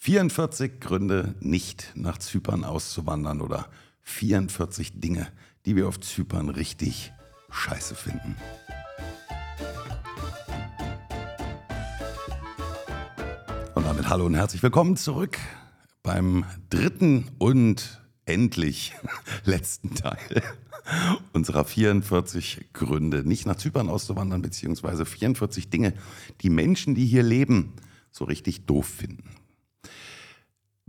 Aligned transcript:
44 0.00 0.78
Gründe, 0.80 1.34
nicht 1.40 1.92
nach 1.96 2.18
Zypern 2.18 2.62
auszuwandern 2.62 3.40
oder 3.40 3.68
44 4.02 5.00
Dinge, 5.00 5.26
die 5.66 5.74
wir 5.74 5.88
auf 5.88 5.98
Zypern 5.98 6.48
richtig 6.50 7.12
scheiße 7.50 7.96
finden. 7.96 8.36
Und 13.74 13.84
damit 13.84 14.08
hallo 14.08 14.26
und 14.26 14.34
herzlich 14.34 14.62
willkommen 14.62 14.96
zurück 14.96 15.36
beim 16.04 16.44
dritten 16.70 17.32
und 17.38 18.00
endlich 18.24 18.94
letzten 19.44 19.96
Teil 19.96 20.42
unserer 21.32 21.64
44 21.64 22.72
Gründe, 22.72 23.28
nicht 23.28 23.46
nach 23.46 23.56
Zypern 23.56 23.90
auszuwandern, 23.90 24.42
beziehungsweise 24.42 25.04
44 25.04 25.70
Dinge, 25.70 25.92
die 26.40 26.50
Menschen, 26.50 26.94
die 26.94 27.04
hier 27.04 27.24
leben, 27.24 27.72
so 28.12 28.24
richtig 28.24 28.64
doof 28.64 28.86
finden. 28.86 29.34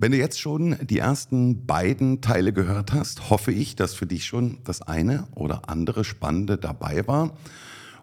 Wenn 0.01 0.13
du 0.13 0.17
jetzt 0.17 0.39
schon 0.39 0.77
die 0.81 0.99
ersten 0.99 1.65
beiden 1.65 2.21
Teile 2.21 2.53
gehört 2.53 2.93
hast, 2.93 3.29
hoffe 3.29 3.51
ich, 3.51 3.75
dass 3.75 3.93
für 3.93 4.05
dich 4.05 4.25
schon 4.25 4.59
das 4.63 4.81
eine 4.81 5.27
oder 5.35 5.67
andere 5.67 6.05
Spannende 6.05 6.57
dabei 6.57 7.05
war. 7.05 7.37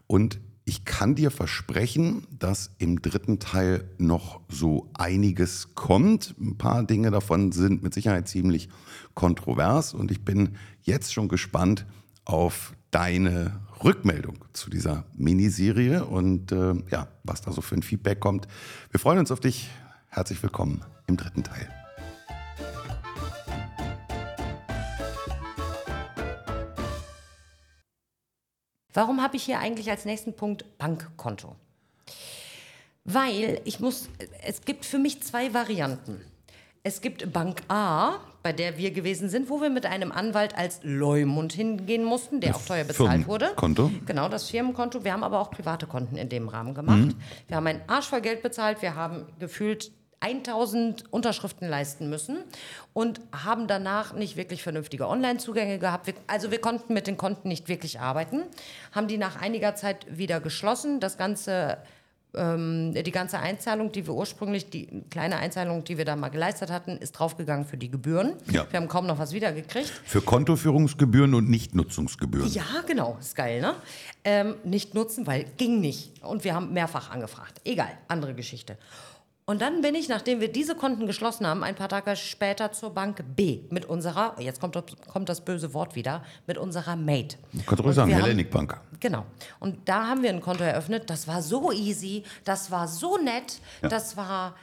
Und 0.06 0.38
ich 0.66 0.84
kann 0.84 1.14
dir 1.14 1.30
versprechen, 1.30 2.26
dass 2.38 2.70
im 2.76 3.00
dritten 3.00 3.38
Teil 3.38 3.88
noch 3.96 4.40
so 4.50 4.90
einiges 4.92 5.74
kommt. 5.74 6.34
Ein 6.38 6.58
paar 6.58 6.84
Dinge 6.84 7.10
davon 7.10 7.50
sind 7.50 7.82
mit 7.82 7.94
Sicherheit 7.94 8.28
ziemlich 8.28 8.68
kontrovers 9.14 9.94
und 9.94 10.10
ich 10.10 10.22
bin 10.22 10.50
jetzt 10.82 11.14
schon 11.14 11.28
gespannt 11.28 11.86
auf 12.26 12.74
deine 12.90 13.58
Rückmeldung 13.82 14.44
zu 14.52 14.68
dieser 14.68 15.06
Miniserie 15.16 16.04
und 16.04 16.52
äh, 16.52 16.74
ja, 16.90 17.08
was 17.24 17.40
da 17.40 17.52
so 17.52 17.62
für 17.62 17.74
ein 17.74 17.82
Feedback 17.82 18.20
kommt. 18.20 18.48
Wir 18.90 19.00
freuen 19.00 19.18
uns 19.18 19.30
auf 19.30 19.40
dich. 19.40 19.70
Herzlich 20.08 20.42
willkommen 20.42 20.84
im 21.06 21.16
dritten 21.16 21.42
Teil. 21.42 21.85
Warum 28.96 29.22
habe 29.22 29.36
ich 29.36 29.44
hier 29.44 29.58
eigentlich 29.58 29.90
als 29.90 30.06
nächsten 30.06 30.32
Punkt 30.32 30.78
Bankkonto? 30.78 31.54
Weil 33.04 33.60
ich 33.64 33.78
muss, 33.78 34.08
es 34.42 34.62
gibt 34.62 34.86
für 34.86 34.98
mich 34.98 35.22
zwei 35.22 35.52
Varianten. 35.52 36.22
Es 36.82 37.02
gibt 37.02 37.30
Bank 37.30 37.60
A, 37.68 38.14
bei 38.42 38.54
der 38.54 38.78
wir 38.78 38.92
gewesen 38.92 39.28
sind, 39.28 39.50
wo 39.50 39.60
wir 39.60 39.68
mit 39.68 39.84
einem 39.84 40.12
Anwalt 40.12 40.56
als 40.56 40.80
Leumund 40.82 41.52
hingehen 41.52 42.04
mussten, 42.04 42.40
der 42.40 42.56
auch 42.56 42.64
teuer 42.64 42.84
bezahlt 42.84 43.26
wurde. 43.26 43.52
Konto? 43.54 43.90
Genau, 44.06 44.30
das 44.30 44.48
Firmenkonto. 44.48 45.04
Wir 45.04 45.12
haben 45.12 45.24
aber 45.24 45.40
auch 45.40 45.50
private 45.50 45.86
Konten 45.86 46.16
in 46.16 46.30
dem 46.30 46.48
Rahmen 46.48 46.72
gemacht. 46.72 46.96
Mhm. 46.96 47.16
Wir 47.48 47.56
haben 47.58 47.66
einen 47.66 47.82
Arsch 47.88 48.06
voll 48.06 48.22
Geld 48.22 48.42
bezahlt. 48.42 48.80
Wir 48.80 48.94
haben 48.94 49.26
gefühlt 49.38 49.92
1000 50.20 51.12
Unterschriften 51.12 51.68
leisten 51.68 52.08
müssen 52.08 52.38
und 52.92 53.20
haben 53.32 53.66
danach 53.66 54.14
nicht 54.14 54.36
wirklich 54.36 54.62
vernünftige 54.62 55.08
Online-Zugänge 55.08 55.78
gehabt. 55.78 56.12
Also 56.26 56.50
wir 56.50 56.60
konnten 56.60 56.94
mit 56.94 57.06
den 57.06 57.16
Konten 57.16 57.48
nicht 57.48 57.68
wirklich 57.68 58.00
arbeiten, 58.00 58.42
haben 58.92 59.08
die 59.08 59.18
nach 59.18 59.40
einiger 59.40 59.74
Zeit 59.74 60.06
wieder 60.08 60.40
geschlossen. 60.40 61.00
Das 61.00 61.18
ganze 61.18 61.78
ähm, 62.36 62.92
die 62.94 63.10
ganze 63.10 63.38
Einzahlung, 63.38 63.92
die 63.92 64.06
wir 64.06 64.14
ursprünglich, 64.14 64.68
die 64.68 65.04
kleine 65.10 65.36
Einzahlung, 65.36 65.84
die 65.84 65.98
wir 65.98 66.04
da 66.04 66.16
mal 66.16 66.28
geleistet 66.28 66.70
hatten, 66.70 66.98
ist 66.98 67.12
draufgegangen 67.12 67.64
für 67.64 67.76
die 67.76 67.90
Gebühren. 67.90 68.34
Ja. 68.50 68.66
Wir 68.70 68.78
haben 68.78 68.88
kaum 68.88 69.06
noch 69.06 69.18
was 69.18 69.32
wiedergekriegt. 69.32 69.88
Für 70.04 70.20
Kontoführungsgebühren 70.20 71.34
und 71.34 71.48
Nichtnutzungsgebühren. 71.48 72.52
Ja, 72.52 72.64
genau, 72.86 73.16
ist 73.18 73.34
geil, 73.34 73.60
ne? 73.60 73.74
Ähm, 74.24 74.56
nicht 74.64 74.94
nutzen, 74.94 75.26
weil 75.26 75.46
ging 75.56 75.80
nicht. 75.80 76.22
Und 76.22 76.44
wir 76.44 76.54
haben 76.54 76.72
mehrfach 76.72 77.10
angefragt. 77.10 77.60
Egal, 77.64 77.90
andere 78.08 78.34
Geschichte. 78.34 78.76
Und 79.48 79.62
dann 79.62 79.80
bin 79.80 79.94
ich, 79.94 80.08
nachdem 80.08 80.40
wir 80.40 80.50
diese 80.50 80.74
Konten 80.74 81.06
geschlossen 81.06 81.46
haben, 81.46 81.62
ein 81.62 81.76
paar 81.76 81.88
Tage 81.88 82.16
später 82.16 82.72
zur 82.72 82.90
Bank 82.90 83.22
B 83.36 83.60
mit 83.70 83.84
unserer, 83.84 84.34
jetzt 84.40 84.60
kommt, 84.60 84.76
kommt 85.06 85.28
das 85.28 85.44
böse 85.44 85.72
Wort 85.72 85.94
wieder, 85.94 86.24
mit 86.48 86.58
unserer 86.58 86.96
Mate. 86.96 87.36
Kannst 87.64 87.78
du 87.78 87.84
ruhig 87.84 87.94
sagen, 87.94 88.10
Hellenic 88.10 88.50
Bank. 88.50 88.76
Genau. 88.98 89.24
Und 89.60 89.88
da 89.88 90.08
haben 90.08 90.24
wir 90.24 90.30
ein 90.30 90.40
Konto 90.40 90.64
eröffnet. 90.64 91.08
Das 91.08 91.28
war 91.28 91.42
so 91.42 91.70
easy, 91.70 92.24
das 92.42 92.72
war 92.72 92.88
so 92.88 93.18
nett, 93.18 93.60
ja. 93.82 93.88
das 93.88 94.16
war 94.16 94.56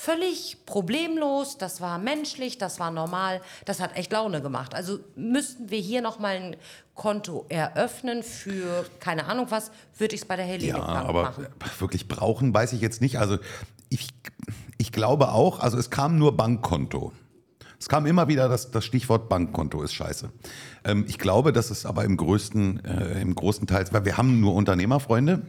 völlig 0.00 0.58
problemlos, 0.64 1.58
das 1.58 1.80
war 1.80 1.98
menschlich, 1.98 2.56
das 2.56 2.78
war 2.78 2.92
normal, 2.92 3.40
das 3.64 3.80
hat 3.80 3.96
echt 3.96 4.12
Laune 4.12 4.40
gemacht. 4.40 4.72
Also 4.72 5.00
müssten 5.16 5.70
wir 5.70 5.80
hier 5.80 6.02
nochmal 6.02 6.36
ein 6.36 6.56
Konto 6.94 7.46
eröffnen 7.48 8.22
für 8.22 8.86
keine 9.00 9.26
Ahnung 9.26 9.46
was, 9.50 9.72
würde 9.96 10.14
ich 10.14 10.20
es 10.20 10.26
bei 10.28 10.36
der 10.36 10.44
Hellenic 10.44 10.76
ja, 10.76 10.86
Bank 10.86 11.08
aber 11.08 11.22
machen. 11.24 11.46
Wirklich 11.80 12.06
brauchen, 12.06 12.54
weiß 12.54 12.74
ich 12.74 12.80
jetzt 12.80 13.00
nicht. 13.00 13.18
Also 13.18 13.38
ich, 13.88 14.08
ich 14.78 14.92
glaube 14.92 15.32
auch, 15.32 15.58
also 15.58 15.76
es 15.76 15.90
kam 15.90 16.16
nur 16.16 16.36
Bankkonto. 16.36 17.12
Es 17.80 17.88
kam 17.88 18.06
immer 18.06 18.28
wieder 18.28 18.48
das, 18.48 18.70
das 18.70 18.84
Stichwort 18.84 19.28
Bankkonto 19.28 19.82
ist 19.82 19.94
scheiße. 19.94 20.30
Ähm, 20.84 21.06
ich 21.08 21.18
glaube, 21.18 21.52
dass 21.52 21.70
es 21.70 21.84
aber 21.84 22.04
im 22.04 22.16
größten, 22.16 22.84
äh, 22.84 23.20
im 23.20 23.34
großen 23.34 23.66
Teil, 23.66 23.84
weil 23.90 24.04
wir 24.04 24.16
haben 24.16 24.40
nur 24.40 24.54
Unternehmerfreunde. 24.54 25.42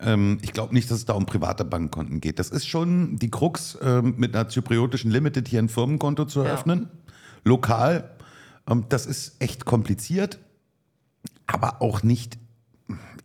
Ähm, 0.00 0.38
ich 0.42 0.52
glaube 0.52 0.74
nicht, 0.74 0.90
dass 0.90 0.98
es 0.98 1.04
da 1.04 1.14
um 1.14 1.26
private 1.26 1.64
Bankkonten 1.64 2.20
geht. 2.20 2.38
Das 2.38 2.50
ist 2.50 2.66
schon 2.66 3.16
die 3.16 3.30
Krux, 3.30 3.78
ähm, 3.82 4.14
mit 4.16 4.34
einer 4.34 4.48
zypriotischen 4.48 5.10
Limited 5.10 5.48
hier 5.48 5.60
ein 5.60 5.68
Firmenkonto 5.68 6.24
zu 6.26 6.40
eröffnen. 6.40 6.88
Ja. 6.90 7.12
Lokal. 7.44 8.10
Ähm, 8.68 8.84
das 8.88 9.06
ist 9.06 9.40
echt 9.40 9.64
kompliziert, 9.64 10.38
aber 11.46 11.80
auch 11.82 12.02
nicht 12.02 12.38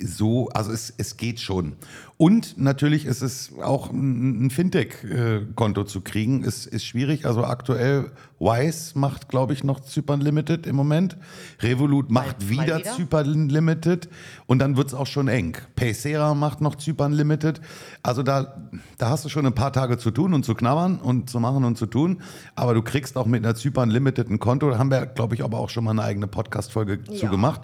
so, 0.02 0.50
also 0.50 0.72
es, 0.72 0.94
es 0.98 1.18
geht 1.18 1.40
schon. 1.40 1.74
Und 2.18 2.60
natürlich 2.60 3.06
ist 3.06 3.24
es 3.24 3.52
auch 3.64 3.90
ein 3.92 4.52
Fintech-Konto 4.52 5.86
zu 5.86 6.02
kriegen, 6.02 6.44
ist, 6.44 6.68
ist 6.68 6.86
schwierig. 6.86 7.26
Also 7.26 7.44
aktuell 7.44 8.12
Wise 8.40 8.98
macht, 8.98 9.28
glaube 9.28 9.54
ich, 9.54 9.64
noch 9.64 9.80
Zypern 9.80 10.22
Limited 10.22 10.68
im 10.68 10.76
Moment. 10.76 11.18
Revolut 11.62 12.12
macht 12.12 12.42
mal, 12.42 12.50
wieder, 12.50 12.78
wieder, 12.78 12.84
Zypern 12.84 13.50
Limited 13.50 14.08
und 14.46 14.60
dann 14.60 14.78
wird 14.78 14.90
es 14.90 14.94
auch 14.94 15.08
schon 15.08 15.28
eng. 15.30 15.58
Paysera 15.76 16.36
macht 16.36 16.62
noch 16.62 16.76
Zypern 16.76 17.12
Limited. 17.12 17.60
Also 18.04 18.22
da, 18.22 18.70
da 19.00 19.10
hast 19.10 19.26
du 19.26 19.30
schon 19.30 19.48
ein 19.48 19.56
paar 19.56 19.74
Tage 19.74 19.98
zu 19.98 20.12
tun 20.12 20.36
und 20.36 20.46
zu 20.46 20.54
knabbern 20.54 21.00
und 21.00 21.28
zu 21.28 21.40
machen 21.40 21.64
und 21.64 21.76
zu 21.76 21.88
tun. 21.88 22.22
Aber 22.54 22.76
du 22.76 22.84
kriegst 22.84 23.18
auch 23.18 23.26
mit 23.26 23.44
einer 23.44 23.56
Zypern 23.56 23.90
Limited 23.90 24.30
ein 24.30 24.38
Konto. 24.38 24.70
Da 24.70 24.78
haben 24.78 24.92
wir, 24.92 25.08
glaube 25.08 25.34
ich, 25.34 25.44
aber 25.44 25.58
auch 25.58 25.72
schon 25.72 25.84
mal 25.84 25.92
eine 25.92 26.04
eigene 26.04 26.28
Podcast-Folge 26.28 27.00
ja, 27.10 27.16
zu 27.16 27.28
gemacht. 27.30 27.62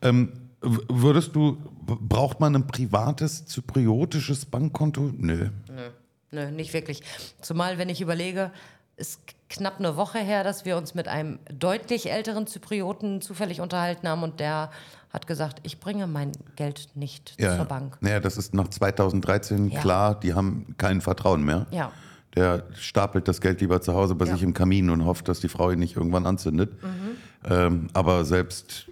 Ähm, 0.00 0.32
Würdest 0.62 1.34
du, 1.34 1.56
braucht 1.86 2.40
man 2.40 2.54
ein 2.54 2.66
privates 2.66 3.46
zypriotisches 3.46 4.44
Bankkonto? 4.44 5.10
Nö. 5.16 5.48
Nö, 5.68 5.90
nö, 6.30 6.50
nicht 6.50 6.74
wirklich. 6.74 7.02
Zumal, 7.40 7.78
wenn 7.78 7.88
ich 7.88 8.00
überlege, 8.00 8.50
ist 8.96 9.20
knapp 9.48 9.78
eine 9.78 9.96
Woche 9.96 10.18
her, 10.18 10.44
dass 10.44 10.64
wir 10.64 10.76
uns 10.76 10.94
mit 10.94 11.08
einem 11.08 11.38
deutlich 11.50 12.10
älteren 12.10 12.46
Zyprioten 12.46 13.22
zufällig 13.22 13.60
unterhalten 13.60 14.06
haben 14.06 14.22
und 14.22 14.38
der 14.38 14.70
hat 15.10 15.26
gesagt, 15.26 15.60
ich 15.64 15.80
bringe 15.80 16.06
mein 16.06 16.32
Geld 16.56 16.90
nicht 16.94 17.34
ja, 17.40 17.56
zur 17.56 17.64
Bank. 17.64 17.96
Naja, 18.00 18.20
das 18.20 18.36
ist 18.36 18.54
nach 18.54 18.68
2013 18.68 19.70
ja. 19.70 19.80
klar, 19.80 20.20
die 20.20 20.34
haben 20.34 20.74
kein 20.78 21.00
Vertrauen 21.00 21.42
mehr. 21.42 21.66
Ja. 21.70 21.90
Der 22.36 22.64
stapelt 22.74 23.26
das 23.26 23.40
Geld 23.40 23.60
lieber 23.60 23.80
zu 23.80 23.94
Hause 23.94 24.14
bei 24.14 24.26
ja. 24.26 24.34
sich 24.34 24.42
im 24.44 24.54
Kamin 24.54 24.88
und 24.90 25.04
hofft, 25.04 25.26
dass 25.26 25.40
die 25.40 25.48
Frau 25.48 25.72
ihn 25.72 25.80
nicht 25.80 25.96
irgendwann 25.96 26.26
anzündet. 26.26 26.80
Mhm. 26.80 27.50
Ähm, 27.50 27.86
aber 27.92 28.24
selbst 28.24 28.86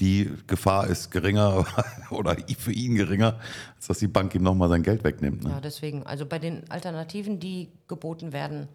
die 0.00 0.30
Gefahr 0.46 0.86
ist 0.86 1.10
geringer 1.10 1.64
oder 2.10 2.36
für 2.58 2.72
ihn 2.72 2.94
geringer, 2.94 3.38
als 3.76 3.86
dass 3.86 3.98
die 3.98 4.08
Bank 4.08 4.34
ihm 4.34 4.42
nochmal 4.42 4.68
sein 4.68 4.82
Geld 4.82 5.04
wegnimmt. 5.04 5.44
Ne? 5.44 5.50
Ja, 5.50 5.60
deswegen. 5.60 6.02
Also 6.04 6.26
bei 6.26 6.38
den 6.38 6.62
Alternativen, 6.70 7.40
die 7.40 7.68
geboten 7.88 8.32
werden. 8.32 8.68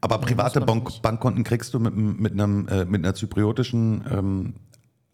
Aber 0.00 0.18
private 0.18 0.60
Bank 0.60 1.02
Bankkonten 1.02 1.44
kriegst 1.44 1.74
du 1.74 1.80
mit, 1.80 1.94
mit, 1.94 2.32
einem, 2.32 2.66
äh, 2.68 2.84
mit 2.84 3.04
einer 3.04 3.14
zypriotischen 3.14 4.04
ähm, 4.10 4.54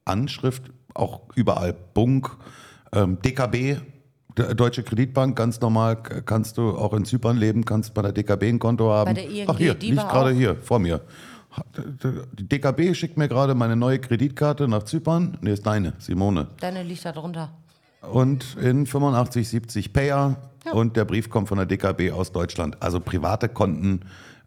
Anschrift 0.05 0.71
auch 0.95 1.23
überall. 1.35 1.75
Bunk, 1.95 2.37
ähm, 2.93 3.19
DKB, 3.23 3.81
Deutsche 4.55 4.83
Kreditbank, 4.83 5.35
ganz 5.35 5.61
normal 5.63 5.97
kannst 5.97 6.59
du 6.59 6.77
auch 6.77 6.93
in 6.93 7.07
Zypern 7.07 7.39
leben, 7.39 7.65
kannst 7.65 7.95
bei 7.95 8.03
der 8.03 8.13
DKB 8.13 8.43
ein 8.45 8.59
Konto 8.59 8.91
haben. 8.91 9.07
Bei 9.07 9.15
der 9.15 9.31
ING, 9.31 9.47
Ach 9.49 9.57
hier, 9.57 9.75
liegt 9.75 9.97
gerade 9.97 10.31
hier 10.33 10.57
vor 10.57 10.79
mir. 10.79 11.01
Die 12.39 12.49
DKB 12.49 12.95
schickt 12.95 13.17
mir 13.17 13.29
gerade 13.29 13.55
meine 13.55 13.77
neue 13.77 13.99
Kreditkarte 13.99 14.69
nach 14.69 14.85
Zypern. 14.85 15.39
Ne, 15.41 15.51
ist 15.51 15.67
deine, 15.67 15.95
Simone. 15.99 16.49
Deine 16.61 16.83
liegt 16.83 17.05
da 17.05 17.13
drunter. 17.13 17.51
Und 18.03 18.57
in 18.61 18.87
85, 18.87 19.49
70 19.49 19.93
Payer. 19.93 20.37
Ja. 20.65 20.73
Und 20.73 20.97
der 20.97 21.05
Brief 21.05 21.31
kommt 21.31 21.49
von 21.49 21.59
der 21.59 21.67
DKB 21.67 22.13
aus 22.13 22.33
Deutschland. 22.33 22.83
Also 22.83 23.01
private 23.01 23.49
Konten 23.49 24.01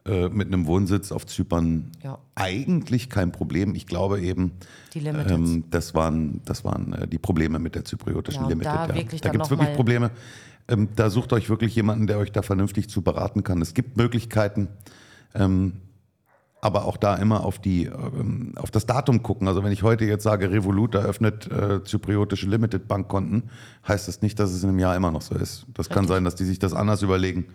äh, 0.05 0.29
mit 0.29 0.47
einem 0.47 0.65
Wohnsitz 0.65 1.11
auf 1.11 1.25
Zypern 1.25 1.91
ja. 2.03 2.19
eigentlich 2.35 3.09
kein 3.09 3.31
Problem. 3.31 3.75
Ich 3.75 3.85
glaube 3.85 4.21
eben, 4.21 4.53
ähm, 4.95 5.65
das 5.69 5.93
waren, 5.93 6.41
das 6.45 6.63
waren 6.63 6.93
äh, 6.93 7.07
die 7.07 7.17
Probleme 7.17 7.59
mit 7.59 7.75
der 7.75 7.85
zypriotischen 7.85 8.43
ja, 8.43 8.49
Limited. 8.49 8.73
Da, 8.73 8.87
ja. 8.87 9.03
da 9.21 9.29
gibt 9.29 9.45
es 9.45 9.49
wirklich 9.49 9.73
Probleme. 9.73 10.11
Ähm, 10.67 10.89
da 10.95 11.09
sucht 11.09 11.33
euch 11.33 11.49
wirklich 11.49 11.75
jemanden, 11.75 12.07
der 12.07 12.17
euch 12.17 12.31
da 12.31 12.41
vernünftig 12.41 12.89
zu 12.89 13.01
beraten 13.01 13.43
kann. 13.43 13.61
Es 13.61 13.73
gibt 13.73 13.97
Möglichkeiten. 13.97 14.69
Ähm, 15.35 15.73
aber 16.61 16.85
auch 16.85 16.97
da 16.97 17.15
immer 17.15 17.45
auf, 17.45 17.59
die, 17.59 17.85
ähm, 17.85 18.53
auf 18.57 18.71
das 18.71 18.85
Datum 18.85 19.23
gucken. 19.23 19.47
Also 19.47 19.63
wenn 19.63 19.71
ich 19.71 19.83
heute 19.83 20.05
jetzt 20.05 20.23
sage, 20.23 20.51
Revolut 20.51 20.95
eröffnet 20.95 21.49
äh, 21.51 21.83
zypriotische 21.83 22.47
Limited 22.47 22.87
Bankkonten, 22.87 23.49
heißt 23.87 24.07
das 24.07 24.21
nicht, 24.21 24.39
dass 24.39 24.51
es 24.51 24.63
in 24.63 24.69
einem 24.69 24.79
Jahr 24.79 24.95
immer 24.95 25.11
noch 25.11 25.21
so 25.21 25.35
ist. 25.35 25.65
Das 25.73 25.89
kann 25.89 26.07
sein, 26.07 26.23
dass 26.23 26.35
die 26.35 26.45
sich 26.45 26.59
das 26.59 26.73
anders 26.73 27.01
überlegen. 27.01 27.45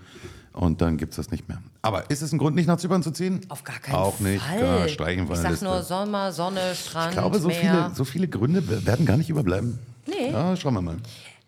Und 0.52 0.80
dann 0.80 0.96
gibt 0.98 1.12
es 1.12 1.16
das 1.16 1.32
nicht 1.32 1.48
mehr. 1.48 1.58
Aber 1.82 2.08
ist 2.10 2.22
es 2.22 2.32
ein 2.32 2.38
Grund, 2.38 2.54
nicht 2.54 2.66
nach 2.68 2.76
Zypern 2.78 3.02
zu 3.02 3.10
ziehen? 3.10 3.40
Auf 3.48 3.64
gar 3.64 3.80
keinen 3.80 3.96
Auch 3.96 4.20
nicht. 4.20 4.40
Fall. 4.40 4.60
Ja, 4.60 4.88
streichen 4.88 5.26
von 5.26 5.34
ich 5.34 5.42
sag 5.42 5.50
Liste. 5.50 5.64
nur 5.64 5.82
Sommer, 5.82 6.30
Sonne, 6.30 6.60
Strand, 6.76 7.08
ich 7.10 7.18
glaube, 7.18 7.40
so 7.40 7.48
Meer. 7.48 7.56
viele, 7.58 7.90
so 7.94 8.04
viele 8.04 8.28
Gründe 8.28 8.86
werden 8.86 9.04
gar 9.04 9.16
nicht 9.16 9.28
überbleiben. 9.30 9.80
Nee. 10.06 10.30
Ja, 10.30 10.54
schauen 10.56 10.74
wir 10.74 10.82
mal. 10.82 10.96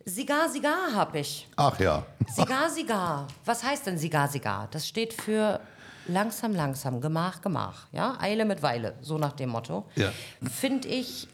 Sigar, 0.05 0.49
Sigar 0.49 0.93
habe 0.95 1.21
ich. 1.21 1.49
Ach 1.57 1.79
ja. 1.79 2.05
Sigar, 2.35 2.69
Sigar. 2.69 3.29
Was 3.45 3.63
heißt 3.63 3.87
denn 3.87 3.97
Sigar, 3.97 4.29
Sigar? 4.29 4.69
Das 4.73 4.89
steht 4.89 5.13
für 5.13 5.61
langsam, 6.09 6.55
langsam, 6.55 7.01
Gemach, 7.01 7.41
Gemach. 7.41 7.87
Ja, 7.93 8.17
Eile 8.21 8.45
mit 8.45 8.63
Weile, 8.63 8.95
so 9.01 9.19
nach 9.19 9.33
dem 9.33 9.51
Motto. 9.51 9.87
Ja. 9.95 10.13
Finde 10.43 10.89
ich 10.89 11.29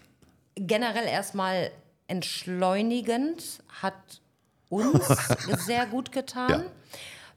generell 0.55 1.07
erstmal 1.07 1.71
entschleunigend, 2.09 3.43
hat 3.81 4.21
uns 4.69 5.07
sehr 5.67 5.87
gut 5.87 6.13
getan. 6.13 6.51
Ja. 6.51 6.63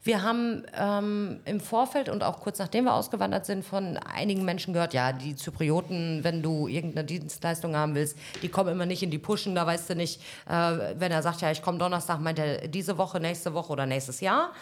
Wir 0.06 0.22
haben 0.22 0.62
ähm, 0.78 1.40
im 1.46 1.58
Vorfeld 1.58 2.08
und 2.08 2.22
auch 2.22 2.38
kurz 2.38 2.60
nachdem 2.60 2.84
wir 2.84 2.94
ausgewandert 2.94 3.44
sind, 3.44 3.64
von 3.64 3.96
einigen 3.96 4.44
Menschen 4.44 4.72
gehört, 4.72 4.94
ja, 4.94 5.12
die 5.12 5.34
Zyprioten, 5.34 6.22
wenn 6.22 6.44
du 6.44 6.68
irgendeine 6.68 7.04
Dienstleistung 7.04 7.74
haben 7.74 7.96
willst, 7.96 8.16
die 8.40 8.48
kommen 8.48 8.70
immer 8.70 8.86
nicht 8.86 9.02
in 9.02 9.10
die 9.10 9.18
Pushen, 9.18 9.56
da 9.56 9.66
weißt 9.66 9.90
du 9.90 9.96
nicht, 9.96 10.20
äh, 10.48 10.52
wenn 10.96 11.10
er 11.10 11.22
sagt, 11.22 11.40
ja, 11.40 11.50
ich 11.50 11.60
komme 11.60 11.78
Donnerstag, 11.78 12.20
meint 12.20 12.38
er 12.38 12.68
diese 12.68 12.98
Woche, 12.98 13.18
nächste 13.18 13.52
Woche 13.52 13.72
oder 13.72 13.84
nächstes 13.84 14.20
Jahr. 14.20 14.52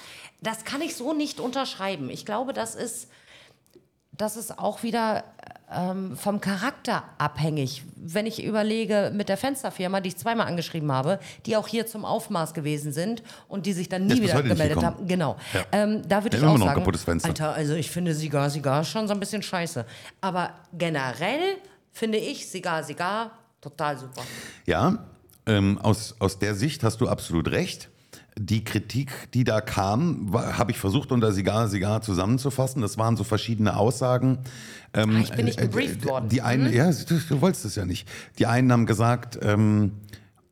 Das 0.45 0.65
kann 0.65 0.83
ich 0.83 0.95
so 0.95 1.13
nicht 1.13 1.41
unterschreiben. 1.41 2.11
Ich 2.11 2.27
glaube, 2.27 2.53
das 2.53 2.75
ist, 2.75 3.09
das 4.13 4.37
ist 4.37 4.59
auch 4.59 4.83
wieder 4.83 5.25
ähm, 5.73 6.17
vom 6.19 6.41
Charakter 6.41 7.05
abhängig. 7.17 7.83
Wenn 7.97 8.27
ich 8.27 8.45
überlege, 8.45 9.11
mit 9.15 9.31
der 9.31 9.39
Fensterfirma, 9.39 10.01
die 10.01 10.09
ich 10.09 10.19
zweimal 10.19 10.47
angeschrieben 10.47 10.93
habe, 10.93 11.19
die 11.47 11.57
auch 11.57 11.67
hier 11.67 11.87
zum 11.87 12.05
Aufmaß 12.05 12.53
gewesen 12.53 12.93
sind 12.93 13.23
und 13.49 13.65
die 13.65 13.73
sich 13.73 13.89
dann 13.89 14.07
nie 14.07 14.15
Jetzt 14.15 14.23
wieder 14.23 14.43
gemeldet 14.43 14.83
haben. 14.85 15.09
Genau. 15.09 15.37
Ja. 15.55 15.65
Ähm, 15.73 16.03
da 16.07 16.23
würde 16.23 16.37
ich 16.37 16.45
auch 16.45 16.59
noch 16.59 16.67
sagen, 16.67 16.95
Fenster. 16.99 17.29
Alter, 17.31 17.55
also 17.55 17.75
ich 17.75 17.91
finde 17.91 18.15
Sigar, 18.15 18.51
Sigar 18.51 18.85
schon 18.85 19.09
so 19.09 19.15
ein 19.15 19.21
bisschen 19.21 19.43
scheiße. 19.43 19.87
Aber 20.21 20.51
generell 20.77 21.57
finde 21.91 22.19
ich 22.19 22.49
Sigar, 22.51 22.85
Sigar 22.85 23.31
total 23.63 23.99
super. 23.99 24.23
Ja, 24.67 25.07
ähm, 25.47 25.79
aus, 25.79 26.15
aus 26.19 26.39
der 26.39 26.55
Sicht 26.55 26.85
hast 26.85 27.01
du 27.01 27.09
absolut 27.09 27.51
recht. 27.51 27.89
Die 28.39 28.65
Kritik, 28.65 29.11
die 29.33 29.45
da 29.45 29.61
kam, 29.61 30.33
habe 30.35 30.73
ich 30.73 30.79
versucht 30.79 31.13
unter 31.13 31.33
Sigar 31.33 31.69
Sigar 31.69 32.03
zusammenzufassen. 32.03 32.83
Das 32.83 32.99
waren 32.99 33.17
so 33.17 33.23
verschiedene 33.23 33.77
Aussagen. 33.77 34.39
Ähm, 34.93 35.17
Ah, 35.17 35.21
ich 35.21 35.31
bin 35.33 35.45
nicht 35.45 35.59
äh, 35.61 35.63
gebrieft 35.69 36.03
die- 36.03 36.09
worden. 36.09 36.29
Die 36.29 36.43
einen, 36.43 36.73
ja, 36.73 36.91
du, 36.91 37.19
du 37.29 37.41
wolltest 37.41 37.65
es 37.65 37.77
ja 37.77 37.85
nicht. 37.85 38.09
Die 38.41 38.47
einen 38.47 38.73
haben 38.73 38.87
gesagt, 38.87 39.39
ähm, 39.43 39.93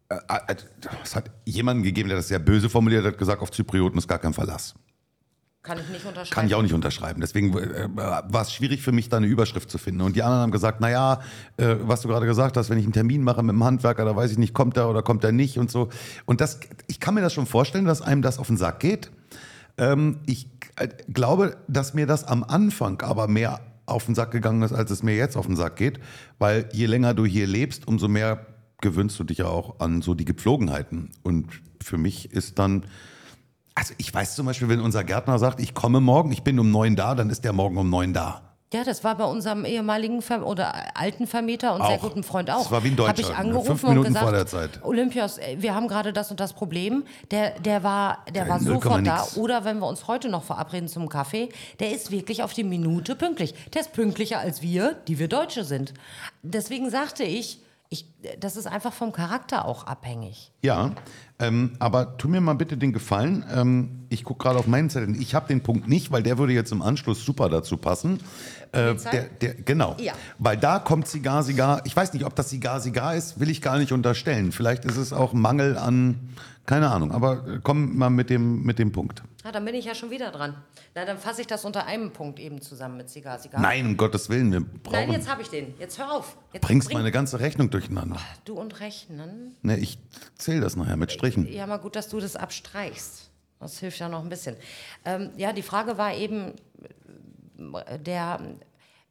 äh, 0.09 0.15
äh, 0.49 0.55
es 1.03 1.17
hat 1.17 1.31
jemanden 1.45 1.83
gegeben, 1.83 2.09
der 2.09 2.19
das 2.19 2.29
sehr 2.29 2.39
böse 2.39 2.69
formuliert 2.71 3.05
hat, 3.05 3.19
gesagt, 3.19 3.43
auf 3.43 3.51
Zyprioten 3.51 3.99
ist 3.99 4.07
gar 4.07 4.19
kein 4.21 4.33
Verlass. 4.35 4.75
Kann 5.63 5.79
ich 5.79 5.89
nicht 5.89 6.05
unterschreiben. 6.05 6.31
Kann 6.31 6.47
ich 6.47 6.55
auch 6.57 6.63
nicht 6.63 6.75
unterschreiben. 6.75 7.21
Deswegen 7.21 7.57
äh, 7.57 7.89
war 7.95 8.43
es 8.43 8.53
schwierig 8.53 8.83
für 8.83 8.91
mich, 8.91 9.09
da 9.09 9.19
eine 9.19 9.29
Überschrift 9.29 9.71
zu 9.71 9.79
finden. 9.79 10.01
Und 10.01 10.17
die 10.17 10.23
anderen 10.25 10.43
haben 10.43 10.51
gesagt, 10.51 10.81
naja, 10.81 11.21
äh, 11.57 11.77
was 11.83 12.01
du 12.01 12.09
gerade 12.09 12.27
gesagt 12.27 12.57
hast, 12.57 12.69
wenn 12.69 12.79
ich 12.79 12.85
einen 12.85 12.93
Termin 12.93 13.23
mache 13.23 13.45
mit 13.45 13.55
dem 13.55 13.63
Handwerker, 13.63 14.05
da 14.05 14.17
weiß 14.17 14.33
ich 14.33 14.39
nicht, 14.39 14.55
kommt 14.55 14.77
er 14.77 14.91
oder 14.91 15.03
kommt 15.03 15.23
er 15.23 15.31
nicht 15.31 15.59
und 15.59 15.71
so. 15.71 15.89
Und 16.25 16.41
das, 16.41 16.59
ich 16.89 16.99
kann 16.99 17.15
mir 17.15 17.21
das 17.21 17.33
schon 17.33 17.47
vorstellen, 17.47 17.85
dass 17.85 18.03
einem 18.03 18.23
das 18.23 18.41
auf 18.41 18.49
den 18.49 18.57
Sack 18.57 18.81
geht. 18.81 19.13
Ähm, 19.79 20.19
ich 20.27 20.49
äh, 20.77 20.89
glaube, 21.13 21.57
dass 21.69 21.95
mir 21.95 22.07
das 22.07 22.25
am 22.25 22.43
Anfang 22.43 23.01
aber 23.03 23.29
mehr 23.29 23.61
auf 23.87 24.07
den 24.07 24.17
Sack 24.17 24.33
gegangen 24.33 24.63
ist, 24.63 24.73
als 24.73 24.91
es 24.91 25.05
mir 25.05 25.15
jetzt 25.15 25.37
auf 25.37 25.47
den 25.47 25.55
Sack 25.55 25.77
geht. 25.77 26.01
Weil 26.41 26.69
je 26.73 26.87
länger 26.87 27.15
du 27.15 27.25
hier 27.25 27.47
lebst, 27.47 27.87
umso 27.87 28.09
mehr 28.09 28.47
gewöhnst 28.81 29.17
du 29.21 29.23
dich 29.23 29.39
ja 29.39 29.47
auch 29.47 29.79
an 29.79 30.03
so 30.03 30.15
die 30.15 30.25
Gepflogenheiten. 30.25 31.11
Und 31.23 31.47
für 31.81 31.99
mich 31.99 32.33
ist 32.33 32.59
dann, 32.59 32.85
also 33.75 33.95
ich 33.99 34.13
weiß 34.13 34.35
zum 34.35 34.47
Beispiel, 34.47 34.69
wenn 34.69 34.81
unser 34.81 35.05
Gärtner 35.05 35.39
sagt, 35.39 35.61
ich 35.61 35.75
komme 35.75 36.01
morgen, 36.01 36.33
ich 36.33 36.43
bin 36.43 36.59
um 36.59 36.71
neun 36.71 36.97
da, 36.97 37.15
dann 37.15 37.31
ist 37.31 37.45
der 37.45 37.53
morgen 37.53 37.77
um 37.79 37.89
neun 37.91 38.13
da. 38.13 38.43
Ja, 38.73 38.85
das 38.85 39.05
war 39.05 39.17
bei 39.19 39.25
unserem 39.25 39.67
ehemaligen 39.67 40.23
Ver 40.23 40.47
oder 40.47 40.97
alten 40.97 41.27
Vermieter 41.27 41.75
und 41.75 41.85
sehr 41.85 41.97
Auch. 41.97 42.01
guten 42.01 42.23
Freund 42.23 42.51
auch. 42.51 42.63
Das 42.63 42.71
war 42.71 42.83
wie 42.83 42.89
in 42.89 42.93
Habe 42.97 43.09
Deutschland, 43.13 43.19
ich 43.21 43.29
ne? 43.29 43.37
angerufen 43.37 43.67
Fünf 43.67 43.83
und 43.85 43.89
Minuten 43.91 44.09
gesagt, 44.09 44.25
vor 44.25 44.33
der 44.33 44.47
Zeit. 44.47 44.81
Olympios, 44.83 45.37
ey, 45.37 45.61
wir 45.61 45.75
haben 45.75 45.89
gerade 45.89 46.15
das 46.15 46.31
und 46.31 46.41
das 46.41 46.55
Problem. 46.55 47.05
Der, 47.31 47.51
der 47.61 47.83
war, 47.83 48.25
der 48.35 48.45
Ja, 48.45 48.49
war 48.49 48.63
0, 48.63 48.75
sofort 48.81 49.07
da. 49.07 49.21
nix. 49.21 49.37
Oder 49.37 49.67
wenn 49.67 49.79
wir 49.79 49.87
uns 49.87 50.09
heute 50.09 50.31
noch 50.31 50.45
verabreden 50.45 50.89
zum 50.89 51.11
Kaffee, 51.11 51.51
der 51.81 51.93
ist 51.93 52.11
wirklich 52.11 52.43
auf 52.43 52.55
die 52.55 52.65
Minute 52.65 53.15
pünktlich. 53.15 53.55
Der 53.75 53.83
ist 53.83 53.93
pünktlicher 53.93 54.39
als 54.39 54.63
wir, 54.63 54.95
die 55.07 55.19
wir 55.19 55.29
Deutsche 55.29 55.65
sind. 55.65 55.93
Deswegen 56.43 56.89
sagte 56.89 57.25
ich, 57.25 57.61
ich 57.91 58.07
das 58.41 58.57
ist 58.57 58.67
einfach 58.67 58.95
vom 58.95 59.13
Charakter 59.13 59.67
auch 59.67 59.87
abhängig. 59.87 60.51
Ja, 60.63 60.93
ähm, 61.43 61.73
aber 61.81 62.17
tu 62.19 62.29
mir 62.29 62.41
mal 62.41 62.55
bitte 62.55 62.77
den 62.77 62.93
Gefallen. 62.93 63.45
Ähm, 63.53 64.07
ich 64.11 64.23
gucke 64.23 64.45
gerade 64.45 64.61
auf 64.61 64.69
meinen 64.69 64.91
Zettel. 64.91 65.21
Ich 65.21 65.35
habe 65.35 65.49
den 65.49 65.61
Punkt 65.61 65.89
nicht, 65.89 66.13
weil 66.13 66.23
der 66.23 66.39
würde 66.39 66.53
jetzt 66.53 66.71
im 66.71 66.83
Anschluss 66.83 67.25
super 67.25 67.49
dazu 67.49 67.77
passen. 67.77 68.21
Äh, 68.71 68.95
der, 68.95 69.25
der, 69.41 69.55
genau. 69.55 69.97
Ja. 69.99 70.13
Weil 70.39 70.57
da 70.57 70.79
kommt 70.79 71.09
Sigar, 71.09 71.43
Sigar. 71.43 71.83
Ich 71.85 71.97
weiß 71.97 72.13
nicht, 72.13 72.25
ob 72.25 72.37
das 72.37 72.51
Sigar, 72.51 72.81
Sigar 72.81 73.17
ist, 73.17 73.41
will 73.41 73.51
ich 73.51 73.61
gar 73.61 73.79
nicht 73.79 73.91
unterstellen. 73.91 74.53
Vielleicht 74.53 74.85
ist 74.85 74.97
es 74.97 75.13
auch 75.13 75.33
Mangel 75.33 75.77
an, 75.77 76.21
keine 76.65 76.91
Ahnung. 76.91 77.11
Aber 77.11 77.47
äh, 77.49 77.59
komm 77.61 77.97
mal 77.99 78.11
mit 78.11 78.31
dem, 78.31 78.63
mit 78.63 78.79
dem 78.79 78.93
Punkt. 78.93 79.25
Ja, 79.45 79.51
dann 79.51 79.65
bin 79.65 79.75
ich 79.75 79.85
ja 79.85 79.95
schon 79.95 80.11
wieder 80.11 80.31
dran. 80.31 80.55
Na, 80.95 81.05
dann 81.05 81.19
fasse 81.19 81.41
ich 81.41 81.47
das 81.49 81.65
unter 81.65 81.85
einem 81.87 82.13
Punkt 82.13 82.39
eben 82.39 82.61
zusammen 82.63 82.97
mit 82.97 83.11
Cigar, 83.11 83.39
Cigar. 83.41 83.61
Nein, 83.61 83.87
um 83.87 83.97
Gottes 83.97 84.29
Willen, 84.29 84.53
wir 84.53 84.61
Nein, 84.61 84.81
brauchen. 84.85 85.13
jetzt 85.13 85.29
habe 85.29 85.43
ich 85.43 85.49
den. 85.49 85.75
Jetzt 85.81 85.99
hör 85.99 86.13
auf. 86.13 86.37
Jetzt 86.53 86.63
bringst 86.63 86.89
bring- 86.89 86.99
meine 86.99 87.11
ganze 87.11 87.41
Rechnung 87.41 87.69
durcheinander. 87.71 88.21
Du 88.45 88.55
und 88.55 88.79
Rechnen. 88.81 89.57
Ne, 89.63 89.79
ich 89.79 89.99
zähle 90.39 90.61
das 90.61 90.77
nachher 90.77 90.97
mit 90.97 91.11
Strichen. 91.11 91.47
Ja, 91.53 91.67
mal 91.67 91.79
gut, 91.79 91.97
dass 91.97 92.09
du 92.09 92.21
das 92.21 92.37
abstreichst. 92.37 93.31
Das 93.59 93.79
hilft 93.79 93.99
ja 93.99 94.09
noch 94.09 94.23
ein 94.23 94.29
bisschen. 94.29 94.57
Ähm, 95.05 95.31
ja, 95.37 95.53
die 95.53 95.63
Frage 95.63 95.99
war 95.99 96.15
eben, 96.15 96.55
äh, 97.87 97.99
der, 97.99 98.41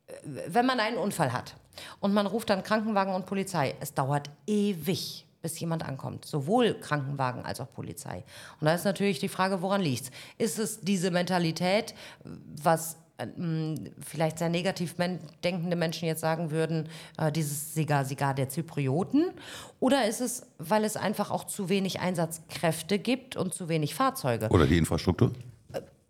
äh, 0.08 0.14
wenn 0.48 0.66
man 0.66 0.80
einen 0.80 0.98
Unfall 0.98 1.32
hat 1.34 1.56
und 2.00 2.14
man 2.14 2.26
ruft 2.26 2.50
dann 2.50 2.64
Krankenwagen 2.64 3.14
und 3.14 3.26
Polizei, 3.26 3.76
es 3.80 3.94
dauert 3.94 4.30
ewig, 4.48 5.26
bis 5.42 5.60
jemand 5.60 5.84
ankommt. 5.84 6.26
Sowohl 6.26 6.74
Krankenwagen 6.76 7.44
als 7.44 7.60
auch 7.60 7.72
Polizei. 7.72 8.24
Und 8.60 8.66
da 8.66 8.74
ist 8.74 8.86
natürlich 8.86 9.20
die 9.20 9.30
Frage, 9.30 9.62
woran 9.62 9.82
liegt 9.82 10.04
es? 10.04 10.12
Ist 10.38 10.60
es 10.60 10.82
diese 10.82 11.12
Mentalität, 11.12 11.94
was 12.24 12.98
ähm, 13.22 13.76
vielleicht 14.06 14.40
sehr 14.40 14.50
negativ 14.50 14.96
denkende 15.44 15.76
Menschen 15.76 16.08
jetzt 16.08 16.22
sagen 16.22 16.52
würden, 16.52 16.90
äh, 17.18 17.32
dieses 17.32 17.74
Sigar, 17.74 18.06
Sigar 18.06 18.34
der 18.34 18.50
Zyprioten? 18.50 19.32
Oder 19.80 20.08
ist 20.08 20.22
es, 20.22 20.44
weil 20.58 20.84
es 20.84 20.98
einfach 20.98 21.32
auch 21.32 21.46
zu 21.46 21.70
wenig 21.70 22.00
Einsatzkräfte 22.00 23.00
gibt 23.00 23.36
und 23.36 23.54
zu 23.54 23.70
wenig 23.70 23.96
Fahrzeuge? 23.96 24.50
Oder 24.50 24.68
die 24.68 24.78
Infrastruktur? 24.78 25.32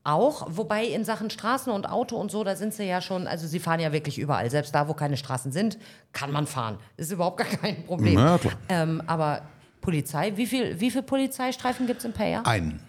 Auch, 0.03 0.47
wobei 0.49 0.85
in 0.85 1.05
Sachen 1.05 1.29
Straßen 1.29 1.71
und 1.71 1.87
Auto 1.87 2.17
und 2.17 2.31
so, 2.31 2.43
da 2.43 2.55
sind 2.55 2.73
sie 2.73 2.85
ja 2.85 3.01
schon, 3.01 3.27
also 3.27 3.45
sie 3.45 3.59
fahren 3.59 3.79
ja 3.79 3.91
wirklich 3.91 4.17
überall. 4.17 4.49
Selbst 4.49 4.73
da, 4.73 4.87
wo 4.87 4.95
keine 4.95 5.15
Straßen 5.15 5.51
sind, 5.51 5.77
kann 6.11 6.31
man 6.31 6.47
fahren. 6.47 6.77
Ist 6.97 7.11
überhaupt 7.11 7.37
gar 7.37 7.47
kein 7.47 7.85
Problem. 7.85 8.15
Na. 8.15 8.39
Ähm, 8.67 9.03
aber 9.05 9.43
Polizei, 9.79 10.33
wie 10.37 10.47
viel, 10.47 10.79
wie 10.79 10.89
viel 10.89 11.03
Polizeistreifen 11.03 11.85
gibt 11.85 11.99
es 11.99 12.05
im 12.05 12.13
Payer? 12.13 12.45
Einen. 12.47 12.79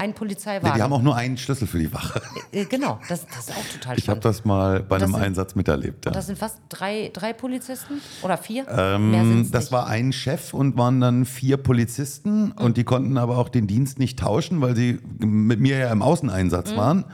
Ein 0.00 0.10
Nee, 0.10 0.14
Polizeiwagen. 0.16 0.74
die 0.76 0.82
haben 0.82 0.92
auch 0.92 1.02
nur 1.02 1.14
einen 1.16 1.36
Schlüssel 1.36 1.66
für 1.68 1.78
die 1.78 1.92
Wache. 1.92 2.20
Äh, 2.52 2.64
genau, 2.64 2.98
das, 3.08 3.26
das 3.26 3.48
ist 3.48 3.50
auch 3.50 3.72
total 3.72 3.98
Ich 3.98 4.08
habe 4.08 4.18
spannend. 4.20 4.24
das 4.24 4.44
mal 4.44 4.80
bei 4.82 4.96
das 4.98 5.04
einem 5.04 5.14
sind- 5.14 5.22
Einsatz 5.24 5.54
miterlebt. 5.54 6.06
Ja. 6.06 6.12
Das 6.12 6.26
sind 6.26 6.38
fast 6.38 6.58
drei, 6.68 7.10
drei 7.12 7.32
Polizisten 7.32 8.00
oder 8.22 8.38
vier? 8.38 8.66
Ähm, 8.68 9.48
das 9.52 9.64
nicht. 9.64 9.72
war 9.72 9.86
ein 9.86 10.12
Chef 10.12 10.54
und 10.54 10.76
waren 10.78 11.00
dann 11.00 11.24
vier 11.26 11.58
Polizisten 11.58 12.52
und 12.52 12.76
die 12.76 12.84
konnten 12.84 13.18
aber 13.18 13.36
auch 13.38 13.48
den 13.50 13.66
Dienst 13.66 13.98
nicht 13.98 14.18
tauschen, 14.18 14.60
weil 14.60 14.74
sie 14.74 14.98
mit 15.18 15.60
mir 15.60 15.76
ja 15.78 15.90
im 15.92 15.98
Mhm. 15.98 16.02
Außeneinsatz 16.02 16.74
waren. 16.76 17.04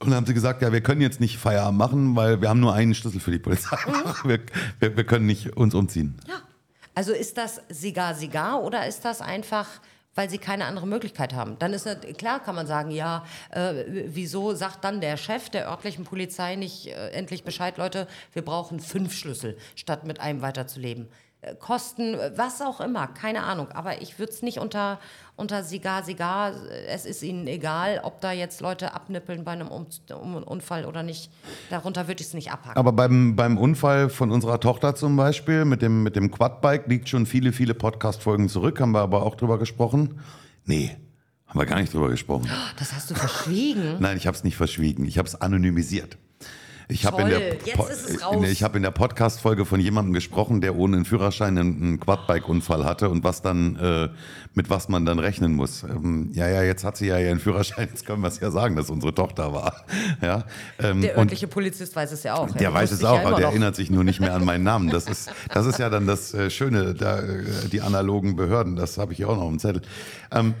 Und 0.00 0.10
dann 0.10 0.14
haben 0.16 0.26
sie 0.26 0.34
gesagt, 0.34 0.60
ja, 0.60 0.72
wir 0.72 0.82
können 0.82 1.00
jetzt 1.00 1.20
nicht 1.20 1.38
Feierabend 1.38 1.78
machen, 1.78 2.16
weil 2.16 2.40
wir 2.42 2.50
haben 2.50 2.60
nur 2.60 2.74
einen 2.74 2.94
Schlüssel 2.94 3.20
für 3.20 3.30
die 3.30 3.38
Polizei. 3.38 3.76
Mhm. 3.86 3.92
Wir, 4.28 4.40
wir, 4.80 4.96
wir 4.96 5.04
können 5.04 5.24
nicht 5.26 5.56
uns 5.56 5.74
umziehen. 5.74 6.16
Ja. 6.28 6.34
Also 6.94 7.12
ist 7.12 7.38
das 7.38 7.60
Sigar 7.70 8.14
Sigar 8.14 8.62
oder 8.62 8.86
ist 8.86 9.04
das 9.04 9.20
einfach, 9.20 9.66
weil 10.14 10.30
sie 10.30 10.38
keine 10.38 10.66
andere 10.66 10.86
Möglichkeit 10.86 11.34
haben? 11.34 11.58
Dann 11.58 11.72
ist 11.72 11.88
klar, 12.18 12.42
kann 12.42 12.54
man 12.54 12.66
sagen, 12.66 12.90
ja, 12.90 13.24
äh, 13.50 13.84
wieso 13.86 14.54
sagt 14.54 14.84
dann 14.84 15.00
der 15.00 15.16
Chef 15.16 15.50
der 15.50 15.68
örtlichen 15.68 16.04
Polizei 16.04 16.56
nicht 16.56 16.86
äh, 16.86 17.10
endlich 17.10 17.44
Bescheid, 17.44 17.78
Leute, 17.78 18.06
wir 18.32 18.42
brauchen 18.42 18.80
fünf 18.80 19.14
Schlüssel, 19.14 19.56
statt 19.74 20.04
mit 20.04 20.20
einem 20.20 20.42
weiterzuleben? 20.42 21.08
Äh, 21.44 21.54
Kosten, 21.56 22.14
äh, 22.14 22.32
was 22.36 22.60
auch 22.60 22.80
immer, 22.80 23.06
keine 23.06 23.42
Ahnung. 23.42 23.68
Aber 23.72 24.02
ich 24.02 24.18
würde 24.18 24.32
es 24.32 24.42
nicht 24.42 24.58
unter, 24.58 24.98
unter 25.36 25.62
Sigar 25.62 26.02
Sigar, 26.02 26.52
äh, 26.52 26.86
es 26.86 27.04
ist 27.04 27.22
ihnen 27.22 27.46
egal, 27.46 28.00
ob 28.02 28.20
da 28.20 28.32
jetzt 28.32 28.60
Leute 28.60 28.94
abnippeln 28.94 29.44
bei 29.44 29.52
einem 29.52 29.68
um 29.68 29.86
um 30.20 30.34
Unfall 30.42 30.84
oder 30.84 31.02
nicht. 31.02 31.30
Darunter 31.70 32.08
würde 32.08 32.20
ich 32.20 32.28
es 32.28 32.34
nicht 32.34 32.52
abhaken. 32.52 32.78
Aber 32.78 32.92
beim, 32.92 33.36
beim 33.36 33.58
Unfall 33.58 34.08
von 34.08 34.30
unserer 34.30 34.60
Tochter 34.60 34.94
zum 34.94 35.16
Beispiel 35.16 35.64
mit 35.64 35.82
dem, 35.82 36.02
mit 36.02 36.16
dem 36.16 36.30
Quadbike 36.30 36.86
liegt 36.86 37.08
schon 37.08 37.26
viele, 37.26 37.52
viele 37.52 37.74
Podcast-Folgen 37.74 38.48
zurück, 38.48 38.80
haben 38.80 38.92
wir 38.92 39.00
aber 39.00 39.22
auch 39.22 39.34
drüber 39.34 39.58
gesprochen. 39.58 40.20
Nee, 40.64 40.96
haben 41.46 41.58
wir 41.60 41.66
gar 41.66 41.80
nicht 41.80 41.92
drüber 41.92 42.08
gesprochen. 42.08 42.50
Das 42.78 42.92
hast 42.92 43.10
du 43.10 43.14
verschwiegen. 43.14 43.96
Nein, 44.00 44.16
ich 44.16 44.26
habe 44.26 44.36
es 44.36 44.44
nicht 44.44 44.56
verschwiegen. 44.56 45.04
Ich 45.04 45.18
habe 45.18 45.28
es 45.28 45.40
anonymisiert. 45.40 46.16
Ich 46.88 47.06
habe 47.06 47.22
in 47.22 47.28
der, 47.30 47.38
Po- 47.76 47.86
äh, 47.86 48.36
nee, 48.40 48.48
ich 48.50 48.62
habe 48.62 48.76
in 48.76 48.82
der 48.82 48.90
Podcast-Folge 48.90 49.64
von 49.64 49.80
jemandem 49.80 50.12
gesprochen, 50.12 50.60
der 50.60 50.76
ohne 50.76 50.96
einen 50.96 51.04
Führerschein 51.06 51.56
einen, 51.56 51.98
Quadbike-Unfall 51.98 52.84
hatte 52.84 53.08
und 53.08 53.24
was 53.24 53.40
dann, 53.40 53.76
äh, 53.76 54.08
mit 54.52 54.68
was 54.68 54.88
man 54.90 55.06
dann 55.06 55.18
rechnen 55.18 55.54
muss. 55.54 55.82
Ähm, 55.82 56.30
ja, 56.34 56.46
ja, 56.48 56.62
jetzt 56.62 56.84
hat 56.84 56.98
sie 56.98 57.06
ja 57.06 57.18
ihren 57.18 57.38
Führerschein, 57.40 57.88
jetzt 57.90 58.04
können 58.04 58.20
wir 58.22 58.28
es 58.28 58.38
ja 58.40 58.50
sagen, 58.50 58.76
dass 58.76 58.90
unsere 58.90 59.14
Tochter 59.14 59.52
war. 59.54 59.84
Ja, 60.20 60.44
ähm, 60.78 61.00
Der 61.00 61.16
örtliche 61.16 61.46
Polizist 61.48 61.96
weiß 61.96 62.12
es 62.12 62.22
ja 62.22 62.34
auch. 62.34 62.50
der 62.50 62.62
Ja, 62.62 62.74
weiß 62.74 62.92
es 62.92 63.02
auch, 63.02 63.16
ja 63.16 63.26
aber 63.28 63.36
der 63.36 63.46
noch. 63.46 63.50
erinnert 63.52 63.76
sich 63.76 63.90
nur 63.90 64.04
nicht 64.04 64.20
mehr 64.20 64.34
an 64.34 64.44
meinen 64.44 64.64
Namen. 64.64 64.90
Das 64.90 65.06
ist, 65.06 65.30
das 65.52 65.64
ist 65.66 65.78
ja 65.78 65.88
dann 65.88 66.06
das 66.06 66.34
äh, 66.34 66.50
Schöne, 66.50 66.92
da, 66.94 67.20
äh, 67.20 67.44
die 67.72 67.80
analogen 67.80 68.36
Behörden, 68.36 68.76
das 68.76 68.98
habe 68.98 69.12
ich 69.14 69.20
ja 69.20 69.26
auch 69.28 69.36
noch 69.36 69.48
im 69.48 69.58
Zettel. 69.58 69.80
Ähm, 70.30 70.52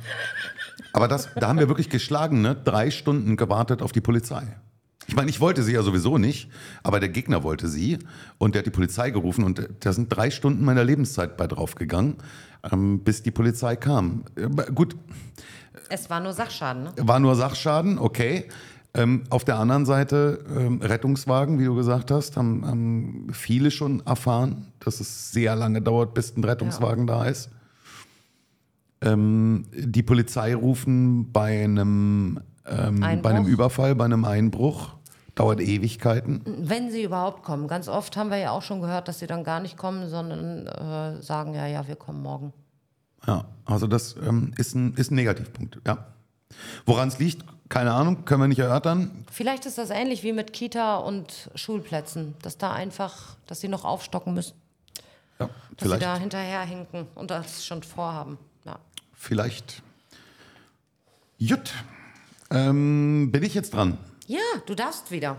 aber 0.94 1.06
das, 1.08 1.28
da 1.34 1.48
haben 1.48 1.58
wir 1.58 1.68
wirklich 1.68 1.90
geschlagen, 1.90 2.40
ne? 2.40 2.56
drei 2.64 2.90
Stunden 2.90 3.36
gewartet 3.36 3.82
auf 3.82 3.92
die 3.92 4.00
Polizei. 4.00 4.42
Ich 5.14 5.16
meine, 5.16 5.30
ich 5.30 5.38
wollte 5.38 5.62
sie 5.62 5.74
ja 5.74 5.82
sowieso 5.84 6.18
nicht, 6.18 6.50
aber 6.82 6.98
der 6.98 7.08
Gegner 7.08 7.44
wollte 7.44 7.68
sie 7.68 8.00
und 8.38 8.56
der 8.56 8.62
hat 8.62 8.66
die 8.66 8.70
Polizei 8.70 9.10
gerufen 9.10 9.44
und 9.44 9.68
da 9.78 9.92
sind 9.92 10.08
drei 10.08 10.28
Stunden 10.32 10.64
meiner 10.64 10.82
Lebenszeit 10.82 11.36
bei 11.36 11.46
draufgegangen, 11.46 12.16
ähm, 12.72 12.98
bis 12.98 13.22
die 13.22 13.30
Polizei 13.30 13.76
kam. 13.76 14.24
Äh, 14.34 14.48
gut, 14.72 14.96
Es 15.88 16.10
war 16.10 16.18
nur 16.18 16.32
Sachschaden, 16.32 16.82
ne? 16.82 16.92
war 17.00 17.20
nur 17.20 17.36
Sachschaden, 17.36 17.96
okay. 18.00 18.48
Ähm, 18.92 19.22
auf 19.30 19.44
der 19.44 19.56
anderen 19.60 19.86
Seite, 19.86 20.44
ähm, 20.52 20.80
Rettungswagen, 20.82 21.60
wie 21.60 21.64
du 21.66 21.76
gesagt 21.76 22.10
hast, 22.10 22.36
haben, 22.36 22.66
haben 22.66 23.28
viele 23.32 23.70
schon 23.70 24.04
erfahren, 24.04 24.72
dass 24.80 24.98
es 24.98 25.30
sehr 25.30 25.54
lange 25.54 25.80
dauert, 25.80 26.12
bis 26.14 26.36
ein 26.36 26.42
Rettungswagen 26.42 27.06
da 27.06 27.26
ist. 27.26 27.50
Die 29.06 30.02
Polizei 30.02 30.54
rufen 30.54 31.30
bei 31.30 31.62
einem, 31.62 32.40
ähm, 32.64 33.00
bei 33.00 33.30
einem? 33.30 33.44
Überfall, 33.44 33.94
bei 33.94 34.06
einem 34.06 34.24
Einbruch. 34.24 34.93
Dauert 35.34 35.60
Ewigkeiten. 35.60 36.42
Wenn 36.44 36.90
sie 36.92 37.02
überhaupt 37.02 37.42
kommen. 37.42 37.66
Ganz 37.66 37.88
oft 37.88 38.16
haben 38.16 38.30
wir 38.30 38.36
ja 38.38 38.52
auch 38.52 38.62
schon 38.62 38.80
gehört, 38.80 39.08
dass 39.08 39.18
sie 39.18 39.26
dann 39.26 39.42
gar 39.42 39.58
nicht 39.60 39.76
kommen, 39.76 40.08
sondern 40.08 40.66
äh, 40.68 41.20
sagen, 41.22 41.54
ja, 41.54 41.66
ja, 41.66 41.88
wir 41.88 41.96
kommen 41.96 42.22
morgen. 42.22 42.52
Ja, 43.26 43.44
also 43.64 43.86
das 43.86 44.14
ähm, 44.16 44.52
ist, 44.58 44.74
ein, 44.74 44.94
ist 44.94 45.10
ein 45.10 45.16
Negativpunkt, 45.16 45.80
ja. 45.86 46.06
Woran 46.86 47.08
es 47.08 47.18
liegt, 47.18 47.44
keine 47.68 47.92
Ahnung, 47.92 48.24
können 48.26 48.42
wir 48.42 48.48
nicht 48.48 48.60
erörtern. 48.60 49.24
Vielleicht 49.32 49.66
ist 49.66 49.78
das 49.78 49.90
ähnlich 49.90 50.22
wie 50.22 50.32
mit 50.32 50.52
Kita 50.52 50.96
und 50.98 51.50
Schulplätzen, 51.56 52.34
dass 52.42 52.58
da 52.58 52.72
einfach, 52.72 53.36
dass 53.46 53.60
sie 53.60 53.68
noch 53.68 53.84
aufstocken 53.84 54.34
müssen, 54.34 54.54
Ja, 55.40 55.46
dass 55.48 55.54
vielleicht. 55.88 56.02
sie 56.02 56.06
da 56.06 56.16
hinterherhinken 56.16 57.06
und 57.16 57.30
das 57.32 57.64
schon 57.66 57.82
vorhaben. 57.82 58.38
Ja. 58.64 58.78
Vielleicht. 59.14 59.82
Jut. 61.38 61.72
Ähm, 62.50 63.30
bin 63.32 63.42
ich 63.42 63.54
jetzt 63.54 63.74
dran? 63.74 63.98
Ja, 64.26 64.40
du 64.66 64.74
darfst 64.74 65.10
wieder. 65.10 65.36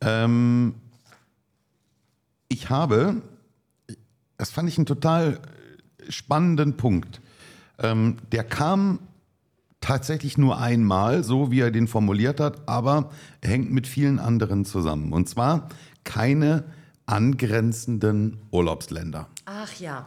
Ähm, 0.00 0.74
ich 2.48 2.70
habe, 2.70 3.22
das 4.36 4.50
fand 4.50 4.68
ich 4.68 4.78
einen 4.78 4.86
total 4.86 5.40
spannenden 6.08 6.76
Punkt. 6.76 7.20
Ähm, 7.78 8.18
der 8.32 8.44
kam 8.44 9.00
tatsächlich 9.80 10.38
nur 10.38 10.58
einmal, 10.58 11.24
so 11.24 11.50
wie 11.50 11.60
er 11.60 11.70
den 11.70 11.88
formuliert 11.88 12.40
hat, 12.40 12.68
aber 12.68 13.10
er 13.40 13.50
hängt 13.50 13.70
mit 13.70 13.86
vielen 13.86 14.18
anderen 14.18 14.64
zusammen. 14.64 15.12
Und 15.12 15.28
zwar 15.28 15.68
keine 16.04 16.64
angrenzenden 17.06 18.38
Urlaubsländer. 18.50 19.28
Ach 19.44 19.74
ja. 19.74 20.06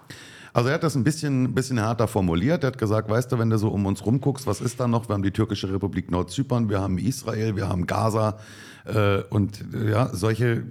Also 0.54 0.70
er 0.70 0.75
hat 0.75 0.84
das 0.84 0.96
ein 0.96 1.04
bisschen, 1.04 1.54
bisschen 1.54 1.77
härter 1.77 2.08
formuliert. 2.08 2.63
Er 2.63 2.68
hat 2.68 2.77
gesagt, 2.77 3.10
weißt 3.10 3.32
du, 3.32 3.39
wenn 3.39 3.50
du 3.50 3.58
so 3.58 3.70
um 3.70 3.86
uns 3.86 4.06
rumguckst, 4.06 4.48
was 4.48 4.62
ist 4.62 4.80
da 4.80 4.88
noch? 4.88 5.10
Wir 5.10 5.13
haben 5.13 5.24
die 5.24 5.32
türkische 5.32 5.72
Republik 5.72 6.12
Nordzypern, 6.12 6.70
wir 6.70 6.82
haben 6.82 6.98
Israel, 6.98 7.56
wir 7.56 7.70
haben 7.70 7.86
Gaza 7.88 8.39
äh, 8.86 9.20
und 9.30 9.63
äh, 9.74 9.92
ja, 9.92 10.10
solche 10.13 10.63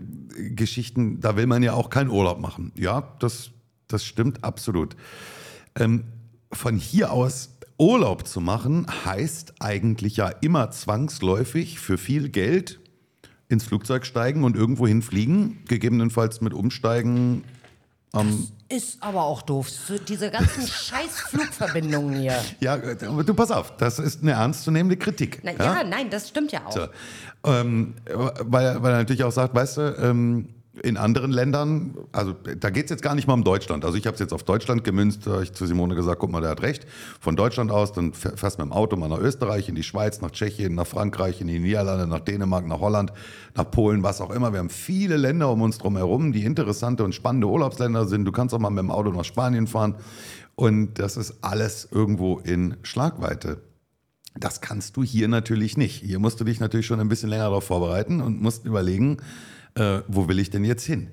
Geschichten, 0.54 1.21
da 1.21 1.37
will 1.37 1.47
man 1.47 1.62
ja 1.62 1.75
auch 1.75 1.90
keinen 1.90 2.11
Urlaub 2.11 2.40
machen. 2.40 2.73
Ja, 2.76 3.14
das, 3.21 3.50
das 3.88 4.04
stimmt 4.04 4.45
absolut. 4.45 4.97
Ähm, 5.75 6.04
von 6.52 6.76
hier 6.76 7.12
aus 7.12 7.50
Urlaub 7.78 8.26
zu 8.26 8.40
machen, 8.40 8.87
heißt 9.04 9.54
eigentlich 9.61 10.16
ja 10.16 10.28
immer 10.28 10.71
zwangsläufig 10.71 11.78
für 11.78 11.99
viel 11.99 12.28
Geld 12.30 12.80
ins 13.49 13.64
Flugzeug 13.64 14.06
steigen 14.06 14.45
und 14.45 14.56
irgendwo 14.56 14.87
hinfliegen, 14.87 15.59
gegebenenfalls 15.68 16.40
mit 16.40 16.54
Umsteigen 16.54 17.45
am 18.16 18.49
Ist 18.68 19.02
aber 19.02 19.23
auch 19.23 19.42
doof. 19.42 19.68
Diese 20.08 20.30
ganzen 20.30 20.66
scheiß 20.66 21.20
Flugverbindungen 21.28 22.18
hier. 22.20 22.42
Ja, 22.61 22.76
äh, 22.76 22.96
du 22.96 23.35
pass 23.35 23.50
auf, 23.50 23.76
das 23.76 23.99
ist 23.99 24.23
eine 24.23 24.32
ernstzunehmende 24.32 24.96
Kritik. 24.96 25.40
Na, 25.42 25.52
ja? 25.52 25.85
nein, 25.85 26.11
das 26.11 26.28
stimmt 26.28 26.52
ja 26.52 26.66
auch. 26.66 26.73
So. 26.73 26.87
Ähm, 27.44 27.94
weil, 28.40 28.82
weil 28.82 28.92
er 28.92 28.99
natürlich 28.99 29.25
auch 29.25 29.32
sagt, 29.32 29.54
weißt 29.54 29.76
du, 29.76 29.80
ähm, 30.00 30.49
in 30.83 30.97
anderen 30.97 31.30
Ländern, 31.30 31.97
also 32.12 32.35
da 32.59 32.71
geht 32.71 32.85
es 32.85 32.90
jetzt 32.90 33.02
gar 33.02 33.14
nicht 33.14 33.26
mal 33.26 33.35
um 33.35 33.45
Deutschland. 33.45 33.85
Also 33.85 33.97
ich 33.97 34.06
habe 34.06 34.14
es 34.14 34.21
jetzt 34.21 34.33
auf 34.33 34.42
Deutschland 34.42 34.85
gemünzt, 34.85 35.26
habe 35.26 35.42
ich 35.42 35.52
zu 35.52 35.66
Simone 35.66 35.95
gesagt, 35.95 36.21
guck 36.21 36.30
mal, 36.30 36.40
der 36.40 36.50
hat 36.50 36.62
recht. 36.62 36.87
Von 37.21 37.37
Deutschland 37.37 37.71
aus, 37.71 37.92
dann 37.92 38.12
fähr- 38.12 38.37
fährst 38.37 38.59
du 38.59 38.62
mit 38.62 38.71
dem 38.71 38.76
Auto 38.76 38.97
mal 38.97 39.09
nach 39.09 39.18
Österreich, 39.18 39.68
in 39.68 39.75
die 39.75 39.83
Schweiz, 39.83 40.21
nach 40.21 40.30
Tschechien, 40.30 40.75
nach 40.75 40.87
Frankreich, 40.87 41.40
in 41.40 41.47
die 41.47 41.59
Niederlande, 41.59 42.06
nach 42.06 42.21
Dänemark, 42.21 42.66
nach 42.66 42.80
Holland, 42.80 43.12
nach 43.54 43.71
Polen, 43.71 44.02
was 44.02 44.21
auch 44.21 44.30
immer. 44.30 44.52
Wir 44.52 44.59
haben 44.59 44.71
viele 44.71 45.16
Länder 45.16 45.50
um 45.50 45.62
uns 45.62 45.78
drum 45.78 45.97
herum, 45.97 46.33
die 46.33 46.45
interessante 46.45 47.04
und 47.04 47.14
spannende 47.14 47.47
Urlaubsländer 47.47 48.06
sind. 48.06 48.25
Du 48.25 48.33
kannst 48.33 48.54
auch 48.54 48.59
mal 48.59 48.71
mit 48.71 48.80
dem 48.80 48.90
Auto 48.90 49.11
nach 49.11 49.25
Spanien 49.25 49.66
fahren. 49.66 49.95
Und 50.54 50.99
das 50.99 51.16
ist 51.16 51.37
alles 51.42 51.88
irgendwo 51.90 52.38
in 52.38 52.76
Schlagweite. 52.83 53.62
Das 54.38 54.61
kannst 54.61 54.97
du 54.97 55.02
hier 55.02 55.28
natürlich 55.28 55.76
nicht. 55.76 56.02
Hier 56.02 56.18
musst 56.18 56.40
du 56.40 56.45
dich 56.45 56.61
natürlich 56.61 56.87
schon 56.87 57.00
ein 57.00 57.09
bisschen 57.09 57.30
länger 57.30 57.45
darauf 57.45 57.64
vorbereiten 57.64 58.21
und 58.21 58.42
musst 58.42 58.66
überlegen, 58.66 59.18
äh, 59.76 60.02
wo 60.09 60.28
will 60.28 60.38
ich 60.38 60.50
denn 60.50 60.64
jetzt 60.64 60.85
hin? 60.85 61.11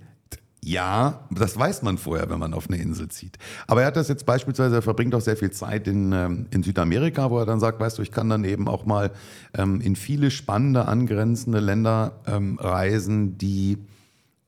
Ja, 0.66 1.28
das 1.30 1.58
weiß 1.58 1.82
man 1.82 1.98
vorher, 1.98 2.30
wenn 2.30 2.40
man 2.40 2.54
auf 2.54 2.70
eine 2.70 2.78
Insel 2.78 3.10
zieht. 3.10 3.38
Aber 3.68 3.82
er 3.82 3.88
hat 3.88 3.98
das 3.98 4.08
jetzt 4.08 4.26
beispielsweise, 4.26 4.76
er 4.76 4.82
verbringt 4.82 5.14
auch 5.14 5.22
sehr 5.22 5.36
viel 5.36 5.52
Zeit 5.52 5.88
in, 5.88 6.14
ähm, 6.14 6.46
in 6.52 6.64
Südamerika, 6.64 7.30
wo 7.30 7.40
er 7.40 7.46
dann 7.46 7.60
sagt, 7.60 7.82
weißt 7.82 7.98
du, 7.98 8.02
ich 8.02 8.12
kann 8.12 8.30
dann 8.30 8.46
eben 8.46 8.70
auch 8.70 8.86
mal 8.86 9.12
ähm, 9.58 9.82
in 9.82 9.98
viele 9.98 10.32
spannende, 10.32 10.88
angrenzende 10.88 11.60
Länder 11.60 12.14
ähm, 12.28 12.58
reisen, 12.62 13.38
die 13.38 13.78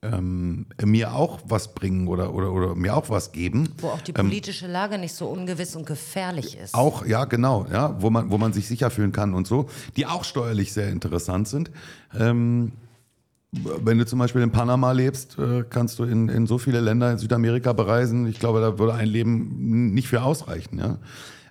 ähm, 0.00 0.66
mir 0.82 1.14
auch 1.14 1.40
was 1.44 1.74
bringen 1.74 2.08
oder, 2.08 2.32
oder, 2.32 2.52
oder 2.52 2.74
mir 2.74 2.96
auch 2.96 3.10
was 3.10 3.32
geben. 3.32 3.68
Wo 3.78 3.88
auch 3.88 4.00
die 4.00 4.12
politische 4.12 4.68
Lage 4.68 4.96
nicht 4.96 5.14
so 5.14 5.26
ungewiss 5.26 5.76
und 5.76 5.86
gefährlich 5.86 6.56
ist. 6.56 6.74
Auch, 6.74 7.04
ja, 7.04 7.26
genau, 7.26 7.66
ja, 7.70 8.00
wo 8.00 8.08
man, 8.08 8.30
wo 8.30 8.38
man 8.38 8.54
sich 8.54 8.66
sicher 8.68 8.90
fühlen 8.90 9.12
kann 9.12 9.34
und 9.34 9.46
so, 9.46 9.68
die 9.96 10.06
auch 10.06 10.24
steuerlich 10.24 10.72
sehr 10.72 10.88
interessant 10.88 11.48
sind. 11.48 11.70
Ähm, 12.18 12.72
wenn 13.52 13.98
du 13.98 14.06
zum 14.06 14.18
Beispiel 14.18 14.42
in 14.42 14.50
Panama 14.52 14.92
lebst, 14.92 15.38
äh, 15.38 15.64
kannst 15.68 15.98
du 15.98 16.04
in, 16.04 16.28
in 16.28 16.46
so 16.46 16.58
viele 16.58 16.80
Länder 16.80 17.12
in 17.12 17.18
Südamerika 17.18 17.72
bereisen. 17.72 18.26
Ich 18.26 18.38
glaube, 18.38 18.60
da 18.60 18.78
würde 18.78 18.94
ein 18.94 19.08
Leben 19.08 19.94
nicht 19.94 20.08
für 20.08 20.22
ausreichen. 20.22 20.78
Ja? 20.78 20.98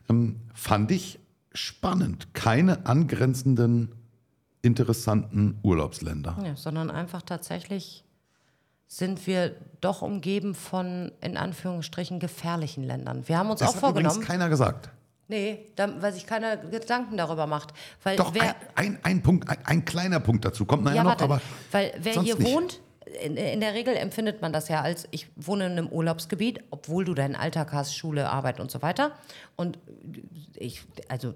Ähm, 0.10 0.38
fand 0.54 0.92
ich 0.92 1.20
spannend. 1.54 2.34
Keine 2.34 2.86
angrenzenden, 2.86 3.92
interessanten 4.62 5.58
Urlaubsländer. 5.64 6.38
Ja, 6.44 6.56
sondern 6.56 6.92
einfach 6.92 7.22
tatsächlich 7.22 8.04
sind 8.88 9.26
wir 9.26 9.56
doch 9.82 10.02
umgeben 10.02 10.54
von, 10.54 11.12
in 11.22 11.38
Anführungsstrichen, 11.38 12.20
gefährlichen 12.20 12.84
Ländern. 12.84 13.28
Wir 13.28 13.38
haben 13.40 13.50
uns 13.50 13.60
Das 13.62 13.70
auch 13.70 13.74
hat 13.76 13.80
vorgenommen. 13.82 14.16
übrigens 14.16 14.28
keiner 14.28 14.50
gesagt. 14.50 14.90
Nee, 15.28 15.66
da, 15.76 16.02
weil 16.02 16.14
sich 16.14 16.28
keiner 16.28 16.58
Gedanken 16.58 17.18
darüber 17.18 17.48
macht. 17.48 17.74
Weil 18.04 18.16
Doch, 18.16 18.34
wer, 18.34 18.44
ein, 18.44 18.56
ein, 18.76 19.00
ein 19.04 19.22
Punkt, 19.24 19.50
ein, 19.50 19.58
ein 19.66 19.86
kleiner 19.86 20.20
Punkt 20.20 20.46
dazu 20.46 20.66
kommt 20.66 20.84
nachher 20.84 20.98
ja, 20.98 21.04
noch, 21.04 21.12
warte, 21.12 21.24
aber 21.24 21.42
weil 21.72 21.94
wer 22.00 22.22
hier 22.22 22.36
nicht. 22.36 22.48
wohnt, 22.48 22.82
in, 23.24 23.38
in 23.38 23.60
der 23.60 23.74
Regel 23.74 23.96
empfindet 23.96 24.42
man 24.42 24.54
das 24.54 24.68
ja 24.68 24.82
als, 24.82 25.08
ich 25.12 25.28
wohne 25.36 25.66
in 25.66 25.74
einem 25.74 25.88
Urlaubsgebiet, 25.88 26.64
obwohl 26.70 27.06
du 27.06 27.14
deinen 27.14 27.36
Alltag 27.36 27.74
hast, 27.74 27.96
Schule, 27.96 28.30
Arbeit 28.30 28.60
und 28.60 28.70
so 28.70 28.82
weiter. 28.82 29.12
Und 29.56 29.80
ich, 30.56 30.84
also, 31.08 31.34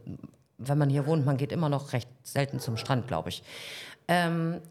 wenn 0.57 0.77
man 0.77 0.89
hier 0.89 1.07
wohnt, 1.07 1.25
man 1.25 1.37
geht 1.37 1.51
immer 1.51 1.69
noch 1.69 1.93
recht 1.93 2.09
selten 2.23 2.59
zum 2.59 2.77
Strand, 2.77 3.07
glaube 3.07 3.29
ich. 3.29 3.43
Ähm, 4.07 4.61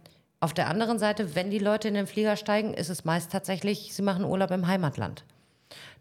auf 0.41 0.55
der 0.55 0.69
anderen 0.69 0.99
Seite, 1.01 1.35
wenn 1.35 1.51
die 1.51 1.59
Leute 1.59 1.89
in 1.89 1.95
den 1.95 2.07
Flieger 2.07 2.37
steigen, 2.37 2.75
ist 2.75 2.91
es 2.91 3.05
meist 3.05 3.33
tatsächlich, 3.33 3.93
sie 3.95 4.03
machen 4.03 4.25
Urlaub 4.25 4.53
im 4.53 4.69
Heimatland. 4.69 5.25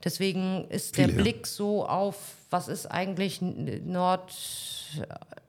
Deswegen 0.03 0.65
ist 0.69 0.95
Viele, 0.95 1.13
der. 1.13 1.21
Blick 1.23 1.47
so 1.47 1.85
auf, 1.87 2.15
was 2.49 2.67
ist 2.67 2.85
eigentlich 2.87 3.41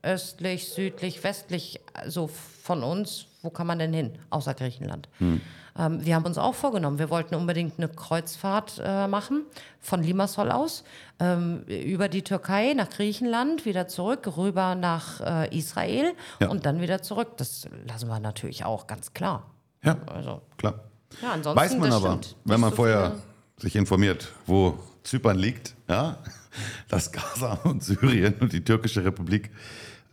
nordöstlich, 0.03 0.69
südlich, 0.69 1.23
westlich 1.25 1.81
so 2.07 2.27
von 2.29 2.83
uns, 2.83 3.27
wo 3.43 3.51
kann 3.51 3.67
man 3.67 3.79
denn 3.79 3.93
hin, 3.93 4.13
außer 4.31 4.55
Griechenland? 4.55 5.09
Hm. 5.19 5.41
Ähm, 5.79 6.05
wir 6.05 6.15
haben 6.17 6.25
uns 6.25 6.39
auch 6.39 6.55
vorgenommen, 6.55 6.99
wir 6.99 7.09
wollten 7.11 7.35
unbedingt 7.37 7.75
eine 7.79 7.89
Kreuzfahrt 7.89 8.81
äh, 8.85 9.07
machen, 9.07 9.45
von 9.81 10.03
Limassol 10.03 10.51
aus, 10.51 10.83
ähm, 11.21 11.63
über 11.67 12.09
die 12.09 12.23
Türkei 12.23 12.73
nach 12.75 12.91
Griechenland, 12.91 13.65
wieder 13.65 13.87
zurück, 13.87 14.29
rüber 14.37 14.75
nach 14.75 15.21
äh, 15.21 15.57
Israel 15.57 16.15
Ja. 16.41 16.49
und 16.49 16.67
dann 16.67 16.81
wieder 16.81 17.01
zurück. 17.03 17.37
Das 17.37 17.69
lassen 17.87 18.09
wir 18.09 18.19
natürlich 18.19 18.65
auch, 18.65 18.87
ganz 18.89 19.13
klar. 19.15 19.45
ja, 19.85 19.97
Also, 20.07 20.41
klar. 20.57 20.75
ja, 21.23 21.33
ansonsten 21.33 21.61
Weiß 21.61 21.77
man 21.77 21.93
aber, 21.93 22.09
stimmt. 22.09 22.35
wenn 22.45 22.61
man 22.61 22.71
so 22.71 22.77
vorher 22.77 23.13
sich 23.59 23.77
informiert, 23.77 24.33
wo 24.47 24.79
Zypern 25.03 25.39
liegt, 25.39 25.75
ja, 25.89 26.19
dass 26.89 27.13
Gaza 27.13 27.53
und 27.65 27.83
Syrien 27.83 28.35
und 28.41 28.53
die 28.53 28.63
türkische 28.63 29.05
Republik 29.05 29.51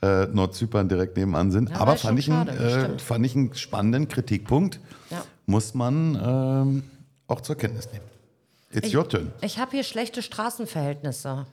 äh, 0.02 0.26
Nordzypern 0.28 0.90
direkt 0.90 1.18
nebenan 1.18 1.52
sind. 1.52 1.70
Ja, 1.70 1.78
Aber 1.78 1.96
fand 1.96 2.20
ich, 2.20 2.32
einen, 2.32 2.48
schade, 2.48 2.64
äh, 2.64 2.84
stimmt. 2.84 3.02
fand 3.02 3.26
ich 3.26 3.36
einen 3.36 3.54
spannenden 3.54 4.08
Kritikpunkt. 4.08 4.80
Ja. 5.10 5.24
Muss 5.46 5.74
man 5.74 6.16
ähm, 6.16 6.84
auch 7.28 7.42
zur 7.42 7.56
Kenntnis 7.56 7.90
nehmen. 7.92 8.06
It's 8.72 8.94
your 8.94 9.08
turn. 9.08 9.32
Ich 9.42 9.58
habe 9.58 9.72
hier 9.72 9.84
schlechte 9.84 10.22
Straßenverhältnisse. 10.22 11.46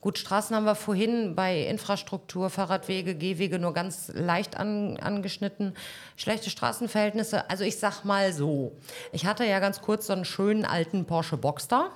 Gut, 0.00 0.16
Straßen 0.16 0.54
haben 0.54 0.64
wir 0.64 0.76
vorhin 0.76 1.34
bei 1.34 1.62
Infrastruktur, 1.62 2.50
Fahrradwege, 2.50 3.16
Gehwege 3.16 3.58
nur 3.58 3.74
ganz 3.74 4.12
leicht 4.14 4.56
an, 4.56 4.96
angeschnitten. 4.98 5.74
Schlechte 6.16 6.50
Straßenverhältnisse, 6.50 7.50
also 7.50 7.64
ich 7.64 7.78
sag 7.78 8.04
mal 8.04 8.32
so. 8.32 8.76
Ich 9.10 9.26
hatte 9.26 9.44
ja 9.44 9.58
ganz 9.58 9.82
kurz 9.82 10.06
so 10.06 10.12
einen 10.12 10.24
schönen 10.24 10.64
alten 10.64 11.04
Porsche 11.04 11.36
Boxster 11.36 11.90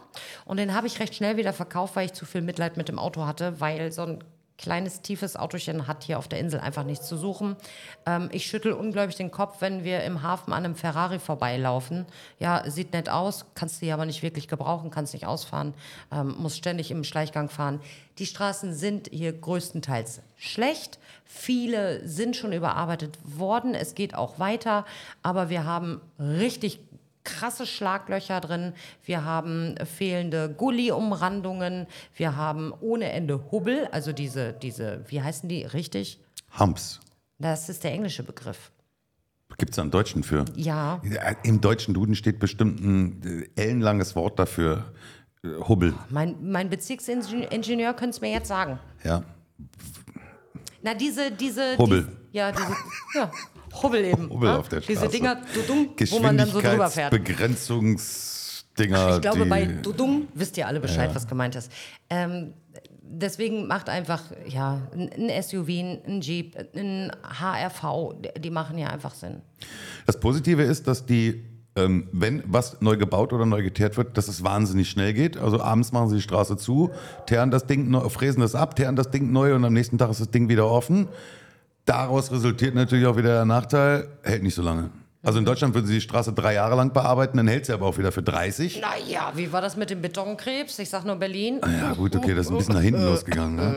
und 0.45 0.57
den 0.57 0.75
habe 0.75 0.89
ich 0.89 0.99
recht 0.99 1.15
schnell 1.15 1.37
wieder 1.37 1.53
verkauft, 1.53 1.95
weil 1.95 2.07
ich 2.07 2.13
zu 2.13 2.27
viel 2.27 2.41
Mitleid 2.41 2.77
mit 2.77 2.89
dem 2.89 2.99
Auto 2.99 3.25
hatte, 3.25 3.61
weil 3.61 3.93
so 3.93 4.03
ein 4.03 4.25
kleines, 4.59 5.03
tiefes 5.03 5.37
Autochen 5.37 5.87
hat 5.87 6.05
hier 6.05 6.19
auf 6.19 6.29
der 6.29 6.39
Insel 6.39 6.61
einfach 6.61 6.85
nichts 6.85 7.09
zu 7.09 7.17
suchen. 7.17 7.57
Ähm, 8.07 8.29
ich 8.33 8.47
schüttel 8.47 8.73
unglaublich 8.73 9.17
den 9.17 9.31
Kopf, 9.31 9.57
wenn 9.61 9.85
wir 9.85 10.05
im 10.05 10.23
Hafen 10.23 10.53
an 10.53 10.65
einem 10.65 10.77
Ferrari 10.77 11.19
vorbeilaufen. 11.19 12.07
Ja, 12.39 12.69
sieht 12.71 12.93
nett 12.93 13.09
aus, 13.09 13.47
kannst 13.55 13.83
du 13.83 13.93
aber 13.93 14.07
nicht 14.07 14.23
wirklich 14.23 14.49
gebrauchen, 14.49 14.91
kannst 14.91 15.15
nicht 15.15 15.27
ausfahren, 15.27 15.75
ähm, 16.13 16.37
musst 16.39 16.59
ständig 16.59 16.91
im 16.91 17.05
Schleichgang 17.05 17.49
fahren. 17.49 17.81
Die 18.19 18.27
Straßen 18.27 18.75
sind 18.75 19.09
hier 19.11 19.33
größtenteils 19.33 20.21
schlecht. 20.37 20.99
Viele 21.25 22.07
sind 22.07 22.37
schon 22.37 22.53
überarbeitet 22.53 23.19
worden. 23.25 23.75
Es 23.75 23.95
geht 23.95 24.15
auch 24.15 24.39
weiter, 24.39 24.85
aber 25.23 25.49
wir 25.49 25.65
haben 25.65 26.01
richtig 26.19 26.81
krasse 27.25 27.67
Schlaglöcher 27.67 28.41
drin, 28.41 28.73
wir 29.05 29.25
haben 29.25 29.75
fehlende 29.85 30.49
Gully-Umrandungen, 30.51 31.87
wir 32.17 32.37
haben 32.37 32.73
ohne 32.81 33.13
Ende 33.13 33.51
Hubbel, 33.51 33.89
also 33.93 34.13
diese, 34.13 34.53
diese, 34.53 35.05
wie 35.09 35.23
heißen 35.23 35.49
die 35.49 35.65
richtig? 35.65 36.21
Humps. 36.59 37.01
Das 37.39 37.69
ist 37.69 37.85
der 37.85 37.93
englische 37.93 38.23
Begriff. 38.23 38.71
Gibt 39.59 39.73
es 39.73 39.79
einen 39.79 39.91
Deutschen 39.91 40.23
für? 40.23 40.45
Ja, 40.57 41.01
Ja, 41.05 41.29
Im 41.43 41.61
deutschen 41.61 41.95
Duden 41.95 42.15
steht 42.15 42.39
bestimmt 42.39 42.81
ein 42.81 43.49
äh, 43.57 43.63
ellenlanges 43.63 44.17
Wort 44.17 44.39
dafür. 44.39 44.93
Äh, 45.45 45.49
Hubbel. 45.69 45.95
mein, 46.09 46.37
mein 46.41 46.71
Bezirksingenieur 46.71 47.95
könnte 47.95 48.17
es 48.17 48.21
mir 48.21 48.31
jetzt 48.31 48.49
sagen. 48.49 48.79
Ja. 49.05 49.25
Na, 50.83 50.95
diese, 50.95 51.31
diese. 51.31 51.77
Hubbel. 51.79 52.09
Die, 52.33 52.39
ja, 52.39 52.53
diese. 52.53 52.77
Ja, 53.15 53.31
Hubbel 53.83 54.05
eben. 54.05 54.31
Hubbel 54.31 54.51
ne? 54.51 54.59
auf 54.59 54.69
der 54.69 54.81
Diese 54.81 55.01
Straße. 55.01 55.17
Dinger, 55.17 55.37
Dudung, 55.55 55.89
wo 56.11 56.19
man 56.21 56.37
dann 56.37 56.49
so 56.49 56.61
drüber 56.61 56.91
fährt. 56.91 57.11
Begrenzungsdinger. 57.11 59.17
Ich 59.17 59.23
glaube, 59.23 59.47
bei 59.47 59.67
Dudung 59.67 60.29
wisst 60.35 60.57
ihr 60.57 60.67
alle 60.67 60.81
Bescheid, 60.81 61.15
was 61.15 61.27
gemeint 61.27 61.57
ist. 61.57 61.71
Ähm, 62.11 62.55
deswegen 63.13 63.67
macht 63.67 63.89
einfach 63.89 64.23
ja, 64.49 64.81
ein 64.93 65.31
SUV, 65.43 65.69
ein 65.69 66.21
Jeep, 66.21 66.57
ein 66.75 67.13
HRV, 67.23 68.15
die 68.39 68.51
machen 68.51 68.79
ja 68.79 68.89
einfach 68.89 69.15
Sinn. 69.15 69.43
Das 70.07 70.19
Positive 70.19 70.63
ist, 70.63 70.87
dass 70.87 71.07
die, 71.07 71.45
ähm, 71.77 72.09
wenn 72.13 72.43
was 72.47 72.81
neu 72.81 72.97
gebaut 72.97 73.33
oder 73.33 73.47
neu 73.47 73.63
geteert 73.63 73.97
wird, 73.97 74.17
dass 74.17 74.29
es 74.29 74.43
wahnsinnig 74.43 74.91
schnell 74.91 75.13
geht. 75.13 75.37
Also 75.37 75.61
abends 75.61 75.93
machen 75.93 76.09
sie 76.09 76.17
die 76.17 76.23
Straße 76.23 76.57
zu, 76.57 76.91
teeren 77.27 77.51
das 77.51 77.67
Ding, 77.67 77.93
fräsen 78.11 78.41
das 78.41 78.55
ab, 78.55 78.77
teeren 78.77 78.97
das 78.97 79.11
Ding 79.11 79.33
neu 79.33 79.55
und 79.55 79.65
am 79.65 79.73
nächsten 79.73 79.99
Tag 79.99 80.11
ist 80.11 80.21
das 80.21 80.31
Ding 80.31 80.49
wieder 80.49 80.69
offen. 80.69 81.09
Daraus 81.85 82.31
resultiert 82.31 82.75
natürlich 82.75 83.07
auch 83.07 83.17
wieder 83.17 83.35
der 83.35 83.45
Nachteil, 83.45 84.09
hält 84.23 84.43
nicht 84.43 84.55
so 84.55 84.63
lange. 84.63 84.91
Also 85.25 85.39
in 85.39 85.45
Deutschland 85.45 85.73
würden 85.75 85.87
sie 85.87 85.95
die 85.95 86.01
Straße 86.01 86.33
drei 86.33 86.55
Jahre 86.55 86.75
lang 86.75 86.93
bearbeiten, 86.93 87.37
dann 87.37 87.47
hält 87.47 87.67
sie 87.67 87.73
aber 87.73 87.87
auch 87.87 87.97
wieder 87.97 88.11
für 88.11 88.23
30. 88.25 88.81
Naja, 88.81 89.33
wie 89.37 89.53
war 89.53 89.61
das 89.61 89.77
mit 89.77 89.89
dem 89.91 90.03
Betonkrebs? 90.03 90.81
Ich 90.81 90.91
sag 90.91 91.05
nur 91.05 91.15
Berlin. 91.15 91.61
Ja, 91.65 91.93
gut, 91.95 92.17
okay, 92.17 92.35
das 92.35 92.47
ist 92.47 92.53
ein 92.53 92.59
bisschen 92.59 92.75
nach 92.75 92.81
hinten 92.83 93.05
losgegangen. 93.05 93.55
Ne? 93.55 93.75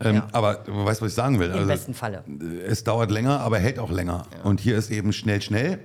Ähm, 0.00 0.22
Aber 0.32 0.54
du 0.54 0.84
weißt, 0.84 1.00
was 1.00 1.10
ich 1.10 1.14
sagen 1.14 1.38
will. 1.38 1.50
Im 1.50 1.54
Also, 1.54 1.66
besten 1.68 1.94
Falle. 1.94 2.24
es 2.66 2.82
dauert 2.82 3.12
länger, 3.12 3.40
aber 3.40 3.58
hält 3.58 3.78
auch 3.78 3.92
länger. 3.92 4.24
Und 4.42 4.58
hier 4.60 4.76
ist 4.76 4.90
eben 4.90 5.12
schnell, 5.12 5.40
schnell. 5.40 5.78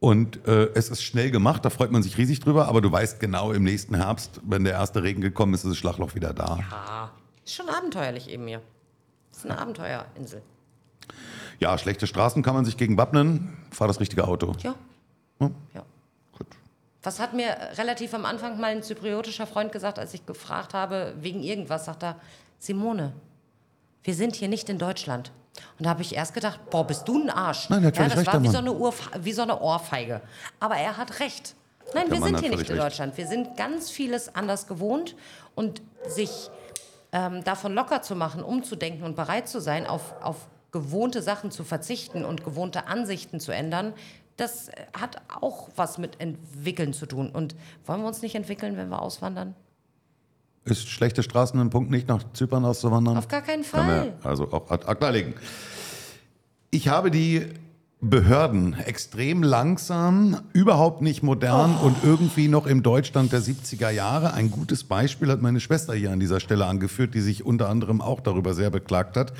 Und 0.00 0.44
äh, 0.48 0.68
es 0.74 0.90
ist 0.90 1.02
schnell 1.02 1.30
gemacht, 1.30 1.64
da 1.64 1.70
freut 1.70 1.90
man 1.92 2.02
sich 2.04 2.18
riesig 2.18 2.40
drüber, 2.40 2.66
aber 2.68 2.80
du 2.80 2.90
weißt 2.90 3.18
genau, 3.20 3.52
im 3.52 3.62
nächsten 3.64 3.94
Herbst, 3.96 4.40
wenn 4.44 4.64
der 4.64 4.74
erste 4.74 5.02
Regen 5.02 5.20
gekommen 5.20 5.54
ist, 5.54 5.64
ist 5.64 5.70
das 5.70 5.78
Schlagloch 5.78 6.14
wieder 6.16 6.32
da. 6.32 6.58
Ah, 6.72 7.10
ist 7.44 7.54
schon 7.54 7.68
abenteuerlich 7.68 8.28
eben 8.30 8.46
hier. 8.46 8.62
ist 9.32 9.44
eine 9.44 9.58
Abenteuerinsel. 9.58 10.42
Ja, 11.60 11.76
schlechte 11.78 12.06
Straßen 12.06 12.42
kann 12.42 12.54
man 12.54 12.64
sich 12.64 12.76
gegen 12.76 12.96
wappnen. 12.96 13.56
Fahr 13.70 13.88
das 13.88 14.00
richtige 14.00 14.26
Auto. 14.26 14.54
Ja. 14.62 14.74
Hm? 15.40 15.54
ja. 15.74 15.82
Gut. 16.36 16.46
Was 17.02 17.20
hat 17.20 17.34
mir 17.34 17.56
relativ 17.76 18.14
am 18.14 18.24
Anfang 18.24 18.60
mal 18.60 18.68
ein 18.68 18.82
zypriotischer 18.82 19.46
Freund 19.46 19.72
gesagt, 19.72 19.98
als 19.98 20.14
ich 20.14 20.24
gefragt 20.26 20.74
habe, 20.74 21.14
wegen 21.20 21.42
irgendwas, 21.42 21.84
sagt 21.84 22.02
er, 22.04 22.16
Simone, 22.58 23.12
wir 24.02 24.14
sind 24.14 24.36
hier 24.36 24.48
nicht 24.48 24.68
in 24.68 24.78
Deutschland. 24.78 25.32
Und 25.78 25.86
da 25.86 25.90
habe 25.90 26.02
ich 26.02 26.14
erst 26.14 26.34
gedacht, 26.34 26.60
boah, 26.70 26.86
bist 26.86 27.06
du 27.08 27.18
ein 27.20 27.30
Arsch. 27.30 27.68
Nein, 27.68 27.84
hat 27.84 27.96
ja, 27.96 28.04
das 28.04 28.16
recht, 28.16 28.26
war 28.32 28.42
wie 28.42 28.48
so, 28.48 28.58
eine 28.58 28.72
Urf 28.72 29.10
wie 29.20 29.32
so 29.32 29.42
eine 29.42 29.60
Ohrfeige. 29.60 30.20
Aber 30.60 30.76
er 30.76 30.96
hat 30.96 31.20
recht. 31.20 31.54
Nein, 31.94 32.04
Der 32.06 32.12
wir 32.14 32.20
Mann 32.20 32.28
sind 32.30 32.40
hier 32.40 32.50
nicht 32.50 32.68
in 32.68 32.76
recht. 32.76 32.84
Deutschland. 32.84 33.16
Wir 33.16 33.26
sind 33.26 33.56
ganz 33.56 33.90
vieles 33.90 34.34
anders 34.34 34.66
gewohnt 34.66 35.16
und 35.54 35.82
sich 36.06 36.50
ähm, 37.12 37.42
davon 37.44 37.74
locker 37.74 38.02
zu 38.02 38.14
machen, 38.14 38.42
umzudenken 38.42 39.04
und 39.04 39.16
bereit 39.16 39.48
zu 39.48 39.60
sein, 39.60 39.86
auf, 39.86 40.14
auf 40.22 40.46
gewohnte 40.72 41.22
Sachen 41.22 41.50
zu 41.50 41.64
verzichten 41.64 42.24
und 42.24 42.44
gewohnte 42.44 42.86
Ansichten 42.88 43.40
zu 43.40 43.52
ändern, 43.52 43.92
das 44.36 44.68
äh, 44.68 44.72
hat 44.98 45.20
auch 45.40 45.68
was 45.76 45.98
mit 45.98 46.20
Entwickeln 46.20 46.92
zu 46.92 47.06
tun. 47.06 47.30
Und 47.30 47.54
wollen 47.86 48.00
wir 48.02 48.08
uns 48.08 48.22
nicht 48.22 48.34
entwickeln, 48.34 48.76
wenn 48.76 48.88
wir 48.88 49.02
auswandern? 49.02 49.54
Ist 50.64 50.88
schlechte 50.88 51.22
Straßen 51.22 51.58
ein 51.60 51.70
Punkt, 51.70 51.90
nicht 51.90 52.08
nach 52.08 52.22
Zypern 52.34 52.64
auszuwandern? 52.64 53.16
Auf 53.16 53.28
gar 53.28 53.40
keinen 53.42 53.64
Fall. 53.64 54.14
also 54.22 54.52
auch 54.52 54.70
ad 54.70 54.86
acta 54.86 55.08
legen. 55.08 55.34
Ich 56.70 56.88
habe 56.88 57.10
die 57.10 57.46
Behörden 58.00 58.74
extrem 58.78 59.42
langsam, 59.42 60.40
überhaupt 60.52 61.02
nicht 61.02 61.22
modern 61.24 61.76
Oh. 61.82 61.86
und 61.86 61.96
irgendwie 62.04 62.46
noch 62.46 62.66
im 62.66 62.82
Deutschland 62.84 63.32
der 63.32 63.40
70er 63.42 63.90
Jahre. 63.90 64.34
Ein 64.34 64.50
gutes 64.52 64.84
Beispiel 64.84 65.30
hat 65.30 65.42
meine 65.42 65.58
Schwester 65.58 65.94
hier 65.94 66.12
an 66.12 66.20
dieser 66.20 66.38
Stelle 66.38 66.66
angeführt, 66.66 67.14
die 67.14 67.20
sich 67.22 67.44
unter 67.44 67.68
anderem 67.68 68.00
auch 68.00 68.20
darüber 68.20 68.54
sehr 68.54 68.70
beklagt 68.70 69.16
hat. 69.16 69.32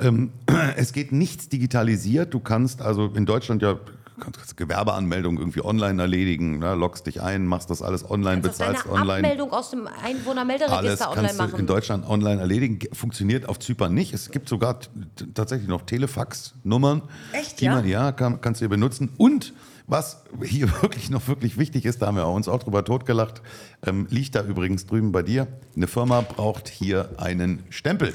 Ähm, 0.00 0.30
es 0.76 0.92
geht 0.92 1.12
nichts 1.12 1.48
digitalisiert. 1.48 2.34
Du 2.34 2.40
kannst 2.40 2.82
also 2.82 3.06
in 3.14 3.26
Deutschland 3.26 3.62
ja 3.62 3.78
kannst 4.18 4.56
Gewerbeanmeldung 4.56 5.38
irgendwie 5.38 5.62
online 5.62 6.00
erledigen, 6.00 6.58
ne? 6.60 6.74
loggst 6.74 7.06
dich 7.06 7.20
ein, 7.20 7.44
machst 7.46 7.68
das 7.68 7.82
alles 7.82 8.02
online, 8.08 8.40
deine 8.40 8.48
bezahlst 8.48 8.86
online. 8.86 9.12
Abmeldung 9.28 9.52
aus 9.52 9.70
dem 9.70 9.86
Alles 9.86 10.02
Einwohnermelderegister 10.04 11.10
online 11.10 11.26
kannst 11.28 11.38
du 11.40 11.44
in 11.44 11.50
machen. 11.50 11.66
Deutschland 11.66 12.08
online 12.08 12.40
erledigen. 12.40 12.78
Ge- 12.78 12.90
Funktioniert 12.94 13.46
auf 13.46 13.58
Zypern 13.58 13.92
nicht. 13.92 14.14
Es 14.14 14.30
gibt 14.30 14.48
sogar 14.48 14.78
tatsächlich 15.34 15.68
noch 15.68 15.82
Telefax-Nummern. 15.82 17.02
Echt, 17.32 17.60
die 17.60 17.66
ja? 17.66 17.74
Man, 17.74 17.86
ja, 17.86 18.12
kann, 18.12 18.40
kannst 18.40 18.60
du 18.60 18.64
hier 18.64 18.70
benutzen. 18.70 19.10
Und 19.18 19.52
was 19.86 20.24
hier 20.42 20.70
wirklich 20.82 21.10
noch 21.10 21.28
wirklich 21.28 21.58
wichtig 21.58 21.84
ist, 21.84 22.00
da 22.02 22.06
haben 22.06 22.16
wir 22.16 22.26
uns 22.26 22.48
auch 22.48 22.62
drüber 22.62 22.84
totgelacht, 22.84 23.42
ähm, 23.86 24.06
liegt 24.10 24.34
da 24.34 24.42
übrigens 24.42 24.86
drüben 24.86 25.12
bei 25.12 25.22
dir. 25.22 25.46
Eine 25.76 25.86
Firma 25.86 26.22
braucht 26.22 26.68
hier 26.68 27.10
einen 27.18 27.64
Stempel. 27.70 28.14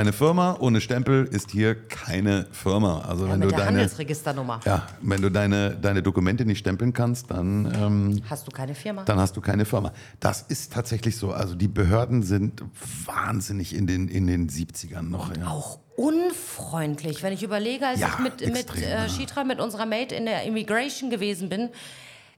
Eine 0.00 0.14
Firma 0.14 0.56
ohne 0.60 0.80
Stempel 0.80 1.26
ist 1.26 1.50
hier 1.50 1.74
keine 1.74 2.46
Firma. 2.52 3.02
Also 3.02 3.26
Ja, 3.26 3.32
wenn 3.32 3.40
mit 3.40 3.46
du 3.48 3.50
der 3.50 3.58
deine, 3.66 3.68
Handelsregisternummer. 3.80 4.60
ja, 4.64 4.86
wenn 5.02 5.20
du 5.20 5.30
deine, 5.30 5.76
deine 5.76 6.02
Dokumente 6.02 6.46
nicht 6.46 6.60
stempeln 6.60 6.94
kannst, 6.94 7.30
dann 7.30 7.70
ähm, 7.74 8.22
Hast 8.30 8.46
du 8.46 8.50
keine 8.50 8.74
Firma? 8.74 9.02
dann 9.04 9.18
hast 9.18 9.36
du 9.36 9.42
keine 9.42 9.66
Firma. 9.66 9.92
Das 10.18 10.40
ist 10.48 10.72
tatsächlich 10.72 11.18
so. 11.18 11.32
Also 11.32 11.54
die 11.54 11.68
Behörden 11.68 12.22
sind 12.22 12.62
wahnsinnig 13.04 13.74
in 13.76 13.86
den, 13.86 14.08
in 14.08 14.26
den 14.26 14.48
70ern 14.48 15.02
noch. 15.02 15.36
Ja. 15.36 15.48
auch 15.48 15.80
unfreundlich. 15.96 17.22
Wenn 17.22 17.34
ich 17.34 17.42
überlege, 17.42 17.86
als 17.86 18.00
Ja, 18.00 18.08
ich 18.14 18.18
mit, 18.20 18.40
mit 18.40 18.56
extrem, 18.56 18.82
äh, 18.84 18.90
ja. 18.90 19.08
Shitra, 19.10 19.44
mit 19.44 19.60
unserer 19.60 19.84
Mate 19.84 20.14
in 20.14 20.24
der 20.24 20.44
Immigration 20.44 21.10
gewesen 21.10 21.50
bin, 21.50 21.68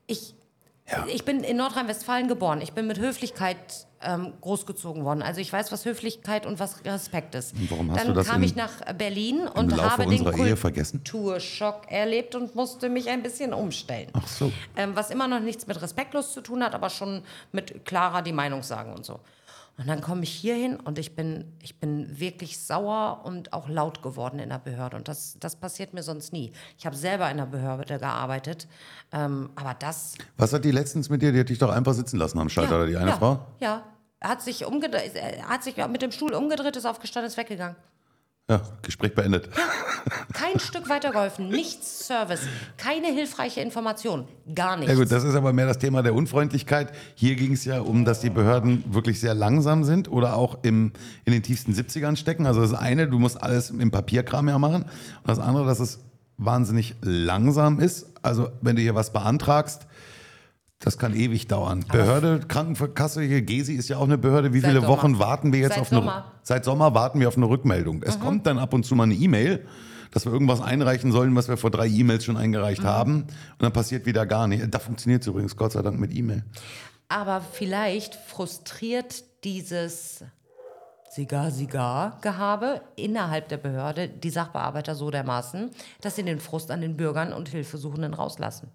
ich, 0.08 0.34
Ja. 0.90 1.06
ich 1.08 1.24
bin 1.24 1.44
in 1.44 1.56
Nordrhein-Westfalen 1.56 2.28
geboren. 2.28 2.60
Ich 2.60 2.72
bin 2.72 2.86
mit 2.86 2.98
Höflichkeit 2.98 3.56
ähm, 4.02 4.32
großgezogen 4.40 5.04
worden. 5.04 5.22
Also 5.22 5.40
ich 5.40 5.52
weiß, 5.52 5.70
was 5.72 5.84
Höflichkeit 5.84 6.44
und 6.44 6.58
was 6.58 6.84
Respekt 6.84 7.34
ist. 7.34 7.54
Und 7.54 7.70
warum 7.70 7.90
hast 7.90 8.00
Dann 8.00 8.08
du 8.08 8.14
das 8.14 8.28
kam 8.28 8.42
ich 8.42 8.56
nach 8.56 8.92
Berlin 8.98 9.46
und 9.46 9.70
Laufe 9.70 9.82
habe 9.90 10.06
den? 10.06 10.24
Kulturschock 10.24 11.90
erlebt 11.90 12.34
und 12.34 12.54
musste 12.54 12.88
mich 12.88 13.08
ein 13.08 13.22
bisschen 13.22 13.54
umstellen. 13.54 14.08
Ach 14.12 14.26
so. 14.26 14.52
Ähm, 14.76 14.94
was 14.94 15.10
immer 15.10 15.28
noch 15.28 15.40
nichts 15.40 15.66
mit 15.66 15.80
respektlos 15.80 16.32
zu 16.32 16.40
tun 16.40 16.62
hat, 16.62 16.74
aber 16.74 16.90
schon 16.90 17.22
mit 17.52 17.84
klarer 17.84 18.22
die 18.22 18.32
Meinung 18.32 18.62
sagen 18.62 18.92
und 18.92 19.04
so. 19.04 19.20
Und 19.78 19.88
dann 19.88 20.00
komme 20.00 20.22
ich 20.22 20.30
hier 20.30 20.54
hin 20.54 20.76
und 20.76 20.98
ich 20.98 21.16
bin, 21.16 21.44
ich 21.60 21.80
bin 21.80 22.20
wirklich 22.20 22.58
sauer 22.58 23.22
und 23.24 23.52
auch 23.52 23.68
laut 23.68 24.02
geworden 24.02 24.38
in 24.38 24.50
der 24.50 24.58
Behörde. 24.58 24.96
Und 24.96 25.08
das, 25.08 25.36
das 25.40 25.56
passiert 25.56 25.94
mir 25.94 26.02
sonst 26.02 26.32
nie. 26.32 26.52
Ich 26.78 26.84
habe 26.84 26.94
selber 26.94 27.30
in 27.30 27.38
der 27.38 27.46
Behörde 27.46 27.98
gearbeitet. 27.98 28.68
Ähm, 29.12 29.50
aber 29.54 29.74
das. 29.74 30.14
Was 30.36 30.52
hat 30.52 30.64
die 30.64 30.70
letztens 30.70 31.08
mit 31.08 31.22
dir? 31.22 31.32
Die 31.32 31.40
hat 31.40 31.48
dich 31.48 31.58
doch 31.58 31.70
einfach 31.70 31.94
sitzen 31.94 32.18
lassen 32.18 32.38
am 32.38 32.50
Schalter, 32.50 32.76
oder 32.76 32.86
die 32.86 32.96
eine 32.96 33.10
ja, 33.10 33.16
Frau? 33.16 33.46
Ja. 33.60 33.82
Hat 34.20 34.42
sich, 34.42 34.64
umgedreht, 34.64 35.14
hat 35.48 35.64
sich 35.64 35.76
mit 35.88 36.00
dem 36.00 36.12
Stuhl 36.12 36.32
umgedreht, 36.34 36.76
ist 36.76 36.86
aufgestanden, 36.86 37.28
ist 37.28 37.36
weggegangen. 37.36 37.74
Ja, 38.50 38.60
Gespräch 38.82 39.14
beendet. 39.14 39.48
Kein 40.32 40.58
Stück 40.58 40.88
weitergeholfen, 40.88 41.48
nichts 41.48 42.06
Service, 42.08 42.40
keine 42.76 43.06
hilfreiche 43.06 43.60
Information, 43.60 44.26
gar 44.52 44.76
nichts. 44.76 44.92
Ja 44.92 44.98
gut, 44.98 45.12
das 45.12 45.22
ist 45.22 45.36
aber 45.36 45.52
mehr 45.52 45.66
das 45.66 45.78
Thema 45.78 46.02
der 46.02 46.14
Unfreundlichkeit. 46.14 46.92
Hier 47.14 47.36
ging 47.36 47.52
es 47.52 47.64
ja 47.64 47.80
um, 47.80 48.04
dass 48.04 48.20
die 48.20 48.30
Behörden 48.30 48.82
wirklich 48.92 49.20
sehr 49.20 49.34
langsam 49.34 49.84
sind 49.84 50.10
oder 50.10 50.34
auch 50.36 50.58
im, 50.62 50.92
in 51.24 51.32
den 51.32 51.44
tiefsten 51.44 51.72
70ern 51.72 52.16
stecken. 52.16 52.46
Also 52.46 52.60
das 52.60 52.74
eine, 52.74 53.08
du 53.08 53.20
musst 53.20 53.40
alles 53.40 53.70
im 53.70 53.92
Papierkram 53.92 54.48
ja 54.48 54.58
machen. 54.58 54.82
Und 54.82 55.28
das 55.28 55.38
andere, 55.38 55.64
dass 55.64 55.78
es 55.78 56.00
wahnsinnig 56.36 56.96
langsam 57.00 57.78
ist. 57.78 58.06
Also 58.22 58.50
wenn 58.60 58.74
du 58.74 58.82
hier 58.82 58.96
was 58.96 59.12
beantragst, 59.12 59.86
das 60.84 60.98
kann 60.98 61.14
ewig 61.14 61.46
dauern. 61.48 61.84
Behörde, 61.90 62.40
Krankenkasse, 62.46 63.22
hier 63.22 63.42
Gesi 63.42 63.74
ist 63.74 63.88
ja 63.88 63.96
auch 63.98 64.04
eine 64.04 64.18
Behörde. 64.18 64.52
Wie 64.52 64.60
Seit 64.60 64.70
viele 64.70 64.80
Sommer. 64.82 64.92
Wochen 64.96 65.18
warten 65.18 65.52
wir 65.52 65.60
jetzt 65.60 65.70
Seit 65.74 65.80
auf 65.80 65.92
eine 65.92 66.00
Sommer. 66.00 66.20
Mhm. 66.20 66.38
Seit 66.42 66.64
Sommer 66.64 66.94
warten 66.94 67.20
wir 67.20 67.28
auf 67.28 67.36
eine 67.36 67.48
Rückmeldung. 67.48 68.02
Es 68.02 68.18
kommt 68.20 68.46
dann 68.46 68.58
ab 68.58 68.74
und 68.74 68.84
zu 68.84 68.94
mal 68.94 69.04
eine 69.04 69.14
E-Mail, 69.14 69.66
dass 70.10 70.26
wir 70.26 70.32
irgendwas 70.32 70.60
einreichen 70.60 71.12
sollen, 71.12 71.34
was 71.36 71.48
wir 71.48 71.56
vor 71.56 71.70
drei 71.70 71.86
E-Mails 71.86 72.24
schon 72.24 72.36
eingereicht 72.36 72.82
Mhm. 72.82 72.86
haben. 72.86 73.14
Und 73.22 73.62
dann 73.62 73.72
passiert 73.72 74.06
wieder 74.06 74.26
gar 74.26 74.46
nicht. 74.48 74.64
Da 74.74 74.78
funktioniert 74.78 75.22
es 75.22 75.28
übrigens 75.28 75.56
Gott 75.56 75.72
sei 75.72 75.82
Dank 75.82 75.98
mit 76.00 76.12
E-Mail. 76.14 76.44
Aber 77.08 77.40
vielleicht 77.40 78.14
frustriert 78.14 79.22
dieses 79.44 80.24
Sigar-Sigar-Gehabe 81.10 82.80
innerhalb 82.96 83.48
der 83.48 83.58
Behörde 83.58 84.08
die 84.08 84.30
Sachbearbeiter 84.30 84.94
so 84.94 85.10
dermaßen, 85.10 85.70
dass 86.00 86.16
sie 86.16 86.22
den 86.22 86.40
Frust 86.40 86.70
an 86.70 86.80
den 86.80 86.96
Bürgern 86.96 87.32
und 87.32 87.48
Hilfesuchenden 87.50 88.14
rauslassen. 88.14 88.68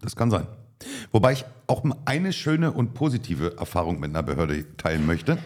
Das 0.00 0.16
kann 0.16 0.30
sein. 0.30 0.46
Wobei 1.12 1.32
ich 1.32 1.44
auch 1.66 1.84
eine 2.04 2.32
schöne 2.32 2.72
und 2.72 2.94
positive 2.94 3.56
Erfahrung 3.56 4.00
mit 4.00 4.10
einer 4.10 4.22
Behörde 4.22 4.76
teilen 4.76 5.06
möchte. 5.06 5.38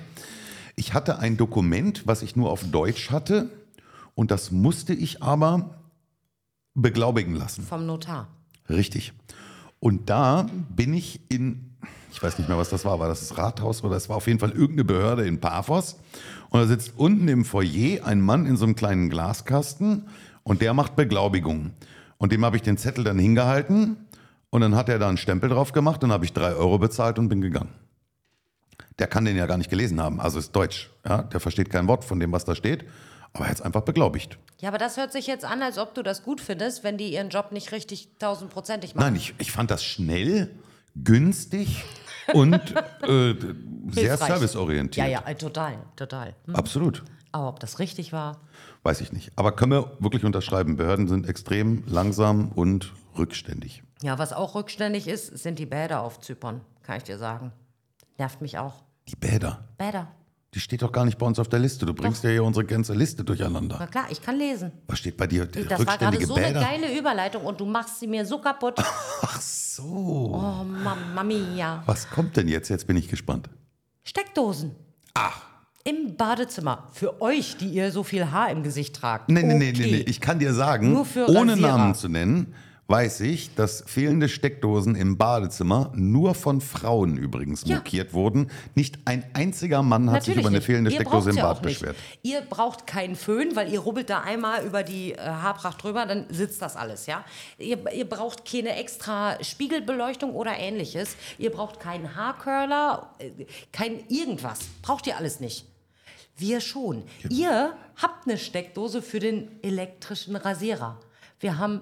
Ich 0.76 0.94
hatte 0.94 1.18
ein 1.18 1.37
Dokument, 1.37 2.06
was 2.06 2.22
ich 2.22 2.37
nur 2.37 2.50
auf 2.50 2.64
Deutsch 2.64 3.11
hatte 3.11 3.50
und 4.14 4.30
das 4.30 4.50
musste 4.50 4.94
ich 4.94 5.22
aber 5.22 5.78
beglaubigen 6.74 7.34
lassen. 7.34 7.62
Vom 7.62 7.87
Notar. 7.87 8.28
Richtig. 8.68 9.12
Und 9.80 10.11
da 10.11 10.46
bin 10.70 10.92
ich 10.92 11.20
in, 11.30 11.76
ich 12.12 12.22
weiß 12.22 12.38
nicht 12.38 12.48
mehr, 12.48 12.58
was 12.58 12.68
das 12.68 12.84
war, 12.84 12.98
war 12.98 13.08
das 13.08 13.20
das 13.20 13.38
Rathaus 13.38 13.84
oder 13.84 13.96
es 13.96 14.08
war 14.08 14.16
auf 14.16 14.26
jeden 14.26 14.38
Fall 14.38 14.50
irgendeine 14.50 14.84
Behörde 14.84 15.26
in 15.26 15.40
Paphos. 15.40 15.96
Und 16.50 16.61
da 16.61 16.66
sitzt 16.66 16.94
unten 16.96 17.28
im 17.28 17.44
Foyer 17.44 18.04
ein 18.04 18.20
Mann 18.20 18.46
in 18.46 18.56
so 18.56 18.64
einem 18.64 18.74
kleinen 18.74 19.11
Glaskasten 19.11 20.08
und 20.42 20.62
der 20.62 20.74
macht 20.74 20.96
Beglaubigungen. 20.96 21.72
Und 22.16 22.32
dem 22.32 22.44
habe 22.44 22.56
ich 22.56 22.62
den 22.62 22.76
Zettel 22.76 23.04
dann 23.04 23.18
hingehalten 23.18 24.08
und 24.50 24.61
dann 24.61 24.74
hat 24.74 24.88
er 24.88 24.98
da 24.98 25.08
einen 25.08 25.16
Stempel 25.16 25.50
drauf 25.50 25.72
gemacht, 25.72 26.02
dann 26.02 26.12
habe 26.12 26.24
ich 26.24 26.32
drei 26.32 26.54
Euro 26.54 26.78
bezahlt 26.78 27.18
und 27.18 27.28
bin 27.28 27.40
gegangen. 27.40 27.72
Der 28.98 29.06
kann 29.06 29.24
den 29.24 29.37
ja 29.37 29.46
gar 29.46 29.58
nicht 29.58 29.70
gelesen 29.70 30.00
haben, 30.00 30.20
also 30.20 30.38
ist 30.38 30.52
Deutsch. 30.52 30.90
Ja? 31.06 31.22
Der 31.22 31.40
versteht 31.40 31.70
kein 31.70 31.87
Wort 31.87 32.04
von 32.04 32.18
dem, 32.18 32.32
was 32.32 32.44
da 32.44 32.54
steht, 32.54 32.84
aber 33.32 33.44
er 33.44 33.50
hat 33.50 33.56
es 33.56 33.62
einfach 33.62 33.82
beglaubigt. 33.82 34.38
Ja, 34.61 34.70
aber 34.70 34.78
das 34.78 34.96
hört 34.96 35.12
sich 35.12 35.26
jetzt 35.26 35.44
an, 35.44 35.62
als 35.62 35.78
ob 35.78 35.94
du 35.94 36.02
das 36.02 36.24
gut 36.24 36.40
findest, 36.40 36.82
wenn 36.82 36.98
die 36.98 37.12
ihren 37.12 37.28
Job 37.28 37.52
nicht 37.52 37.70
richtig 37.72 38.18
tausendprozentig 38.18 38.94
machen. 38.94 39.04
Nein, 39.04 39.16
ich, 39.16 39.34
ich 39.38 39.52
fand 39.52 39.70
das 39.70 39.84
schnell, 39.84 40.50
günstig 40.96 41.84
und 42.32 42.54
äh, 43.02 43.34
sehr 43.90 44.16
serviceorientiert. 44.16 45.06
Ja, 45.06 45.20
ja, 45.20 45.26
äh, 45.26 45.34
total, 45.34 45.78
total. 45.94 46.34
Hm. 46.46 46.56
Absolut. 46.56 47.04
Aber 47.30 47.48
ob 47.48 47.61
das 47.61 47.78
richtig 47.78 48.12
war? 48.12 48.40
Weiß 48.82 49.00
ich 49.00 49.12
nicht. 49.12 49.32
Aber 49.37 49.52
können 49.52 49.72
wir 49.72 49.92
wirklich 50.00 50.24
unterschreiben, 50.24 50.76
Behörden 50.76 51.08
sind 51.08 51.28
extrem 51.28 51.84
langsam 51.87 52.48
und 52.48 52.92
rückständig. 53.18 53.83
Ja, 54.02 54.18
was 54.18 54.33
auch 54.33 54.54
rückständig 54.54 55.09
ist, 55.09 55.37
sind 55.38 55.59
die 55.59 55.66
Bäder 55.66 56.00
auf 56.02 56.20
Zypern, 56.20 56.61
kann 56.83 56.96
ich 56.98 57.02
dir 57.04 57.18
sagen. 57.18 57.52
Nervt 58.18 58.40
mich 58.40 58.59
auch. 58.59 58.83
Die 59.09 59.16
Bäder, 59.16 59.64
Bäder. 59.78 60.09
die 60.54 60.61
steht 60.61 60.83
doch 60.83 60.92
gar 60.92 61.04
nicht 61.04 61.18
bei 61.18 61.26
uns 61.26 61.38
auf 61.38 61.48
der 61.48 61.59
Liste. 61.59 61.87
Du 61.87 61.94
bringst 61.94 62.22
ja 62.24 62.31
hier 62.31 62.44
unsere 62.44 62.64
ganze 62.64 62.92
Liste 62.94 63.24
durcheinander. 63.24 63.76
Na 63.78 63.87
klar, 63.87 64.07
ich 64.11 64.20
kann 64.22 64.37
lesen. 64.37 64.72
Was 64.87 64.98
steht 64.98 65.16
bei 65.16 65.26
dir? 65.26 65.46
Das 65.46 65.87
war 65.87 65.96
gerade 65.98 66.24
so 66.26 66.35
eine 66.35 66.46
Bäder? 66.48 66.61
geile 66.61 66.98
Überleitung 66.98 67.44
und 67.44 67.59
du 67.61 67.64
machst 67.66 68.00
sie 68.00 68.07
mir 68.07 68.24
so 68.26 68.38
kaputt. 68.40 68.74
Ach 69.22 69.40
so. 69.40 69.83
Oh, 70.35 70.64
Mamma 70.64 71.22
mia. 71.22 71.83
Was 71.87 72.09
kommt 72.11 72.37
denn 72.37 72.48
jetzt? 72.48 72.68
Jetzt 72.68 72.87
bin 72.87 72.96
ich 72.96 73.09
gespannt. 73.09 73.48
Steckdosen. 74.04 74.74
Ach. 75.14 75.42
Im 75.85 76.16
Badezimmer. 76.16 76.88
Für 76.92 77.20
euch, 77.22 77.57
die 77.57 77.68
ihr 77.68 77.92
so 77.92 78.02
viel 78.02 78.31
Haar 78.31 78.50
im 78.50 78.62
Gesicht 78.62 78.96
tragt. 78.96 79.28
Nee, 79.31 79.42
nee, 79.42 79.54
nee, 79.54 79.70
Okay. 79.70 79.81
nee, 79.81 79.90
nee. 79.98 80.04
Ich 80.07 80.20
kann 80.20 80.38
dir 80.38 80.52
sagen, 80.52 80.94
ohne 80.96 81.52
Rasierer. 81.52 81.57
Namen 81.57 81.94
zu 81.94 82.09
nennen, 82.09 82.54
weiß 82.90 83.20
ich, 83.20 83.55
dass 83.55 83.85
fehlende 83.87 84.31
Steckdosen 84.31 84.94
im 84.94 85.18
Badezimmer 85.18 85.92
nur 85.94 86.35
von 86.35 86.62
Frauen 86.62 87.18
übrigens 87.18 87.64
Ja. 87.66 87.77
mokiert 87.77 88.14
wurden. 88.14 88.51
Nicht 88.74 88.98
ein 89.05 89.24
einziger 89.35 89.83
Mann 89.83 90.11
hat 90.11 90.22
sich 90.22 90.29
Natürlich 90.31 90.40
über 90.40 90.48
eine 90.48 90.57
nicht. 90.57 90.64
fehlende 90.66 90.90
Ihr 90.90 90.94
Steckdose 90.96 91.31
im 91.31 91.37
ja 91.37 91.42
Bad 91.53 91.62
nicht. 91.64 91.81
beschwert. 91.81 91.96
Ihr 92.22 92.40
braucht 92.40 92.87
keinen 92.87 93.14
Föhn, 93.14 93.55
weil 93.55 93.70
ihr 93.70 93.81
rubbelt 93.81 94.09
da 94.09 94.20
einmal 94.22 94.64
über 94.64 94.83
die 94.83 95.12
äh, 95.12 95.18
Haarpracht 95.20 95.83
drüber, 95.83 96.07
dann 96.07 96.24
sitzt 96.31 96.62
das 96.62 96.77
alles, 96.77 97.05
ja. 97.05 97.27
Ihr, 97.59 97.79
ihr 97.92 98.09
braucht 98.09 98.51
keine 98.51 98.74
extra 98.77 99.37
Spiegelbeleuchtung 99.44 100.33
oder 100.35 100.57
ähnliches. 100.57 101.14
Ihr 101.37 101.51
braucht 101.51 101.81
keinen 101.81 102.16
Haarcurler, 102.16 103.14
äh, 103.18 103.44
kein 103.70 104.01
irgendwas. 104.09 104.61
Braucht 104.81 105.07
ihr 105.07 105.18
alles 105.18 105.40
nicht. 105.40 105.66
Wir 106.38 106.62
schon. 106.62 107.03
Ihr 107.29 107.74
habt 107.96 108.27
eine 108.27 108.38
Steckdose 108.38 109.03
für 109.03 109.18
den 109.18 109.48
elektrischen 109.62 110.37
Rasierer. 110.37 110.98
Wir 111.40 111.59
haben 111.59 111.81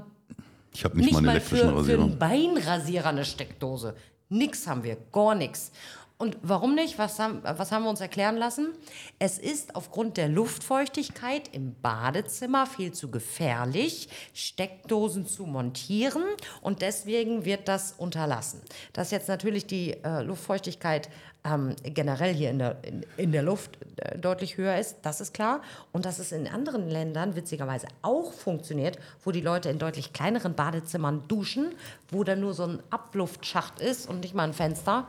Ich 0.77 0.85
habe 0.85 0.95
nicht, 0.95 1.07
nicht 1.07 1.13
mal 1.15 1.19
einen 1.21 1.27
mal 1.27 1.33
elektrischen 1.33 1.69
für, 1.69 1.73
für 1.73 1.79
Rasierer. 1.79 2.03
einen 2.03 2.19
Beinrasierer 2.19 3.09
eine 3.09 3.25
Steckdose. 3.25 3.97
Nix 4.29 4.67
haben 4.67 4.85
wir, 4.85 4.99
gar 5.11 5.35
nichts. 5.35 5.73
Und 6.19 6.39
warum 6.41 6.75
nicht? 6.75 6.99
Was 6.99 7.19
haben, 7.19 7.43
was 7.43 7.73
haben 7.73 7.83
wir 7.83 7.91
uns 7.91 8.01
erklären 8.01 8.39
lassen? 8.39 8.73
Es 9.19 9.39
ist 9.39 9.77
aufgrund 9.77 10.17
der 10.17 10.29
Luftfeuchtigkeit 10.29 11.49
im 11.53 11.75
Badezimmer 11.83 12.67
viel 12.67 12.93
zu 12.93 13.11
gefährlich, 13.11 14.09
Steckdosen 14.33 15.27
zu 15.27 15.45
montieren 15.45 16.25
und 16.63 16.81
deswegen 16.81 17.45
wird 17.45 17.69
das 17.69 17.93
unterlassen. 17.93 18.63
Dass 18.95 19.11
jetzt 19.11 19.29
natürlich 19.29 19.67
die 19.67 19.93
äh, 19.93 20.23
Luftfeuchtigkeit 20.23 21.11
ähm, 21.45 21.77
generell 21.83 22.33
hier 22.33 22.49
in 22.49 22.61
der, 22.61 22.79
in, 22.83 23.05
in 23.19 23.33
der 23.33 23.43
Luft 23.43 23.79
äh, 23.97 24.19
deutlich 24.19 24.57
höher 24.57 24.79
ist, 24.79 24.97
das 25.03 25.21
ist 25.21 25.35
klar. 25.35 25.61
Und 25.93 26.07
dass 26.07 26.19
es 26.19 26.33
in 26.33 26.49
anderen 26.49 26.89
Ländern 26.89 27.37
witzigerweise 27.37 27.89
auch 28.01 28.33
funktioniert, 28.33 28.99
wo 29.23 29.33
die 29.33 29.43
Leute 29.43 29.69
in 29.69 29.79
deutlich 29.79 30.15
kleineren 30.15 30.55
Badezimmern 30.55 31.25
duschen, 31.29 31.75
wo 32.11 32.25
da 32.25 32.37
nur 32.37 32.55
so 32.55 32.65
ein 32.65 32.83
Abluftschacht 32.89 33.81
ist 33.81 34.09
und 34.09 34.21
nicht 34.21 34.35
mal 34.35 34.45
ein 34.45 34.55
Fenster. 34.55 35.07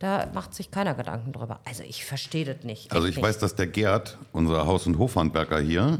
Da 0.00 0.28
macht 0.32 0.54
sich 0.54 0.70
keiner 0.70 0.94
Gedanken 0.94 1.32
drüber. 1.32 1.60
Also 1.66 1.82
ich 1.82 2.04
verstehe 2.06 2.46
das 2.46 2.64
nicht. 2.64 2.90
Also 2.90 3.06
ich 3.06 3.16
nicht. 3.16 3.24
weiß, 3.24 3.38
dass 3.38 3.54
der 3.54 3.66
Gerd, 3.66 4.18
unser 4.32 4.66
Haus- 4.66 4.86
und 4.86 4.96
Hofhandwerker 4.98 5.60
hier, 5.60 5.98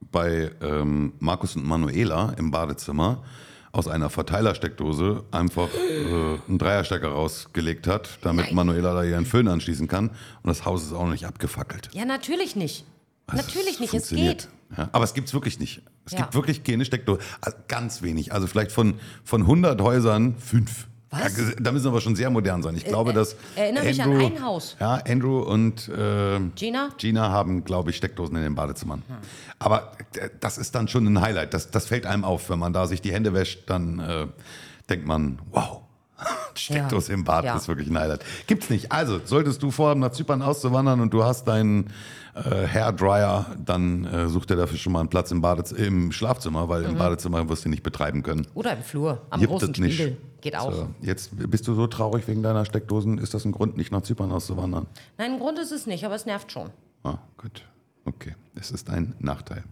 bei 0.00 0.52
ähm, 0.62 1.14
Markus 1.18 1.56
und 1.56 1.64
Manuela 1.66 2.32
im 2.38 2.52
Badezimmer 2.52 3.24
aus 3.72 3.88
einer 3.88 4.08
Verteilersteckdose 4.08 5.24
einfach 5.32 5.68
äh, 5.74 6.38
einen 6.48 6.58
Dreierstecker 6.58 7.08
rausgelegt 7.08 7.88
hat, 7.88 8.18
damit 8.22 8.46
Nein. 8.46 8.54
Manuela 8.54 8.94
da 8.94 9.02
ihren 9.02 9.26
Föhn 9.26 9.48
anschließen 9.48 9.88
kann. 9.88 10.10
Und 10.10 10.16
das 10.44 10.64
Haus 10.64 10.84
ist 10.84 10.92
auch 10.92 11.02
noch 11.02 11.10
nicht 11.10 11.26
abgefackelt. 11.26 11.88
Ja, 11.92 12.04
natürlich 12.04 12.54
nicht. 12.54 12.84
Also 13.26 13.42
natürlich 13.44 13.80
nicht, 13.80 13.94
es 13.94 14.10
geht. 14.10 14.48
Ja, 14.76 14.90
aber 14.92 15.02
es 15.02 15.12
gibt 15.12 15.26
es 15.26 15.34
wirklich 15.34 15.58
nicht. 15.58 15.82
Es 16.06 16.12
Ja. 16.12 16.18
gibt 16.20 16.34
wirklich 16.34 16.62
keine 16.62 16.84
Steckdose. 16.84 17.20
Also 17.40 17.56
ganz 17.66 18.00
wenig. 18.02 18.32
Also 18.32 18.46
vielleicht 18.46 18.70
von, 18.70 19.00
von 19.24 19.40
100 19.42 19.80
Häusern 19.80 20.36
fünf. 20.38 20.86
Was? 21.22 21.36
Ja, 21.36 21.44
da 21.60 21.72
müssen 21.72 21.84
wir 21.84 21.90
aber 21.90 22.00
schon 22.00 22.16
sehr 22.16 22.30
modern 22.30 22.62
sein. 22.62 22.74
Ich 22.76 22.84
glaube, 22.84 23.12
dass 23.12 23.36
erinnere 23.56 23.84
mich 23.84 24.02
an 24.02 24.10
Andrew, 24.10 24.26
ein 24.26 24.42
Haus. 24.42 24.76
Ja, 24.80 25.00
Andrew 25.06 25.40
und 25.40 25.88
äh, 25.88 26.40
Gina? 26.54 26.88
Gina 26.98 27.30
haben, 27.30 27.64
glaube 27.64 27.90
ich, 27.90 27.96
Steckdosen 27.96 28.36
in 28.36 28.42
den 28.42 28.54
Badezimmern. 28.54 29.02
Aber 29.58 29.92
äh, 30.16 30.28
das 30.40 30.58
ist 30.58 30.74
dann 30.74 30.88
schon 30.88 31.06
ein 31.06 31.20
Highlight. 31.20 31.54
Das, 31.54 31.70
das 31.70 31.86
fällt 31.86 32.06
einem 32.06 32.24
auf. 32.24 32.50
Wenn 32.50 32.58
man 32.58 32.72
da 32.72 32.86
sich 32.86 33.00
die 33.00 33.12
Hände 33.12 33.32
wäscht, 33.32 33.70
dann 33.70 34.00
äh, 34.00 34.26
denkt 34.88 35.06
man, 35.06 35.38
wow. 35.50 35.83
Steckdose 36.54 37.12
im 37.12 37.24
Bad 37.24 37.44
Ja. 37.44 37.56
ist 37.56 37.68
wirklich 37.68 37.88
ein 37.88 37.98
Highlight. 37.98 38.24
Gibt's 38.46 38.70
nicht. 38.70 38.92
Also, 38.92 39.20
solltest 39.24 39.62
du 39.62 39.70
vorhaben, 39.70 40.00
nach 40.00 40.12
Zypern 40.12 40.42
auszuwandern 40.42 41.00
und 41.00 41.12
du 41.12 41.24
hast 41.24 41.46
deinen 41.48 41.90
äh, 42.34 42.66
Hairdryer, 42.66 43.46
dann 43.64 44.04
äh, 44.04 44.28
such 44.28 44.46
dir 44.46 44.56
dafür 44.56 44.78
schon 44.78 44.92
mal 44.92 45.00
einen 45.00 45.08
Platz 45.08 45.30
im, 45.30 45.40
Badez 45.40 45.72
im 45.72 46.10
Schlafzimmer, 46.12 46.68
weil 46.68 46.82
Mhm. 46.82 46.90
im 46.90 46.98
Badezimmer 46.98 47.48
wirst 47.48 47.64
du 47.64 47.68
nicht 47.68 47.82
betreiben 47.82 48.22
können. 48.22 48.46
Oder 48.54 48.76
im 48.76 48.82
Flur, 48.82 49.22
am 49.30 49.40
Gibt 49.40 49.52
großen 49.52 49.72
es 49.72 49.78
nicht. 49.78 49.94
Spiegel. 49.94 50.16
Geht 50.40 50.56
auch. 50.56 50.72
So, 50.72 50.88
jetzt 51.00 51.30
bist 51.50 51.66
du 51.68 51.74
so 51.74 51.86
traurig 51.86 52.26
wegen 52.28 52.42
deiner 52.42 52.64
Steckdosen. 52.64 53.18
Ist 53.18 53.34
das 53.34 53.44
ein 53.44 53.52
Grund, 53.52 53.76
nicht 53.76 53.92
nach 53.92 54.02
Zypern 54.02 54.30
auszuwandern? 54.32 54.86
Nein, 55.16 55.32
ein 55.34 55.38
Grund 55.38 55.58
ist 55.58 55.72
es 55.72 55.86
nicht, 55.86 56.04
aber 56.04 56.14
es 56.16 56.26
nervt 56.26 56.52
schon. 56.52 56.70
Ah, 57.02 57.18
gut. 57.38 57.62
Okay. 58.04 58.34
Es 58.54 58.70
ist 58.70 58.90
ein 58.90 59.14
Nachteil. 59.20 59.64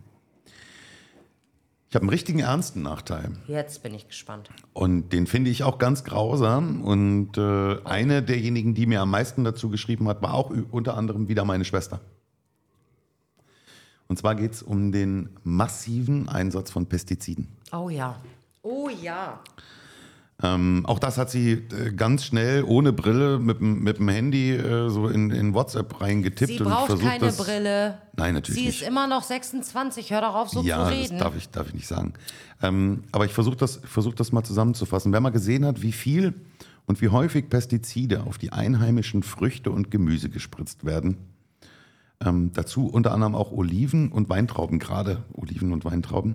Ich 1.93 1.95
habe 1.95 2.05
einen 2.05 2.09
richtigen 2.09 2.39
ernsten 2.39 2.81
Nachteil. 2.81 3.33
Jetzt 3.49 3.83
bin 3.83 3.93
ich 3.93 4.09
gespannt. 4.09 4.49
Und 4.73 5.13
den 5.13 5.27
finde 5.27 5.51
ich 5.51 5.63
auch 5.63 5.77
ganz 5.77 6.05
grausam. 6.05 6.81
Und 6.81 7.37
äh, 7.37 7.85
eine 7.85 8.23
derjenigen, 8.23 8.73
die 8.73 8.87
mir 8.87 9.03
am 9.03 9.11
meisten 9.11 9.45
dazu 9.45 9.69
geschrieben 9.69 10.09
hat, 10.09 10.23
war 10.23 10.33
auch 10.33 10.51
unter 10.71 10.97
anderem 10.97 11.29
wieder 11.29 11.45
meine 11.45 11.67
Schwester. 11.67 12.01
Und 14.09 14.17
zwar 14.17 14.37
geht 14.37 14.53
es 14.53 14.63
um 14.63 14.91
den 14.91 15.37
massiven 15.45 16.31
Einsatz 16.31 16.71
von 16.71 16.87
Pestiziden. 16.87 17.49
Oh 17.73 17.91
ja. 17.91 18.17
Oh 18.63 18.89
ja. 18.89 19.41
Ähm, 20.43 20.85
auch 20.87 20.99
das 20.99 21.19
hat 21.19 21.31
sie 21.31 21.53
äh, 21.53 21.93
ganz 21.95 22.25
schnell 22.25 22.65
ohne 22.65 22.93
Brille 22.93 23.39
mit, 23.39 23.61
dem- 23.61 23.83
mit 23.85 23.99
dem 23.99 24.09
Handy 24.09 24.51
äh, 24.53 24.89
so 24.89 25.07
in, 25.09 25.31
in 25.31 25.55
WhatsApp 25.55 26.01
reingetippt. 26.01 26.51
Sie 26.53 26.59
und 26.61 26.69
braucht 26.69 26.87
versucht 26.87 27.07
keine 27.09 27.27
das, 27.27 27.37
Brille. 27.37 27.99
Nein, 28.17 28.35
natürlich 28.35 28.61
Sie 28.61 28.67
nicht. 28.67 28.83
ist 28.83 28.89
immer 28.89 29.07
noch 29.07 29.23
26. 29.23 30.11
Hör 30.11 30.21
doch 30.23 30.35
auf, 30.35 30.49
so 30.51 30.63
ja, 30.63 30.85
zu 30.85 30.91
das 30.91 30.99
reden. 31.11 31.19
darf 31.19 31.37
ich, 31.37 31.49
darf 31.51 31.69
ich 31.69 31.75
nicht 31.75 31.87
sagen. 31.87 32.15
Ähm, 32.61 33.05
aber 33.13 33.25
ich 33.25 33.33
versuche 33.33 33.57
das, 33.57 33.81
versuch 33.85 34.15
das 34.15 34.33
mal 34.33 34.43
zusammenzufassen. 34.43 35.13
Wer 35.13 35.21
mal 35.21 35.31
gesehen 35.31 35.65
hat, 35.65 35.81
wie 35.83 35.93
viel 35.93 36.35
und 36.87 37.01
wie 37.01 37.09
häufig 37.11 37.49
Pestizide 37.49 38.25
auf 38.25 38.37
die 38.39 38.51
einheimischen 38.53 39.23
Früchte 39.23 39.71
und 39.71 39.93
Gemüse 39.93 40.29
gespritzt 40.29 40.85
werden, 40.85 41.19
ähm, 42.25 42.51
dazu 42.53 42.87
unter 42.89 43.13
anderem 43.13 43.37
auch 43.37 43.53
Oliven 43.53 44.11
und 44.11 44.29
Weintrauben, 44.29 44.81
gerade 44.81 45.23
Oliven 45.35 45.73
und 45.73 45.85
Weintrauben, 45.85 46.35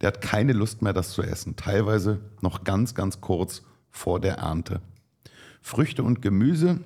der 0.00 0.08
hat 0.08 0.20
keine 0.20 0.52
Lust 0.52 0.82
mehr, 0.82 0.92
das 0.92 1.10
zu 1.10 1.22
essen. 1.22 1.56
Teilweise 1.56 2.20
noch 2.40 2.64
ganz, 2.64 2.94
ganz 2.94 3.20
kurz 3.20 3.62
vor 3.90 4.20
der 4.20 4.36
Ernte. 4.38 4.80
Früchte 5.62 6.02
und 6.02 6.22
Gemüse, 6.22 6.80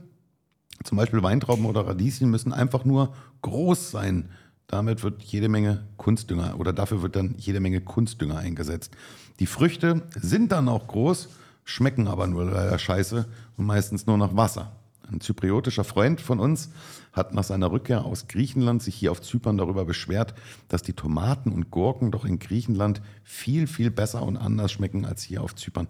zum 0.84 0.96
Beispiel 0.96 1.22
Weintrauben 1.22 1.66
oder 1.66 1.86
Radieschen, 1.86 2.30
müssen 2.30 2.52
einfach 2.52 2.84
nur 2.84 3.14
groß 3.42 3.90
sein. 3.90 4.30
Damit 4.66 5.02
wird 5.02 5.22
jede 5.22 5.48
Menge 5.48 5.84
Kunstdünger 5.96 6.58
oder 6.58 6.72
dafür 6.72 7.02
wird 7.02 7.16
dann 7.16 7.34
jede 7.36 7.60
Menge 7.60 7.80
Kunstdünger 7.80 8.38
eingesetzt. 8.38 8.96
Die 9.40 9.46
Früchte 9.46 10.02
sind 10.14 10.52
dann 10.52 10.68
auch 10.68 10.86
groß, 10.86 11.28
schmecken 11.64 12.06
aber 12.06 12.26
nur 12.26 12.44
leider 12.44 12.78
scheiße 12.78 13.26
und 13.56 13.66
meistens 13.66 14.06
nur 14.06 14.16
nach 14.16 14.36
Wasser. 14.36 14.72
Ein 15.10 15.20
zypriotischer 15.20 15.84
Freund 15.84 16.20
von 16.20 16.38
uns 16.38 16.70
hat 17.12 17.34
nach 17.34 17.44
seiner 17.44 17.72
Rückkehr 17.72 18.04
aus 18.04 18.28
Griechenland 18.28 18.82
sich 18.82 18.94
hier 18.94 19.10
auf 19.10 19.20
Zypern 19.20 19.58
darüber 19.58 19.84
beschwert, 19.84 20.34
dass 20.68 20.82
die 20.82 20.92
Tomaten 20.92 21.50
und 21.50 21.70
Gurken 21.70 22.10
doch 22.10 22.24
in 22.24 22.38
Griechenland 22.38 23.02
viel, 23.24 23.66
viel 23.66 23.90
besser 23.90 24.22
und 24.22 24.36
anders 24.36 24.72
schmecken 24.72 25.04
als 25.04 25.22
hier 25.22 25.42
auf 25.42 25.54
Zypern. 25.54 25.88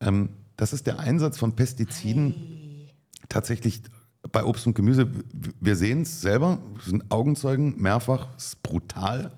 Ähm, 0.00 0.30
das 0.56 0.72
ist 0.72 0.86
der 0.86 0.98
Einsatz 0.98 1.38
von 1.38 1.54
Pestiziden 1.54 2.88
tatsächlich 3.28 3.82
bei 4.32 4.44
Obst 4.44 4.66
und 4.66 4.74
Gemüse. 4.74 5.10
Wir 5.60 5.76
sehen 5.76 6.02
es 6.02 6.20
selber, 6.20 6.58
sind 6.84 7.10
Augenzeugen 7.10 7.80
mehrfach. 7.80 8.28
Es 8.36 8.48
ist 8.48 8.62
brutal, 8.62 9.32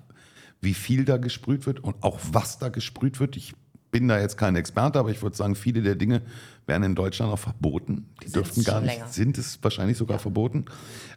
wie 0.61 0.75
viel 0.75 1.05
da 1.05 1.17
gesprüht 1.17 1.67
wird 1.67 1.81
und 1.81 2.03
auch 2.03 2.19
was 2.33 2.59
da 2.59 2.69
gesprüht 2.69 3.21
wird. 3.21 3.37
Ich 3.37 3.55
bin 3.91 4.09
da 4.09 4.21
jetzt 4.21 4.37
kein 4.37 4.57
Experte, 4.57 4.99
aber 4.99 5.11
ich 5.11 5.23
würde 5.23 5.37
sagen, 5.37 5.55
viele 5.55 5.83
der 5.83 5.97
Dinge 5.97 6.23
werden 6.67 6.83
in 6.85 6.95
Deutschland 6.95 7.33
auch 7.33 7.39
verboten. 7.39 8.07
Die 8.23 8.29
Sind's 8.29 8.33
dürften 8.33 8.65
gar 8.65 8.81
nicht, 8.81 8.95
länger. 8.95 9.09
sind 9.09 9.39
es 9.39 9.59
wahrscheinlich 9.63 9.99
sogar 9.99 10.19
verboten, 10.19 10.67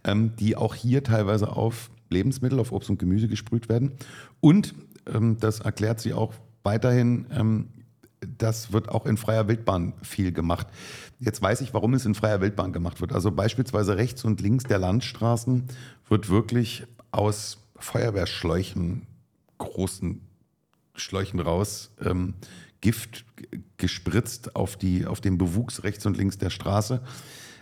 ähm, 0.03 0.35
die 0.37 0.55
auch 0.55 0.75
hier 0.75 1.03
teilweise 1.03 1.49
auf 1.49 1.91
Lebensmittel, 2.09 2.59
auf 2.59 2.71
Obst 2.71 2.89
und 2.89 2.99
Gemüse 2.99 3.27
gesprüht 3.27 3.69
werden. 3.69 3.91
Und 4.39 4.73
ähm, 5.05 5.37
das 5.39 5.59
erklärt 5.59 5.99
sie 5.99 6.13
auch 6.13 6.33
weiterhin, 6.63 7.27
ähm, 7.31 7.69
das 8.37 8.71
wird 8.71 8.89
auch 8.89 9.05
in 9.05 9.17
freier 9.17 9.47
Wildbahn 9.47 9.93
viel 10.01 10.31
gemacht. 10.31 10.67
Jetzt 11.19 11.41
weiß 11.41 11.61
ich, 11.61 11.73
warum 11.73 11.93
es 11.93 12.05
in 12.05 12.15
freier 12.15 12.41
Wildbahn 12.41 12.71
gemacht 12.71 13.01
wird. 13.01 13.11
Also 13.11 13.31
beispielsweise 13.31 13.97
rechts 13.97 14.23
und 14.23 14.41
links 14.41 14.63
der 14.63 14.79
Landstraßen 14.79 15.65
wird 16.07 16.29
wirklich 16.29 16.85
aus 17.11 17.57
Feuerwehrschläuchen, 17.77 19.07
großen 19.57 20.21
Schläuchen 20.95 21.39
raus, 21.39 21.91
ähm, 22.03 22.35
Gift 22.83 23.23
gespritzt 23.77 24.57
auf, 24.57 24.75
die, 24.75 25.05
auf 25.05 25.21
den 25.21 25.37
Bewuchs 25.37 25.83
rechts 25.83 26.05
und 26.05 26.17
links 26.17 26.37
der 26.37 26.49
Straße. 26.49 27.01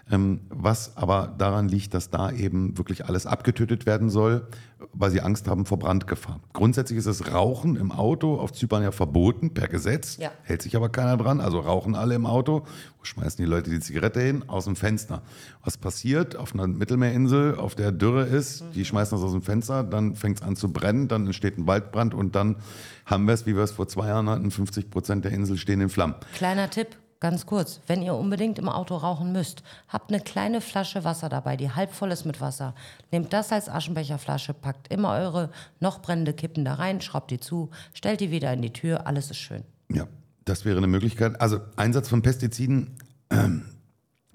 Ähm, 0.10 0.42
was 0.50 0.98
aber 0.98 1.34
daran 1.38 1.68
liegt, 1.70 1.94
dass 1.94 2.10
da 2.10 2.32
eben 2.32 2.78
wirklich 2.78 3.06
alles 3.06 3.26
abgetötet 3.26 3.86
werden 3.86 4.10
soll, 4.10 4.48
weil 4.94 5.12
sie 5.12 5.22
Angst 5.22 5.48
haben 5.48 5.66
vor 5.66 5.80
Brandgefahr. 5.80 6.40
Grundsätzlich 6.54 6.98
ist 6.98 7.08
das 7.08 7.32
Rauchen 7.32 7.76
im 7.76 7.92
Auto 7.92 8.36
auf 8.36 8.52
Zypern 8.52 8.84
ja 8.84 8.92
verboten 8.92 9.54
per 9.54 9.68
Gesetz, 9.68 10.18
Ja. 10.18 10.32
hält 10.44 10.64
sich 10.64 10.76
aber 10.76 10.90
keiner 10.90 11.16
dran, 11.18 11.40
also 11.40 11.60
rauchen 11.60 11.96
alle 11.96 12.16
im 12.16 12.26
Auto. 12.26 12.64
Wo 13.00 13.06
schmeißen 13.06 13.38
die 13.44 13.50
Leute 13.50 13.70
die 13.70 13.80
Zigarette 13.80 14.20
hin? 14.22 14.44
Aus 14.48 14.66
dem 14.66 14.76
Fenster. 14.76 15.22
Was 15.64 15.78
passiert 15.78 16.36
auf 16.36 16.54
einer 16.54 16.68
Mittelmeerinsel, 16.68 17.56
auf 17.56 17.76
der 17.76 17.92
Dürre 17.92 18.24
ist, 18.24 18.64
die 18.76 18.84
schmeißen 18.86 19.18
das 19.18 19.24
aus 19.26 19.32
dem 19.32 19.44
Fenster, 19.44 19.84
dann 19.84 20.16
fängt 20.16 20.40
es 20.42 20.44
an 20.46 20.56
zu 20.56 20.74
brennen, 20.74 21.08
dann 21.08 21.26
entsteht 21.28 21.58
ein 21.58 21.68
Waldbrand 21.68 22.14
und 22.14 22.36
dann 22.36 22.58
haben 23.06 23.26
wir 23.28 23.34
es, 23.34 23.46
wie 23.46 23.56
wir 23.56 23.64
es 23.64 23.72
vor 23.72 23.88
zwei 23.88 24.08
Jahren 24.08 24.30
hatten, 24.30 24.52
50 24.52 24.90
Prozent 24.90 25.26
der 25.26 25.32
Insel 25.32 25.58
stehen 25.58 25.80
in 25.82 25.90
Flammen. 25.90 26.16
Kleiner 26.34 26.70
Tipp, 26.70 26.98
ganz 27.22 27.46
kurz. 27.46 27.80
Wenn 27.88 28.02
ihr 28.02 28.16
unbedingt 28.16 28.60
im 28.60 28.68
Auto 28.68 28.98
rauchen 28.98 29.32
müsst, 29.32 29.64
habt 29.88 30.12
eine 30.12 30.22
kleine 30.22 30.60
Flasche 30.60 31.06
Wasser 31.06 31.30
dabei, 31.30 31.56
die 31.56 31.72
halb 31.72 31.94
voll 31.94 32.12
ist 32.12 32.26
mit 32.26 32.42
Wasser. 32.42 32.76
Nehmt 33.12 33.32
das 33.32 33.54
als 33.54 33.70
Aschenbecherflasche, 33.70 34.54
packt 34.54 34.92
immer 34.92 35.14
eure 35.14 35.50
noch 35.80 36.02
brennende 36.02 36.34
Kippen 36.34 36.66
da 36.66 36.74
rein, 36.74 37.00
schraubt 37.00 37.32
die 37.32 37.40
zu, 37.40 37.70
stellt 37.94 38.20
die 38.20 38.32
wieder 38.32 38.52
in 38.52 38.62
die 38.62 38.74
Tür, 38.74 39.08
alles 39.08 39.32
ist 39.32 39.38
schön. 39.38 39.64
Ja, 39.90 40.08
das 40.44 40.66
wäre 40.66 40.78
eine 40.78 40.88
Möglichkeit. 40.88 41.40
Also 41.40 41.62
Einsatz 41.78 42.10
von 42.10 42.22
Pestiziden 42.22 42.98
ähm, 43.30 43.66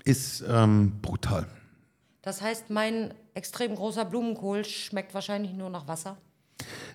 ist 0.05 0.43
ähm, 0.49 1.01
brutal. 1.03 1.47
Das 2.23 2.41
heißt, 2.41 2.71
mein 2.71 3.13
extrem 3.35 3.75
großer 3.75 4.05
Blumenkohl 4.05 4.65
schmeckt 4.65 5.13
wahrscheinlich 5.13 5.53
nur 5.53 5.71
nach 5.71 5.87
Wasser. 5.87 6.17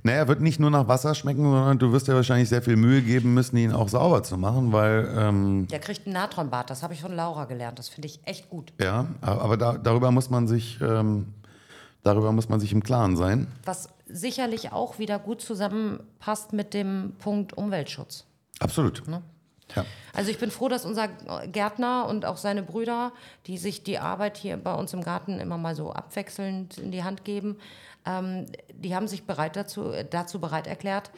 Naja, 0.04 0.28
wird 0.28 0.42
nicht 0.42 0.60
nur 0.60 0.72
nach 0.72 0.88
Wasser 0.88 1.14
schmecken, 1.14 1.44
sondern 1.44 1.78
du 1.78 1.92
wirst 1.92 2.08
dir 2.08 2.16
wahrscheinlich 2.16 2.50
sehr 2.50 2.62
viel 2.62 2.76
Mühe 2.76 3.02
geben 3.02 3.34
müssen, 3.34 3.58
ihn 3.58 3.72
auch 3.72 3.88
sauber 3.90 4.24
zu 4.24 4.38
machen, 4.38 4.72
weil, 4.74 5.08
ähm, 5.16 5.68
Der 5.70 5.80
kriegt 5.80 6.08
ein 6.08 6.14
Natronbad, 6.14 6.70
das 6.70 6.82
habe 6.82 6.94
ich 6.94 7.02
von 7.02 7.16
Laura 7.16 7.46
gelernt. 7.46 7.78
Das 7.78 7.88
finde 7.90 8.08
ich 8.08 8.20
echt 8.26 8.50
gut. 8.50 8.74
ja, 8.82 9.08
aber 9.22 9.58
da, 9.58 9.78
darüber 9.78 10.12
muss 10.12 10.30
man 10.32 10.48
sich, 10.48 10.80
ähm, 10.82 11.34
darüber 12.04 12.32
muss 12.32 12.50
man 12.50 12.60
sich 12.60 12.72
im 12.72 12.82
Klaren 12.82 13.16
sein. 13.16 13.48
Was 13.66 13.90
sicherlich 14.08 14.72
auch 14.72 14.98
wieder 14.98 15.20
gut 15.20 15.42
zusammenpasst 15.42 16.54
mit 16.54 16.74
dem 16.74 17.14
Punkt 17.20 17.54
Umweltschutz. 17.54 18.26
Absolut. 18.60 19.04
Ja. 19.76 19.86
Also 20.14 20.32
ich 20.32 20.38
bin 20.38 20.52
froh, 20.52 20.68
dass 20.68 20.86
unser 20.86 21.08
Gärtner 21.48 22.08
und 22.10 22.26
auch 22.26 22.38
seine 22.38 22.64
Brüder, 22.64 23.14
die 23.48 23.58
sich 23.58 23.84
die 23.84 24.00
Arbeit 24.00 24.38
hier 24.38 24.58
bei 24.58 24.74
uns 24.74 24.94
im 24.94 25.02
Garten 25.02 25.40
immer 25.40 25.58
mal 25.58 25.76
so 25.76 25.94
abwechselnd 25.94 26.78
in 26.78 26.92
die 26.92 27.04
Hand 27.04 27.24
geben, 27.24 27.58
ähm, 28.06 28.46
die 28.74 28.96
haben 28.96 29.08
sich 29.08 29.24
bereit 29.26 29.56
dazu, 29.56 29.92
dazu 30.10 30.40
bereit 30.40 30.68
erklärt, 30.68 31.12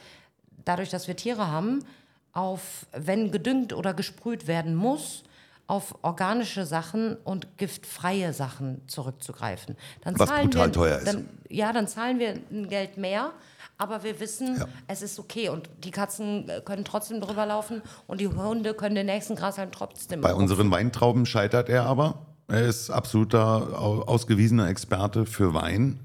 dadurch, 0.64 0.90
dass 0.90 1.08
wir 1.08 1.16
Tiere 1.16 1.48
haben, 1.48 1.84
auf, 2.32 2.86
wenn 2.92 3.30
gedüngt 3.30 3.72
oder 3.72 3.94
gesprüht 3.94 4.46
werden 4.46 4.74
muss, 4.74 5.22
auf 5.66 5.94
organische 6.02 6.66
Sachen 6.66 7.16
und 7.24 7.56
giftfreie 7.56 8.32
Sachen 8.34 8.82
zurückzugreifen. 8.86 9.76
Dann 10.02 10.18
Was 10.18 10.28
zahlen 10.28 10.50
brutal 10.50 10.66
wir, 10.68 10.72
teuer 10.72 10.98
ist. 10.98 11.06
Dann, 11.06 11.28
ja, 11.48 11.72
dann 11.72 11.88
zahlen 11.88 12.18
wir 12.18 12.34
ein 12.50 12.68
Geld 12.68 12.98
mehr, 12.98 13.30
aber 13.78 14.02
wir 14.04 14.20
wissen, 14.20 14.58
Ja. 14.58 14.66
es 14.88 15.00
ist 15.00 15.18
okay 15.18 15.48
und 15.48 15.70
die 15.82 15.90
Katzen 15.90 16.48
äh, 16.50 16.60
können 16.62 16.84
trotzdem 16.84 17.20
drüber 17.20 17.46
laufen 17.46 17.80
und 18.06 18.20
die 18.20 18.28
Hunde 18.28 18.74
können 18.74 18.94
den 18.94 19.06
nächsten 19.06 19.36
Grashalm 19.36 19.72
trotzdem. 19.72 20.20
Bei 20.20 20.34
unseren 20.34 20.70
Weintrauben 20.70 21.24
scheitert 21.24 21.68
er 21.70 21.86
aber. 21.86 22.26
Er 22.46 22.66
ist 22.66 22.90
absoluter 22.90 23.80
au- 23.80 24.02
ausgewiesener 24.02 24.68
Experte 24.68 25.24
für 25.24 25.54
Wein, 25.54 25.98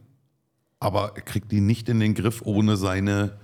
aber 0.80 1.14
er 1.16 1.22
kriegt 1.22 1.52
ihn 1.54 1.66
nicht 1.66 1.90
in 1.90 2.00
den 2.00 2.14
Griff 2.14 2.42
ohne 2.46 2.78
seine 2.78 3.38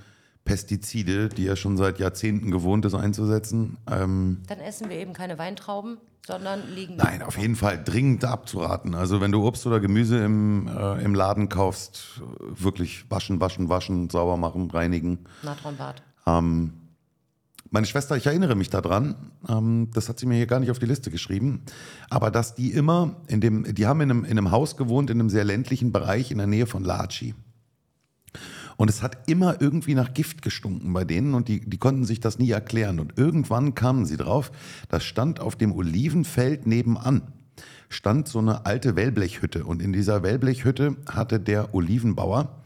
Pestizide, 0.45 1.29
die 1.29 1.47
er 1.47 1.55
schon 1.55 1.75
seit 1.75 1.99
Jahrzehnten 1.99 2.51
gewohnt 2.51 2.85
ist 2.85 2.93
einzusetzen. 2.93 3.77
Ähm, 3.91 4.43
Dann 4.47 4.59
essen 4.59 4.89
wir 4.89 4.97
eben 4.97 5.13
keine 5.13 5.39
Weintrauben, 5.39 5.97
sondern 6.25 6.61
liegen. 6.73 6.97
nein, 6.97 7.23
auf 7.23 7.37
jeden 7.37 7.55
Fall 7.55 7.83
dringend 7.83 8.23
abzuraten. 8.25 8.93
Also 8.93 9.21
wenn 9.21 9.31
du 9.31 9.45
Obst 9.45 9.65
oder 9.65 9.79
Gemüse 9.79 10.23
im, 10.23 10.67
äh, 10.67 11.03
im 11.03 11.15
Laden 11.15 11.49
kaufst, 11.49 12.21
wirklich 12.41 13.09
waschen, 13.09 13.41
waschen, 13.41 13.69
waschen, 13.69 14.09
sauber 14.09 14.37
machen, 14.37 14.69
reinigen. 14.69 15.25
Natronbad. 15.41 16.03
Meine 17.71 17.87
Schwester, 17.87 18.15
ich 18.15 18.27
erinnere 18.27 18.55
mich 18.55 18.69
daran, 18.69 19.15
ähm, 19.49 19.89
das 19.93 20.07
hat 20.07 20.19
sie 20.19 20.27
mir 20.27 20.35
hier 20.35 20.45
gar 20.45 20.59
nicht 20.59 20.71
auf 20.71 20.79
die 20.79 20.85
Liste 20.85 21.09
geschrieben, 21.09 21.63
aber 22.09 22.31
dass 22.31 22.55
die 22.55 22.71
immer 22.71 23.17
in 23.27 23.41
dem, 23.41 23.73
die 23.73 23.87
haben 23.87 24.01
in 24.01 24.11
einem, 24.11 24.23
in 24.23 24.31
einem 24.31 24.51
Haus 24.51 24.77
gewohnt, 24.77 25.09
in 25.09 25.19
einem 25.19 25.29
sehr 25.29 25.43
ländlichen 25.43 25.91
Bereich 25.91 26.31
in 26.31 26.37
der 26.37 26.47
Nähe 26.47 26.67
von 26.67 26.83
Laci. 26.83 27.33
Und 28.77 28.89
es 28.89 29.01
hat 29.01 29.29
immer 29.29 29.61
irgendwie 29.61 29.95
nach 29.95 30.13
Gift 30.13 30.41
gestunken 30.41 30.91
bei 30.93 31.05
denen 31.05 31.33
und 31.33 31.47
die, 31.47 31.61
die 31.61 31.77
konnten 31.77 32.05
sich 32.05 32.19
das 32.19 32.39
nie 32.39 32.51
erklären. 32.51 32.99
Und 32.99 33.17
irgendwann 33.17 33.73
kamen 33.73 34.05
sie 34.05 34.17
drauf, 34.17 34.51
das 34.89 35.03
stand 35.03 35.39
auf 35.39 35.55
dem 35.55 35.71
Olivenfeld 35.71 36.67
nebenan, 36.67 37.21
stand 37.89 38.27
so 38.27 38.39
eine 38.39 38.65
alte 38.65 38.95
Wellblechhütte. 38.95 39.63
Und 39.63 39.81
in 39.81 39.93
dieser 39.93 40.23
Wellblechhütte 40.23 40.97
hatte 41.09 41.39
der 41.39 41.73
Olivenbauer 41.73 42.63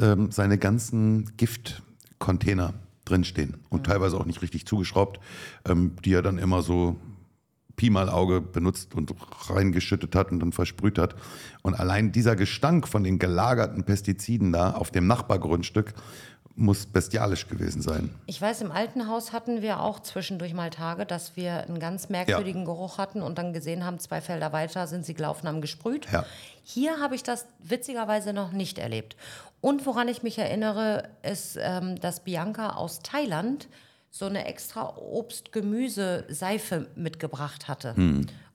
ähm, 0.00 0.32
seine 0.32 0.58
ganzen 0.58 1.36
Giftcontainer 1.36 2.74
drinstehen 3.04 3.56
und 3.68 3.86
teilweise 3.86 4.16
auch 4.16 4.24
nicht 4.24 4.42
richtig 4.42 4.66
zugeschraubt, 4.66 5.20
ähm, 5.66 5.96
die 6.04 6.14
er 6.14 6.22
dann 6.22 6.38
immer 6.38 6.62
so 6.62 6.96
Pi 7.76 7.90
mal 7.90 8.08
Auge 8.08 8.40
benutzt 8.40 8.94
und 8.94 9.12
reingeschüttet 9.48 10.14
hat 10.14 10.30
und 10.30 10.40
dann 10.40 10.52
versprüht 10.52 10.98
hat. 10.98 11.16
Und 11.62 11.74
allein 11.74 12.12
dieser 12.12 12.36
Gestank 12.36 12.86
von 12.86 13.02
den 13.02 13.18
gelagerten 13.18 13.84
Pestiziden 13.84 14.52
da 14.52 14.72
auf 14.72 14.90
dem 14.90 15.06
Nachbargrundstück 15.06 15.94
muss 16.56 16.86
bestialisch 16.86 17.48
gewesen 17.48 17.82
sein. 17.82 18.10
Ich 18.26 18.40
weiß, 18.40 18.60
im 18.60 18.70
alten 18.70 19.08
Haus 19.08 19.32
hatten 19.32 19.60
wir 19.60 19.80
auch 19.80 19.98
zwischendurch 20.00 20.54
mal 20.54 20.70
Tage, 20.70 21.04
dass 21.04 21.36
wir 21.36 21.64
einen 21.64 21.80
ganz 21.80 22.10
merkwürdigen 22.10 22.64
Geruch 22.64 22.98
hatten 22.98 23.22
und 23.22 23.38
dann 23.38 23.52
gesehen 23.52 23.84
haben, 23.84 23.98
zwei 23.98 24.20
Felder 24.20 24.52
weiter 24.52 24.86
sind 24.86 25.04
sie 25.04 25.14
gelaufen, 25.14 25.48
haben 25.48 25.60
gesprüht. 25.60 26.06
Ja. 26.12 26.24
Hier 26.62 27.00
habe 27.00 27.16
ich 27.16 27.24
das 27.24 27.46
witzigerweise 27.58 28.32
noch 28.32 28.52
nicht 28.52 28.78
erlebt. 28.78 29.16
Und 29.64 29.86
woran 29.86 30.08
ich 30.08 30.22
mich 30.22 30.36
erinnere, 30.36 31.08
ist, 31.22 31.56
ähm, 31.58 31.98
dass 31.98 32.20
Bianca 32.20 32.76
aus 32.76 32.98
Thailand 32.98 33.66
so 34.10 34.26
eine 34.26 34.44
extra 34.44 34.94
Obst-Gemüse-Seife 34.98 36.88
mitgebracht 36.96 37.66
hatte, 37.66 37.94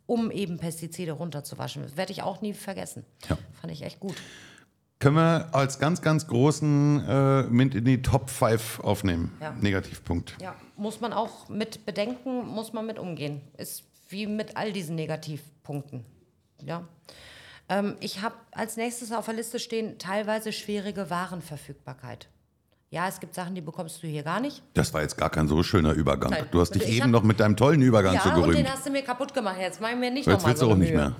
um 0.06 0.30
eben 0.30 0.60
Pestizide 0.60 1.14
runterzuwaschen. 1.14 1.82
Das 1.82 1.98
werde 1.98 2.12
ich 2.12 2.22
auch 2.22 2.42
nie 2.42 2.54
vergessen. 2.54 3.08
Ja. 3.28 3.40
Fand 3.60 3.74
ich 3.74 3.82
echt 3.82 4.00
gut. 4.00 4.18
Können 5.00 5.16
wir 5.16 5.50
als 5.52 5.80
ganz, 5.80 6.04
ganz 6.04 6.28
großen 6.28 7.04
äh, 7.08 7.42
mit 7.46 7.74
in 7.74 7.86
die 7.86 8.04
Top 8.04 8.30
5 8.30 8.82
aufnehmen. 8.82 9.36
Ja. 9.42 9.56
Negativpunkt. 9.60 10.36
Ja, 10.40 10.54
muss 10.78 11.02
man 11.02 11.12
auch 11.12 11.50
mit 11.50 11.88
bedenken, 11.88 12.46
muss 12.46 12.72
man 12.72 12.86
mit 12.86 13.00
umgehen. 13.00 13.42
Ist 13.58 13.84
wie 14.10 14.28
mit 14.28 14.58
all 14.58 14.72
diesen 14.72 14.94
Negativpunkten. 14.94 16.06
Ja. 16.64 16.88
Ähm, 17.70 17.96
ich 18.00 18.22
habe 18.22 18.36
als 18.52 18.78
nächstes 18.78 19.12
auf 19.12 19.26
der 19.26 19.36
Liste 19.36 19.60
stehen 19.60 19.98
teilweise 20.00 20.52
schwierige 20.52 21.10
Warenverfügbarkeit. 21.10 22.28
Ja, 22.92 23.08
es 23.08 23.20
gibt 23.20 23.36
Sachen, 23.36 23.54
die 23.54 23.62
bekommst 23.62 24.02
du 24.02 24.08
hier 24.08 24.24
gar 24.24 24.40
nicht. 24.40 24.64
Das 24.74 24.92
war 24.96 25.02
jetzt 25.04 25.16
gar 25.16 25.30
kein 25.30 25.48
so 25.48 25.62
schöner 25.62 25.92
Übergang. 25.94 26.32
Nein. 26.32 26.46
Du 26.50 26.60
hast 26.60 26.72
dich 26.74 26.82
Ich 26.84 26.90
eben 26.96 27.04
hab- 27.04 27.12
noch 27.12 27.24
mit 27.24 27.40
deinem 27.40 27.56
tollen 27.56 27.82
Übergang 27.84 28.16
ja, 28.16 28.22
so 28.24 28.30
und 28.30 28.36
den 28.42 28.50
gerühmt. 28.52 28.70
hast 28.72 28.86
du 28.88 28.90
mir 28.90 29.04
kaputt 29.04 29.34
gemacht. 29.34 29.58
Jetzt 29.60 29.80
mach 29.80 29.92
ich 29.92 29.96
mir 29.98 30.10
nicht 30.10 30.26
Jetzt 30.26 30.38
nochmal 30.38 30.50
willst 30.52 30.60
so 30.62 30.66
du 30.68 30.74
auch 30.74 30.78
nicht 30.78 30.94
mehr. 30.94 31.16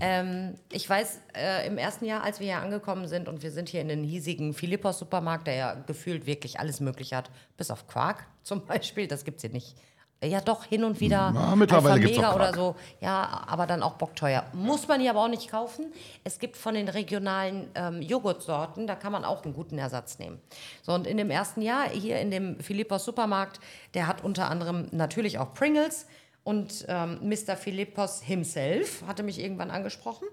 Ähm, 0.00 0.54
ich 0.72 0.90
weiß, 0.90 1.20
äh, 1.36 1.66
im 1.68 1.78
ersten 1.78 2.04
Jahr, 2.04 2.22
als 2.22 2.40
wir 2.40 2.46
hier 2.48 2.58
angekommen 2.60 3.06
sind 3.08 3.28
und 3.28 3.42
wir 3.42 3.50
sind 3.52 3.68
hier 3.68 3.80
in 3.80 3.88
den 3.88 4.02
hiesigen 4.02 4.52
Philippos-Supermarkt, 4.52 5.46
der 5.46 5.54
ja 5.54 5.74
gefühlt 5.74 6.26
wirklich 6.26 6.58
alles 6.60 6.80
Mögliche 6.80 7.16
hat, 7.16 7.30
bis 7.56 7.70
auf 7.70 7.86
Quark 7.86 8.26
zum 8.42 8.66
Beispiel, 8.66 9.06
das 9.06 9.24
gibt 9.24 9.36
es 9.38 9.42
hier 9.42 9.52
nicht. 9.52 9.76
Ja, 10.24 10.40
doch, 10.40 10.64
hin 10.64 10.82
und 10.82 10.98
wieder. 11.00 11.32
Ja, 11.34 11.54
mittlerweile 11.54 11.94
Alpha 11.94 12.08
Mega 12.08 12.34
oder 12.34 12.54
so. 12.54 12.74
Ja, 13.00 13.44
aber 13.46 13.66
dann 13.66 13.82
auch 13.82 13.94
bockteuer. 13.94 14.44
Muss 14.54 14.88
man 14.88 15.00
hier 15.00 15.10
aber 15.10 15.22
auch 15.22 15.28
nicht 15.28 15.50
kaufen. 15.50 15.92
Es 16.24 16.38
gibt 16.38 16.56
von 16.56 16.74
den 16.74 16.88
regionalen 16.88 17.68
ähm, 17.74 18.00
Joghurtsorten, 18.00 18.86
da 18.86 18.94
kann 18.94 19.12
man 19.12 19.26
auch 19.26 19.44
einen 19.44 19.52
guten 19.52 19.76
Ersatz 19.76 20.18
nehmen. 20.18 20.40
So, 20.82 20.92
und 20.92 21.06
in 21.06 21.18
dem 21.18 21.30
ersten 21.30 21.60
Jahr 21.60 21.88
hier 21.90 22.18
in 22.18 22.30
dem 22.30 22.58
Philippos 22.60 23.04
Supermarkt, 23.04 23.60
der 23.92 24.06
hat 24.06 24.24
unter 24.24 24.48
anderem 24.50 24.88
natürlich 24.90 25.38
auch 25.38 25.52
Pringles. 25.52 26.06
Und 26.44 26.86
ähm, 26.88 27.18
Mr. 27.28 27.56
Philippos 27.56 28.22
himself 28.22 29.02
hatte 29.06 29.22
mich 29.22 29.38
irgendwann 29.38 29.70
angesprochen. 29.70 30.28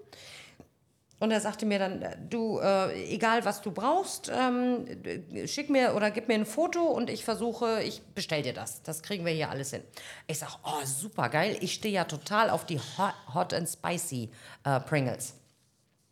Und 1.20 1.30
er 1.30 1.40
sagte 1.40 1.64
mir 1.64 1.78
dann, 1.78 2.04
du, 2.28 2.58
äh, 2.58 3.14
egal 3.14 3.44
was 3.44 3.62
du 3.62 3.70
brauchst, 3.70 4.30
ähm, 4.34 4.84
äh, 5.32 5.46
schick 5.46 5.70
mir 5.70 5.94
oder 5.94 6.10
gib 6.10 6.28
mir 6.28 6.34
ein 6.34 6.44
Foto 6.44 6.82
und 6.82 7.08
ich 7.08 7.24
versuche, 7.24 7.82
ich 7.82 8.02
bestell 8.14 8.42
dir 8.42 8.52
das. 8.52 8.82
Das 8.82 9.02
kriegen 9.02 9.24
wir 9.24 9.32
hier 9.32 9.48
alles 9.48 9.70
hin. 9.70 9.82
Ich 10.26 10.40
sag, 10.40 10.58
oh, 10.64 10.84
super 10.84 11.28
geil. 11.28 11.56
Ich 11.60 11.74
stehe 11.74 11.94
ja 11.94 12.04
total 12.04 12.50
auf 12.50 12.66
die 12.66 12.78
Hot, 12.78 13.14
Hot 13.32 13.54
and 13.54 13.68
Spicy 13.68 14.30
äh, 14.64 14.80
Pringles. 14.80 15.34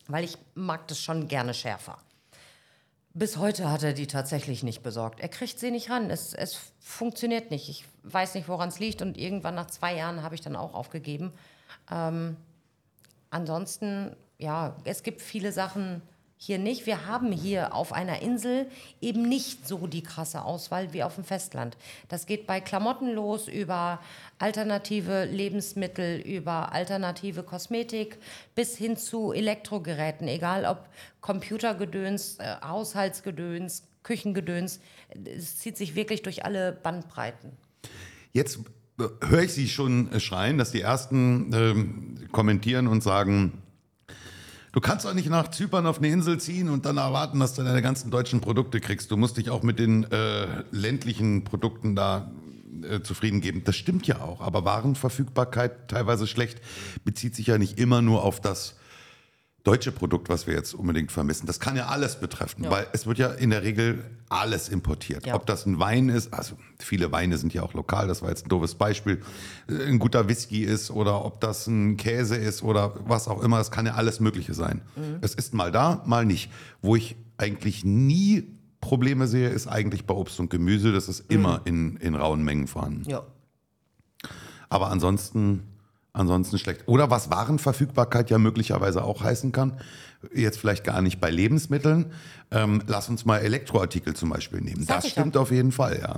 Weil 0.07 0.25
ich 0.25 0.38
mag 0.55 0.87
das 0.88 0.99
schon 0.99 1.29
gerne 1.29 1.53
schärfer. 1.53 1.99
Bis 3.15 3.37
heute 3.37 3.71
hat 3.71 3.83
er 3.83 3.93
die 3.93 4.07
tatsächlich 4.07 4.62
nicht 4.62 4.83
besorgt. 4.83 5.21
Er 5.21 5.29
kriegt 5.29 5.59
sie 5.59 5.71
nicht 5.71 5.91
ran. 5.91 6.09
Es, 6.09 6.33
es 6.33 6.59
funktioniert 6.81 7.51
nicht. 7.51 7.69
Ich 7.69 7.85
weiß 8.05 8.35
nicht, 8.35 8.49
woran 8.49 8.71
es 8.71 8.79
liegt. 8.79 9.03
Und 9.03 9.19
irgendwann 9.19 9.55
nach 9.55 9.67
zwei 9.67 9.95
Jahren 9.95 10.23
habe 10.23 10.35
ich 10.35 10.41
dann 10.41 10.57
auch 10.57 10.73
aufgegeben. 10.73 11.33
Ähm, 11.91 12.38
ansonsten, 13.29 14.17
ja, 14.42 14.76
es 14.85 15.02
gibt 15.02 15.22
viele 15.22 15.52
Sachen 15.52 16.02
hier 16.37 16.59
nicht. 16.59 16.87
Wir 16.87 17.07
haben 17.07 17.31
hier 17.31 17.72
auf 17.72 17.92
einer 17.92 18.20
Insel 18.20 18.66
eben 19.00 19.28
nicht 19.28 19.68
so 19.68 19.87
die 19.87 20.02
krasse 20.02 20.42
Auswahl 20.42 20.92
wie 20.92 21.05
auf 21.05 21.14
dem 21.14 21.22
Festland. 21.22 21.76
Das 22.09 22.26
geht 22.26 22.48
bei 22.48 22.61
Klamotten 22.61 23.14
los 23.14 23.46
über 23.46 24.00
alternative 24.40 25.24
Lebensmittel, 25.24 26.18
über 26.20 26.72
alternative 26.72 27.44
Kosmetik 27.44 28.18
bis 28.57 28.76
hin 28.76 28.96
zu 28.96 29.33
Elektrogeräten, 29.33 30.26
egal 30.26 30.64
ob 30.64 30.88
Computergedöns, 31.20 32.38
äh, 32.40 32.57
Haushaltsgedöns, 32.64 33.85
Küchengedöns. 34.02 34.81
Es 35.24 35.59
zieht 35.59 35.76
sich 35.76 35.94
wirklich 35.94 36.22
durch 36.22 36.44
alle 36.44 36.72
Bandbreiten. 36.72 37.52
Jetzt 38.33 38.59
äh, 38.98 39.05
höre 39.28 39.42
ich 39.42 39.52
Sie 39.52 39.68
schon 39.68 40.11
äh, 40.11 40.18
schreien, 40.18 40.59
dass 40.59 40.72
die 40.72 40.81
Ersten 40.81 41.52
ähm, 41.55 42.28
kommentieren 42.33 42.88
und 42.88 43.05
sagen, 43.05 43.62
du 44.73 44.81
kannst 44.81 45.05
doch 45.05 45.15
nicht 45.15 45.31
nach 45.31 45.49
Zypern 45.49 45.87
auf 45.87 45.99
eine 45.99 46.09
Insel 46.09 46.39
ziehen 46.39 46.69
und 46.69 46.85
dann 46.87 46.97
erwarten, 46.97 47.39
dass 47.39 47.55
du 47.55 47.63
deine 47.63 47.83
ganzen 47.83 48.11
deutschen 48.11 48.41
Produkte 48.41 48.81
kriegst. 48.81 49.11
Du 49.11 49.17
musst 49.17 49.37
dich 49.37 49.51
auch 49.51 49.63
mit 49.63 49.79
den 49.79 50.05
äh, 50.11 50.65
ländlichen 50.71 51.45
Produkten 51.45 51.95
da 51.95 52.33
äh, 52.83 53.01
zufrieden 53.01 53.41
geben. 53.41 53.63
Das 53.65 53.77
stimmt 53.77 54.07
ja 54.07 54.21
auch, 54.21 54.41
aber 54.41 54.65
Warenverfügbarkeit 54.65 55.89
teilweise 55.89 56.27
schlecht 56.27 56.61
bezieht 57.05 57.37
sich 57.37 57.47
ja 57.47 57.59
nicht 57.59 57.79
immer 57.79 58.03
nur 58.03 58.25
auf 58.25 58.41
das 58.41 58.77
deutsche 59.64 59.92
Produkt, 59.92 60.29
was 60.29 60.46
wir 60.46 60.55
jetzt 60.55 60.75
unbedingt 60.75 61.12
vermissen. 61.12 61.46
Das 61.46 61.61
kann 61.61 61.77
ja 61.77 61.87
alles 61.87 62.18
betreffen, 62.18 62.68
weil 62.68 62.87
es 62.92 63.07
wird 63.07 63.18
ja 63.18 63.29
in 63.29 63.51
der 63.51 63.62
Regel 63.62 64.05
alles 64.29 64.68
importiert. 64.68 65.27
Ja. 65.27 65.35
Ob 65.35 65.46
das 65.46 65.66
ein 65.66 65.79
Wein 65.79 66.09
ist, 66.09 66.35
also 66.35 66.57
viele 66.79 67.12
Weine 67.12 67.38
sind 67.38 67.55
ja 67.55 67.62
auch 67.62 67.75
lokal, 67.75 68.09
das 68.09 68.22
war 68.22 68.31
jetzt 68.31 68.46
ein 68.46 68.48
doofes 68.48 68.75
Beispiel, 68.75 69.22
äh, 69.68 69.85
ein 69.85 69.98
guter 69.98 70.29
Whisky 70.29 70.64
ist 70.64 70.90
oder 70.90 71.25
ob 71.25 71.40
das 71.40 71.66
ein 71.66 71.96
Käse 71.96 72.37
ist 72.37 72.62
oder 72.62 72.94
was 73.07 73.29
auch 73.29 73.42
immer, 73.42 73.61
es 73.61 73.70
kann 73.70 73.87
ja 73.87 73.94
alles 73.94 74.20
Mögliche 74.20 74.55
sein. 74.55 74.83
Es 75.20 75.35
ist 75.35 75.55
mal 75.55 75.70
da, 75.70 76.03
mal 76.07 76.25
nicht. 76.25 76.51
Wo 76.81 76.96
ich 76.96 77.16
eigentlich 77.37 77.85
nie 77.85 78.48
Probleme 78.81 79.29
sehe, 79.29 79.48
ist 79.48 79.68
eigentlich 79.68 80.07
bei 80.07 80.14
Obst 80.14 80.40
und 80.40 80.51
Gemüse, 80.51 80.92
das 80.92 81.09
ist 81.09 81.31
immer 81.31 81.62
in, 81.64 81.96
in 81.98 82.14
rauen 82.14 82.42
Mengen 82.42 82.66
vorhanden. 82.66 83.09
Ja. 83.09 83.22
Aber 84.68 84.90
ansonsten, 84.90 85.64
ansonsten 86.12 86.59
schlecht. 86.59 86.83
Oder 86.87 87.11
was 87.11 87.31
Warenverfügbarkeit 87.31 88.31
ja 88.31 88.38
möglicherweise 88.38 89.05
auch 89.05 89.22
heißen 89.22 89.53
kann, 89.53 89.79
jetzt 90.35 90.59
vielleicht 90.59 90.85
gar 90.85 91.03
nicht 91.03 91.20
bei 91.20 91.31
Lebensmitteln. 91.31 92.12
Ähm, 92.51 92.83
lass 92.87 93.09
uns 93.09 93.25
mal 93.25 93.38
Elektroartikel 93.38 94.14
zum 94.14 94.31
Beispiel 94.31 94.61
nehmen. 94.61 94.87
Das 94.87 95.05
ja. 95.05 95.11
stimmt 95.11 95.37
auf 95.37 95.51
jeden 95.51 95.72
Fall, 95.72 95.98
ja. 96.01 96.16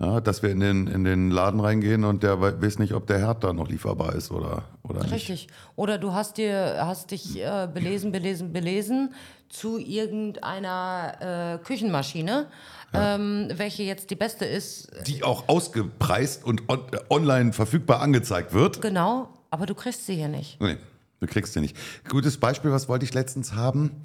ja. 0.00 0.20
Dass 0.20 0.42
wir 0.42 0.50
in 0.50 0.60
den, 0.60 0.86
in 0.86 1.04
den 1.04 1.30
Laden 1.30 1.60
reingehen 1.60 2.04
und 2.04 2.22
der 2.22 2.40
we- 2.40 2.60
weiß 2.60 2.78
nicht, 2.78 2.94
ob 2.94 3.06
der 3.06 3.18
Herd 3.18 3.44
da 3.44 3.52
noch 3.52 3.68
lieferbar 3.68 4.14
ist 4.14 4.30
oder, 4.30 4.64
oder 4.82 5.02
nicht. 5.02 5.12
Richtig. 5.12 5.48
Oder 5.76 5.98
du 5.98 6.12
hast 6.12 6.38
dir, 6.38 6.78
hast 6.80 7.10
dich 7.10 7.38
äh, 7.38 7.68
belesen, 7.72 8.10
belesen, 8.10 8.52
belesen 8.52 9.14
zu 9.48 9.78
irgendeiner 9.78 11.58
äh, 11.60 11.64
Küchenmaschine, 11.64 12.48
ähm, 12.92 13.48
welche 13.54 13.82
jetzt 13.82 14.10
die 14.10 14.16
beste 14.16 14.44
ist. 14.44 14.90
Die 15.06 15.22
auch 15.22 15.48
ausgepreist 15.48 16.44
und 16.44 16.68
on, 16.68 16.80
äh, 16.92 16.98
online 17.10 17.52
verfügbar 17.52 18.00
angezeigt 18.00 18.52
wird. 18.52 18.80
Genau, 18.80 19.28
aber 19.50 19.66
du 19.66 19.74
kriegst 19.74 20.06
sie 20.06 20.14
hier 20.14 20.28
nicht. 20.28 20.60
Nee, 20.60 20.76
du 21.20 21.26
kriegst 21.26 21.52
sie 21.52 21.60
nicht. 21.60 21.76
Gutes 22.08 22.38
Beispiel, 22.38 22.70
was 22.72 22.88
wollte 22.88 23.04
ich 23.04 23.14
letztens 23.14 23.54
haben? 23.54 24.04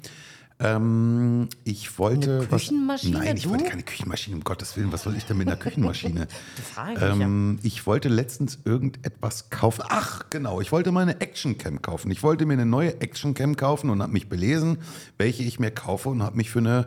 Ähm, 0.60 1.48
ich 1.64 1.98
wollte. 1.98 2.38
Eine 2.38 2.46
Küchenmaschine, 2.46 3.18
Was, 3.18 3.24
nein, 3.24 3.36
ich 3.36 3.42
du? 3.42 3.50
wollte 3.50 3.64
keine 3.64 3.82
Küchenmaschine, 3.82 4.36
um 4.36 4.44
Gottes 4.44 4.76
Willen. 4.76 4.92
Was 4.92 5.02
soll 5.02 5.16
ich 5.16 5.24
denn 5.24 5.36
mit 5.36 5.48
einer 5.48 5.56
Küchenmaschine? 5.56 6.28
frage 6.74 6.92
ich 6.92 7.00
ja. 7.00 7.12
ähm, 7.12 7.58
ich 7.62 7.86
wollte 7.86 8.08
letztens 8.08 8.60
irgendetwas 8.64 9.50
kaufen. 9.50 9.82
Ach, 9.88 10.26
genau. 10.30 10.60
Ich 10.60 10.70
wollte 10.70 10.92
meine 10.92 11.20
Actioncam 11.20 11.82
kaufen. 11.82 12.10
Ich 12.12 12.22
wollte 12.22 12.46
mir 12.46 12.52
eine 12.52 12.66
neue 12.66 13.00
Actioncam 13.00 13.56
kaufen 13.56 13.90
und 13.90 14.00
habe 14.00 14.12
mich 14.12 14.28
belesen, 14.28 14.78
welche 15.18 15.42
ich 15.42 15.58
mir 15.58 15.72
kaufe 15.72 16.08
und 16.08 16.22
habe 16.22 16.36
mich 16.36 16.50
für 16.50 16.60
eine 16.60 16.86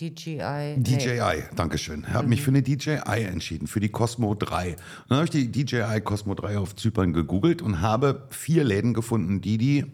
DJI. 0.00 0.76
Nee. 0.78 0.82
DJI, 0.82 1.42
Dankeschön. 1.54 2.08
Habe 2.08 2.26
mich 2.26 2.40
für 2.40 2.50
eine 2.50 2.62
DJI 2.62 3.24
entschieden, 3.24 3.66
für 3.66 3.80
die 3.80 3.90
Cosmo 3.90 4.34
3. 4.34 4.70
Und 4.70 4.78
dann 5.08 5.18
habe 5.18 5.24
ich 5.26 5.30
die 5.30 5.52
DJI 5.52 6.00
Cosmo 6.00 6.34
3 6.34 6.56
auf 6.56 6.74
Zypern 6.74 7.12
gegoogelt 7.12 7.60
und 7.60 7.82
habe 7.82 8.26
vier 8.30 8.64
Läden 8.64 8.94
gefunden, 8.94 9.42
die 9.42 9.58
die 9.58 9.84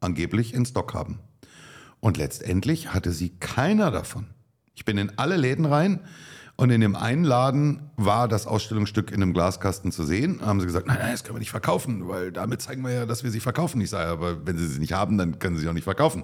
angeblich 0.00 0.52
in 0.52 0.66
Stock 0.66 0.92
haben. 0.92 1.18
Und 2.00 2.18
letztendlich 2.18 2.92
hatte 2.92 3.10
sie 3.12 3.30
keiner 3.30 3.90
davon. 3.90 4.26
Ich 4.74 4.84
bin 4.84 4.98
in 4.98 5.18
alle 5.18 5.38
Läden 5.38 5.64
rein 5.64 6.00
und 6.56 6.68
in 6.68 6.82
dem 6.82 6.94
einen 6.94 7.24
Laden 7.24 7.90
war 7.96 8.28
das 8.28 8.46
Ausstellungsstück 8.46 9.12
in 9.12 9.22
einem 9.22 9.32
Glaskasten 9.32 9.92
zu 9.92 10.04
sehen. 10.04 10.40
Da 10.40 10.46
haben 10.46 10.60
sie 10.60 10.66
gesagt, 10.66 10.86
nein, 10.86 10.98
nein, 11.00 11.12
das 11.12 11.24
können 11.24 11.36
wir 11.36 11.40
nicht 11.40 11.50
verkaufen, 11.50 12.06
weil 12.06 12.32
damit 12.32 12.60
zeigen 12.60 12.82
wir 12.82 12.92
ja, 12.92 13.06
dass 13.06 13.24
wir 13.24 13.30
sie 13.30 13.40
verkaufen. 13.40 13.80
Ich 13.80 13.88
sage, 13.88 14.10
aber 14.10 14.46
wenn 14.46 14.58
sie 14.58 14.66
sie 14.66 14.78
nicht 14.78 14.92
haben, 14.92 15.16
dann 15.16 15.38
können 15.38 15.56
sie 15.56 15.62
sie 15.62 15.68
auch 15.70 15.72
nicht 15.72 15.84
verkaufen. 15.84 16.22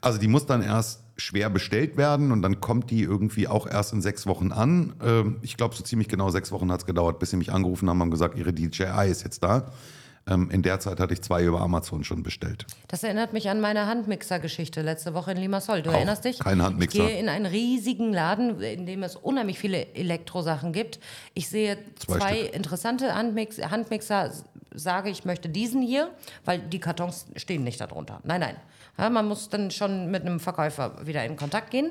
Also 0.00 0.18
die 0.18 0.26
muss 0.26 0.46
dann 0.46 0.62
erst 0.62 1.05
schwer 1.16 1.48
bestellt 1.50 1.96
werden 1.96 2.30
und 2.32 2.42
dann 2.42 2.60
kommt 2.60 2.90
die 2.90 3.02
irgendwie 3.02 3.48
auch 3.48 3.66
erst 3.66 3.92
in 3.92 4.02
sechs 4.02 4.26
Wochen 4.26 4.52
an. 4.52 4.94
Ähm, 5.02 5.36
Ich 5.42 5.56
glaube, 5.56 5.74
so 5.74 5.82
ziemlich 5.82 6.08
genau 6.08 6.30
sechs 6.30 6.52
Wochen 6.52 6.70
hat 6.70 6.80
es 6.80 6.86
gedauert, 6.86 7.18
bis 7.18 7.30
sie 7.30 7.36
mich 7.36 7.52
angerufen 7.52 7.88
haben 7.88 8.00
und 8.02 8.10
gesagt, 8.10 8.36
ihre 8.38 8.52
DJI 8.52 9.08
ist 9.10 9.24
jetzt 9.24 9.42
da. 9.42 9.72
Ähm, 10.28 10.50
In 10.50 10.62
der 10.62 10.78
Zeit 10.80 10.98
hatte 11.00 11.14
ich 11.14 11.22
zwei 11.22 11.44
über 11.44 11.60
Amazon 11.60 12.02
schon 12.04 12.22
bestellt. 12.22 12.66
Das 12.88 13.02
erinnert 13.02 13.32
mich 13.32 13.48
an 13.48 13.60
meine 13.60 13.86
Handmixer-Geschichte 13.86 14.82
letzte 14.82 15.14
Woche 15.14 15.30
in 15.30 15.38
Limassol. 15.38 15.82
Du 15.82 15.90
Auch 15.90 15.94
erinnerst 15.94 16.24
dich? 16.24 16.38
kein 16.40 16.60
Handmixer. 16.60 16.98
Ich 16.98 17.06
gehe 17.06 17.18
in 17.18 17.28
einen 17.30 17.46
riesigen 17.46 18.12
Laden, 18.12 18.60
in 18.60 18.84
dem 18.86 19.02
es 19.02 19.16
unheimlich 19.16 19.58
viele 19.58 19.94
Elektrosachen 19.94 20.72
gibt. 20.72 20.98
Ich 21.34 21.48
sehe 21.48 21.78
Zwei 21.98 22.18
zwei, 22.18 22.40
interessante 22.40 23.14
Handmix 23.14 23.58
Handmixer, 23.62 24.32
sage 24.74 25.08
ich 25.10 25.24
möchte 25.24 25.48
diesen 25.48 25.80
hier, 25.80 26.10
weil 26.44 26.58
die 26.58 26.80
Kartons 26.80 27.26
stehen 27.36 27.64
nicht 27.64 27.80
darunter. 27.80 28.20
Nein, 28.24 28.40
nein. 28.40 28.56
Ja, 28.98 29.10
man 29.10 29.28
muss 29.28 29.48
dann 29.48 29.70
schon 29.70 30.10
mit 30.10 30.22
einem 30.22 30.40
Verkäufer 30.40 31.06
wieder 31.06 31.24
in 31.24 31.36
Kontakt 31.36 31.70
gehen. 31.70 31.90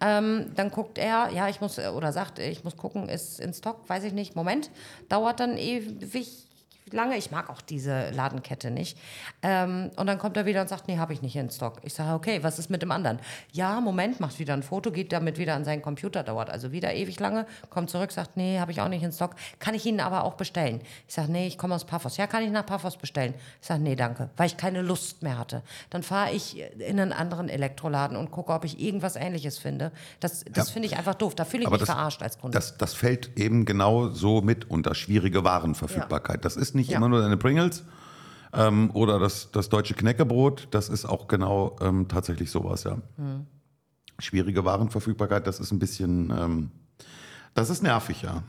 Ähm, 0.00 0.52
dann 0.54 0.70
guckt 0.70 0.98
er, 0.98 1.30
ja, 1.32 1.48
ich 1.48 1.60
muss, 1.60 1.78
oder 1.78 2.12
sagt, 2.12 2.38
ich 2.38 2.64
muss 2.64 2.76
gucken, 2.76 3.08
ist 3.08 3.40
in 3.40 3.52
Stock, 3.52 3.88
weiß 3.88 4.04
ich 4.04 4.12
nicht. 4.12 4.36
Moment, 4.36 4.70
dauert 5.08 5.40
dann 5.40 5.58
ewig 5.58 6.45
lange. 6.92 7.16
Ich 7.16 7.30
mag 7.30 7.50
auch 7.50 7.60
diese 7.60 8.10
Ladenkette 8.10 8.70
nicht. 8.70 8.96
Ähm, 9.42 9.90
und 9.96 10.06
dann 10.06 10.18
kommt 10.18 10.36
er 10.36 10.46
wieder 10.46 10.60
und 10.60 10.68
sagt, 10.68 10.88
nee, 10.88 10.98
habe 10.98 11.12
ich 11.12 11.22
nicht 11.22 11.34
in 11.36 11.50
Stock. 11.50 11.78
Ich 11.82 11.94
sage, 11.94 12.14
okay, 12.14 12.42
was 12.42 12.58
ist 12.58 12.70
mit 12.70 12.82
dem 12.82 12.90
anderen? 12.90 13.18
Ja, 13.52 13.80
Moment, 13.80 14.20
macht 14.20 14.38
wieder 14.38 14.54
ein 14.54 14.62
Foto, 14.62 14.90
geht 14.92 15.12
damit 15.12 15.38
wieder 15.38 15.54
an 15.54 15.64
seinen 15.64 15.82
Computer, 15.82 16.22
dauert 16.22 16.50
also 16.50 16.72
wieder 16.72 16.94
ewig 16.94 17.18
lange, 17.18 17.46
kommt 17.70 17.90
zurück, 17.90 18.12
sagt, 18.12 18.36
nee, 18.36 18.58
habe 18.60 18.72
ich 18.72 18.80
auch 18.80 18.88
nicht 18.88 19.02
in 19.02 19.12
Stock. 19.12 19.34
Kann 19.58 19.74
ich 19.74 19.84
Ihnen 19.86 20.00
aber 20.00 20.24
auch 20.24 20.34
bestellen? 20.34 20.80
Ich 21.08 21.14
sage, 21.14 21.32
nee, 21.32 21.46
ich 21.46 21.58
komme 21.58 21.74
aus 21.74 21.84
Paphos. 21.84 22.16
Ja, 22.16 22.26
kann 22.26 22.42
ich 22.42 22.50
nach 22.50 22.64
Paphos 22.66 22.96
bestellen? 22.96 23.34
Ich 23.60 23.66
sage, 23.66 23.82
nee, 23.82 23.96
danke, 23.96 24.30
weil 24.36 24.46
ich 24.46 24.56
keine 24.56 24.82
Lust 24.82 25.22
mehr 25.22 25.38
hatte. 25.38 25.62
Dann 25.90 26.02
fahre 26.02 26.32
ich 26.32 26.60
in 26.78 27.00
einen 27.00 27.12
anderen 27.12 27.48
Elektroladen 27.48 28.16
und 28.16 28.30
gucke, 28.30 28.52
ob 28.52 28.64
ich 28.64 28.80
irgendwas 28.80 29.16
Ähnliches 29.16 29.58
finde. 29.58 29.90
Das, 30.20 30.44
das 30.52 30.68
Ja. 30.68 30.72
finde 30.72 30.86
ich 30.86 30.96
einfach 30.96 31.14
doof. 31.14 31.34
Da 31.34 31.44
fühle 31.44 31.62
ich 31.62 31.66
Aber 31.66 31.74
mich 31.78 31.86
das- 31.86 31.94
verarscht 31.94 32.22
als 32.22 32.38
Kunde. 32.38 32.56
Das, 32.56 32.76
das 32.78 32.94
fällt 32.94 33.36
eben 33.38 33.64
genau 33.64 34.08
so 34.08 34.40
mit 34.40 34.70
unter 34.70 34.94
schwierige 34.94 35.42
Warenverfügbarkeit. 35.44 36.44
Das 36.44 36.56
ist 36.56 36.74
nicht 36.76 36.90
Ja. 36.90 36.98
immer 36.98 37.08
nur 37.08 37.20
deine 37.20 37.36
Pringles 37.36 37.84
ähm, 38.52 38.90
oder 38.94 39.18
das, 39.18 39.50
das 39.50 39.68
deutsche 39.68 39.94
Knäckebrot. 39.94 40.68
Das 40.70 40.88
ist 40.88 41.04
auch 41.04 41.26
genau 41.28 41.76
ähm, 41.80 42.06
tatsächlich 42.08 42.50
sowas, 42.50 42.84
ja. 42.84 42.98
Hm. 43.16 43.46
Schwierige 44.18 44.64
Warenverfügbarkeit, 44.64 45.46
das 45.46 45.60
ist 45.60 45.72
ein 45.72 45.78
bisschen, 45.78 46.30
ähm, 46.30 46.70
das 47.54 47.68
ist 47.70 47.82
nervig, 47.82 48.22
ja. 48.22 48.42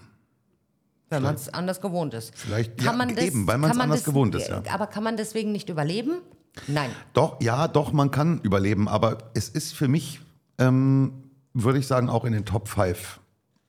Wenn 1.09 1.23
man 1.23 1.35
es 1.35 1.49
anders 1.49 1.79
gewohnt 1.81 2.13
ist. 2.13 2.33
Vielleicht- 2.37 2.81
ja, 2.81 2.91
eben, 3.17 3.47
weil 3.47 3.57
man's 3.57 3.71
kann 3.71 3.77
man 3.77 3.89
anders 3.91 4.03
gewohnt 4.03 4.35
ist, 4.35 4.49
ja. 4.49 4.61
Aber 4.73 4.87
kann 4.87 5.03
man 5.03 5.15
deswegen 5.17 5.51
nicht 5.51 5.69
überleben? 5.69 6.19
Nein. 6.67 6.89
Doch, 7.13 7.41
ja, 7.41 7.67
doch, 7.67 7.93
man 7.93 8.11
kann 8.11 8.39
überleben, 8.41 8.87
aber 8.87 9.17
es 9.33 9.47
ist 9.49 9.73
für 9.73 9.87
mich, 9.87 10.19
ähm, 10.57 11.31
würde 11.53 11.79
ich 11.79 11.87
sagen, 11.87 12.09
auch 12.09 12.25
in 12.25 12.33
den 12.33 12.45
Top 12.45 12.67
5 12.67 13.19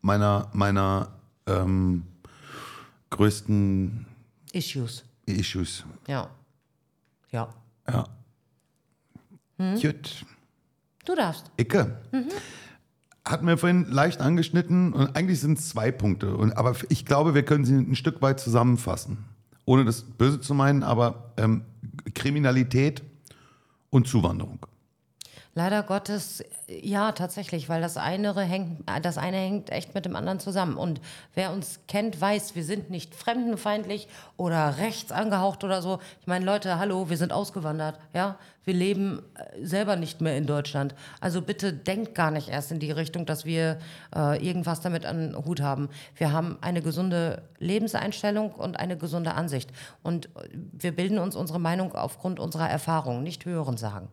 meiner, 0.00 0.50
meiner 0.52 1.08
ähm, 1.46 2.04
größten 3.10 4.06
Issues. 4.52 5.04
Issues. 5.26 5.84
Ja. 6.06 6.30
Ja. 7.30 7.54
Ja. 7.88 8.04
Hm? 9.58 9.80
Gut. 9.80 10.24
Du 11.04 11.14
darfst. 11.14 11.50
Icke. 11.56 11.98
Hat 13.24 13.42
mir 13.42 13.58
vorhin 13.58 13.86
leicht 13.90 14.20
angeschnitten 14.20 14.92
und 14.92 15.16
eigentlich 15.16 15.40
sind 15.40 15.58
es 15.58 15.68
zwei 15.68 15.90
Punkte. 15.90 16.36
Und, 16.36 16.56
aber 16.56 16.76
ich 16.88 17.04
glaube, 17.04 17.34
wir 17.34 17.44
können 17.44 17.64
sie 17.64 17.74
ein 17.74 17.96
Stück 17.96 18.22
weit 18.22 18.40
zusammenfassen. 18.40 19.24
Ohne 19.64 19.84
das 19.84 20.02
Böse 20.02 20.40
zu 20.40 20.54
meinen, 20.54 20.82
aber 20.82 21.32
ähm, 21.36 21.64
Kriminalität 22.14 23.02
und 23.90 24.06
Zuwanderung. 24.06 24.66
Leider 25.58 25.82
Gottes, 25.82 26.44
ja, 26.68 27.10
tatsächlich, 27.10 27.68
weil 27.68 27.80
das 27.82 27.96
eine 27.96 28.32
hängt, 28.42 28.88
das 29.02 29.18
eine 29.18 29.38
hängt 29.38 29.70
echt 29.70 29.92
mit 29.92 30.04
dem 30.04 30.14
anderen 30.14 30.38
zusammen. 30.38 30.76
Und 30.76 31.00
wer 31.34 31.52
uns 31.52 31.80
kennt, 31.88 32.20
weiß, 32.20 32.54
wir 32.54 32.62
sind 32.62 32.90
nicht 32.90 33.12
fremdenfeindlich 33.12 34.06
oder 34.36 34.78
rechts 34.78 35.10
angehaucht 35.10 35.64
oder 35.64 35.82
so. 35.82 35.98
Ich 36.20 36.28
meine, 36.28 36.44
Leute, 36.44 36.78
hallo, 36.78 37.10
wir 37.10 37.16
sind 37.16 37.32
ausgewandert, 37.32 37.98
ja. 38.14 38.38
Wir 38.62 38.74
leben 38.74 39.24
äh, 39.34 39.66
selber 39.66 39.96
nicht 39.96 40.20
mehr 40.20 40.36
in 40.36 40.46
Deutschland. 40.46 40.94
Also 41.20 41.42
bitte 41.42 41.72
denkt 41.72 42.14
gar 42.14 42.30
nicht 42.30 42.50
erst 42.50 42.70
in 42.70 42.78
die 42.78 42.92
Richtung, 42.92 43.26
dass 43.26 43.44
wir 43.44 43.80
äh, 44.14 44.40
irgendwas 44.46 44.80
damit 44.80 45.06
an 45.06 45.34
Hut 45.44 45.60
haben. 45.60 45.88
Wir 46.14 46.30
haben 46.30 46.58
eine 46.60 46.82
gesunde 46.82 47.42
Lebenseinstellung 47.58 48.52
und 48.52 48.78
eine 48.78 48.96
gesunde 48.96 49.34
Ansicht. 49.34 49.72
Und 50.04 50.28
wir 50.52 50.94
bilden 50.94 51.18
uns 51.18 51.34
unsere 51.34 51.58
Meinung 51.58 51.96
aufgrund 51.96 52.38
unserer 52.38 52.70
Erfahrungen, 52.70 53.24
nicht 53.24 53.44
hören 53.44 53.76
sagen. 53.76 54.08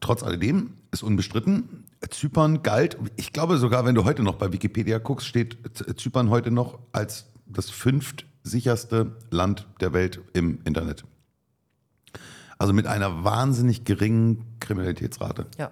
Trotz 0.00 0.22
alledem 0.22 0.74
ist 0.92 1.02
unbestritten, 1.02 1.84
Zypern 2.08 2.62
galt, 2.62 2.96
ich 3.16 3.32
glaube 3.32 3.58
sogar, 3.58 3.84
wenn 3.84 3.94
du 3.94 4.04
heute 4.04 4.22
noch 4.22 4.36
bei 4.36 4.52
Wikipedia 4.52 4.98
guckst, 4.98 5.26
steht 5.26 5.58
Zypern 5.98 6.30
heute 6.30 6.50
noch 6.50 6.78
als 6.92 7.26
das 7.46 7.70
fünftsicherste 7.70 9.16
Land 9.30 9.66
der 9.80 9.92
Welt 9.92 10.20
im 10.32 10.60
Internet. 10.64 11.04
Also 12.58 12.72
mit 12.72 12.86
einer 12.86 13.24
wahnsinnig 13.24 13.84
geringen 13.84 14.44
Kriminalitätsrate. 14.60 15.46
Ja. 15.58 15.70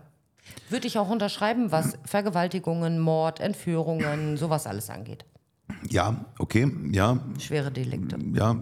Würde 0.71 0.87
ich 0.87 0.99
auch 0.99 1.11
unterschreiben, 1.11 1.71
was 1.71 1.99
Vergewaltigungen, 2.05 2.99
Mord, 2.99 3.41
Entführungen, 3.41 4.37
sowas 4.37 4.67
alles 4.67 4.89
angeht. 4.89 5.25
Ja, 5.89 6.25
okay, 6.39 6.71
ja, 6.91 7.19
Schwere 7.39 7.71
Delikte. 7.71 8.19
ja, 8.33 8.57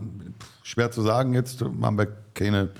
schwer 0.65 0.91
zu 0.91 1.03
sagen 1.03 1.35
jetzt, 1.35 1.63
haben 1.63 1.99
wir 1.99 2.07
keine, 2.35 2.71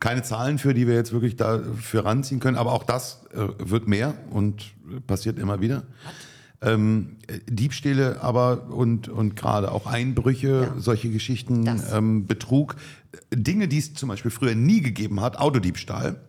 keine 0.00 0.22
Zahlen 0.22 0.58
für, 0.58 0.74
die 0.74 0.86
wir 0.86 0.94
jetzt 0.94 1.12
wirklich 1.12 1.36
dafür 1.36 2.04
ranziehen 2.04 2.40
können, 2.40 2.56
aber 2.56 2.72
auch 2.72 2.84
das 2.84 3.24
äh, 3.32 3.48
wird 3.58 3.88
mehr 3.88 4.14
und 4.30 4.74
passiert 5.06 5.38
immer 5.38 5.60
wieder. 5.60 5.84
Ähm, 6.64 7.16
äh, 7.26 7.38
Diebstähle 7.46 8.22
aber 8.22 8.68
und, 8.70 9.08
und 9.08 9.36
gerade 9.36 9.70
auch 9.72 9.86
Einbrüche, 9.86 10.72
solche 10.78 11.10
Geschichten, 11.10 11.68
ähm, 11.92 12.26
Betrug, 12.26 12.76
äh, 13.12 13.36
Dinge, 13.36 13.68
die 13.68 13.78
es 13.78 13.94
zum 13.94 14.08
Beispiel 14.08 14.30
früher 14.30 14.54
nie 14.54 14.80
gegeben 14.80 15.20
hat, 15.20 15.38
Autodiebstahl. 15.38 16.20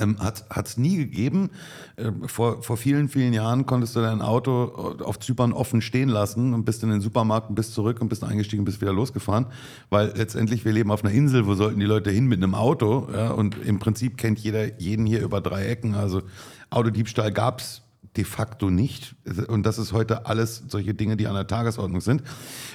Ähm, 0.00 0.18
hat 0.18 0.66
es 0.66 0.76
nie 0.76 0.96
gegeben. 0.96 1.50
Ähm, 1.96 2.28
vor, 2.28 2.62
vor 2.62 2.76
vielen, 2.76 3.08
vielen 3.08 3.32
Jahren 3.32 3.64
konntest 3.66 3.94
du 3.94 4.00
dein 4.00 4.22
Auto 4.22 4.96
auf 5.04 5.20
Zypern 5.20 5.52
offen 5.52 5.80
stehen 5.80 6.08
lassen 6.08 6.52
und 6.52 6.64
bist 6.64 6.82
in 6.82 6.90
den 6.90 7.00
Supermarkt 7.00 7.48
und 7.48 7.54
bist 7.54 7.74
zurück 7.74 8.00
und 8.00 8.08
bist 8.08 8.24
eingestiegen 8.24 8.60
und 8.60 8.64
bist 8.64 8.80
wieder 8.80 8.92
losgefahren. 8.92 9.46
Weil 9.90 10.12
letztendlich, 10.16 10.64
wir 10.64 10.72
leben 10.72 10.90
auf 10.90 11.04
einer 11.04 11.12
Insel, 11.12 11.46
wo 11.46 11.54
sollten 11.54 11.78
die 11.78 11.86
Leute 11.86 12.10
hin 12.10 12.26
mit 12.26 12.42
einem 12.42 12.54
Auto? 12.54 13.08
Ja? 13.12 13.30
Und 13.30 13.56
im 13.64 13.78
Prinzip 13.78 14.16
kennt 14.16 14.40
jeder 14.40 14.80
jeden 14.80 15.06
hier 15.06 15.22
über 15.22 15.40
drei 15.40 15.66
Ecken. 15.66 15.94
Also 15.94 16.22
Autodiebstahl 16.70 17.30
gab 17.30 17.60
es 17.60 17.83
de 18.16 18.24
facto 18.24 18.70
nicht. 18.70 19.16
Und 19.48 19.66
das 19.66 19.78
ist 19.78 19.92
heute 19.92 20.26
alles 20.26 20.62
solche 20.68 20.94
Dinge, 20.94 21.16
die 21.16 21.26
an 21.26 21.34
der 21.34 21.46
Tagesordnung 21.46 22.00
sind. 22.00 22.22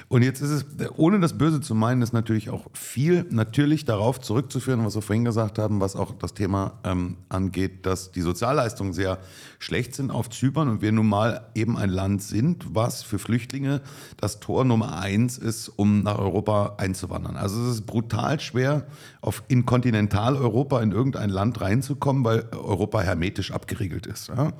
Und 0.08 0.22
jetzt 0.22 0.42
ist 0.42 0.50
es, 0.50 0.64
ohne 0.96 1.18
das 1.18 1.38
Böse 1.38 1.60
zu 1.60 1.74
meinen, 1.74 2.02
ist 2.02 2.12
natürlich 2.12 2.50
auch 2.50 2.66
viel 2.74 3.24
natürlich 3.30 3.84
darauf 3.84 4.20
zurückzuführen, 4.20 4.84
was 4.84 4.94
wir 4.94 5.02
vorhin 5.02 5.24
gesagt 5.24 5.58
haben, 5.58 5.80
was 5.80 5.96
auch 5.96 6.12
das 6.12 6.34
Thema 6.34 6.78
ähm, 6.84 7.16
angeht, 7.28 7.86
dass 7.86 8.12
die 8.12 8.20
Sozialleistungen 8.20 8.92
sehr 8.92 9.18
schlecht 9.58 9.94
sind 9.94 10.10
auf 10.10 10.28
Zypern 10.28 10.68
und 10.68 10.82
wir 10.82 10.92
nun 10.92 11.08
mal 11.08 11.46
eben 11.54 11.78
ein 11.78 11.90
Land 11.90 12.22
sind, 12.22 12.66
was 12.74 13.02
für 13.02 13.18
Flüchtlinge 13.18 13.80
das 14.18 14.40
Tor 14.40 14.64
Nummer 14.64 14.98
eins 14.98 15.38
ist, 15.38 15.68
um 15.68 16.02
nach 16.02 16.18
Europa 16.18 16.74
einzuwandern. 16.76 17.36
Also 17.36 17.62
es 17.62 17.76
ist 17.76 17.86
brutal 17.86 18.40
schwer, 18.40 18.86
auf, 19.22 19.42
in 19.48 19.64
Kontinentaleuropa 19.64 20.82
in 20.82 20.92
irgendein 20.92 21.30
Land 21.30 21.60
reinzukommen, 21.60 22.24
weil 22.24 22.46
Europa 22.52 23.00
hermetisch 23.00 23.52
abgeriegelt 23.52 24.06
ist. 24.06 24.28
Ja? 24.28 24.52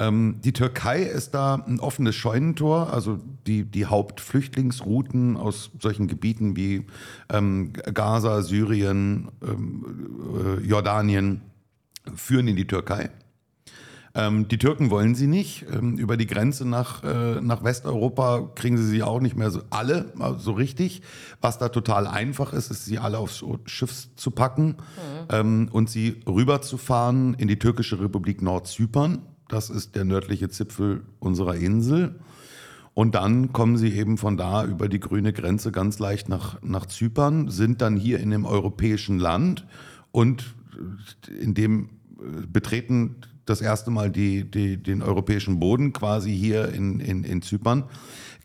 Ähm, 0.00 0.40
die 0.42 0.52
Türkei 0.52 1.02
ist 1.02 1.32
da 1.34 1.54
ein 1.54 1.78
offenes 1.78 2.16
Scheunentor, 2.16 2.92
also 2.92 3.20
die, 3.46 3.64
die 3.64 3.84
Hauptflüchtlingsrouten 3.84 5.36
aus 5.36 5.70
solchen 5.78 6.08
Gebieten 6.08 6.56
wie 6.56 6.86
ähm, 7.30 7.72
Gaza, 7.72 8.42
Syrien, 8.42 9.28
ähm, 9.46 10.58
äh, 10.58 10.66
Jordanien 10.66 11.42
führen 12.14 12.48
in 12.48 12.56
die 12.56 12.66
Türkei. 12.66 13.10
Ähm, 14.14 14.48
die 14.48 14.58
Türken 14.58 14.90
wollen 14.90 15.14
sie 15.14 15.26
nicht. 15.26 15.66
Ähm, 15.70 15.96
über 15.96 16.16
die 16.16 16.26
Grenze 16.26 16.66
nach, 16.66 17.04
äh, 17.04 17.40
nach 17.40 17.62
Westeuropa 17.62 18.50
kriegen 18.54 18.76
sie 18.76 18.86
sie 18.86 19.02
auch 19.02 19.20
nicht 19.20 19.36
mehr 19.36 19.50
so 19.50 19.60
alle 19.70 20.12
also 20.18 20.38
so 20.38 20.52
richtig. 20.52 21.02
Was 21.40 21.58
da 21.58 21.68
total 21.68 22.06
einfach 22.06 22.52
ist, 22.52 22.70
ist, 22.70 22.86
sie 22.86 22.98
alle 22.98 23.18
aufs 23.18 23.44
Schiff 23.66 24.08
zu 24.16 24.30
packen 24.32 24.76
ähm, 25.28 25.68
und 25.70 25.90
sie 25.90 26.22
rüberzufahren 26.26 27.34
in 27.34 27.46
die 27.46 27.58
türkische 27.58 28.00
Republik 28.00 28.42
Nordzypern. 28.42 29.22
Das 29.50 29.68
ist 29.68 29.96
der 29.96 30.04
nördliche 30.04 30.48
Zipfel 30.48 31.02
unserer 31.18 31.56
Insel. 31.56 32.20
Und 32.94 33.16
dann 33.16 33.52
kommen 33.52 33.76
sie 33.76 33.92
eben 33.92 34.16
von 34.16 34.36
da 34.36 34.64
über 34.64 34.88
die 34.88 35.00
grüne 35.00 35.32
Grenze 35.32 35.72
ganz 35.72 35.98
leicht 35.98 36.28
nach, 36.28 36.62
nach 36.62 36.86
Zypern, 36.86 37.48
sind 37.48 37.82
dann 37.82 37.96
hier 37.96 38.20
in 38.20 38.30
dem 38.30 38.44
europäischen 38.44 39.18
Land 39.18 39.66
und 40.12 40.54
in 41.40 41.54
dem 41.54 41.90
äh, 42.18 42.46
betreten 42.46 43.16
das 43.44 43.60
erste 43.60 43.90
Mal 43.90 44.10
die, 44.10 44.48
die, 44.48 44.76
den 44.76 45.02
europäischen 45.02 45.58
Boden 45.58 45.92
quasi 45.92 46.36
hier 46.36 46.68
in, 46.68 47.00
in, 47.00 47.24
in 47.24 47.42
Zypern, 47.42 47.84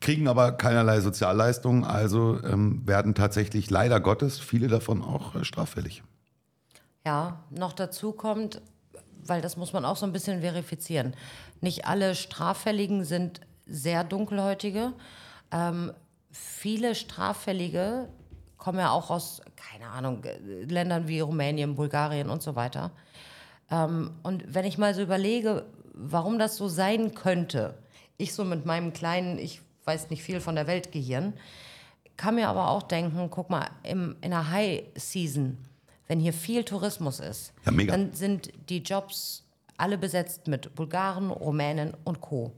kriegen 0.01 0.27
aber 0.27 0.53
keinerlei 0.53 1.01
Sozialleistungen, 1.01 1.83
also 1.83 2.39
ähm, 2.43 2.81
werden 2.87 3.13
tatsächlich 3.13 3.69
leider 3.69 3.99
Gottes 3.99 4.39
viele 4.39 4.67
davon 4.67 5.03
auch 5.03 5.35
äh, 5.35 5.45
straffällig. 5.45 6.01
Ja, 7.05 7.43
noch 7.51 7.73
dazu 7.73 8.13
kommt, 8.13 8.61
weil 9.27 9.41
das 9.41 9.57
muss 9.57 9.73
man 9.73 9.85
auch 9.85 9.97
so 9.97 10.05
ein 10.05 10.13
bisschen 10.13 10.41
verifizieren. 10.41 11.15
Nicht 11.61 11.85
alle 11.85 12.15
Straffälligen 12.15 13.03
sind 13.03 13.41
sehr 13.65 14.03
dunkelhäutige. 14.03 14.93
Ähm, 15.51 15.91
viele 16.31 16.95
Straffällige 16.95 18.09
kommen 18.57 18.79
ja 18.79 18.91
auch 18.91 19.09
aus, 19.09 19.41
keine 19.55 19.89
Ahnung, 19.89 20.23
äh, 20.23 20.63
Ländern 20.63 21.07
wie 21.07 21.19
Rumänien, 21.19 21.75
Bulgarien 21.75 22.29
und 22.29 22.41
so 22.41 22.55
weiter. 22.55 22.91
Ähm, 23.69 24.11
und 24.23 24.43
wenn 24.53 24.65
ich 24.65 24.77
mal 24.77 24.93
so 24.93 25.01
überlege, 25.01 25.65
warum 25.93 26.39
das 26.39 26.57
so 26.57 26.67
sein 26.67 27.13
könnte, 27.15 27.75
ich 28.17 28.33
so 28.33 28.43
mit 28.43 28.65
meinem 28.65 28.93
kleinen, 28.93 29.37
ich 29.37 29.61
weiß 29.85 30.09
nicht 30.09 30.23
viel 30.23 30.39
von 30.39 30.55
der 30.55 30.67
Welt 30.67 30.91
Gehirn, 30.91 31.33
kann 32.17 32.35
mir 32.35 32.47
aber 32.47 32.69
auch 32.69 32.83
denken, 32.83 33.29
guck 33.29 33.49
mal, 33.49 33.67
im, 33.83 34.15
in 34.21 34.31
der 34.31 34.49
High 34.49 34.83
Season, 34.95 35.57
wenn 36.07 36.19
hier 36.19 36.33
viel 36.33 36.63
Tourismus 36.63 37.19
ist, 37.19 37.53
Ja, 37.65 37.71
dann 37.71 38.13
sind 38.13 38.51
die 38.69 38.79
Jobs 38.79 39.43
alle 39.77 39.97
besetzt 39.97 40.47
mit 40.47 40.73
Bulgaren, 40.75 41.31
Rumänen 41.31 41.93
und 42.03 42.21
Co. 42.21 42.51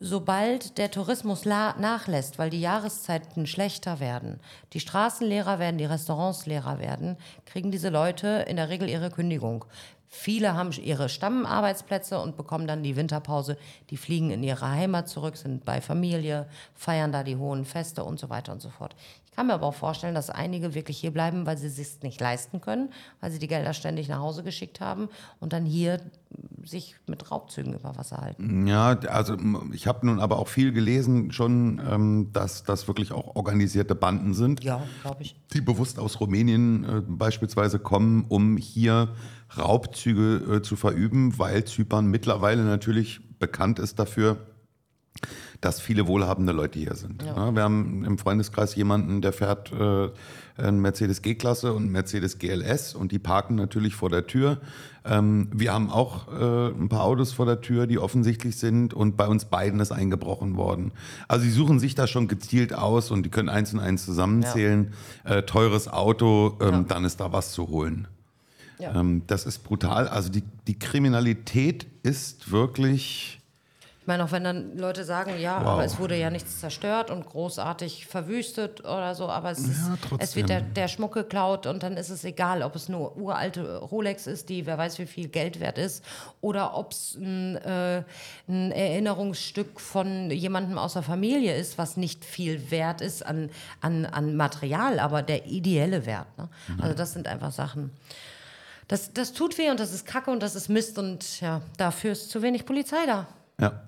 sobald 0.00 0.76
der 0.76 0.90
Tourismus 0.90 1.44
nachlässt, 1.44 2.38
weil 2.38 2.50
die 2.50 2.60
Jahreszeiten 2.60 3.46
schlechter 3.46 4.00
werden, 4.00 4.40
die 4.72 4.80
Straßen 4.80 5.26
leerer 5.26 5.58
werden, 5.58 5.78
die 5.78 5.84
Restaurants 5.84 6.46
leerer 6.46 6.78
werden, 6.80 7.16
kriegen 7.46 7.70
diese 7.70 7.90
Leute 7.90 8.44
in 8.48 8.56
der 8.56 8.68
Regel 8.68 8.88
ihre 8.88 9.10
Kündigung. 9.10 9.64
Viele 10.08 10.54
haben 10.54 10.70
ihre 10.72 11.08
Stammarbeitsplätze 11.08 12.20
und 12.20 12.36
bekommen 12.36 12.68
dann 12.68 12.84
die 12.84 12.94
Winterpause. 12.94 13.56
Die 13.90 13.96
fliegen 13.96 14.30
in 14.30 14.44
ihre 14.44 14.70
Heimat 14.70 15.08
zurück, 15.08 15.36
sind 15.36 15.64
bei 15.64 15.80
Familie, 15.80 16.48
feiern 16.74 17.10
da 17.10 17.24
die 17.24 17.36
hohen 17.36 17.64
Feste 17.64 18.04
und 18.04 18.20
so 18.20 18.30
weiter 18.30 18.52
und 18.52 18.62
so 18.62 18.70
fort. 18.70 18.94
Ich 19.34 19.36
kann 19.36 19.48
mir 19.48 19.54
aber 19.54 19.66
auch 19.66 19.74
vorstellen, 19.74 20.14
dass 20.14 20.30
einige 20.30 20.74
wirklich 20.74 20.96
hier 20.96 21.10
bleiben, 21.10 21.44
weil 21.44 21.58
sie 21.58 21.66
es 21.66 21.74
sich 21.74 22.00
nicht 22.04 22.20
leisten 22.20 22.60
können, 22.60 22.90
weil 23.20 23.32
sie 23.32 23.40
die 23.40 23.48
Gelder 23.48 23.74
ständig 23.74 24.06
nach 24.06 24.20
Hause 24.20 24.44
geschickt 24.44 24.80
haben 24.80 25.08
und 25.40 25.52
dann 25.52 25.66
hier 25.66 25.98
sich 26.62 26.94
mit 27.08 27.32
Raubzügen 27.32 27.74
über 27.74 27.96
Wasser 27.96 28.18
halten. 28.18 28.68
Ja, 28.68 28.90
also 29.08 29.36
ich 29.72 29.88
habe 29.88 30.06
nun 30.06 30.20
aber 30.20 30.38
auch 30.38 30.46
viel 30.46 30.70
gelesen 30.70 31.32
schon, 31.32 31.82
ähm, 31.84 32.28
dass 32.32 32.62
das 32.62 32.86
wirklich 32.86 33.10
auch 33.10 33.34
organisierte 33.34 33.96
Banden 33.96 34.34
sind. 34.34 34.62
Ja, 34.62 34.80
glaube 35.02 35.24
ich. 35.24 35.34
die 35.52 35.60
bewusst 35.60 35.98
aus 35.98 36.20
Rumänien 36.20 36.84
äh, 36.84 37.02
beispielsweise 37.04 37.80
kommen, 37.80 38.26
um 38.28 38.56
hier 38.56 39.16
Raubzüge 39.58 40.58
äh, 40.58 40.62
zu 40.62 40.76
verüben, 40.76 41.40
weil 41.40 41.64
Zypern 41.64 42.06
mittlerweile 42.06 42.62
natürlich 42.62 43.20
bekannt 43.40 43.80
ist 43.80 43.98
dafür, 43.98 44.36
dass 45.60 45.80
viele 45.80 46.06
wohlhabende 46.06 46.52
Leute 46.52 46.78
hier 46.78 46.94
sind. 46.94 47.22
Ja. 47.22 47.54
wir 47.54 47.62
haben 47.62 48.04
im 48.04 48.18
Freundeskreis 48.18 48.74
jemanden, 48.74 49.22
der 49.22 49.32
fährt 49.32 49.72
äh, 49.72 50.10
einen 50.56 50.80
Mercedes 50.80 51.22
G-Klasse 51.22 51.72
und 51.72 51.90
Mercedes 51.90 52.38
GLS 52.38 52.94
und 52.94 53.12
die 53.12 53.18
parken 53.18 53.54
natürlich 53.54 53.94
vor 53.94 54.10
der 54.10 54.26
Tür. 54.26 54.60
Ähm, 55.04 55.48
wir 55.52 55.72
haben 55.72 55.90
auch 55.90 56.28
äh, 56.28 56.68
ein 56.68 56.88
paar 56.88 57.02
Autos 57.04 57.32
vor 57.32 57.46
der 57.46 57.60
Tür, 57.60 57.86
die 57.86 57.98
offensichtlich 57.98 58.56
sind 58.56 58.92
und 58.94 59.16
bei 59.16 59.26
uns 59.26 59.46
beiden 59.46 59.80
ist 59.80 59.92
eingebrochen 59.92 60.56
worden. 60.56 60.92
Also 61.28 61.44
sie 61.44 61.50
suchen 61.50 61.78
sich 61.78 61.94
da 61.94 62.06
schon 62.06 62.28
gezielt 62.28 62.74
aus 62.74 63.10
und 63.10 63.24
die 63.24 63.30
können 63.30 63.48
eins 63.48 63.72
und 63.72 63.80
eins 63.80 64.04
zusammenzählen. 64.04 64.92
Äh, 65.24 65.42
teures 65.42 65.88
Auto, 65.88 66.58
ähm, 66.60 66.70
Ja. 66.72 66.84
dann 66.88 67.04
ist 67.04 67.20
da 67.20 67.32
was 67.32 67.52
zu 67.52 67.68
holen. 67.68 68.06
Ja. 68.78 68.94
Ähm, 69.00 69.22
das 69.26 69.46
ist 69.46 69.64
brutal. 69.64 70.08
Also 70.08 70.30
die, 70.30 70.42
die 70.66 70.78
Kriminalität 70.78 71.86
ist 72.02 72.50
wirklich... 72.50 73.40
Ich 74.04 74.06
meine, 74.06 74.22
auch 74.22 74.32
wenn 74.32 74.44
dann 74.44 74.76
Leute 74.76 75.02
sagen, 75.02 75.40
ja, 75.40 75.62
Wow. 75.62 75.66
aber 75.68 75.84
es 75.86 75.98
wurde 75.98 76.14
ja 76.14 76.28
nichts 76.28 76.60
zerstört 76.60 77.10
und 77.10 77.24
großartig 77.24 78.06
verwüstet 78.06 78.80
oder 78.80 79.14
so, 79.14 79.30
aber 79.30 79.50
es, 79.50 79.60
ist, 79.60 79.80
trotzdem. 80.02 80.18
es 80.20 80.36
wird 80.36 80.50
der, 80.50 80.60
der 80.60 80.88
Schmuck 80.88 81.14
geklaut 81.14 81.66
und 81.66 81.82
dann 81.82 81.96
ist 81.96 82.10
es 82.10 82.22
egal, 82.22 82.62
ob 82.62 82.76
es 82.76 82.90
nur 82.90 83.16
uralte 83.16 83.78
Rolex 83.78 84.26
ist, 84.26 84.50
die 84.50 84.66
wer 84.66 84.76
weiß 84.76 84.98
wie 84.98 85.06
viel 85.06 85.28
Geld 85.28 85.58
wert 85.58 85.78
ist, 85.78 86.04
oder 86.42 86.76
ob 86.76 86.92
es 86.92 87.14
ein, 87.14 87.56
äh, 87.56 88.02
ein 88.46 88.72
Erinnerungsstück 88.72 89.80
von 89.80 90.30
jemandem 90.30 90.76
aus 90.76 90.92
der 90.92 91.02
Familie 91.02 91.56
ist, 91.56 91.78
was 91.78 91.96
nicht 91.96 92.26
viel 92.26 92.70
wert 92.70 93.00
ist 93.00 93.24
an, 93.24 93.48
an, 93.80 94.04
an 94.04 94.36
Material, 94.36 94.98
aber 94.98 95.22
der 95.22 95.46
ideelle 95.46 96.04
Wert. 96.04 96.26
Ne? 96.36 96.50
Also 96.78 96.94
das 96.94 97.14
sind 97.14 97.26
einfach 97.26 97.52
Sachen. 97.52 97.90
Das, 98.86 99.14
das 99.14 99.32
tut 99.32 99.56
weh 99.56 99.70
und 99.70 99.80
das 99.80 99.94
ist 99.94 100.04
Kacke 100.04 100.30
und 100.30 100.42
das 100.42 100.54
ist 100.56 100.68
Mist 100.68 100.98
und 100.98 101.40
ja, 101.40 101.62
dafür 101.78 102.12
ist 102.12 102.28
zu 102.28 102.42
wenig 102.42 102.66
Polizei 102.66 103.06
da. 103.06 103.26
Ja. 103.58 103.66
ja. 103.68 103.80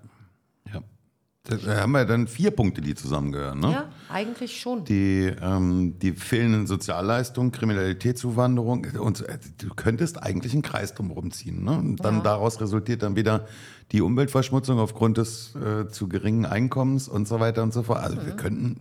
Da 1.48 1.76
haben 1.80 1.92
wir 1.92 2.04
dann 2.04 2.26
vier 2.26 2.50
Punkte, 2.50 2.80
die 2.80 2.94
zusammengehören. 2.94 3.60
Ne? 3.60 3.70
Ja, 3.70 3.84
eigentlich 4.08 4.60
schon. 4.60 4.84
Die, 4.84 5.32
ähm, 5.40 5.98
die 6.00 6.12
fehlenden 6.12 6.66
Sozialleistungen, 6.66 7.52
Kriminalitätszuwanderung. 7.52 8.86
Und 8.98 9.20
äh, 9.28 9.38
du 9.58 9.68
könntest 9.74 10.22
eigentlich 10.22 10.52
einen 10.52 10.62
Kreis 10.62 10.94
drumherum 10.94 11.30
ziehen. 11.30 11.64
Ne? 11.64 11.72
Und 11.72 12.04
dann 12.04 12.16
Ja. 12.16 12.22
daraus 12.22 12.60
resultiert 12.60 13.02
dann 13.02 13.16
wieder 13.16 13.46
die 13.92 14.00
Umweltverschmutzung 14.02 14.78
aufgrund 14.80 15.18
des 15.18 15.54
äh, 15.54 15.88
zu 15.88 16.08
geringen 16.08 16.46
Einkommens 16.46 17.08
und 17.08 17.28
so 17.28 17.38
weiter 17.40 17.62
und 17.62 17.72
so 17.72 17.84
fort. 17.84 17.98
Also 18.00 18.16
wir 18.26 18.32
Mhm. 18.32 18.36
könnten, 18.36 18.80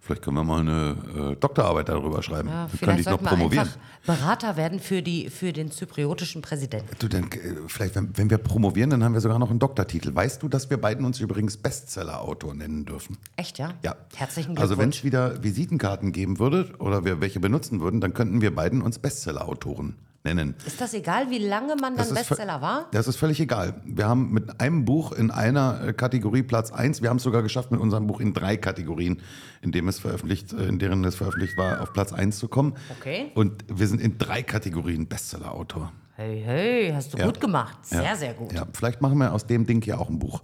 vielleicht 0.00 0.22
können 0.22 0.36
wir 0.36 0.44
mal 0.44 0.60
eine 0.60 1.32
äh, 1.32 1.36
Doktorarbeit 1.36 1.88
darüber 1.88 2.22
schreiben. 2.22 2.48
Ja, 2.48 2.68
wir 2.70 2.78
könnte 2.86 3.00
ich 3.00 3.06
noch 3.06 3.22
promovieren. 3.22 3.68
Berater 4.06 4.56
werden 4.56 4.80
für, 4.80 5.02
die, 5.02 5.28
für 5.30 5.52
den 5.52 5.70
zypriotischen 5.70 6.42
Präsidenten. 6.42 6.88
Du, 6.98 7.08
dann, 7.08 7.24
äh, 7.24 7.54
vielleicht, 7.66 7.94
wenn, 7.94 8.16
wenn 8.16 8.30
wir 8.30 8.38
promovieren, 8.38 8.90
dann 8.90 9.04
haben 9.04 9.14
wir 9.14 9.20
sogar 9.20 9.38
noch 9.38 9.50
einen 9.50 9.58
Doktortitel. 9.58 10.14
Weißt 10.14 10.42
du, 10.42 10.48
dass 10.48 10.70
wir 10.70 10.78
beiden 10.78 11.04
uns 11.04 11.20
übrigens 11.20 11.56
Bestseller-Autor 11.56 12.54
nennen 12.54 12.84
dürfen? 12.84 13.18
Echt, 13.36 13.58
ja? 13.58 13.74
Ja. 13.82 13.96
Herzlichen 14.14 14.56
Also 14.56 14.78
wenn 14.78 14.90
Glückwunsch. 14.90 14.98
es 14.98 15.04
wieder 15.04 15.42
Visitenkarten 15.42 16.12
geben 16.12 16.38
würde 16.38 16.70
oder 16.78 17.04
wir 17.04 17.20
welche 17.20 17.40
benutzen 17.40 17.80
würden, 17.80 18.00
dann 18.00 18.14
könnten 18.14 18.40
wir 18.40 18.54
beiden 18.54 18.82
uns 18.82 18.98
Bestseller-Autoren 18.98 19.96
nennen. 20.34 20.54
ist 20.66 20.80
das 20.80 20.94
egal, 20.94 21.30
wie 21.30 21.38
lange 21.38 21.76
man 21.76 21.96
dann 21.96 22.12
Bestseller 22.14 22.60
war? 22.60 22.86
Das 22.92 23.08
ist 23.08 23.16
völlig 23.16 23.40
egal. 23.40 23.80
Wir 23.84 24.08
haben 24.08 24.30
mit 24.32 24.60
einem 24.60 24.84
Buch 24.84 25.12
in 25.12 25.30
einer 25.30 25.82
äh, 25.88 25.92
Kategorie 25.92 26.42
Platz 26.42 26.70
1, 26.72 27.02
wir 27.02 27.10
haben 27.10 27.16
es 27.18 27.22
sogar 27.22 27.42
geschafft, 27.42 27.70
mit 27.70 27.80
unserem 27.80 28.06
Buch 28.06 28.20
in 28.20 28.34
drei 28.34 28.56
Kategorien, 28.56 29.20
in, 29.62 29.72
dem 29.72 29.88
es 29.88 29.98
veröffentlicht, 29.98 30.52
äh, 30.52 30.66
in 30.66 30.78
deren 30.78 31.04
es 31.04 31.14
veröffentlicht 31.16 31.56
war, 31.56 31.80
auf 31.80 31.92
Platz 31.92 32.12
1 32.12 32.38
zu 32.38 32.48
kommen. 32.48 32.74
Okay. 32.98 33.32
Und 33.34 33.64
wir 33.68 33.86
sind 33.86 34.00
in 34.00 34.18
drei 34.18 34.42
Kategorien 34.42 35.06
Bestseller-Autor. 35.06 35.92
Hey, 36.16 36.42
hey, 36.44 36.92
hast 36.94 37.14
du 37.14 37.18
Ja. 37.18 37.26
gut 37.26 37.40
gemacht. 37.40 37.78
Sehr, 37.86 38.02
Ja. 38.02 38.16
sehr 38.16 38.34
gut. 38.34 38.52
Ja, 38.52 38.66
vielleicht 38.72 39.00
machen 39.00 39.18
wir 39.18 39.32
aus 39.32 39.46
dem 39.46 39.66
Ding 39.66 39.82
hier 39.82 40.00
auch 40.00 40.08
ein 40.08 40.18
Buch. 40.18 40.40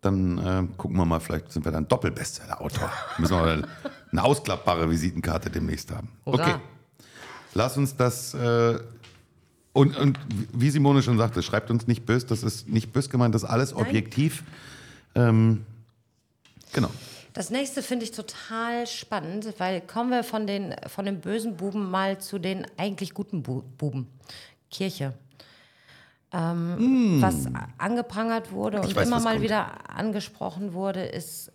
Dann 0.00 0.38
äh, 0.38 0.66
gucken 0.76 0.96
wir 0.96 1.04
mal, 1.04 1.20
vielleicht 1.20 1.52
sind 1.52 1.64
wir 1.64 1.70
dann 1.70 1.86
Doppelbestseller-Autor. 1.86 2.90
Müssen 3.18 3.36
wir 3.36 3.68
eine 4.10 4.24
ausklappbare 4.24 4.90
Visitenkarte 4.90 5.50
demnächst 5.50 5.92
haben. 5.92 6.08
Hurra. 6.26 6.42
Okay. 6.42 6.54
Lass 7.54 7.76
uns 7.76 7.94
das. 7.96 8.34
Äh, 8.34 8.78
und, 9.72 9.96
und 9.96 10.18
wie 10.52 10.70
Simone 10.70 11.02
schon 11.02 11.18
sagte, 11.18 11.42
schreibt 11.42 11.70
uns 11.70 11.86
nicht 11.86 12.04
böse, 12.06 12.26
das 12.26 12.42
ist 12.42 12.68
nicht 12.68 12.92
böse 12.92 13.08
gemeint, 13.08 13.34
das 13.34 13.42
ist 13.44 13.48
alles 13.48 13.74
objektiv. 13.74 14.42
Ähm, 15.14 15.64
genau. 16.72 16.90
Das 17.34 17.48
nächste 17.50 17.82
finde 17.82 18.04
ich 18.04 18.10
total 18.12 18.86
spannend, 18.86 19.54
weil 19.58 19.80
kommen 19.80 20.10
wir 20.10 20.22
von 20.24 20.46
den, 20.46 20.74
von 20.88 21.06
den 21.06 21.20
bösen 21.20 21.56
Buben 21.56 21.90
mal 21.90 22.18
zu 22.20 22.38
den 22.38 22.66
eigentlich 22.76 23.14
guten 23.14 23.42
Bu 23.42 23.62
Buben. 23.78 24.06
Kirche. 24.70 25.14
Ähm, 26.34 27.18
Was 27.20 27.46
a- 27.46 27.68
angeprangert 27.78 28.52
wurde 28.52 28.78
und 28.80 28.88
Hm. 28.88 28.96
weiß, 28.96 29.06
immer 29.06 29.16
was 29.16 29.24
mal 29.24 29.32
kommt. 29.32 29.44
wieder 29.44 29.90
angesprochen 29.90 30.72
wurde, 30.72 31.04
ist 31.04 31.52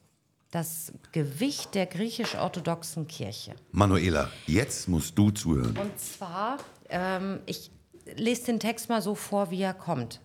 das 0.51 0.93
Gewicht 1.11 1.73
der 1.75 1.87
griechisch-orthodoxen 1.87 3.07
Kirche. 3.07 3.53
Manuela, 3.71 4.29
jetzt 4.45 4.87
musst 4.87 5.17
du 5.17 5.31
zuhören. 5.31 5.75
Und 5.77 5.99
zwar, 5.99 6.57
ähm, 6.89 7.39
ich 7.47 7.69
lese 8.15 8.45
den 8.45 8.59
Text 8.59 8.89
mal 8.89 9.01
so 9.01 9.15
vor, 9.15 9.51
wie 9.51 9.61
er 9.61 9.73
kommt. 9.73 10.21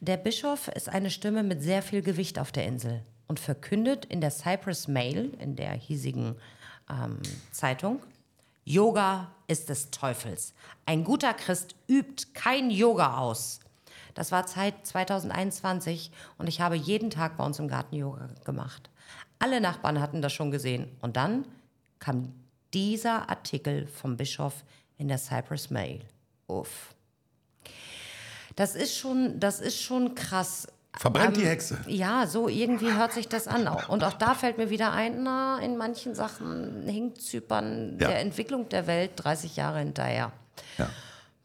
Der 0.00 0.16
Bischof 0.16 0.68
ist 0.68 0.88
eine 0.88 1.10
Stimme 1.10 1.42
mit 1.42 1.62
sehr 1.62 1.82
viel 1.82 2.02
Gewicht 2.02 2.38
auf 2.38 2.52
der 2.52 2.66
Insel 2.66 3.02
und 3.28 3.38
verkündet 3.38 4.04
in 4.06 4.20
der 4.20 4.30
Cyprus 4.30 4.88
Mail, 4.88 5.32
in 5.38 5.56
der 5.56 5.72
hiesigen 5.72 6.36
ähm, 6.90 7.18
Zeitung, 7.52 8.00
Yoga 8.64 9.32
ist 9.46 9.68
des 9.68 9.90
Teufels. 9.90 10.54
Ein 10.86 11.04
guter 11.04 11.34
Christ 11.34 11.74
übt 11.88 12.26
kein 12.34 12.70
Yoga 12.70 13.18
aus. 13.18 13.60
Das 14.14 14.30
war 14.30 14.46
Zeit 14.46 14.86
2021 14.86 16.12
und 16.38 16.46
ich 16.46 16.60
habe 16.60 16.76
jeden 16.76 17.10
Tag 17.10 17.36
bei 17.36 17.44
uns 17.44 17.58
im 17.58 17.68
Garten 17.68 17.96
Yoga 17.96 18.28
gemacht. 18.44 18.90
Alle 19.38 19.60
Nachbarn 19.60 20.00
hatten 20.00 20.22
das 20.22 20.32
schon 20.32 20.50
gesehen. 20.50 20.88
Und 21.00 21.16
dann 21.16 21.44
kam 21.98 22.32
dieser 22.72 23.28
Artikel 23.28 23.86
vom 23.86 24.16
Bischof 24.16 24.64
in 24.98 25.08
der 25.08 25.18
Cyprus 25.18 25.70
Mail. 25.70 26.00
Uff. 26.46 26.94
Das 28.56 28.74
ist 28.74 28.96
schon, 28.96 29.38
das 29.40 29.60
ist 29.60 29.80
schon 29.80 30.14
krass. 30.14 30.68
Verbrennt 30.98 31.36
die 31.38 31.46
Hexe. 31.46 31.78
Ja, 31.86 32.26
so 32.26 32.48
irgendwie 32.48 32.92
hört 32.92 33.12
sich 33.12 33.26
das 33.28 33.48
an. 33.48 33.66
Und 33.88 34.04
auch 34.04 34.12
da 34.12 34.34
fällt 34.34 34.58
mir 34.58 34.68
wieder 34.68 34.92
ein, 34.92 35.22
na, 35.22 35.58
in 35.60 35.78
manchen 35.78 36.14
Sachen 36.14 36.82
hinkt 36.86 37.22
Zypern 37.22 37.96
Ja. 37.98 38.08
der 38.08 38.20
Entwicklung 38.20 38.68
der 38.68 38.86
Welt 38.86 39.12
30 39.16 39.56
Jahre 39.56 39.78
hinterher. 39.78 40.32
Ja. 40.76 40.90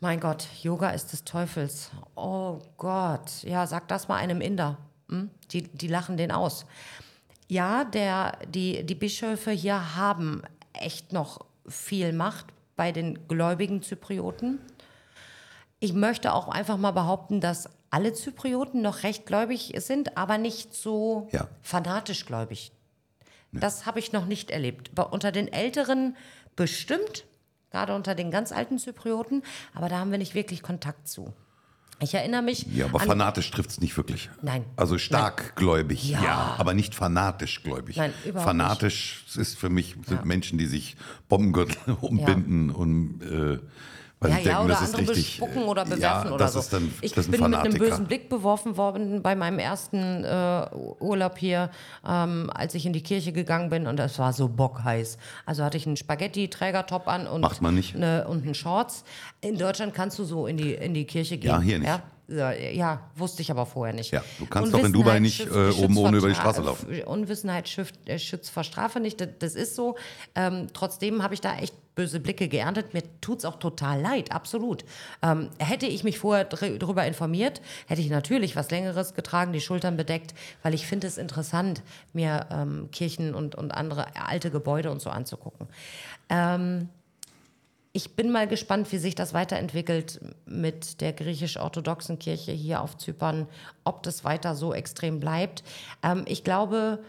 Mein 0.02 0.20
Gott, 0.20 0.48
Yoga 0.62 0.90
ist 0.90 1.14
des 1.14 1.24
Teufels. 1.24 1.92
Oh 2.16 2.60
Gott, 2.76 3.44
ja, 3.44 3.66
sag 3.66 3.88
das 3.88 4.08
mal 4.10 4.16
einem 4.18 4.42
Inder. 4.42 4.78
Hm? 5.10 5.30
Die, 5.52 5.64
die 5.64 5.88
lachen 5.88 6.18
den 6.18 6.32
aus. 6.32 6.66
Ja, 7.48 7.86
der, 7.86 8.34
die, 8.50 8.86
die 8.86 8.96
Bischöfe 8.96 9.52
hier 9.52 9.96
haben 9.96 10.42
echt 10.74 11.14
noch 11.14 11.40
viel 11.68 12.12
Macht 12.12 12.48
bei 12.76 12.92
den 12.92 13.28
gläubigen 13.30 13.82
Zyprioten. 13.82 14.60
Ich 15.80 15.94
möchte 15.94 16.34
auch 16.34 16.48
einfach 16.48 16.78
mal 16.78 16.92
behaupten, 16.92 17.40
dass 17.40 17.70
alle 17.90 18.14
Zyprioten 18.14 18.82
noch 18.82 19.04
recht 19.04 19.26
gläubig 19.26 19.74
sind, 19.78 20.18
aber 20.18 20.38
nicht 20.38 20.74
so 20.74 21.30
Ja. 21.32 21.48
fanatisch 21.62 22.26
gläubig. 22.26 22.72
Das 23.54 23.86
habe 23.86 24.00
ich 24.00 24.12
noch 24.12 24.26
nicht 24.26 24.52
erlebt. 24.52 24.92
Aber 24.96 25.14
unter 25.14 25.32
den 25.32 25.52
Älteren 25.52 26.16
bestimmt, 26.56 27.26
gerade 27.72 27.96
unter 27.96 28.14
den 28.14 28.30
ganz 28.30 28.52
alten 28.52 28.78
Zyprioten, 28.78 29.42
aber 29.74 29.90
da 29.90 30.00
haben 30.00 30.12
wir 30.12 30.18
nicht 30.18 30.36
wirklich 30.36 30.62
Kontakt 30.62 31.08
zu. 31.08 31.34
Ich 32.00 32.14
erinnere 32.14 32.44
mich 32.44 32.68
Ja, 32.76 32.86
aber 32.86 33.02
an 33.02 33.08
fanatisch 33.08 33.50
trifft 33.50 33.72
es 33.72 33.80
nicht 33.80 33.98
wirklich. 33.98 34.30
Nein. 34.44 34.66
Also 34.76 35.00
stark 35.00 35.56
gläubig, 35.56 36.08
ja. 36.10 36.22
Ja. 36.24 36.56
aber 36.60 36.76
nicht 36.76 36.94
fanatisch 36.94 37.64
gläubig. 37.64 37.96
Nein, 37.98 38.14
überhaupt 38.24 38.48
fanatisch 38.50 39.26
ist 39.36 39.58
für 39.58 39.70
mich 39.70 39.96
sind 40.06 40.26
Menschen, 40.26 40.60
die 40.60 40.68
sich 40.68 40.96
Bombengürtel 41.30 41.94
umbinden 42.02 42.70
und 42.70 43.22
äh, 43.24 43.60
Weil 44.20 44.32
Ja, 44.32 44.38
ja, 44.38 44.44
denken, 44.44 44.66
oder 44.66 44.80
andere 44.80 44.98
richtig, 45.02 45.40
bespucken 45.40 45.64
oder 45.64 45.82
äh, 45.84 45.90
bewerfen 45.90 46.30
ja, 46.30 46.34
oder 46.34 46.48
so. 46.48 46.64
Dann, 46.72 46.92
ich 47.02 47.14
bin 47.14 47.30
mit 47.30 47.42
einem 47.54 47.78
bösen 47.78 48.06
Blick 48.06 48.30
beworfen 48.30 48.76
worden 48.76 49.22
bei 49.22 49.36
meinem 49.36 49.60
ersten 49.60 50.24
äh, 50.24 50.66
Urlaub 51.00 51.38
hier, 51.38 51.70
ähm, 52.08 52.50
als 52.52 52.74
ich 52.74 52.88
in 52.88 52.94
die 52.94 53.04
Kirche 53.04 53.32
gegangen 53.32 53.70
bin 53.70 53.86
und 53.86 54.00
es 54.00 54.18
war 54.18 54.34
so 54.34 54.50
bockheiß. 54.50 55.20
Also 55.46 55.64
hatte 55.64 55.78
ich 55.78 55.86
einen 55.86 55.98
Spaghetti-Trägertop 55.98 57.08
an 57.08 57.28
und, 57.28 57.42
Macht 57.42 57.62
man 57.62 57.76
nicht. 57.76 57.96
Eine, 57.96 58.28
und 58.28 58.44
einen 58.44 58.56
Shorts. 58.56 59.04
In 59.42 59.58
Deutschland 59.58 59.94
kannst 59.94 60.18
du 60.18 60.24
so 60.24 60.48
in 60.48 60.58
die, 60.58 60.74
in 60.74 60.96
die 60.96 61.06
Kirche 61.06 61.38
gehen. 61.38 61.52
Ja, 61.52 61.62
hier 61.62 61.78
nicht. 61.78 61.88
Ja? 61.88 62.02
Ja, 62.30 62.52
ja, 62.52 63.00
wusste 63.16 63.42
ich 63.42 63.52
aber 63.52 63.66
vorher 63.66 63.96
nicht. 63.96 64.12
Ja, 64.12 64.22
du 64.38 64.46
kannst 64.46 64.74
doch 64.74 64.84
in 64.84 64.92
Dubai 64.92 65.20
nicht, 65.20 65.40
äh, 65.40 65.70
oben 65.72 65.96
ohne 65.98 66.18
über 66.18 66.28
die 66.28 66.34
Stra- 66.36 66.42
Straße 66.42 66.62
laufen. 66.62 67.02
Unwissenheit 67.04 67.70
schützt, 67.70 67.94
äh, 68.06 68.20
schützt 68.20 68.50
vor 68.52 68.66
Strafe 68.66 69.00
nicht, 69.00 69.22
das, 69.22 69.30
das 69.40 69.56
ist 69.56 69.76
so. 69.76 69.96
Ähm, 70.36 70.68
trotzdem 70.74 71.24
habe 71.24 71.34
ich 71.36 71.42
da 71.42 71.58
echt 71.58 71.74
böse 71.96 72.20
Blicke 72.20 72.50
geerntet. 72.50 72.94
Mir 72.94 73.02
tut 73.22 73.40
es 73.40 73.46
auch 73.46 73.60
total 73.60 74.02
leid, 74.02 74.32
absolut. 74.34 74.84
Ähm, 75.24 75.50
hätte 75.58 75.86
ich 75.88 76.04
mich 76.04 76.20
vorher 76.20 76.44
dr 76.44 76.70
darüber 76.78 77.06
informiert, 77.08 77.62
hätte 77.88 78.02
ich 78.02 78.10
natürlich 78.10 78.56
was 78.58 78.70
Längeres 78.72 79.14
getragen, 79.14 79.54
die 79.54 79.62
Schultern 79.62 79.96
bedeckt, 79.96 80.34
weil 80.64 80.74
ich 80.74 80.86
finde 80.86 81.08
es 81.08 81.18
interessant, 81.18 81.82
mir 82.12 82.46
ähm, 82.52 82.90
Kirchen 82.92 83.34
und, 83.36 83.56
und 83.56 83.72
andere 83.74 84.06
alte 84.28 84.52
Gebäude 84.52 84.92
und 84.92 85.02
so 85.02 85.10
anzugucken. 85.10 85.68
Ähm, 86.30 86.90
ich 87.98 88.16
bin 88.16 88.30
mal 88.32 88.48
gespannt, 88.48 88.92
wie 88.92 89.00
sich 89.00 89.16
das 89.16 89.34
weiterentwickelt 89.34 90.22
mit 90.46 91.02
der 91.02 91.14
griechisch-orthodoxen 91.14 92.20
Kirche 92.20 92.52
hier 92.52 92.82
auf 92.82 92.96
Zypern, 92.98 93.48
ob 93.84 94.04
das 94.04 94.24
weiter 94.24 94.54
so 94.54 94.72
extrem 94.72 95.20
bleibt. 95.20 95.64
Ähm, 96.04 96.24
ich 96.28 96.44
glaube, 96.44 97.00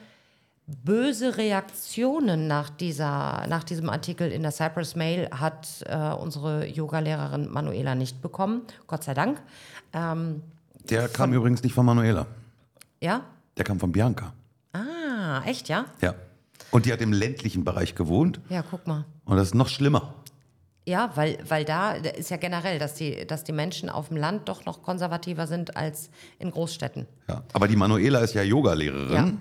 böse 0.67 1.37
Reaktionen 1.37 2.47
nach, 2.47 2.71
dieser, 2.71 3.47
nach 3.49 3.65
diesem 3.65 3.91
Artikel 3.91 4.33
in 4.33 4.41
der 4.43 4.51
Cypress 4.51 4.97
Mail 4.97 5.29
hat 5.31 5.85
äh, 5.87 5.95
unsere 6.15 6.67
Yogalehrerin 6.67 7.51
Manuela 7.51 7.95
nicht 7.95 8.23
bekommen, 8.23 8.63
Gott 8.87 9.05
sei 9.05 9.13
Dank. 9.13 9.43
Ähm, 9.93 10.43
Der 10.89 11.09
kam 11.09 11.35
übrigens 11.35 11.63
nicht 11.63 11.75
von 11.75 11.85
Manuela. 11.85 12.27
ja? 13.01 13.21
Der 13.59 13.65
kam 13.65 13.79
von 13.79 13.93
Bianca. 13.93 14.33
Ah, 14.73 15.43
echt, 15.45 15.69
ja? 15.69 15.85
Ja. 16.01 16.15
Und 16.71 16.87
die 16.87 16.93
hat 16.93 17.01
im 17.01 17.13
ländlichen 17.13 17.65
Bereich 17.65 17.95
gewohnt. 17.95 18.41
Ja, 18.49 18.63
guck 18.63 18.87
mal. 18.87 19.05
Und 19.25 19.37
das 19.37 19.49
ist 19.49 19.55
noch 19.55 19.69
schlimmer. 19.69 20.15
Ja, 20.89 21.11
weil, 21.17 21.37
weil 21.47 21.67
da 21.67 21.93
ist 21.93 22.31
ja 22.31 22.39
generell, 22.39 22.79
dass 22.79 22.95
die, 22.95 23.27
dass 23.27 23.45
die 23.45 23.53
Menschen 23.53 23.91
auf 23.91 24.09
dem 24.09 24.17
Land 24.17 24.49
doch 24.49 24.65
noch 24.65 24.83
konservativer 24.83 25.47
sind 25.47 25.77
als 25.77 26.09
in 26.39 26.51
Großstädten. 26.51 27.07
Ja. 27.29 27.43
Aber 27.53 27.69
die 27.69 27.77
Manuela 27.77 28.21
ist 28.21 28.33
ja 28.33 28.43
Yogalehrerin. 28.43 29.39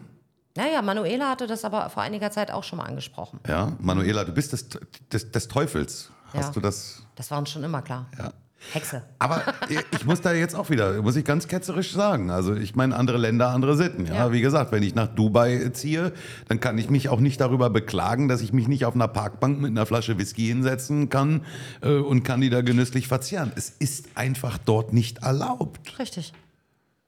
Naja, 0.58 0.82
Manuela 0.82 1.30
hatte 1.30 1.48
das 1.48 1.64
aber 1.64 1.90
vor 1.90 2.04
einiger 2.04 2.32
Zeit 2.32 2.52
auch 2.52 2.64
schon 2.66 2.78
mal 2.78 2.86
angesprochen. 2.86 3.40
Ja. 3.48 3.72
Manuela, 3.80 4.26
du 4.26 4.34
bist 4.34 4.52
des, 4.52 4.68
des, 5.12 5.32
des 5.32 5.48
Teufels. 5.48 6.12
Hast 6.34 6.48
Ja. 6.48 6.52
du 6.52 6.60
das? 6.60 7.04
Das 7.16 7.32
war 7.32 7.38
uns 7.40 7.50
schon 7.50 7.64
immer 7.64 7.82
klar. 7.82 8.08
Ja. 8.18 8.34
Hexe. 8.74 9.04
Aber 9.20 9.42
ich 9.70 10.06
muss 10.06 10.22
da 10.22 10.34
jetzt 10.34 10.56
auch 10.56 10.70
wieder, 10.70 11.02
muss 11.02 11.16
ich 11.16 11.24
ganz 11.24 11.48
ketzerisch 11.48 11.94
sagen. 11.94 12.30
Also 12.32 12.56
ich 12.56 12.76
meine, 12.76 12.96
andere 12.96 13.18
Länder, 13.18 13.50
andere 13.50 13.78
Sitten. 13.78 14.06
Ja? 14.06 14.14
Ja. 14.14 14.32
Wie 14.32 14.42
gesagt, 14.42 14.72
wenn 14.72 14.84
ich 14.84 14.96
nach 14.96 15.08
Dubai 15.08 15.70
ziehe, 15.74 16.12
dann 16.48 16.60
kann 16.60 16.78
ich 16.78 16.90
mich 16.90 17.10
auch 17.10 17.20
nicht 17.20 17.40
darüber 17.40 17.70
beklagen, 17.70 18.28
dass 18.28 18.42
ich 18.42 18.54
mich 18.54 18.68
nicht 18.68 18.86
auf 18.86 18.96
einer 18.96 19.08
Parkbank 19.08 19.60
mit 19.62 19.72
einer 19.72 19.86
Flasche 19.86 20.18
Whisky 20.18 20.48
hinsetzen 20.48 21.10
kann 21.10 21.46
äh, 21.82 21.94
und 21.94 22.24
kann 22.24 22.42
die 22.42 22.50
da 22.50 22.62
genüsslich 22.62 23.08
verzehren. 23.08 23.52
Es 23.56 23.70
ist 23.70 24.10
einfach 24.16 24.58
dort 24.58 24.92
nicht 24.94 25.20
erlaubt. 25.20 26.00
Richtig. 26.00 26.34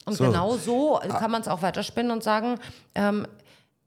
Und 0.05 0.15
So. 0.15 0.25
genau 0.25 0.55
so 0.57 0.99
kann 1.07 1.31
man 1.31 1.41
es 1.41 1.47
auch 1.47 1.61
weiterspinnen 1.61 2.11
und 2.11 2.23
sagen, 2.23 2.55
ähm, 2.95 3.27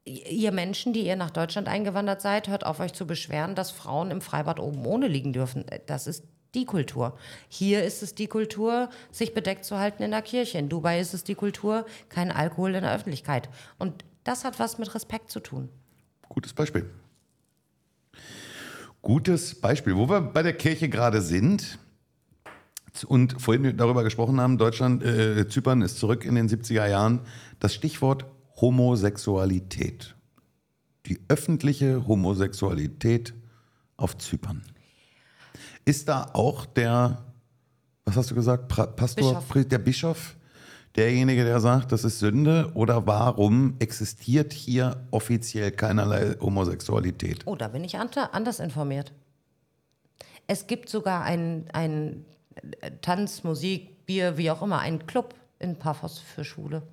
ihr 0.05 0.51
Menschen, 0.51 0.93
die 0.93 1.05
ihr 1.05 1.15
nach 1.15 1.31
Deutschland 1.31 1.67
eingewandert 1.67 2.21
seid, 2.21 2.49
hört 2.49 2.65
auf 2.65 2.79
euch 2.79 2.93
zu 2.93 3.07
beschweren, 3.07 3.55
dass 3.55 3.71
Frauen 3.71 4.11
im 4.11 4.21
Freibad 4.21 4.59
oben 4.59 4.85
ohne 4.85 5.07
liegen 5.07 5.33
dürfen. 5.33 5.65
Das 5.87 6.07
ist 6.07 6.23
die 6.55 6.65
Kultur. 6.65 7.17
Hier 7.49 7.83
ist 7.83 8.03
es 8.03 8.15
die 8.15 8.27
Kultur, 8.27 8.89
sich 9.11 9.33
bedeckt 9.33 9.65
zu 9.65 9.77
halten 9.77 10.03
in 10.03 10.11
der 10.11 10.21
Kirche. 10.21 10.57
In 10.57 10.69
Dubai 10.69 10.99
ist 10.99 11.13
es 11.13 11.23
die 11.23 11.35
Kultur, 11.35 11.85
kein 12.09 12.31
Alkohol 12.31 12.75
in 12.75 12.83
der 12.83 12.93
Öffentlichkeit. 12.93 13.49
Und 13.79 14.05
das 14.23 14.43
hat 14.43 14.59
was 14.59 14.77
mit 14.77 14.93
Respekt 14.93 15.31
zu 15.31 15.39
tun. 15.39 15.69
Gutes 16.29 16.53
Beispiel. 16.53 16.89
Gutes 19.01 19.59
Beispiel. 19.59 19.95
Wo 19.95 20.07
wir 20.09 20.21
bei 20.21 20.43
der 20.43 20.53
Kirche 20.53 20.89
gerade 20.89 21.21
sind 21.21 21.77
und 23.07 23.41
vorhin 23.41 23.75
darüber 23.75 24.03
gesprochen 24.03 24.39
haben, 24.39 24.57
Deutschland, 24.57 25.03
äh, 25.03 25.47
Zypern 25.47 25.81
ist 25.81 25.97
zurück 25.97 26.25
in 26.25 26.35
den 26.35 26.47
70er 26.47 26.87
Jahren. 26.87 27.21
Das 27.59 27.73
Stichwort 27.73 28.25
Homosexualität. 28.61 30.15
Die 31.07 31.19
öffentliche 31.27 32.07
Homosexualität 32.07 33.33
auf 33.97 34.17
Zypern. 34.17 34.63
Ist 35.85 36.07
da 36.07 36.29
auch 36.33 36.65
der, 36.65 37.23
was 38.05 38.15
hast 38.15 38.31
du 38.31 38.35
gesagt, 38.35 38.67
pra 38.67 38.85
Pastor, 38.85 39.41
Bischof. 39.41 39.67
Der 39.67 39.77
Bischof, 39.77 40.35
derjenige, 40.95 41.43
der 41.43 41.59
sagt, 41.59 41.91
das 41.91 42.03
ist 42.03 42.19
Sünde? 42.19 42.71
Oder 42.73 43.05
warum 43.05 43.75
existiert 43.79 44.53
hier 44.53 45.05
offiziell 45.11 45.71
keinerlei 45.71 46.35
Homosexualität? 46.39 47.41
Oh, 47.45 47.55
da 47.55 47.67
bin 47.67 47.83
ich 47.83 47.97
anders 47.97 48.59
informiert. 48.59 49.11
Es 50.47 50.67
gibt 50.67 50.89
sogar 50.89 51.23
einen, 51.23 51.69
einen 51.71 52.25
äh, 52.81 52.91
Tanz, 53.01 53.43
Musik, 53.43 54.05
Bier, 54.05 54.37
wie 54.37 54.51
auch 54.51 54.61
immer, 54.61 54.79
einen 54.79 55.05
Club 55.05 55.35
in 55.59 55.77
Paphos 55.77 56.19
für 56.19 56.43
Schwule. 56.43 56.83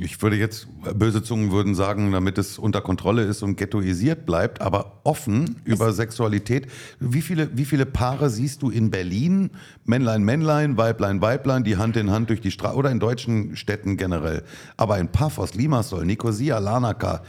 Ich 0.00 0.22
würde 0.22 0.36
jetzt, 0.36 0.68
böse 0.94 1.22
Zungen 1.22 1.52
würden 1.52 1.74
sagen, 1.74 2.10
damit 2.10 2.38
es 2.38 2.58
unter 2.58 2.80
Kontrolle 2.80 3.24
ist 3.24 3.42
und 3.42 3.56
ghettoisiert 3.56 4.24
bleibt, 4.24 4.62
aber 4.62 5.00
offen 5.04 5.60
über 5.64 5.92
Sexualität. 5.92 6.66
Wie 6.98 7.20
viele, 7.20 7.56
wie 7.58 7.66
viele 7.66 7.84
Paare 7.84 8.30
siehst 8.30 8.62
du 8.62 8.70
in 8.70 8.90
Berlin? 8.90 9.50
Männlein, 9.84 10.22
Männlein, 10.24 10.78
Weiblein, 10.78 11.20
Weiblein, 11.20 11.62
die 11.62 11.76
Hand 11.76 11.96
in 11.96 12.10
Hand 12.10 12.30
durch 12.30 12.40
die 12.40 12.50
Straße 12.50 12.74
oder 12.74 12.90
in 12.90 13.00
deutschen 13.00 13.54
Städten 13.56 13.96
generell. 13.98 14.44
Aber 14.78 14.98
in 14.98 15.08
Paphos, 15.08 15.54
Limassol, 15.54 16.06
Nicosia, 16.06 16.58
Larnaca, 16.58 17.22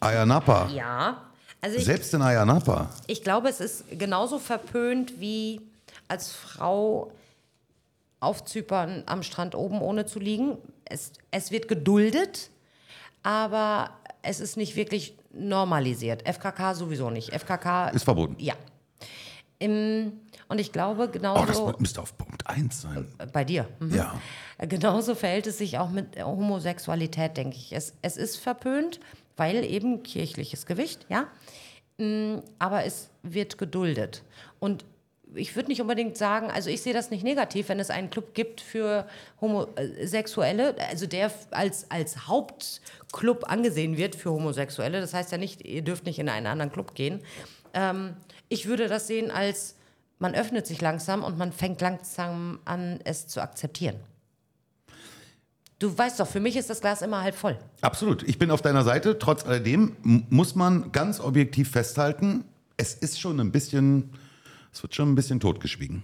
Ayanapa, 0.00 0.68
Ja, 0.74 1.22
also 1.62 1.78
ich, 1.78 1.84
selbst 1.86 2.12
in 2.12 2.20
Ayanapa. 2.20 2.90
ich 3.06 3.22
glaube, 3.24 3.48
es 3.48 3.60
ist 3.60 3.84
genauso 3.98 4.38
verpönt 4.38 5.18
wie 5.18 5.62
als 6.08 6.30
Frau 6.30 7.10
auf 8.20 8.44
Zypern 8.44 9.02
am 9.06 9.22
Strand 9.22 9.54
oben 9.54 9.80
ohne 9.80 10.04
zu 10.04 10.18
liegen. 10.18 10.58
Es, 10.86 11.12
es 11.30 11.50
wird 11.50 11.68
geduldet, 11.68 12.50
aber 13.22 13.90
es 14.22 14.40
ist 14.40 14.56
nicht 14.56 14.76
wirklich 14.76 15.16
normalisiert. 15.32 16.26
FKK 16.28 16.74
sowieso 16.74 17.10
nicht. 17.10 17.32
FKK 17.32 17.88
Ist 17.88 18.04
verboten. 18.04 18.36
Ja. 18.38 18.54
Im, 19.58 20.12
und 20.48 20.58
ich 20.58 20.72
glaube, 20.72 21.04
Oh, 21.08 21.12
genauso 21.12 21.70
das 21.70 21.80
müsste 21.80 22.02
auf 22.02 22.16
Punkt 22.18 22.46
1 22.46 22.82
sein. 22.82 23.06
bei 23.32 23.44
dir. 23.44 23.68
Mhm. 23.80 23.94
Ja. 23.94 24.20
Genauso 24.58 25.14
verhält 25.14 25.46
es 25.46 25.58
sich 25.58 25.78
auch 25.78 25.90
mit 25.90 26.22
Homosexualität, 26.22 27.36
denke 27.36 27.56
ich. 27.56 27.72
Es, 27.72 27.94
es 28.02 28.16
ist 28.16 28.36
verpönt, 28.36 29.00
weil 29.36 29.64
eben 29.64 30.02
kirchliches 30.02 30.66
Gewicht, 30.66 31.06
ja. 31.08 31.28
Mm, 31.98 32.40
Aber 32.58 32.84
es 32.84 33.10
wird 33.22 33.56
geduldet. 33.58 34.22
Und 34.58 34.84
ich 35.34 35.56
würde 35.56 35.68
nicht 35.68 35.80
unbedingt 35.80 36.16
sagen, 36.16 36.50
also 36.50 36.70
ich 36.70 36.82
sehe 36.82 36.92
das 36.92 37.10
nicht 37.10 37.24
negativ, 37.24 37.68
wenn 37.68 37.80
es 37.80 37.90
einen 37.90 38.10
Club 38.10 38.34
gibt 38.34 38.60
für 38.60 39.06
Homosexuelle, 39.40 40.76
also 40.88 41.06
der 41.06 41.30
als, 41.50 41.90
als 41.90 42.28
Hauptclub 42.28 43.50
angesehen 43.50 43.96
wird 43.96 44.16
für 44.16 44.30
Homosexuelle. 44.30 45.00
Das 45.00 45.14
heißt 45.14 45.32
ja 45.32 45.38
nicht, 45.38 45.64
ihr 45.64 45.82
dürft 45.82 46.06
nicht 46.06 46.18
in 46.18 46.28
einen 46.28 46.46
anderen 46.46 46.72
Club 46.72 46.94
gehen. 46.94 47.20
Ähm, 47.72 48.14
ich 48.48 48.66
würde 48.66 48.88
das 48.88 49.06
sehen 49.06 49.30
als, 49.30 49.76
man 50.18 50.34
öffnet 50.34 50.66
sich 50.66 50.80
langsam 50.80 51.24
und 51.24 51.38
man 51.38 51.52
fängt 51.52 51.80
langsam 51.80 52.60
an, 52.64 53.00
es 53.04 53.26
zu 53.26 53.42
akzeptieren. 53.42 53.96
Du 55.78 55.96
weißt 55.96 56.20
doch, 56.20 56.28
für 56.28 56.40
mich 56.40 56.56
ist 56.56 56.70
das 56.70 56.80
Glas 56.80 57.02
immer 57.02 57.22
halb 57.22 57.34
voll. 57.34 57.58
Absolut. 57.80 58.22
Ich 58.22 58.38
bin 58.38 58.50
auf 58.50 58.62
deiner 58.62 58.84
Seite. 58.84 59.18
Trotz 59.18 59.44
alledem 59.44 59.96
muss 60.02 60.54
man 60.54 60.92
ganz 60.92 61.20
objektiv 61.20 61.70
festhalten, 61.70 62.44
es 62.76 62.94
ist 62.94 63.20
schon 63.20 63.40
ein 63.40 63.52
bisschen, 63.52 64.10
es 64.74 64.82
wird 64.82 64.94
schon 64.94 65.12
ein 65.12 65.14
bisschen 65.14 65.40
totgeschwiegen. 65.40 66.02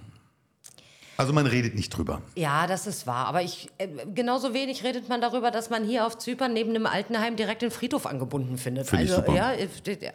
Also 1.16 1.34
man 1.34 1.46
redet 1.46 1.74
nicht 1.74 1.90
drüber. 1.90 2.22
Ja, 2.34 2.66
das 2.66 2.86
ist 2.86 3.06
wahr. 3.06 3.26
Aber 3.26 3.42
ich, 3.42 3.68
äh, 3.76 3.88
genauso 4.14 4.54
wenig 4.54 4.84
redet 4.84 5.10
man 5.10 5.20
darüber, 5.20 5.50
dass 5.50 5.68
man 5.68 5.84
hier 5.84 6.06
auf 6.06 6.16
Zypern 6.16 6.54
neben 6.54 6.72
dem 6.72 6.86
Altenheim 6.86 7.36
direkt 7.36 7.60
den 7.60 7.70
Friedhof 7.70 8.06
angebunden 8.06 8.56
findet. 8.56 8.86
Finde 8.86 9.04
ich 9.04 9.10
also, 9.10 9.22
super. 9.22 9.36
ja, 9.36 9.52
äh, 9.52 9.68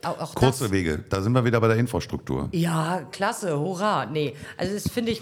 auch 0.03 0.19
auch 0.19 0.33
Kurze 0.33 0.63
das. 0.63 0.71
Wege, 0.71 1.03
da 1.09 1.21
sind 1.21 1.33
wir 1.33 1.45
wieder 1.45 1.61
bei 1.61 1.67
der 1.67 1.77
Infrastruktur. 1.77 2.49
Ja, 2.53 3.03
klasse, 3.11 3.59
hurra. 3.59 4.07
Nee, 4.07 4.33
also 4.57 4.73
das 4.73 4.89
finde 4.91 5.11
ich. 5.11 5.21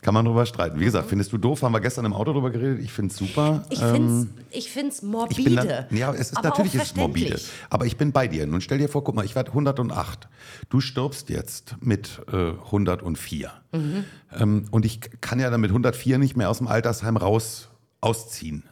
Kann 0.00 0.14
man 0.14 0.24
drüber 0.24 0.46
streiten. 0.46 0.78
Wie 0.78 0.84
gesagt, 0.84 1.08
findest 1.08 1.32
du 1.32 1.38
doof? 1.38 1.62
Haben 1.62 1.72
wir 1.72 1.80
gestern 1.80 2.04
im 2.04 2.12
Auto 2.12 2.32
drüber 2.32 2.50
geredet. 2.50 2.78
Ich 2.80 2.92
finde 2.92 3.10
es 3.12 3.18
super. 3.18 3.64
Ich 3.68 3.82
Ähm, 3.82 3.94
finde 3.94 4.28
es 4.50 4.56
ich 4.66 4.76
ich 4.76 5.02
morbide. 5.02 5.42
bin 5.42 5.56
dann, 5.56 5.84
ja, 5.90 6.12
es 6.12 6.30
ist 6.30 6.36
aber 6.36 6.48
natürlich 6.50 6.74
ist 6.76 6.82
es 6.82 6.96
morbide. 6.96 7.38
Aber 7.68 7.84
ich 7.84 7.96
bin 7.96 8.12
bei 8.12 8.28
dir. 8.28 8.46
Nun 8.46 8.60
stell 8.60 8.78
dir 8.78 8.88
vor, 8.88 9.02
guck 9.02 9.16
mal, 9.16 9.24
ich 9.24 9.34
werde 9.34 9.50
108. 9.50 10.28
Du 10.68 10.80
stirbst 10.80 11.30
jetzt 11.30 11.76
mit 11.80 12.20
äh, 12.32 12.52
104. 12.66 13.50
Mhm. 13.72 14.04
Ähm, 14.38 14.64
und 14.70 14.84
ich 14.86 15.00
kann 15.20 15.40
ja 15.40 15.50
dann 15.50 15.60
mit 15.60 15.70
104 15.70 16.18
nicht 16.18 16.36
mehr 16.36 16.48
aus 16.48 16.58
dem 16.58 16.68
Altersheim 16.68 17.16
raus 17.16 17.68
ausziehen. 18.00 18.62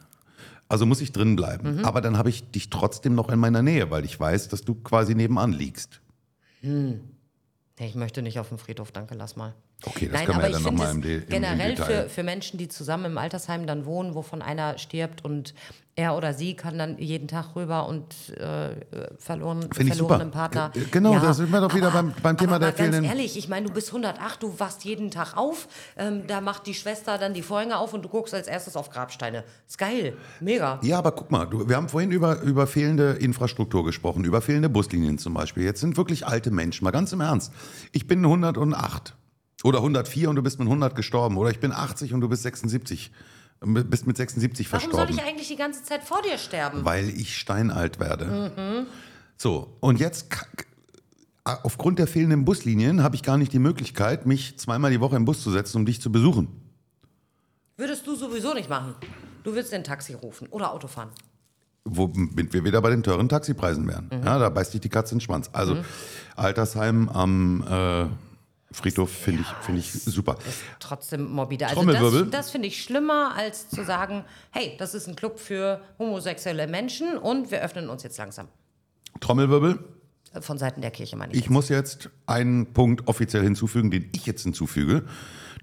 Also 0.69 0.85
muss 0.85 1.01
ich 1.01 1.11
drin 1.11 1.35
bleiben. 1.35 1.77
Mhm. 1.79 1.85
Aber 1.85 1.99
dann 2.01 2.17
habe 2.17 2.29
ich 2.29 2.49
dich 2.51 2.69
trotzdem 2.69 3.15
noch 3.15 3.29
in 3.29 3.39
meiner 3.39 3.61
Nähe, 3.61 3.91
weil 3.91 4.05
ich 4.05 4.17
weiß, 4.17 4.47
dass 4.47 4.61
du 4.63 4.75
quasi 4.75 5.13
nebenan 5.15 5.51
liegst. 5.51 6.01
Nee, 6.61 6.99
Ich 7.79 7.95
möchte 7.95 8.21
nicht 8.21 8.39
auf 8.39 8.49
dem 8.49 8.57
Friedhof, 8.57 8.91
danke, 8.91 9.13
lass 9.15 9.35
mal. 9.35 9.53
Okay, 9.83 10.09
das 10.11 10.25
können 10.25 10.39
wir 10.39 10.47
ja 10.47 10.53
dann 10.53 10.63
noch 10.63 10.69
finde 10.69 10.81
mal 10.83 10.89
es 10.89 10.95
im 10.95 11.01
De- 11.03 11.15
im- 11.17 11.21
im 11.23 11.29
generell 11.29 11.75
Detail. 11.75 12.03
für, 12.03 12.09
für 12.09 12.23
Menschen, 12.23 12.57
die 12.57 12.67
zusammen 12.67 13.05
im 13.05 13.17
Altersheim 13.17 13.67
dann 13.67 13.85
wohnen, 13.85 14.15
wovon 14.15 14.41
einer 14.41 14.77
stirbt 14.79 15.23
und 15.23 15.53
er 15.95 16.15
oder 16.15 16.33
sie 16.33 16.55
kann 16.55 16.77
dann 16.77 16.97
jeden 16.99 17.27
Tag 17.27 17.55
rüber 17.55 17.87
und 17.87 18.05
äh, 18.37 18.69
verloren, 19.17 19.67
verlorenen 19.71 19.93
super. 19.97 20.25
Partner. 20.25 20.69
G- 20.73 20.81
genau, 20.91 21.17
da 21.19 21.33
sind 21.33 21.51
wir 21.51 21.59
doch 21.61 21.73
wieder 21.75 21.89
beim- 21.91 22.13
beim 22.21 22.37
Thema 22.37 22.55
aber 22.55 22.65
der 22.65 22.67
mal 22.69 22.75
ganz 22.77 22.89
fehlenden- 22.95 23.03
ehrlich, 23.05 23.35
ich 23.37 23.49
meine, 23.49 23.67
du 23.67 23.73
bist 23.73 23.89
108, 23.91 24.41
du 24.43 24.59
wachst 24.59 24.83
jeden 24.83 25.09
Tag 25.11 25.35
auf, 25.37 25.67
ähm, 25.97 26.23
da 26.27 26.39
macht 26.41 26.67
die 26.67 26.73
Schwester 26.75 27.17
dann 27.17 27.33
die 27.33 27.41
Vorhänge 27.41 27.77
auf 27.77 27.93
und 27.93 28.03
du 28.03 28.09
guckst 28.09 28.33
als 28.35 28.47
erstes 28.47 28.75
auf 28.75 28.89
Grabsteine. 28.91 29.43
Ist 29.67 29.77
geil, 29.79 30.17
mega. 30.39 30.79
Ja, 30.83 30.97
aber 30.99 31.11
guck 31.13 31.31
mal, 31.31 31.45
du, 31.45 31.67
wir 31.67 31.75
haben 31.75 31.89
vorhin 31.89 32.11
über, 32.11 32.41
über 32.41 32.67
fehlende 32.67 33.13
Infrastruktur 33.13 33.83
gesprochen, 33.85 34.23
über 34.23 34.41
fehlende 34.41 34.69
Buslinien 34.69 35.17
zum 35.19 35.33
Beispiel. 35.35 35.63
Jetzt 35.63 35.81
sind 35.81 35.97
wirklich 35.97 36.27
alte 36.27 36.51
Menschen, 36.51 36.83
mal 36.83 36.91
ganz 36.91 37.11
im 37.11 37.21
Ernst. 37.21 37.51
Ich 37.91 38.05
bin 38.07 38.23
108 38.23 39.15
oder 39.63 39.79
104 39.79 40.29
und 40.29 40.35
du 40.35 40.43
bist 40.43 40.59
mit 40.59 40.67
100 40.67 40.95
gestorben 40.95 41.37
oder 41.37 41.49
ich 41.49 41.59
bin 41.59 41.71
80 41.71 42.13
und 42.13 42.21
du 42.21 42.29
bist 42.29 42.43
76, 42.43 43.11
äh, 43.61 43.65
bist 43.65 44.07
mit 44.07 44.17
76 44.17 44.71
Warum 44.71 44.81
soll 44.81 44.91
verstorben. 44.91 45.15
ich 45.15 45.23
eigentlich 45.23 45.47
die 45.47 45.55
ganze 45.55 45.83
Zeit 45.83 46.03
vor 46.03 46.21
dir 46.21 46.37
sterben? 46.37 46.85
Weil 46.85 47.09
ich 47.09 47.37
steinalt 47.37 47.99
werde. 47.99 48.51
Mhm. 48.55 48.87
So, 49.35 49.77
und 49.79 49.99
jetzt, 49.99 50.27
aufgrund 51.43 51.99
der 51.99 52.07
fehlenden 52.07 52.45
Buslinien, 52.45 53.03
habe 53.03 53.15
ich 53.15 53.23
gar 53.23 53.37
nicht 53.37 53.53
die 53.53 53.59
Möglichkeit, 53.59 54.25
mich 54.25 54.57
zweimal 54.57 54.91
die 54.91 54.99
Woche 54.99 55.15
im 55.15 55.25
Bus 55.25 55.41
zu 55.41 55.51
setzen, 55.51 55.77
um 55.77 55.85
dich 55.85 56.01
zu 56.01 56.11
besuchen. 56.11 56.47
Würdest 57.77 58.07
du 58.07 58.15
sowieso 58.15 58.53
nicht 58.53 58.69
machen. 58.69 58.95
Du 59.43 59.53
würdest 59.53 59.71
den 59.71 59.83
Taxi 59.83 60.13
rufen 60.13 60.47
oder 60.47 60.73
Auto 60.73 60.87
fahren. 60.87 61.09
Womit 61.85 62.51
wir 62.51 62.63
wieder 62.65 62.81
bei 62.81 62.89
den 62.89 63.01
teuren 63.03 63.29
Taxipreisen 63.29 63.87
wären. 63.87 64.09
Mhm. 64.11 64.25
Ja, 64.25 64.39
da 64.39 64.49
beißt 64.49 64.71
sich 64.71 64.81
die 64.81 64.89
Katze 64.89 65.13
in 65.13 65.19
den 65.19 65.21
Schwanz. 65.21 65.49
Also, 65.53 65.77
Altersheim 66.35 67.07
am 67.07 67.63
äh, 67.63 68.07
Friedhof 68.71 69.09
finde 69.09 69.41
ich, 69.41 69.47
finde 69.65 69.79
ich 69.79 69.91
super. 69.91 70.37
trotzdem 70.79 71.31
morbide. 71.31 71.65
Also 71.67 71.77
Trommelwirbel. 71.77 72.23
das, 72.23 72.31
das 72.31 72.51
finde 72.51 72.67
ich 72.67 72.83
schlimmer, 72.83 73.33
als 73.35 73.69
zu 73.69 73.83
sagen, 73.85 74.25
hey, 74.51 74.75
das 74.77 74.93
ist 74.93 75.07
ein 75.07 75.15
Club 75.15 75.39
für 75.39 75.81
homosexuelle 75.97 76.67
Menschen 76.67 77.17
und 77.17 77.49
wir 77.49 77.61
öffnen 77.61 77.89
uns 77.89 78.03
jetzt 78.03 78.17
langsam. 78.17 78.49
Trommelwirbel. 79.21 79.79
Äh, 80.33 80.41
Von 80.41 80.57
Seiten 80.57 80.81
der 80.81 80.91
Kirche 80.91 81.15
meine 81.15 81.33
ich. 81.33 81.39
Ich 81.39 81.49
muss 81.49 81.69
jetzt 81.69 82.09
einen 82.25 82.73
Punkt 82.73 83.07
offiziell 83.07 83.43
hinzufügen, 83.43 83.89
den 83.89 84.09
ich 84.13 84.25
jetzt 84.25 84.43
hinzufüge, 84.43 85.05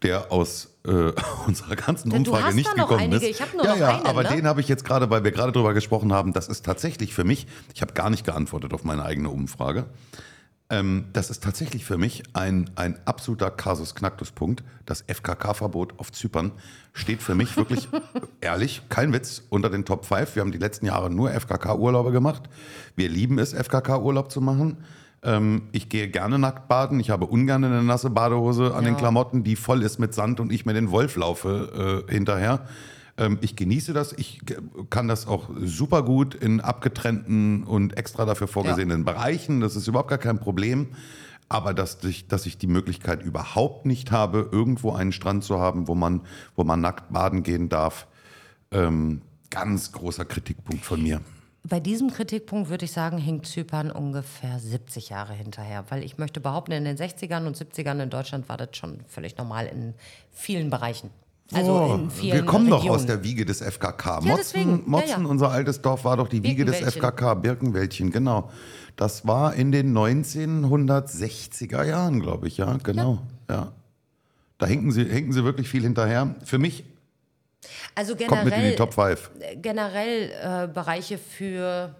der 0.02 0.32
aus 0.32 0.78
äh, 0.86 1.12
unserer 1.46 1.76
ganzen 1.76 2.11
Denn 2.11 2.26
Umfrage 2.26 2.55
nicht 2.55 2.74
gekommen 2.74 3.00
einige. 3.00 3.26
ist. 3.28 3.40
Ich 3.40 3.52
nur 3.52 3.64
ja, 3.64 3.70
noch 3.72 3.78
ja, 3.78 3.96
einen, 3.98 4.07
aber 4.07 4.22
ne? 4.22 4.30
den 4.30 4.46
habe 4.46 4.62
ich 4.62 4.68
jetzt 4.68 4.84
gerade, 4.84 5.11
weil 5.11 5.24
wir 5.24 5.30
gerade 5.30 5.52
drüber 5.52 5.74
gesprochen 5.74 6.12
haben, 6.12 6.32
das 6.32 6.48
ist 6.48 6.64
tatsächlich 6.64 7.14
für 7.14 7.24
mich, 7.24 7.46
ich 7.74 7.82
habe 7.82 7.92
gar 7.92 8.09
nicht 8.09 8.24
geantwortet 8.24 8.72
auf 8.72 8.84
meine 8.84 9.05
eigene 9.05 9.28
Umfrage. 9.28 9.86
Ähm, 10.70 11.06
das 11.12 11.30
ist 11.30 11.42
tatsächlich 11.42 11.84
für 11.84 11.98
mich 11.98 12.22
ein, 12.32 12.70
ein 12.74 12.98
absoluter 13.04 13.50
Kasus 13.50 13.94
Knacktus-Punkt. 13.94 14.64
Das 14.86 15.02
FKK-Verbot 15.02 15.98
auf 15.98 16.10
Zypern 16.10 16.52
steht 16.94 17.22
für 17.22 17.34
mich 17.34 17.56
wirklich, 17.56 17.88
ehrlich, 18.40 18.82
kein 18.88 19.12
Witz, 19.12 19.42
unter 19.50 19.68
den 19.68 19.84
Top 19.84 20.06
5. 20.06 20.34
Wir 20.34 20.40
haben 20.40 20.52
die 20.52 20.58
letzten 20.58 20.86
Jahre 20.86 21.10
nur 21.10 21.30
FKK-Urlaube 21.30 22.12
gemacht. 22.12 22.44
Wir 22.96 23.10
lieben 23.10 23.38
es, 23.38 23.52
FKK-Urlaub 23.52 24.30
zu 24.30 24.40
machen. 24.40 24.78
Ähm, 25.22 25.68
ich 25.72 25.90
gehe 25.90 26.08
gerne 26.08 26.38
nackt 26.38 26.66
baden. 26.66 26.98
Ich 26.98 27.10
habe 27.10 27.26
ungern 27.26 27.64
eine 27.64 27.82
nasse 27.82 28.08
Badehose 28.08 28.74
an 28.74 28.84
den 28.84 28.94
Ja. 28.94 29.00
Klamotten, 29.00 29.44
die 29.44 29.56
voll 29.56 29.82
ist 29.82 29.98
mit 29.98 30.14
Sand 30.14 30.40
und 30.40 30.50
ich 30.50 30.64
mir 30.64 30.74
den 30.74 30.90
Wolf 30.90 31.16
laufe 31.16 32.04
äh, 32.08 32.12
hinterher. 32.12 32.66
Ähm, 33.16 33.38
ich 33.40 33.56
genieße 33.56 33.92
das. 33.92 34.12
Ich 34.12 34.40
kann 34.90 35.08
das 35.08 35.26
auch 35.26 35.50
super 35.60 36.02
gut 36.02 36.34
in 36.34 36.60
abgetrennten 36.60 37.64
und 37.64 37.96
extra 37.96 38.24
dafür 38.24 38.48
vorgesehenen 38.48 39.04
Bereichen. 39.04 39.60
Das 39.60 39.76
ist 39.76 39.86
überhaupt 39.86 40.10
gar 40.10 40.18
kein 40.18 40.38
Problem. 40.38 40.88
Aber 41.48 41.74
dass 41.74 42.02
ich, 42.04 42.26
dass 42.26 42.46
ich 42.46 42.58
die 42.58 42.66
Möglichkeit 42.66 43.22
überhaupt 43.22 43.86
nicht 43.86 44.10
habe, 44.10 44.48
irgendwo 44.50 44.92
einen 44.92 45.12
Strand 45.12 45.44
zu 45.44 45.60
haben, 45.60 45.88
wo 45.88 45.94
man, 45.94 46.22
wo 46.56 46.64
man 46.64 46.80
nackt 46.80 47.12
baden 47.12 47.42
gehen 47.42 47.68
darf, 47.68 48.06
ähm, 48.70 49.20
ganz 49.50 49.92
großer 49.92 50.24
Kritikpunkt 50.24 50.84
von 50.84 51.02
mir. 51.02 51.20
Bei 51.66 51.80
diesem 51.80 52.10
Kritikpunkt 52.10 52.68
würde 52.68 52.84
ich 52.84 52.92
sagen, 52.92 53.16
hinkt 53.16 53.46
Zypern 53.46 53.90
ungefähr 53.90 54.58
70 54.58 55.10
Jahre 55.10 55.32
hinterher. 55.32 55.84
Weil 55.88 56.02
ich 56.02 56.18
möchte 56.18 56.40
behaupten, 56.40 56.72
in 56.72 56.84
den 56.84 56.96
60ern 56.96 57.46
und 57.46 57.56
70ern 57.56 58.02
in 58.02 58.10
Deutschland 58.10 58.48
war 58.48 58.56
das 58.56 58.76
schon 58.76 59.00
völlig 59.06 59.38
normal 59.38 59.66
in 59.66 59.94
vielen 60.30 60.70
Bereichen. 60.70 61.10
Also 61.55 61.72
Oh, 61.72 61.94
in 61.94 62.11
vielen 62.11 62.32
wir 62.34 62.44
kommen 62.44 62.68
doch 62.68 62.88
aus 62.88 63.07
der 63.07 63.22
Wiege 63.24 63.44
des 63.44 63.61
FKK. 63.61 64.07
Ja, 64.07 64.20
Motzen, 64.20 64.36
deswegen. 64.36 64.70
Ja, 64.70 64.82
Motzen 64.86 65.24
ja. 65.24 65.28
unser 65.28 65.50
altes 65.50 65.82
Dorf, 65.82 66.05
war 66.05 66.16
doch 66.16 66.28
die 66.28 66.42
Wiege 66.42 66.64
des. 66.64 66.80
FKK, 66.80 67.34
Birkenwäldchen, 67.34 68.11
genau. 68.11 68.50
Das 68.96 69.26
war 69.26 69.55
in 69.55 69.72
den 69.72 69.96
1960er 69.96 71.84
Jahren, 71.84 72.20
glaube 72.20 72.46
ich, 72.46 72.59
ja, 72.59 72.76
genau. 72.82 73.18
Ja. 73.50 73.72
Da 74.59 74.66
hinken 74.66 74.92
sie, 74.92 75.05
hinken 75.05 75.32
sie 75.32 75.44
wirklich 75.44 75.68
viel 75.68 75.82
hinterher. 75.82 76.36
Für 76.44 76.59
mich 76.59 76.84
Also 77.94 78.14
kommt 78.14 78.44
mit 78.44 78.55
in 78.55 78.61
die 78.61 78.76
generell, 78.76 78.76
Top 78.76 78.94
5. 78.94 79.30
generell 79.57 80.30
äh, 80.30 80.68
Bereiche 80.72 81.18
für, 81.18 81.94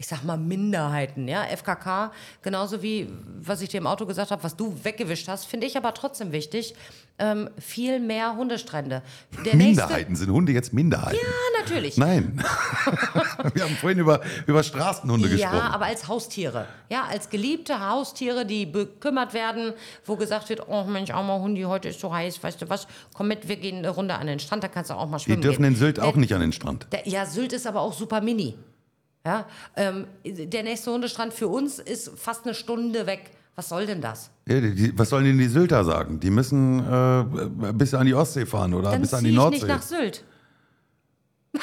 ich 0.00 0.06
sag 0.06 0.22
mal, 0.22 0.36
Minderheiten, 0.36 1.26
ja, 1.26 1.42
FKK, 1.42 2.12
genauso 2.40 2.82
wie, 2.82 3.08
was 3.40 3.60
ich 3.62 3.68
dir 3.68 3.78
im 3.78 3.86
Auto 3.88 4.06
gesagt 4.06 4.30
habe, 4.30 4.44
was 4.44 4.54
du 4.54 4.72
weggewischt 4.84 5.26
hast, 5.26 5.46
finde 5.46 5.66
ich 5.66 5.76
aber 5.76 5.92
trotzdem 5.92 6.30
wichtig, 6.30 6.76
ähm, 7.18 7.50
viel 7.58 7.98
mehr 7.98 8.36
Hundestrände. 8.36 9.02
Der 9.44 9.56
Minderheiten, 9.56 10.14
sind 10.14 10.30
Hunde 10.30 10.52
jetzt 10.52 10.72
Minderheiten? 10.72 11.16
Nächste, 11.16 11.26
ja, 11.26 11.60
natürlich. 11.64 11.96
Nein. 11.96 12.40
wir 13.54 13.64
haben 13.64 13.74
vorhin 13.74 13.98
über, 13.98 14.20
über 14.46 14.62
Straßenhunde 14.62 15.26
Ja, 15.30 15.50
gesprochen. 15.50 15.72
aber 15.74 15.86
als 15.86 16.06
Haustiere. 16.06 16.66
Ja, 16.88 17.02
als 17.10 17.28
geliebte 17.28 17.80
Haustiere, 17.90 18.46
die 18.46 18.66
bekümmert 18.66 19.34
werden, 19.34 19.72
wo 20.06 20.14
gesagt 20.14 20.48
wird, 20.48 20.68
oh 20.68 20.84
Mensch, 20.84 21.10
armer 21.10 21.40
Hundi, 21.40 21.62
heute 21.62 21.88
ist 21.88 21.98
so 21.98 22.14
heiß, 22.14 22.40
weißt 22.40 22.62
du 22.62 22.68
was, 22.70 22.86
komm 23.14 23.26
mit, 23.26 23.48
wir 23.48 23.56
gehen 23.56 23.78
eine 23.78 23.90
Runde 23.90 24.14
an 24.14 24.28
den 24.28 24.38
Strand, 24.38 24.62
da 24.62 24.68
kannst 24.68 24.90
du 24.90 24.94
auch 24.94 25.08
mal 25.08 25.18
Die 25.18 25.24
schwimmen 25.24 25.42
dürfen 25.42 25.62
gehen. 25.64 25.72
in 25.72 25.76
Sylt 25.76 25.98
auch 25.98 26.12
Der- 26.12 26.20
nicht 26.20 26.32
an 26.34 26.40
den 26.40 26.52
Strand. 26.52 26.86
Der, 26.92 27.08
ja, 27.08 27.26
Sylt 27.26 27.52
ist 27.52 27.66
aber 27.66 27.80
auch 27.80 27.92
super 27.92 28.20
mini. 28.20 28.54
Ja, 29.26 29.46
ähm, 29.76 30.06
der 30.24 30.62
nächste 30.62 30.90
Hundestrand 30.92 31.34
für 31.34 31.48
uns 31.48 31.78
ist 31.78 32.10
fast 32.16 32.44
eine 32.44 32.54
Stunde 32.54 33.06
weg. 33.06 33.30
Was 33.56 33.68
soll 33.70 33.86
denn 33.86 34.00
das? 34.00 34.30
Ja, 34.46 34.60
die, 34.60 34.96
was 34.96 35.08
sollen 35.10 35.24
denn 35.24 35.36
die 35.38 35.48
Sylter 35.48 35.84
sagen? 35.84 36.20
Die 36.20 36.30
müssen 36.30 36.78
äh, 36.78 37.72
bis 37.72 37.92
an 37.92 38.06
die 38.06 38.14
Ostsee 38.14 38.46
fahren 38.46 38.72
oder 38.72 38.92
Dann 38.92 39.00
bis 39.00 39.12
an 39.12 39.24
die 39.24 39.30
ich 39.30 39.36
Nordsee. 39.36 39.56
nicht 39.58 39.66
nach 39.66 39.82
Sylt. 39.82 40.22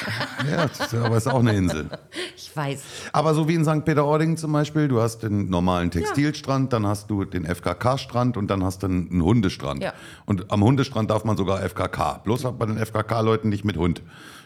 Ja, 0.50 0.66
das 0.66 0.80
ist, 0.80 0.94
aber 0.94 1.16
ist 1.16 1.26
auch 1.26 1.40
eine 1.40 1.54
Insel. 1.54 1.88
Ich 2.36 2.54
weiß. 2.54 2.82
Aber 3.12 3.34
so 3.34 3.48
wie 3.48 3.54
in 3.54 3.64
St. 3.64 3.84
Peter-Ording 3.84 4.36
zum 4.36 4.52
Beispiel, 4.52 4.86
du 4.88 5.00
hast 5.00 5.22
den 5.22 5.48
normalen 5.50 5.90
Textilstrand, 5.90 6.72
dann 6.72 6.86
hast 6.86 7.10
du 7.10 7.24
den 7.24 7.44
FKK-Strand 7.44 8.36
und 8.36 8.48
dann 8.48 8.62
hast 8.62 8.82
du 8.82 8.86
einen 8.86 9.22
Hundestrand. 9.22 9.82
Ja. 9.82 9.92
Und 10.26 10.50
am 10.52 10.62
Hundestrand 10.62 11.10
darf 11.10 11.24
man 11.24 11.36
sogar 11.36 11.60
FKK. 11.68 12.18
Bloß 12.24 12.42
bei 12.58 12.66
den 12.66 12.78
FKK-Leuten 12.78 13.48
nicht 13.48 13.64
mit 13.64 13.76
Hund. 13.76 14.02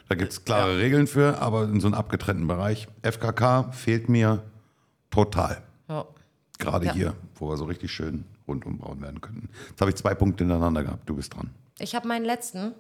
Da 0.09 0.14
gibt 0.14 0.32
es 0.32 0.44
klare 0.44 0.78
Regeln 0.78 1.07
für, 1.07 1.40
aber 1.40 1.64
in 1.64 1.80
so 1.80 1.86
einem 1.88 1.94
abgetrennten 1.94 2.46
Bereich. 2.46 2.88
FKK 3.03 3.70
fehlt 3.72 4.09
mir 4.09 4.42
total. 5.11 5.62
Ja. 5.88 6.05
Gerade 6.59 6.86
Ja. 6.86 6.92
hier, 6.92 7.14
wo 7.36 7.48
wir 7.51 7.57
so 7.57 7.64
richtig 7.64 7.90
schön 7.92 8.24
rundum 8.48 8.78
bauen 8.78 9.01
werden 9.01 9.20
könnten. 9.20 9.48
Jetzt 9.68 9.80
habe 9.80 9.90
ich 9.90 9.96
zwei 9.96 10.14
Punkte 10.14 10.44
hintereinander 10.44 10.82
gehabt. 10.82 11.09
Du 11.09 11.14
bist 11.14 11.34
dran. 11.34 11.51
Ich 11.81 11.95
habe 11.95 12.07
meinen 12.07 12.24
letzten. 12.24 12.74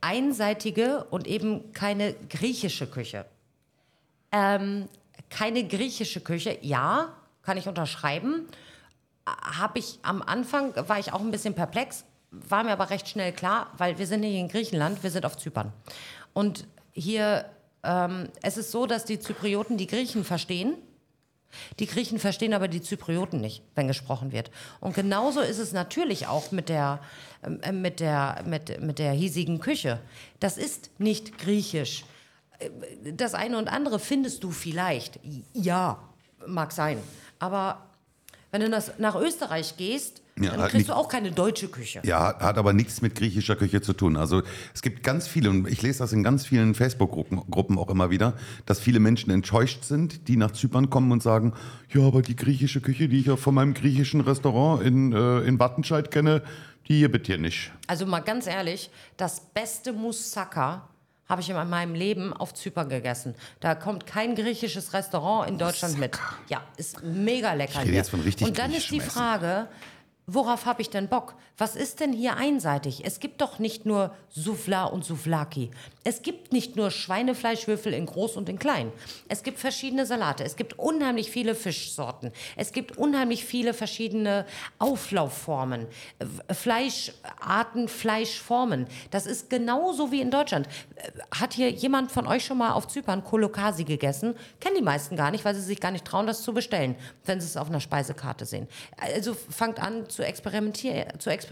Einseitige 0.00 1.04
und 1.04 1.26
eben 1.26 1.72
keine 1.72 2.14
griechische 2.28 2.86
Küche. 2.86 3.24
Ähm, 4.32 4.88
keine 5.30 5.66
griechische 5.66 6.20
Küche, 6.20 6.58
ja, 6.60 7.14
kann 7.42 7.56
ich 7.56 7.68
unterschreiben. 7.68 8.48
Habe 9.26 9.78
ich 9.78 10.00
am 10.02 10.22
Anfang, 10.22 10.74
war 10.88 10.98
ich 10.98 11.12
auch 11.12 11.20
ein 11.20 11.30
bisschen 11.30 11.54
perplex, 11.54 12.04
war 12.30 12.64
mir 12.64 12.72
aber 12.72 12.90
recht 12.90 13.08
schnell 13.08 13.32
klar, 13.32 13.70
weil 13.78 13.98
wir 13.98 14.06
sind 14.06 14.20
nicht 14.20 14.34
in 14.34 14.48
Griechenland, 14.48 15.02
wir 15.02 15.10
sind 15.10 15.24
auf 15.24 15.36
Zypern. 15.36 15.72
Und 16.32 16.66
hier, 16.92 17.44
ähm, 17.84 18.28
es 18.42 18.56
ist 18.56 18.72
so, 18.72 18.86
dass 18.86 19.04
die 19.04 19.20
Zyprioten 19.20 19.76
die 19.76 19.86
Griechen 19.86 20.24
verstehen. 20.24 20.74
Die 21.78 21.86
Griechen 21.86 22.18
verstehen 22.18 22.54
aber 22.54 22.68
die 22.68 22.82
Zyprioten 22.82 23.40
nicht, 23.40 23.62
wenn 23.74 23.88
gesprochen 23.88 24.32
wird. 24.32 24.50
Und 24.80 24.94
genauso 24.94 25.40
ist 25.40 25.58
es 25.58 25.72
natürlich 25.72 26.26
auch 26.26 26.50
mit 26.52 26.68
der, 26.68 27.00
äh, 27.42 27.72
mit 27.72 28.00
der, 28.00 28.42
mit, 28.46 28.80
mit 28.80 28.98
der 28.98 29.12
hiesigen 29.12 29.60
Küche. 29.60 30.00
Das 30.40 30.56
ist 30.56 30.90
nicht 30.98 31.38
griechisch. 31.38 32.04
Äh, 32.58 33.12
Das 33.12 33.34
eine 33.34 33.58
und 33.58 33.68
andere 33.68 33.98
findest 33.98 34.42
du 34.44 34.50
vielleicht. 34.50 35.20
Ja, 35.52 36.02
mag 36.46 36.72
sein. 36.72 36.98
Aber 37.38 37.86
wenn 38.50 38.60
du 38.60 38.82
nach 38.98 39.16
Österreich 39.16 39.76
gehst, 39.76 40.22
Ja, 40.44 40.50
dann 40.52 40.60
kriegst 40.62 40.74
nicht- 40.74 40.88
du 40.90 40.94
auch 40.96 41.08
keine 41.08 41.30
deutsche 41.32 41.68
Küche. 41.68 42.00
Ja, 42.04 42.38
hat, 42.38 42.58
aber 42.58 42.72
nichts 42.72 43.02
mit 43.02 43.14
griechischer 43.14 43.56
Küche 43.56 43.80
zu 43.80 43.92
tun. 43.92 44.16
Also 44.16 44.42
es 44.74 44.82
gibt 44.82 45.02
ganz 45.02 45.26
viele, 45.28 45.50
und 45.50 45.68
ich 45.68 45.82
lese 45.82 46.00
das 46.00 46.12
in 46.12 46.22
ganz 46.22 46.46
vielen 46.46 46.74
Facebook-Gruppen 46.74 47.42
Gruppen 47.50 47.78
auch 47.78 47.90
immer 47.90 48.10
wieder, 48.10 48.34
dass 48.66 48.80
viele 48.80 49.00
Menschen 49.00 49.30
enttäuscht 49.30 49.84
sind, 49.84 50.28
die 50.28 50.36
nach 50.36 50.50
Zypern 50.52 50.90
kommen 50.90 51.12
und 51.12 51.22
sagen, 51.22 51.52
ja, 51.92 52.02
aber 52.02 52.22
die 52.22 52.36
griechische 52.36 52.80
Küche, 52.80 53.08
die 53.08 53.20
ich 53.20 53.26
ja 53.26 53.36
von 53.36 53.54
meinem 53.54 53.74
griechischen 53.74 54.20
Restaurant 54.20 54.82
in, 54.82 55.12
äh, 55.12 55.40
in 55.40 55.58
Wattenscheid 55.58 56.10
kenne, 56.10 56.42
die 56.88 56.98
hier 56.98 57.38
nicht. 57.38 57.72
Also 57.86 58.06
mal 58.06 58.20
ganz 58.20 58.46
ehrlich, 58.46 58.90
das 59.16 59.40
beste 59.40 59.92
Moussaka 59.92 60.88
habe 61.28 61.40
ich 61.40 61.48
in 61.48 61.56
meinem 61.56 61.94
Leben 61.94 62.32
auf 62.32 62.52
Zypern 62.52 62.88
gegessen. 62.88 63.34
Da 63.60 63.74
kommt 63.74 64.06
kein 64.06 64.34
griechisches 64.34 64.92
Restaurant 64.92 65.48
in 65.48 65.56
Deutschland 65.56 65.98
mit. 65.98 66.18
Ja, 66.48 66.60
ist 66.76 67.02
mega 67.02 67.54
lecker 67.54 67.72
Ich 67.72 67.78
rede 67.78 67.88
hier. 67.88 67.94
jetzt 67.98 68.10
von 68.10 68.20
richtig 68.20 68.46
Und 68.46 68.58
dann 68.58 68.72
ist 68.72 68.90
die. 68.90 69.00
Frage, 69.00 69.68
worauf 70.26 70.66
habe 70.66 70.82
ich 70.82 70.90
denn 70.90 71.08
Bock? 71.08 71.34
Was 71.62 71.76
ist 71.76 72.00
denn 72.00 72.12
hier 72.12 72.36
einseitig? 72.38 73.04
Es 73.04 73.20
gibt 73.20 73.40
doch 73.40 73.60
nicht 73.60 73.86
nur 73.86 74.12
Soufla 74.30 74.86
und 74.86 75.04
Souflaki. 75.04 75.70
Es 76.02 76.22
gibt 76.22 76.52
nicht 76.52 76.74
nur 76.74 76.90
Schweinefleischwürfel 76.90 77.94
in 77.94 78.04
groß 78.04 78.36
und 78.36 78.48
in 78.48 78.58
klein. 78.58 78.90
Es 79.28 79.44
gibt 79.44 79.60
verschiedene 79.60 80.04
Salate. 80.04 80.42
Es 80.42 80.56
gibt 80.56 80.76
unheimlich 80.76 81.30
viele 81.30 81.54
Fischsorten. 81.54 82.32
Es 82.56 82.72
gibt 82.72 82.98
unheimlich 82.98 83.44
viele 83.44 83.74
verschiedene 83.74 84.44
Auflaufformen, 84.80 85.86
äh, 86.18 86.52
Fleischarten, 86.52 87.86
Fleischformen. 87.86 88.88
Das 89.12 89.26
ist 89.26 89.48
genauso 89.48 90.10
wie 90.10 90.20
in 90.20 90.32
Deutschland. 90.32 90.66
Äh, 90.96 91.12
Hat 91.30 91.52
hier 91.52 91.70
jemand 91.70 92.10
von 92.10 92.26
euch 92.26 92.44
schon 92.44 92.58
mal 92.58 92.72
auf 92.72 92.88
Zypern 92.88 93.22
Kolokasi 93.22 93.84
gegessen? 93.84 94.34
Kennen 94.58 94.74
die 94.78 94.82
meisten 94.82 95.14
gar 95.14 95.30
nicht, 95.30 95.44
weil 95.44 95.54
sie 95.54 95.60
sich 95.60 95.78
gar 95.78 95.92
nicht 95.92 96.06
trauen, 96.06 96.26
das 96.26 96.42
zu 96.42 96.52
bestellen, 96.52 96.96
wenn 97.24 97.40
sie 97.40 97.46
es 97.46 97.56
auf 97.56 97.68
einer 97.68 97.78
Speisekarte 97.78 98.46
sehen. 98.46 98.66
Also 98.96 99.34
fangt 99.34 99.78
an 99.78 100.08
zu, 100.08 100.24
experimentier 100.24 101.06
zu 101.20 101.30
experimentieren. 101.30 101.51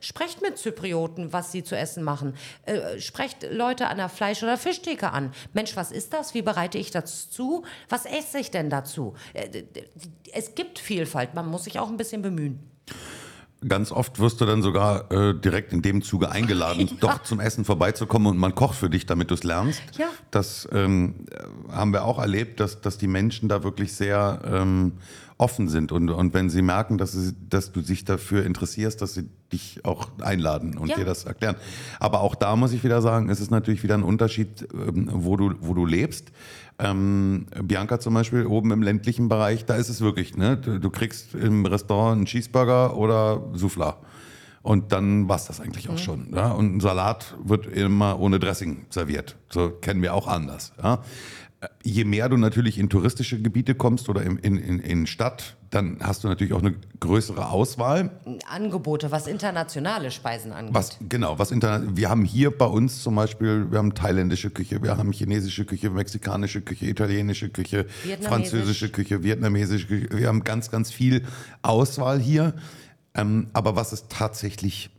Sprecht 0.00 0.42
mit 0.42 0.58
Zyprioten, 0.58 1.32
was 1.32 1.52
sie 1.52 1.64
zu 1.64 1.76
essen 1.76 2.02
machen. 2.02 2.34
Äh, 2.64 3.00
sprecht 3.00 3.46
Leute 3.50 3.88
an 3.88 3.96
der 3.96 4.08
Fleisch- 4.08 4.42
oder 4.42 4.56
Fischtheke 4.56 5.12
an. 5.12 5.32
Mensch, 5.52 5.76
was 5.76 5.92
ist 5.92 6.12
das? 6.12 6.34
Wie 6.34 6.42
bereite 6.42 6.78
ich 6.78 6.90
das 6.90 7.30
zu? 7.30 7.64
Was 7.88 8.06
esse 8.06 8.38
ich 8.38 8.50
denn 8.50 8.70
dazu? 8.70 9.14
Äh, 9.32 9.62
Es 10.32 10.54
gibt 10.54 10.78
Vielfalt, 10.78 11.34
man 11.34 11.46
muss 11.46 11.64
sich 11.64 11.78
auch 11.78 11.88
ein 11.88 11.96
bisschen 11.96 12.22
bemühen. 12.22 12.60
Ganz 13.66 13.90
oft 13.90 14.18
wirst 14.20 14.40
du 14.40 14.44
dann 14.44 14.60
sogar 14.62 15.10
äh, 15.10 15.34
direkt 15.34 15.72
in 15.72 15.80
dem 15.80 16.02
Zuge 16.02 16.30
eingeladen, 16.30 16.90
doch 17.00 17.22
zum 17.22 17.40
Essen 17.40 17.64
vorbeizukommen 17.64 18.28
und 18.28 18.36
man 18.36 18.54
kocht 18.54 18.76
für 18.76 18.90
dich, 18.90 19.06
damit 19.06 19.30
du 19.30 19.34
es 19.34 19.44
lernst. 19.44 19.80
Ja. 19.98 20.08
Das 20.30 20.68
ähm, 20.72 21.26
äh, 21.30 21.72
haben 21.72 21.92
wir 21.92 22.04
auch 22.04 22.18
erlebt, 22.18 22.60
dass, 22.60 22.82
dass 22.82 22.98
die 22.98 23.08
Menschen 23.08 23.48
da 23.48 23.64
wirklich 23.64 23.94
sehr 23.94 24.42
ähm, 24.44 24.92
offen 25.38 25.68
sind 25.68 25.92
und, 25.92 26.08
und 26.08 26.32
wenn 26.32 26.48
sie 26.48 26.62
merken, 26.62 26.96
dass, 26.96 27.12
sie, 27.12 27.34
dass 27.50 27.70
du 27.72 27.82
dich 27.82 28.04
dafür 28.04 28.44
interessierst, 28.46 29.02
dass 29.02 29.12
sie 29.14 29.28
dich 29.52 29.84
auch 29.84 30.08
einladen 30.22 30.78
und 30.78 30.88
Ja. 30.88 30.96
dir 30.96 31.04
das 31.04 31.24
erklären. 31.24 31.56
Aber 32.00 32.20
auch 32.22 32.34
da 32.34 32.56
muss 32.56 32.72
ich 32.72 32.82
wieder 32.84 33.02
sagen, 33.02 33.28
es 33.28 33.40
ist 33.40 33.50
natürlich 33.50 33.82
wieder 33.82 33.94
ein 33.94 34.02
Unterschied, 34.02 34.66
ähm, 34.72 35.08
wo, 35.12 35.36
du, 35.36 35.52
wo 35.60 35.74
du 35.74 35.84
lebst. 35.84 36.32
Ähm, 36.78 37.46
Bianca 37.62 38.00
zum 38.00 38.14
Beispiel 38.14 38.46
oben 38.46 38.70
im 38.70 38.82
ländlichen 38.82 39.28
Bereich, 39.28 39.64
da 39.66 39.74
ist 39.76 39.88
es 39.88 40.00
wirklich, 40.00 40.36
ne? 40.36 40.56
Du, 40.56 40.78
du 40.80 40.90
kriegst 40.90 41.34
im 41.34 41.64
Restaurant 41.66 42.16
einen 42.16 42.26
Cheeseburger 42.26 42.96
oder 42.96 43.42
Souffla. 43.54 43.96
Und 44.62 44.90
dann 44.90 45.28
war's 45.28 45.46
das 45.46 45.60
eigentlich 45.60 45.88
auch 45.90 45.98
schon. 45.98 46.34
Ja? 46.34 46.50
Und 46.50 46.76
ein 46.76 46.80
Salat 46.80 47.36
wird 47.44 47.66
immer 47.66 48.18
ohne 48.18 48.40
Dressing 48.40 48.86
serviert. 48.90 49.36
So 49.48 49.70
kennen 49.70 50.02
wir 50.02 50.12
auch 50.12 50.26
anders. 50.26 50.72
Ja? 50.82 51.04
Je 51.82 52.04
mehr 52.04 52.28
du 52.28 52.36
natürlich 52.36 52.78
in 52.78 52.88
touristische 52.88 53.40
Gebiete 53.40 53.74
kommst 53.74 54.08
oder 54.08 54.22
in, 54.22 54.36
in, 54.38 54.80
in, 54.80 55.06
Stadt, 55.06 55.56
dann 55.70 55.98
hast 56.00 56.24
du 56.24 56.28
natürlich 56.28 56.52
auch 56.52 56.60
eine 56.62 56.74
größere 57.00 57.48
Auswahl. 57.48 58.10
Angebote, 58.48 59.10
was 59.10 59.26
internationale 59.26 60.10
Speisen 60.10 60.52
angeht. 60.52 60.74
Was, 60.74 60.98
genau, 61.08 61.38
was 61.38 61.52
interna- 61.52 61.82
wir 61.96 62.10
haben 62.10 62.24
hier 62.24 62.56
bei 62.56 62.66
uns 62.66 63.02
zum 63.02 63.14
Beispiel, 63.14 63.70
wir 63.70 63.78
haben 63.78 63.94
thailändische 63.94 64.50
Küche, 64.50 64.82
wir 64.82 64.96
haben 64.96 65.12
chinesische 65.12 65.64
Küche, 65.64 65.90
mexikanische 65.90 66.60
Küche, 66.60 66.86
italienische 66.86 67.48
Küche, 67.50 67.86
französische 68.20 68.88
Küche, 68.88 69.22
vietnamesische 69.22 69.86
Küche. 69.86 70.08
Wir 70.12 70.28
haben 70.28 70.44
ganz, 70.44 70.70
ganz 70.70 70.90
viel 70.90 71.22
Auswahl 71.62 72.18
hier. 72.20 72.54
Ähm, 73.14 73.48
aber 73.52 73.76
was 73.76 73.92
ist 73.92 74.10
tatsächlich, 74.10 74.90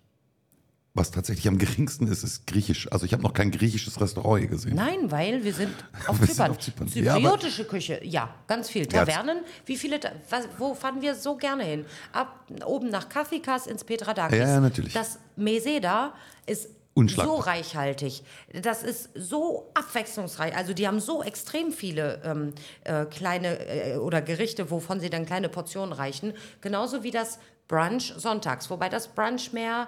was 0.98 1.12
tatsächlich 1.12 1.48
am 1.48 1.58
geringsten 1.58 2.08
ist, 2.08 2.24
ist 2.24 2.48
griechisch. 2.48 2.92
Also 2.92 3.06
ich 3.06 3.14
habe 3.14 3.24
noch 3.24 3.34
kein 3.34 3.52
griechisches 3.52 4.02
Restaurant 4.02 4.40
hier 4.40 4.50
gesehen. 4.50 4.76
Nein, 4.76 5.12
weil 5.12 5.44
wir 5.44 5.54
sind 5.54 5.74
auf 6.08 6.20
Wir 6.20 6.26
sind 6.28 6.36
Zypern. 6.36 6.52
auf 6.52 6.60
Zypern. 6.60 6.88
Ja, 6.94 7.16
Zypriotische 7.16 7.66
Küche, 7.66 8.00
ja, 8.04 8.34
ganz 8.48 8.70
viel. 8.70 8.84
Ja, 8.84 9.06
Tavernen, 9.06 9.40
wie 9.66 9.78
viele, 9.78 10.00
was, 10.30 10.48
wo 10.58 10.74
fahren 10.74 11.02
wir 11.02 11.16
so 11.16 11.36
gerne 11.38 11.64
hin? 11.64 11.86
Ab 12.12 12.46
oben 12.66 12.90
nach 12.90 13.08
Kathikas 13.10 13.68
ins 13.68 13.84
Petradakis. 13.84 14.38
Ja, 14.38 14.48
ja, 14.48 14.60
natürlich. 14.60 14.94
Das 14.94 15.20
Meseda 15.36 16.14
ist 16.46 16.70
so 17.06 17.36
reichhaltig. 17.36 18.24
Das 18.64 18.82
ist 18.82 19.10
so 19.14 19.70
abwechslungsreich. 19.76 20.56
Also 20.56 20.74
die 20.74 20.88
haben 20.88 21.00
so 21.00 21.22
extrem 21.22 21.72
viele 21.72 22.22
ähm, 22.26 22.54
äh, 22.86 23.06
kleine 23.06 23.60
äh, 23.68 23.98
oder 23.98 24.22
Gerichte, 24.22 24.72
wovon 24.72 25.00
sie 25.00 25.12
dann 25.12 25.28
kleine 25.28 25.50
Portionen 25.50 25.94
reichen. 25.94 26.34
Genauso 26.62 27.04
wie 27.04 27.12
das 27.12 27.38
Brunch 27.68 28.14
sonntags, 28.18 28.70
wobei 28.70 28.90
das 28.90 29.10
Brunch 29.10 29.54
mehr 29.54 29.88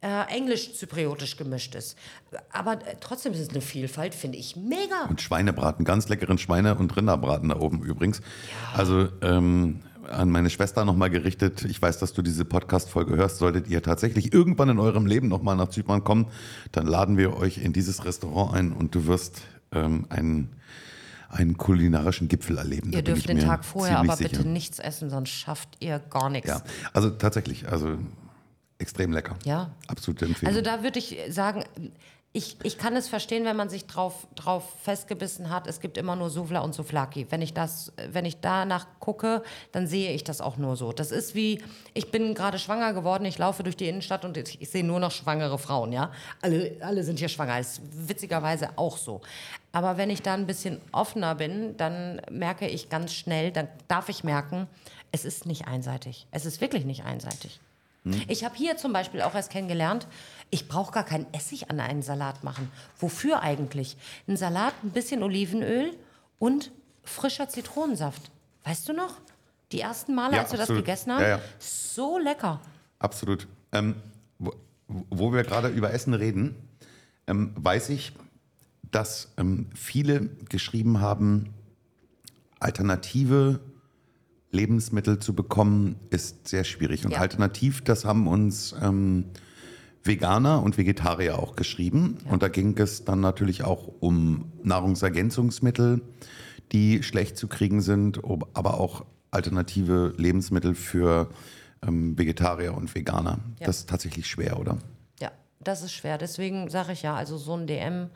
äh, 0.00 0.28
englisch-zypriotisch 0.28 1.36
gemischt 1.36 1.74
ist. 1.74 1.96
Aber 2.52 2.74
äh, 2.86 2.96
trotzdem 3.00 3.32
ist 3.32 3.40
es 3.40 3.50
eine 3.50 3.60
Vielfalt, 3.60 4.14
finde 4.14 4.38
ich 4.38 4.56
mega. 4.56 5.06
Und 5.08 5.20
Schweinebraten, 5.20 5.84
ganz 5.84 6.08
leckeren 6.08 6.38
Schweine- 6.38 6.76
und 6.76 6.96
Rinderbraten 6.96 7.48
da 7.48 7.58
oben 7.58 7.82
übrigens. 7.82 8.20
Also 8.74 9.08
ähm, 9.22 9.80
an 10.10 10.30
meine 10.30 10.50
Schwester 10.50 10.84
nochmal 10.84 11.10
gerichtet. 11.10 11.64
Ich 11.64 11.80
weiß, 11.80 11.98
dass 11.98 12.12
du 12.12 12.22
diese 12.22 12.44
Podcast-Folge 12.44 13.16
hörst. 13.16 13.38
Solltet 13.38 13.68
ihr 13.68 13.82
tatsächlich 13.82 14.32
irgendwann 14.32 14.68
in 14.68 14.78
eurem 14.78 15.06
Leben 15.06 15.28
nochmal 15.28 15.56
nach 15.56 15.68
Zypern 15.68 16.04
kommen, 16.04 16.26
dann 16.72 16.86
laden 16.86 17.16
wir 17.16 17.36
euch 17.36 17.58
in 17.58 17.72
dieses 17.72 18.04
Restaurant 18.04 18.54
ein 18.54 18.72
und 18.72 18.94
du 18.94 19.06
wirst 19.06 19.42
ähm, 19.72 20.06
einen, 20.08 20.50
einen 21.28 21.56
kulinarischen 21.56 22.28
Gipfel 22.28 22.58
erleben. 22.58 22.92
Ihr 22.92 23.02
dürft 23.02 23.28
den 23.28 23.40
Tag 23.40 23.64
vorher 23.64 23.98
aber 23.98 24.16
sicher. 24.16 24.30
bitte 24.30 24.48
nichts 24.48 24.78
essen, 24.78 25.10
sonst 25.10 25.30
schafft 25.30 25.70
ihr 25.80 25.98
gar 25.98 26.30
nichts. 26.30 26.48
Ja, 26.48 26.62
also 26.92 27.10
tatsächlich, 27.10 27.68
also 27.68 27.98
extrem 28.78 29.12
lecker. 29.12 29.36
Ja. 29.44 29.70
Absolute 29.88 30.26
Empfehlung. 30.26 30.54
Also 30.54 30.62
da 30.62 30.82
würde 30.82 30.98
ich 30.98 31.18
sagen, 31.28 31.64
ich, 32.36 32.58
ich 32.64 32.76
kann 32.76 32.94
es 32.96 33.08
verstehen, 33.08 33.46
wenn 33.46 33.56
man 33.56 33.70
sich 33.70 33.86
drauf, 33.86 34.26
drauf 34.34 34.64
festgebissen 34.82 35.48
hat. 35.48 35.66
Es 35.66 35.80
gibt 35.80 35.96
immer 35.96 36.16
nur 36.16 36.28
Souvla 36.28 36.60
und 36.60 36.74
Souflaki. 36.74 37.26
Wenn 37.30 37.40
ich, 37.40 37.54
das, 37.54 37.94
wenn 38.10 38.26
ich 38.26 38.42
danach 38.42 38.86
gucke, 39.00 39.42
dann 39.72 39.86
sehe 39.86 40.12
ich 40.12 40.22
das 40.22 40.42
auch 40.42 40.58
nur 40.58 40.76
so. 40.76 40.92
Das 40.92 41.12
ist 41.12 41.34
wie, 41.34 41.62
ich 41.94 42.10
bin 42.10 42.34
gerade 42.34 42.58
schwanger 42.58 42.92
geworden, 42.92 43.24
ich 43.24 43.38
laufe 43.38 43.62
durch 43.62 43.74
die 43.74 43.88
Innenstadt 43.88 44.26
und 44.26 44.36
ich, 44.36 44.60
ich 44.60 44.68
sehe 44.68 44.84
nur 44.84 45.00
noch 45.00 45.12
schwangere 45.12 45.58
Frauen, 45.58 45.92
ja. 45.92 46.12
Alle, 46.42 46.76
alle 46.80 47.04
sind 47.04 47.18
hier 47.18 47.30
schwanger. 47.30 47.56
Das 47.56 47.78
ist 47.78 47.80
witzigerweise 48.06 48.68
auch 48.76 48.98
so. 48.98 49.22
Aber 49.72 49.96
wenn 49.96 50.10
ich 50.10 50.20
da 50.20 50.34
ein 50.34 50.46
bisschen 50.46 50.82
offener 50.92 51.36
bin, 51.36 51.74
dann 51.78 52.20
merke 52.30 52.68
ich 52.68 52.90
ganz 52.90 53.14
schnell, 53.14 53.50
dann 53.50 53.68
darf 53.88 54.10
ich 54.10 54.24
merken, 54.24 54.66
es 55.10 55.24
ist 55.24 55.46
nicht 55.46 55.66
einseitig. 55.66 56.26
Es 56.32 56.44
ist 56.44 56.60
wirklich 56.60 56.84
nicht 56.84 57.04
einseitig. 57.06 57.60
Ich 58.28 58.44
habe 58.44 58.54
hier 58.54 58.76
zum 58.76 58.92
Beispiel 58.92 59.22
auch 59.22 59.34
erst 59.34 59.50
kennengelernt, 59.50 60.06
ich 60.50 60.68
brauche 60.68 60.92
gar 60.92 61.04
keinen 61.04 61.26
Essig 61.32 61.70
an 61.70 61.80
einen 61.80 62.02
Salat 62.02 62.44
machen. 62.44 62.70
Wofür 62.98 63.40
eigentlich? 63.42 63.96
Ein 64.28 64.36
Salat, 64.36 64.74
ein 64.84 64.90
bisschen 64.90 65.22
Olivenöl 65.22 65.92
und 66.38 66.70
frischer 67.02 67.48
Zitronensaft. 67.48 68.30
Weißt 68.64 68.88
du 68.88 68.92
noch? 68.92 69.14
Die 69.72 69.80
ersten 69.80 70.14
Male, 70.14 70.36
Ja, 70.36 70.42
als 70.42 70.52
wir 70.52 70.58
das 70.58 70.64
absolut. 70.70 70.84
gegessen 70.84 71.12
haben? 71.12 71.22
Ja, 71.22 71.28
ja. 71.28 71.40
So 71.58 72.18
lecker. 72.18 72.60
Absolut. 73.00 73.48
Ähm, 73.72 73.96
wo, 74.38 74.54
wo 74.86 75.32
wir 75.32 75.42
gerade 75.42 75.68
über 75.68 75.92
Essen 75.92 76.14
reden, 76.14 76.54
ähm, 77.26 77.52
weiß 77.56 77.88
ich, 77.88 78.12
dass 78.92 79.32
ähm, 79.36 79.68
viele 79.74 80.26
geschrieben 80.48 81.00
haben, 81.00 81.52
alternative 82.60 83.58
Lebensmittel 84.56 85.18
zu 85.18 85.34
bekommen, 85.34 85.96
ist 86.10 86.48
sehr 86.48 86.64
schwierig. 86.64 87.04
Und 87.04 87.12
Ja. 87.12 87.18
alternativ, 87.20 87.82
das 87.82 88.04
haben 88.04 88.26
uns 88.26 88.74
ähm, 88.82 89.26
Veganer 90.02 90.62
und 90.62 90.78
Vegetarier 90.78 91.38
auch 91.38 91.56
geschrieben. 91.56 92.18
Und 92.30 92.42
da 92.42 92.48
ging 92.48 92.76
es 92.78 93.04
dann 93.04 93.20
natürlich 93.20 93.64
auch 93.64 93.88
um 94.00 94.52
Nahrungsergänzungsmittel, 94.62 96.00
die 96.72 97.02
schlecht 97.02 97.36
zu 97.36 97.48
kriegen 97.48 97.80
sind, 97.80 98.20
aber 98.54 98.80
auch 98.80 99.04
alternative 99.30 100.14
Lebensmittel 100.16 100.74
für 100.74 101.28
ähm, 101.86 102.18
Vegetarier 102.18 102.74
und 102.74 102.94
Veganer. 102.94 103.38
Ja. 103.60 103.66
Das 103.66 103.78
ist 103.78 103.88
tatsächlich 103.88 104.26
schwer, 104.26 104.58
oder? 104.58 104.78
Ja, 105.20 105.30
das 105.60 105.82
ist 105.82 105.92
schwer. 105.92 106.18
Deswegen 106.18 106.68
sage 106.70 106.92
ich 106.92 107.02
ja, 107.02 107.14
also 107.14 107.36
so 107.36 107.54
ein 107.54 107.66
DM, 107.66 108.08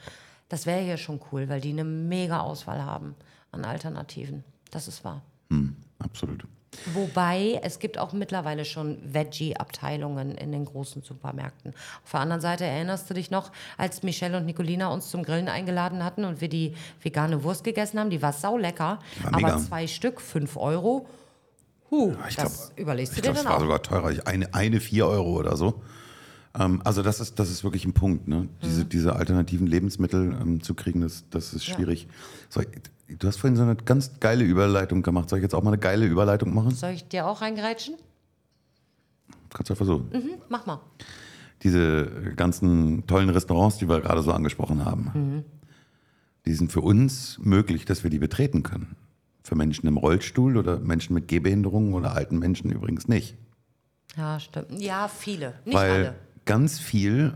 das 0.49 0.67
wäre 0.67 0.81
hier 0.83 0.97
schon 0.97 1.21
cool, 1.31 1.49
weil 1.49 1.61
die 1.61 1.71
eine 1.71 1.85
mega 1.85 2.41
Auswahl 2.41 2.85
haben 2.85 3.15
an 3.53 3.65
Alternativen. 3.65 4.45
Das 4.71 4.89
ist 4.89 5.05
wahr. 5.05 5.23
Hm, 5.51 5.77
absolut. 6.01 6.45
Wobei 6.95 7.61
es 7.65 7.79
gibt 7.81 7.99
auch 7.99 8.13
mittlerweile 8.13 8.65
schon 8.65 8.99
Veggie-Abteilungen 9.13 10.37
in 10.37 10.53
den 10.53 10.65
großen 10.65 11.03
Supermärkten. 11.03 11.75
Auf 12.05 12.11
der 12.13 12.21
anderen 12.21 12.41
Seite 12.41 12.65
erinnerst 12.65 13.11
du 13.11 13.15
dich 13.15 13.31
noch, 13.31 13.51
als 13.77 14.03
Michelle 14.03 14.37
und 14.37 14.47
Nicolina 14.47 14.89
uns 14.89 15.11
zum 15.11 15.23
Grillen 15.25 15.49
eingeladen 15.49 16.05
hatten 16.05 16.25
und 16.25 16.41
wir 16.41 16.49
die 16.49 16.75
vegane 17.03 17.43
Wurst 17.43 17.65
gegessen 17.65 17.99
haben, 17.99 18.11
die 18.11 18.23
war 18.23 18.33
saulecker, 18.33 19.01
war 19.23 19.35
aber 19.35 19.59
zwei 19.59 19.87
Stück, 19.87 20.21
fünf 20.21 20.57
Euro. 20.57 21.07
Huh, 21.91 22.15
Ich 22.29 22.37
das 22.37 22.69
glaub- 22.69 22.79
überlegst 22.79 23.13
du 23.15 23.17
Ich 23.17 23.23
dir 23.23 23.33
glaube, 23.33 23.39
es 23.39 23.43
dann 23.45 23.51
war 23.53 23.57
auch. 23.59 23.63
sogar 23.63 23.83
teurer. 23.83 24.27
Eine, 24.27 24.55
eine 24.55 24.81
4 24.81 25.07
Euro 25.09 25.39
oder 25.39 25.57
so. 25.57 25.83
Ähm, 26.59 26.81
also 26.85 27.03
das 27.03 27.21
ist, 27.21 27.39
das 27.39 27.51
ist 27.51 27.63
wirklich 27.65 27.85
ein 27.85 27.93
Punkt. 27.93 28.27
Ne? 28.29 28.49
Diese, 28.63 28.85
diese 28.85 29.15
alternativen 29.17 29.67
Lebensmittel 29.67 30.37
ähm, 30.41 30.63
zu 30.63 30.75
kriegen, 30.75 31.01
das, 31.01 31.25
das 31.31 31.53
ist 31.55 31.67
Mhm. 31.67 31.71
Ja. 31.71 31.75
schwierig. 31.77 32.09
So, 32.49 32.63
du 33.09 33.27
hast 33.29 33.37
vorhin 33.37 33.57
so 33.57 33.63
eine 33.63 33.77
ganz 33.77 34.19
geile 34.21 34.45
Überleitung 34.45 35.03
gemacht. 35.03 35.29
Soll 35.31 35.39
ich 35.39 35.43
jetzt 35.45 35.55
auch 35.55 35.63
mal 35.63 35.71
eine 35.71 35.79
geile 35.79 36.07
Überleitung 36.07 36.53
machen? 36.55 36.73
Soll 36.75 36.91
ich 36.91 37.07
dir 37.09 37.27
auch 37.27 37.41
reingerätschen? 37.41 37.95
Kannst 39.53 39.69
du 39.71 39.73
ja 39.75 39.77
versuchen. 39.77 40.09
Mhm, 40.13 40.31
mach 40.49 40.67
mal. 40.67 40.81
diese 41.63 42.07
ganzen 42.37 43.07
tollen 43.07 43.29
Restaurants, 43.29 43.77
die 43.77 43.87
wir 43.89 44.01
gerade 44.01 44.23
so 44.23 44.33
angesprochen 44.33 44.85
haben, 44.87 45.11
Mhm. 45.15 45.45
die 46.47 46.55
sind 46.55 46.73
für 46.73 46.81
uns 46.81 47.39
möglich, 47.43 47.85
dass 47.85 48.03
wir 48.03 48.09
die 48.11 48.19
betreten 48.19 48.63
können. 48.63 48.97
Für 49.43 49.57
Menschen 49.57 49.87
im 49.87 49.99
Rollstuhl 49.99 50.57
oder 50.57 50.79
Menschen 50.79 51.13
mit 51.15 51.29
Gehbehinderungen 51.29 51.93
oder 51.93 52.15
alten 52.15 52.39
Menschen 52.39 52.71
übrigens 52.71 53.09
nicht. 53.09 53.37
Ja, 54.17 54.41
stimmt. 54.41 54.81
Ja, 54.81 55.09
viele. 55.09 55.55
Nicht 55.67 55.75
weil 55.75 55.91
alle. 55.91 56.15
Ganz 56.45 56.79
viel 56.79 57.35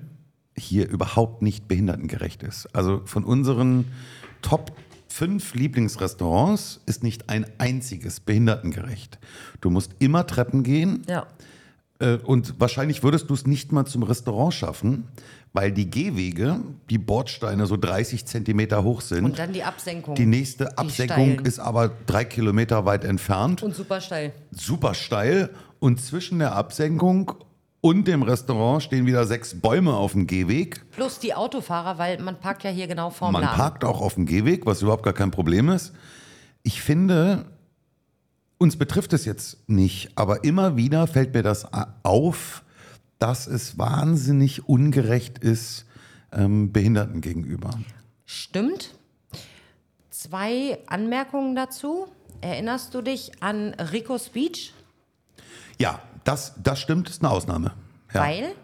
hier 0.56 0.88
überhaupt 0.88 1.42
nicht 1.42 1.66
behindertengerecht 1.68 2.42
ist. 2.42 2.66
Also 2.74 3.02
von 3.04 3.24
unseren 3.24 3.86
Top 4.42 4.72
5 5.08 5.54
Lieblingsrestaurants 5.54 6.80
ist 6.86 7.02
nicht 7.02 7.28
ein 7.28 7.46
einziges 7.58 8.20
behindertengerecht. 8.20 9.18
Du 9.60 9.70
musst 9.70 9.92
immer 9.98 10.26
Treppen 10.26 10.62
gehen 10.62 11.02
Ja. 11.08 11.26
äh, 12.00 12.16
und 12.16 12.58
wahrscheinlich 12.60 13.02
würdest 13.02 13.30
du 13.30 13.34
es 13.34 13.46
nicht 13.46 13.72
mal 13.72 13.84
zum 13.86 14.02
Restaurant 14.02 14.54
schaffen, 14.54 15.04
weil 15.52 15.70
die 15.70 15.88
Gehwege, 15.88 16.60
die 16.90 16.98
Bordsteine 16.98 17.66
so 17.66 17.76
30 17.76 18.26
Zentimeter 18.26 18.82
hoch 18.82 19.00
sind. 19.02 19.24
Und 19.24 19.38
dann 19.38 19.52
die 19.52 19.62
Absenkung. 19.62 20.16
die 20.16 20.26
nächste 20.26 20.76
Absenkung 20.78 21.32
steilen. 21.34 21.44
ist 21.46 21.60
aber 21.60 21.90
drei 22.06 22.24
Kilometer 22.24 22.84
weit 22.84 23.04
entfernt 23.04 23.62
Und 23.62 23.74
super 23.76 24.00
steil. 24.00 24.32
super 24.50 24.94
steil 24.94 25.50
und 25.78 26.00
zwischen 26.00 26.40
der 26.40 26.56
Absenkung 26.56 27.34
und 27.84 28.08
dem 28.08 28.22
Restaurant 28.22 28.82
stehen 28.82 29.04
wieder 29.04 29.26
sechs 29.26 29.60
Bäume 29.60 29.92
auf 29.92 30.12
dem 30.12 30.26
Gehweg. 30.26 30.90
Plus 30.92 31.18
die 31.18 31.34
Autofahrer, 31.34 31.98
weil 31.98 32.18
man 32.18 32.40
parkt 32.40 32.64
ja 32.64 32.70
hier 32.70 32.86
genau 32.86 33.10
vorm 33.10 33.34
Man 33.34 33.42
Laden. 33.42 33.56
parkt 33.58 33.84
auch 33.84 34.00
auf 34.00 34.14
dem 34.14 34.24
Gehweg, 34.24 34.64
was 34.64 34.80
überhaupt 34.80 35.02
gar 35.02 35.12
kein 35.12 35.30
Problem 35.30 35.68
ist. 35.68 35.92
Ich 36.62 36.80
finde, 36.80 37.44
uns 38.56 38.78
betrifft 38.78 39.12
es 39.12 39.26
jetzt 39.26 39.68
nicht, 39.68 40.12
aber 40.14 40.44
immer 40.44 40.78
wieder 40.78 41.06
fällt 41.06 41.34
mir 41.34 41.42
das 41.42 41.68
auf, 42.04 42.62
dass 43.18 43.46
es 43.46 43.76
wahnsinnig 43.76 44.66
ungerecht 44.66 45.40
ist 45.40 45.84
ähm, 46.32 46.72
Behinderten 46.72 47.20
gegenüber. 47.20 47.68
Stimmt. 48.24 48.94
Zwei 50.08 50.78
Anmerkungen 50.86 51.54
dazu. 51.54 52.06
Erinnerst 52.40 52.94
du 52.94 53.02
dich 53.02 53.42
an 53.42 53.74
Rico's 53.74 54.30
Beach? 54.30 54.72
Ja, 55.78 56.00
das, 56.24 56.54
das 56.62 56.80
stimmt, 56.80 57.08
ist 57.08 57.22
eine 57.22 57.30
Ausnahme. 57.30 57.72
Ja. 58.12 58.20
Weil? 58.20 58.54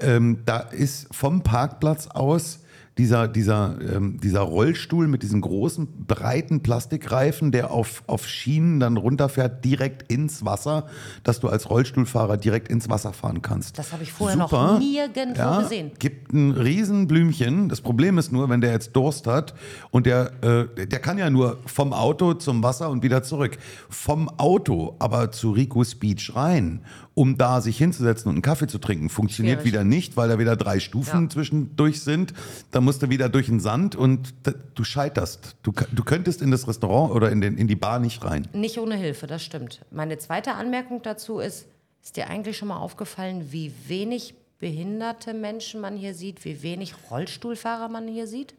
Ähm, 0.00 0.42
da 0.44 0.58
ist 0.58 1.14
vom 1.14 1.42
Parkplatz 1.42 2.08
aus 2.08 2.60
dieser, 2.96 3.26
dieser, 3.26 3.76
ähm, 3.94 4.20
dieser 4.20 4.40
Rollstuhl 4.42 5.08
mit 5.08 5.22
diesen 5.24 5.40
großen, 5.40 6.06
breiten 6.06 6.62
Plastikreifen, 6.62 7.50
der 7.50 7.72
auf, 7.72 8.04
auf 8.06 8.28
Schienen 8.28 8.78
dann 8.78 8.96
runterfährt, 8.96 9.64
direkt 9.64 10.12
ins 10.12 10.44
Wasser, 10.44 10.86
dass 11.24 11.40
du 11.40 11.48
als 11.48 11.68
Rollstuhlfahrer 11.70 12.36
direkt 12.36 12.68
ins 12.68 12.88
Wasser 12.88 13.12
fahren 13.12 13.42
kannst. 13.42 13.78
Das 13.78 13.92
habe 13.92 14.04
ich 14.04 14.12
vorher 14.12 14.36
noch 14.36 14.78
nirgendwo 14.78 15.62
gesehen. 15.62 15.90
Gibt 15.98 16.32
ein 16.32 16.52
Riesenblümchen. 16.52 17.68
Das 17.68 17.80
Problem 17.80 18.16
ist 18.18 18.30
nur, 18.30 18.48
wenn 18.48 18.60
der 18.60 18.70
jetzt 18.72 18.94
Durst 18.94 19.26
hat 19.26 19.54
und 19.90 20.06
der, 20.06 20.30
äh, 20.42 20.86
der 20.86 21.00
kann 21.00 21.18
ja 21.18 21.30
nur 21.30 21.58
vom 21.66 21.92
Auto 21.92 22.34
zum 22.34 22.62
Wasser 22.62 22.90
und 22.90 23.02
wieder 23.02 23.22
zurück. 23.24 23.58
Vom 23.88 24.28
Auto 24.38 24.94
aber 25.00 25.32
zu 25.32 25.50
Rico's 25.50 25.96
Beach 25.96 26.32
rein, 26.36 26.80
um 27.14 27.36
da 27.38 27.60
sich 27.60 27.76
hinzusetzen 27.78 28.28
und 28.28 28.36
einen 28.36 28.42
Kaffee 28.42 28.66
zu 28.66 28.78
trinken, 28.78 29.08
funktioniert 29.08 29.62
Schwierig. 29.62 29.72
wieder 29.72 29.84
nicht, 29.84 30.16
weil 30.16 30.28
da 30.28 30.38
wieder 30.38 30.56
drei 30.56 30.78
Stufen 30.80 31.24
Ja. 31.24 31.28
zwischendurch 31.30 32.00
sind. 32.02 32.34
Da 32.70 32.80
musst 32.84 33.02
du 33.02 33.08
wieder 33.08 33.28
durch 33.28 33.46
den 33.46 33.60
Sand 33.60 33.96
und 33.96 34.34
du 34.74 34.84
scheiterst. 34.84 35.56
Du, 35.62 35.72
du 35.92 36.04
könntest 36.04 36.42
in 36.42 36.50
das 36.50 36.68
Restaurant 36.68 37.12
oder 37.12 37.30
in, 37.30 37.40
den, 37.40 37.56
in 37.56 37.66
die 37.66 37.76
Bar 37.76 37.98
nicht 37.98 38.24
rein. 38.24 38.48
Nicht 38.52 38.78
ohne 38.78 38.96
Hilfe, 38.96 39.26
das 39.26 39.42
stimmt. 39.42 39.84
Meine 39.90 40.18
zweite 40.18 40.54
Anmerkung 40.54 41.02
dazu 41.02 41.38
ist, 41.38 41.66
ist 42.02 42.16
dir 42.16 42.28
eigentlich 42.28 42.56
schon 42.56 42.68
mal 42.68 42.78
aufgefallen, 42.78 43.50
wie 43.50 43.72
wenig 43.88 44.34
behinderte 44.58 45.34
Menschen 45.34 45.80
man 45.80 45.96
hier 45.96 46.14
sieht, 46.14 46.44
wie 46.44 46.62
wenig 46.62 46.94
Rollstuhlfahrer 47.10 47.88
man 47.88 48.06
hier 48.08 48.26
sieht? 48.26 48.54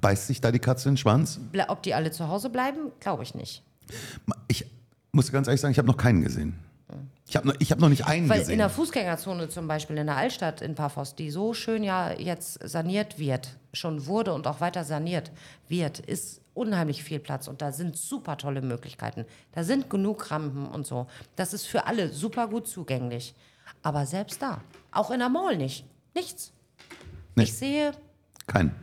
Beißt 0.00 0.26
sich 0.26 0.40
da 0.40 0.52
die 0.52 0.58
Katze 0.58 0.88
in 0.88 0.94
den 0.94 0.98
Schwanz? 0.98 1.40
Ble 1.52 1.66
ob 1.68 1.82
die 1.82 1.94
alle 1.94 2.10
zu 2.10 2.28
Hause 2.28 2.50
bleiben, 2.50 2.92
glaube 3.00 3.22
ich 3.22 3.34
nicht. 3.34 3.62
Ich 4.48 4.64
muss 5.12 5.32
ganz 5.32 5.48
ehrlich 5.48 5.60
sagen, 5.60 5.72
ich 5.72 5.78
habe 5.78 5.88
noch 5.88 5.96
keinen 5.96 6.22
gesehen. 6.22 6.54
Ich 7.28 7.36
habe 7.36 7.46
noch, 7.46 7.54
ich 7.58 7.70
hab 7.70 7.78
noch 7.78 7.88
nicht 7.88 8.06
einen 8.06 8.28
Weil 8.28 8.40
gesehen. 8.40 8.54
in 8.54 8.58
der 8.58 8.70
Fußgängerzone 8.70 9.48
zum 9.48 9.68
Beispiel 9.68 9.96
in 9.98 10.06
der 10.06 10.16
Altstadt 10.16 10.62
in 10.62 10.74
Paphos, 10.74 11.14
die 11.14 11.30
so 11.30 11.54
schön 11.54 11.84
ja 11.84 12.12
jetzt 12.12 12.58
saniert 12.68 13.18
wird, 13.18 13.56
schon 13.72 14.06
wurde 14.06 14.32
und 14.32 14.46
auch 14.46 14.60
weiter 14.60 14.84
saniert 14.84 15.30
wird, 15.68 15.98
ist 16.00 16.40
unheimlich 16.54 17.04
viel 17.04 17.20
Platz 17.20 17.48
und 17.48 17.62
da 17.62 17.72
sind 17.72 17.96
super 17.96 18.36
tolle 18.36 18.62
Möglichkeiten. 18.62 19.24
Da 19.52 19.64
sind 19.64 19.88
genug 19.88 20.30
Rampen 20.30 20.66
und 20.66 20.86
so. 20.86 21.06
Das 21.36 21.54
ist 21.54 21.66
für 21.66 21.86
alle 21.86 22.08
super 22.08 22.48
gut 22.48 22.66
zugänglich. 22.66 23.34
Aber 23.82 24.06
selbst 24.06 24.42
da, 24.42 24.60
auch 24.90 25.10
in 25.10 25.20
der 25.20 25.28
Mall 25.28 25.56
nicht. 25.56 25.86
Nichts. 26.14 26.52
Nee. 27.36 27.44
Ich 27.44 27.54
sehe, 27.54 27.92
Kein. 28.46 28.74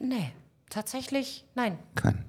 nee, 0.00 0.32
tatsächlich 0.68 1.44
nein. 1.54 1.78
Kein. 1.94 2.24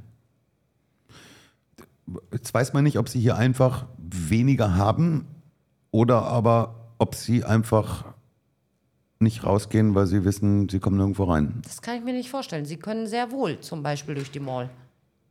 Jetzt 2.32 2.54
weiß 2.54 2.74
man 2.74 2.84
nicht, 2.84 2.98
ob 2.98 3.10
sie 3.10 3.20
hier 3.20 3.36
einfach 3.36 3.86
weniger 3.98 4.76
haben 4.76 5.28
oder 5.92 6.24
aber 6.24 6.94
ob 6.98 7.16
sie 7.16 7.44
einfach 7.44 8.09
nicht 9.20 9.44
rausgehen, 9.44 9.96
weil 9.96 10.08
sie 10.08 10.24
wissen, 10.24 10.70
sie 10.70 10.80
kommen 10.80 10.98
nirgendwo 10.98 11.26
rein. 11.26 11.62
Das 11.64 11.82
kann 11.82 11.98
ich 11.98 12.04
mir 12.04 12.14
nicht 12.14 12.30
vorstellen. 12.30 12.66
Sie 12.66 12.78
können 12.78 13.08
sehr 13.08 13.32
wohl 13.32 13.60
zum 13.60 13.84
Beispiel 13.84 14.16
durch 14.16 14.32
die 14.32 14.40
Mall. 14.40 14.70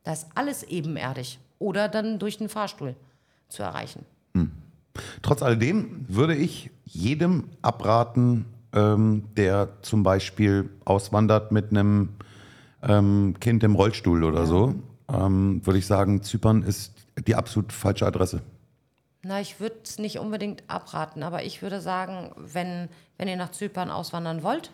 Da 0.03 0.13
ist 0.13 0.27
alles 0.35 0.63
ebenerdig. 0.63 1.39
Oder 1.57 1.89
dann 1.89 2.19
durch 2.19 2.37
den 2.37 2.49
Fahrstuhl 2.49 2.95
zu 3.49 3.63
erreichen. 3.63 4.05
Trotz 5.21 5.41
alledem 5.41 6.05
würde 6.07 6.35
ich 6.35 6.71
jedem 6.85 7.45
abraten, 7.61 8.45
ähm, 8.73 9.23
der 9.35 9.81
zum 9.81 10.03
Beispiel 10.03 10.69
auswandert 10.85 11.51
mit 11.51 11.71
einem 11.71 12.09
ähm, 12.81 13.35
Kind 13.39 13.63
im 13.63 13.75
Rollstuhl 13.75 14.23
oder 14.23 14.45
so, 14.45 14.75
ähm, 15.11 15.65
würde 15.65 15.79
ich 15.79 15.85
sagen, 15.85 16.21
Zypern 16.23 16.63
ist 16.63 16.93
die 17.27 17.35
absolut 17.35 17.73
falsche 17.73 18.05
Adresse. 18.05 18.41
Na, 19.21 19.41
ich 19.41 19.59
würde 19.59 19.75
es 19.83 19.99
nicht 19.99 20.19
unbedingt 20.19 20.63
abraten, 20.67 21.23
aber 21.23 21.43
ich 21.43 21.61
würde 21.61 21.81
sagen, 21.81 22.31
wenn, 22.37 22.87
wenn 23.17 23.27
ihr 23.27 23.35
nach 23.35 23.51
Zypern 23.51 23.89
auswandern 23.91 24.43
wollt, 24.43 24.71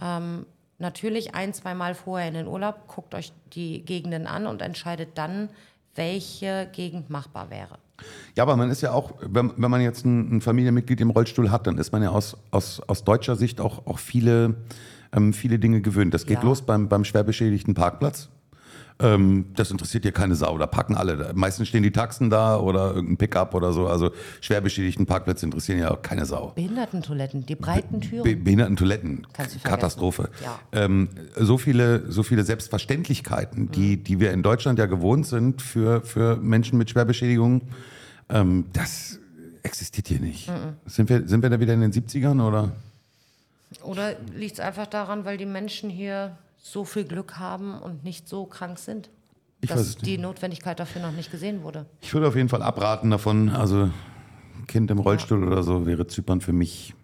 ähm, 0.00 0.44
natürlich 0.78 1.34
ein, 1.34 1.54
zweimal 1.54 1.94
vorher 1.94 2.28
in 2.28 2.34
den 2.34 2.46
Urlaub, 2.46 2.86
guckt 2.88 3.14
euch 3.14 3.32
die 3.54 3.82
Gegenden 3.82 4.26
an 4.26 4.46
und 4.46 4.60
entscheidet 4.60 5.10
dann, 5.16 5.48
welche 5.94 6.68
Gegend 6.72 7.08
machbar 7.08 7.48
wäre. 7.50 7.78
Ja, 8.34 8.42
aber 8.42 8.56
man 8.56 8.70
ist 8.70 8.80
ja 8.82 8.92
auch, 8.92 9.12
wenn, 9.20 9.52
wenn 9.56 9.70
man 9.70 9.80
jetzt 9.80 10.04
ein, 10.04 10.36
ein 10.36 10.40
Familienmitglied 10.40 11.00
im 11.00 11.10
Rollstuhl 11.10 11.50
hat, 11.50 11.66
dann 11.66 11.78
ist 11.78 11.92
man 11.92 12.02
ja 12.02 12.10
aus, 12.10 12.36
aus, 12.50 12.80
aus 12.80 13.04
deutscher 13.04 13.36
Sicht 13.36 13.60
auch, 13.60 13.86
auch 13.86 13.98
viele, 13.98 14.56
ähm, 15.12 15.32
viele 15.32 15.58
Dinge 15.58 15.80
gewöhnt. 15.80 16.12
Das 16.12 16.26
geht 16.26 16.38
Ja. 16.38 16.44
los 16.44 16.62
beim, 16.62 16.88
beim 16.88 17.04
schwer 17.04 17.22
beschädigten 17.22 17.72
Parkplatz. 17.74 18.28
Ähm, 19.00 19.46
das 19.56 19.72
interessiert 19.72 20.04
hier 20.04 20.12
keine 20.12 20.36
Sau, 20.36 20.56
da 20.56 20.66
packen 20.68 20.94
alle. 20.94 21.32
Meistens 21.34 21.66
stehen 21.68 21.82
die 21.82 21.90
Taxen 21.90 22.30
da 22.30 22.56
oder 22.58 22.94
irgendein 22.94 23.16
Pickup 23.16 23.52
oder 23.54 23.72
so. 23.72 23.88
Also 23.88 24.12
schwer 24.40 24.60
beschädigten 24.60 25.04
Parkplätze 25.04 25.44
interessieren 25.46 25.80
ja 25.80 25.90
auch 25.90 26.00
keine 26.00 26.24
Sau. 26.26 26.52
Behindertentoiletten, 26.54 27.44
die 27.44 27.56
breiten 27.56 28.00
Türen. 28.00 28.22
Be 28.22 28.36
Behindertentoiletten. 28.36 29.26
Katastrophe. 29.64 30.28
Ja. 30.44 30.60
Ähm, 30.72 31.08
so, 31.36 31.58
viele, 31.58 32.10
so 32.10 32.22
viele 32.22 32.44
Selbstverständlichkeiten, 32.44 33.70
die, 33.72 33.96
Mhm. 33.96 34.04
die 34.04 34.20
wir 34.20 34.30
in 34.32 34.42
Deutschland 34.44 34.78
ja 34.78 34.86
gewohnt 34.86 35.26
sind 35.26 35.60
für, 35.60 36.00
für 36.02 36.36
Menschen 36.36 36.78
mit 36.78 36.90
Schwerbeschädigungen, 36.90 37.62
ähm, 38.28 38.66
das 38.72 39.18
existiert 39.64 40.06
hier 40.08 40.20
nicht. 40.20 40.48
Mhm. 40.48 40.76
Sind, 40.86 41.08
wir, 41.08 41.26
sind 41.26 41.42
wir 41.42 41.50
da 41.50 41.58
wieder 41.58 41.74
in 41.74 41.80
den 41.80 41.92
70ern 41.92 42.40
oder? 42.46 42.70
Oder 43.82 44.14
liegt 44.36 44.54
es 44.54 44.60
einfach 44.60 44.86
daran, 44.86 45.24
weil 45.24 45.36
die 45.36 45.46
Menschen 45.46 45.90
hier 45.90 46.36
so 46.66 46.84
viel 46.84 47.04
Glück 47.04 47.38
haben 47.38 47.78
und 47.78 48.04
nicht 48.04 48.26
so 48.26 48.46
krank 48.46 48.78
sind? 48.78 49.10
Ich 49.60 49.68
dass 49.70 49.96
die 49.96 50.18
Notwendigkeit 50.18 50.80
dafür 50.80 51.02
noch 51.02 51.12
nicht 51.12 51.30
gesehen 51.30 51.62
wurde. 51.62 51.86
Ich 52.00 52.12
würde 52.12 52.26
auf 52.28 52.36
jeden 52.36 52.48
Fall 52.48 52.62
abraten 52.62 53.10
davon. 53.10 53.50
Also 53.50 53.90
Kind 54.66 54.90
im 54.90 54.98
Rollstuhl 54.98 55.44
oder 55.44 55.62
so 55.62 55.86
wäre 55.86 56.06
Zypern 56.06 56.40
für 56.40 56.52
mich. 56.52 56.94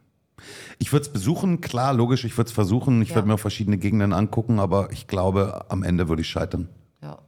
Ich 0.78 0.92
würde 0.92 1.04
es 1.06 1.12
besuchen, 1.12 1.60
klar, 1.60 1.92
logisch, 1.92 2.24
ich 2.24 2.36
würde 2.36 2.48
es 2.48 2.52
versuchen. 2.54 3.02
Ich 3.02 3.10
Ja. 3.10 3.16
würde 3.16 3.28
mir 3.28 3.34
auch 3.34 3.38
verschiedene 3.40 3.76
Gegenden 3.76 4.12
angucken, 4.14 4.58
aber 4.58 4.90
ich 4.92 5.06
glaube, 5.06 5.66
am 5.70 5.82
Ende 5.82 6.08
würde 6.08 6.22
ich 6.22 6.28
scheitern. 6.28 6.68
Ja. 7.02 7.18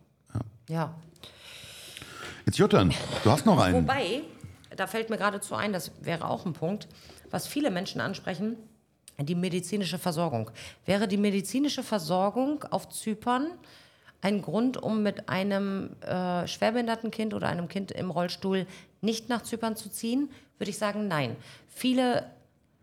Ja. 0.69 0.95
Jetzt 2.47 2.59
Juttern, 2.59 2.93
du 3.25 3.31
hast 3.31 3.45
noch 3.47 3.59
einen. 3.61 3.75
Wobei, 3.87 4.23
da 4.75 4.87
fällt 4.87 5.11
mir 5.11 5.19
geradezu 5.19 5.55
ein, 5.55 5.73
das 5.73 5.93
wäre 6.01 6.29
auch 6.29 6.47
ein 6.47 6.55
Punkt, 6.55 6.89
was 7.31 7.47
viele 7.47 7.71
Menschen 7.71 8.01
ansprechen, 8.01 8.57
die 9.25 9.35
medizinische 9.35 9.99
Versorgung. 9.99 10.51
Wäre 10.87 11.09
die 11.09 11.17
medizinische 11.17 11.83
Versorgung 11.83 12.65
auf 12.71 12.89
Zypern 12.89 13.49
ein 14.21 14.41
Grund, 14.43 14.81
um 14.83 15.03
mit 15.03 15.29
einem 15.29 15.91
äh, 16.01 16.47
schwerbehinderten 16.47 17.11
Kind 17.11 17.35
oder 17.35 17.49
einem 17.49 17.69
Kind 17.69 17.91
im 17.91 18.11
Rollstuhl 18.11 18.67
nicht 19.01 19.29
nach 19.29 19.43
Zypern 19.43 19.75
zu 19.77 19.89
ziehen? 19.91 20.31
Würde 20.59 20.71
ich 20.71 20.79
sagen, 20.79 21.09
nein. 21.09 21.37
Viele, 21.69 22.27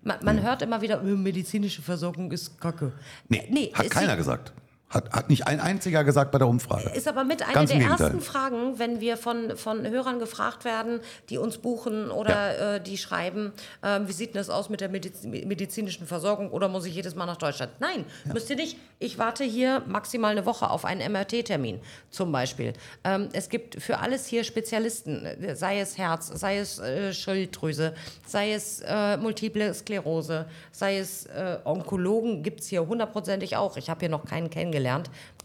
man, 0.02 0.18
man 0.24 0.42
hört 0.42 0.62
immer 0.62 0.82
wieder, 0.82 1.02
äh, 1.02 1.06
medizinische 1.06 1.82
Versorgung 1.82 2.32
ist 2.32 2.60
kacke. 2.60 2.92
Nee, 3.30 3.72
hat 3.74 3.86
ist 3.86 3.92
keiner 3.92 4.12
sie- 4.12 4.18
gesagt. 4.18 4.52
Hat, 4.90 5.12
hat 5.12 5.30
nicht 5.30 5.46
ein 5.46 5.60
einziger 5.60 6.04
gesagt 6.04 6.32
bei 6.32 6.40
der 6.40 6.48
Umfrage. 6.48 6.90
Ist 6.90 7.08
aber 7.08 7.24
mit 7.24 7.44
einer 7.44 7.66
der 7.66 7.78
Gegenteil. 7.78 8.08
ersten 8.08 8.22
Fragen, 8.22 8.80
wenn 8.80 9.00
wir 9.00 9.18
von, 9.18 9.56
von 9.56 9.88
Hörern 9.88 10.18
gefragt 10.18 10.66
werden, 10.66 11.00
die 11.30 11.38
uns 11.38 11.60
buchen 11.60 12.10
oder 12.10 12.76
äh, 12.76 12.82
die 12.82 12.98
schreiben, 12.98 13.54
ähm, 13.84 14.08
wie 14.08 14.14
sieht 14.14 14.30
denn 14.30 14.40
das 14.40 14.50
aus 14.50 14.70
mit 14.70 14.82
der 14.82 14.90
Mediz 14.90 15.24
medizinischen 15.24 16.08
Versorgung 16.08 16.50
oder 16.50 16.68
muss 16.70 16.86
ich 16.86 16.96
jedes 16.96 17.14
Mal 17.14 17.28
nach 17.28 17.38
Deutschland? 17.38 17.72
Nein, 17.80 18.04
müsst 18.34 18.50
ihr 18.50 18.56
nicht. 18.56 18.78
Ich 18.98 19.20
warte 19.20 19.44
hier 19.44 19.84
maximal 19.86 20.32
eine 20.32 20.48
Woche 20.48 20.70
auf 20.72 20.86
einen 20.86 21.12
MRT-Termin 21.12 21.80
zum 22.10 22.32
Beispiel. 22.32 22.74
Ähm, 23.04 23.30
es 23.32 23.50
gibt 23.50 23.80
für 23.80 24.00
alles 24.00 24.26
hier 24.26 24.44
Spezialisten, 24.44 25.24
äh, 25.24 25.56
sei 25.56 25.80
es 25.80 26.00
Herz, 26.00 26.28
sei 26.28 26.58
es 26.58 26.80
äh, 26.80 27.14
Schilddrüse, 27.14 27.94
sei 28.26 28.54
es 28.54 28.82
äh, 28.82 29.18
Multiple 29.18 29.72
Sklerose, 29.72 30.48
sei 30.72 30.98
es 30.98 31.28
äh, 31.28 31.60
Onkologen, 31.64 32.42
gibt 32.42 32.62
es 32.62 32.68
hier 32.68 32.88
hundertprozentig 32.88 33.56
auch. 33.56 33.78
Ich 33.78 33.92
habe 33.92 34.00
hier 34.00 34.10
noch 34.10 34.26
keinen 34.26 34.50
kennengelernt, 34.50 34.79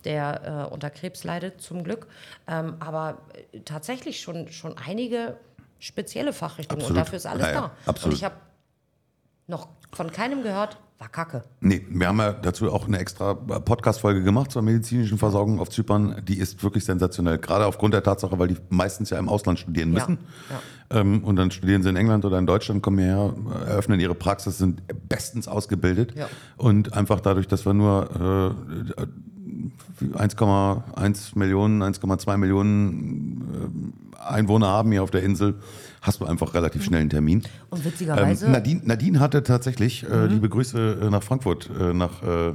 der 0.05 0.69
äh, 0.71 0.73
unter 0.73 0.91
Krebs 0.91 1.25
leidet, 1.25 1.61
zum 1.61 1.85
Glück. 1.85 2.07
Ähm, 2.47 2.77
aber 2.81 3.19
äh, 3.53 3.61
tatsächlich 3.61 4.21
schon, 4.21 4.51
schon 4.53 4.77
einige 4.79 5.37
spezielle 5.79 6.33
Fachrichtungen 6.33 6.83
Absolut. 6.83 6.99
und 6.99 7.05
dafür 7.05 7.17
ist 7.17 7.27
alles 7.27 7.47
ja, 7.47 7.53
da. 7.53 7.71
absolut. 7.87 8.05
Und 8.05 8.19
ich 8.19 8.25
habe 8.25 8.37
noch 9.47 9.69
von 9.93 10.11
keinem 10.11 10.43
gehört, 10.43 10.79
war 10.99 11.09
kacke. 11.09 11.43
Nee, 11.61 11.85
wir 11.91 12.07
haben 12.09 12.19
ja 12.19 12.33
dazu 12.33 12.73
auch 12.73 12.87
eine 12.87 12.99
extra 12.99 13.35
Podcast-Folge 13.35 14.23
gemacht 14.23 14.53
zur 14.53 14.63
medizinischen 14.63 15.19
Versorgung 15.19 15.59
auf 15.61 15.69
Zypern. 15.71 16.23
Die 16.27 16.39
ist 16.39 16.63
wirklich 16.63 16.85
sensationell. 16.85 17.39
Gerade 17.39 17.67
aufgrund 17.67 17.95
der 17.95 18.03
Tatsache, 18.03 18.39
weil 18.39 18.49
die 18.49 18.57
meistens 18.71 19.11
ja 19.11 19.19
im 19.19 19.29
Ausland 19.29 19.59
studieren 19.59 19.93
Ja, 19.93 20.01
müssen. 20.01 20.19
ja. 20.91 21.01
Ähm, 21.01 21.25
und 21.25 21.37
dann 21.37 21.51
studieren 21.51 21.83
sie 21.83 21.89
in 21.89 21.97
England 21.97 22.25
oder 22.25 22.39
in 22.39 22.47
Deutschland, 22.47 22.83
kommen 22.83 22.99
hierher, 22.99 23.35
eröffnen 23.67 23.99
ihre 24.01 24.15
Praxis, 24.15 24.59
sind 24.59 24.83
bestens 25.09 25.49
ausgebildet. 25.49 26.15
Ja. 26.17 26.29
Und 26.57 26.93
einfach 26.95 27.21
dadurch, 27.21 27.49
dass 27.49 27.67
wir 27.67 27.75
nur 27.75 28.55
äh, 29.01 29.05
1,1 30.17 31.39
Millionen, 31.39 31.83
1,2 31.83 32.37
Millionen 32.37 33.93
äh, 34.15 34.19
Einwohner 34.21 34.69
haben 34.69 34.91
hier 34.93 35.03
auf 35.03 35.11
der 35.11 35.23
Insel, 35.23 35.57
hast 36.07 36.21
du 36.21 36.27
einfach 36.27 36.53
relativ 36.55 36.85
schnell 36.85 37.01
einen 37.01 37.11
Termin. 37.11 37.43
Und 37.71 37.79
Ähm, 37.79 37.85
witzigerweise, 37.87 38.49
Nadine, 38.51 38.81
Nadine 38.85 39.21
hatte 39.21 39.43
tatsächlich, 39.43 40.03
Mhm. 40.03 40.13
äh, 40.13 40.27
liebe 40.27 40.49
Grüße 40.49 40.99
äh, 41.03 41.11
nach 41.11 41.23
Frankfurt, 41.23 41.71
äh, 41.81 41.95
nach, 41.95 42.23
äh, 42.23 42.55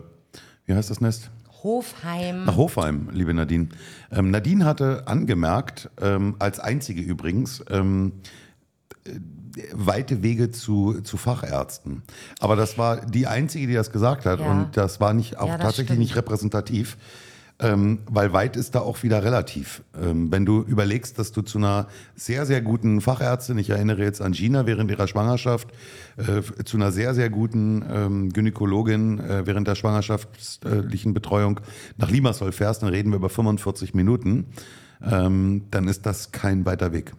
wie 0.66 0.74
heißt 0.76 0.90
das 0.90 1.02
Nest? 1.02 1.32
Hofheim, 1.64 2.46
Nach 2.46 2.56
Hofheim, 2.56 3.10
liebe 3.12 3.34
Nadine. 3.34 3.68
Ähm, 4.12 4.32
Nadine 4.32 4.64
hatte 4.66 5.08
angemerkt, 5.08 5.90
ähm, 6.02 6.36
als 6.40 6.60
einzige 6.60 7.02
übrigens, 7.02 7.62
ähm, 7.70 8.14
äh, 9.06 9.12
weite 9.74 10.22
Wege 10.24 10.52
zu, 10.52 11.02
zu 11.02 11.18
Fachärzten. 11.18 12.04
Aber 12.40 12.56
das 12.56 12.78
war 12.78 13.06
die 13.06 13.28
einzige, 13.28 13.68
die 13.68 13.74
das 13.74 13.92
gesagt 13.92 14.26
hat. 14.26 14.40
Ja. 14.40 14.50
Und 14.50 14.78
das 14.78 15.02
war 15.02 15.14
nicht 15.14 15.38
auch 15.38 15.48
Ja, 15.50 15.58
tatsächlich 15.58 15.88
stimmt. 15.88 16.00
nicht 16.00 16.16
repräsentativ. 16.16 16.96
Ähm, 17.62 18.00
weil 18.10 18.32
weit 18.32 18.56
ist 18.56 18.76
da 18.76 18.80
auch 18.80 19.04
wieder 19.04 19.22
relativ. 19.22 19.84
Ähm, 20.02 20.32
wenn 20.32 20.46
du 20.46 20.62
überlegst, 20.62 21.20
dass 21.20 21.34
du 21.34 21.42
zu 21.42 21.58
einer 21.58 21.88
sehr, 22.16 22.46
sehr 22.46 22.62
guten 22.62 23.02
Fachärztin, 23.02 23.58
ich 23.58 23.70
erinnere 23.70 24.02
jetzt 24.02 24.22
an 24.22 24.32
Gina 24.32 24.66
während 24.66 24.90
ihrer 24.90 25.08
Schwangerschaft, 25.08 25.68
äh, 26.16 26.64
zu 26.64 26.78
einer 26.78 26.94
sehr, 26.94 27.14
sehr 27.14 27.30
guten 27.30 27.84
ähm, 27.92 28.30
Gynäkologin 28.32 29.20
äh, 29.20 29.46
während 29.46 29.68
der 29.68 29.76
schwangerschaftlichen 29.76 31.14
Betreuung 31.14 31.60
nach 31.98 32.10
Limassol 32.10 32.54
fährst, 32.54 32.82
dann 32.82 32.90
reden 32.90 33.12
wir 33.12 33.18
über 33.18 33.30
45 33.30 33.94
Minuten, 33.94 34.46
ähm, 35.06 35.64
dann 35.70 35.90
ist 35.90 36.06
das 36.06 36.32
kein 36.32 36.66
weiter 36.66 36.94
Weg. 36.94 37.14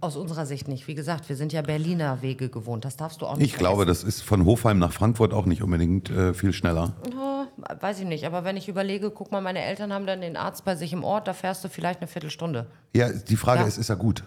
aus 0.00 0.16
unserer 0.16 0.46
Sicht 0.46 0.68
nicht. 0.68 0.86
Wie 0.86 0.94
gesagt, 0.94 1.28
wir 1.28 1.36
sind 1.36 1.52
ja 1.52 1.62
Berliner 1.62 2.22
Wege 2.22 2.48
gewohnt. 2.48 2.84
Das 2.84 2.96
darfst 2.96 3.22
du 3.22 3.26
auch 3.26 3.36
nicht 3.36 3.52
Ich 3.52 3.58
glaube, 3.58 3.86
das 3.86 4.04
ist 4.04 4.22
von 4.22 4.44
Hofheim 4.44 4.78
nach 4.78 4.92
Frankfurt 4.92 5.32
auch 5.32 5.46
nicht 5.46 5.62
unbedingt 5.62 6.10
äh, 6.10 6.34
viel 6.34 6.52
schneller. 6.52 6.94
Oh, 7.16 7.35
weiß 7.80 8.00
ich 8.00 8.04
nicht, 8.06 8.24
aber 8.26 8.44
wenn 8.44 8.56
ich 8.56 8.68
überlege, 8.68 9.10
guck 9.10 9.32
mal, 9.32 9.40
meine 9.40 9.62
Eltern 9.62 9.92
haben 9.92 10.06
dann 10.06 10.20
den 10.20 10.36
Arzt 10.36 10.64
bei 10.64 10.74
sich 10.76 10.92
im 10.92 11.04
Ort, 11.04 11.26
da 11.28 11.32
fährst 11.32 11.64
du 11.64 11.68
vielleicht 11.68 12.00
eine 12.00 12.08
Viertelstunde. 12.08 12.66
Ja, 12.94 13.10
die 13.10 13.36
Frage 13.36 13.60
Ja. 13.62 13.66
ist, 13.66 13.78
ist 13.78 13.88
er 13.90 13.96
gut? 13.96 14.22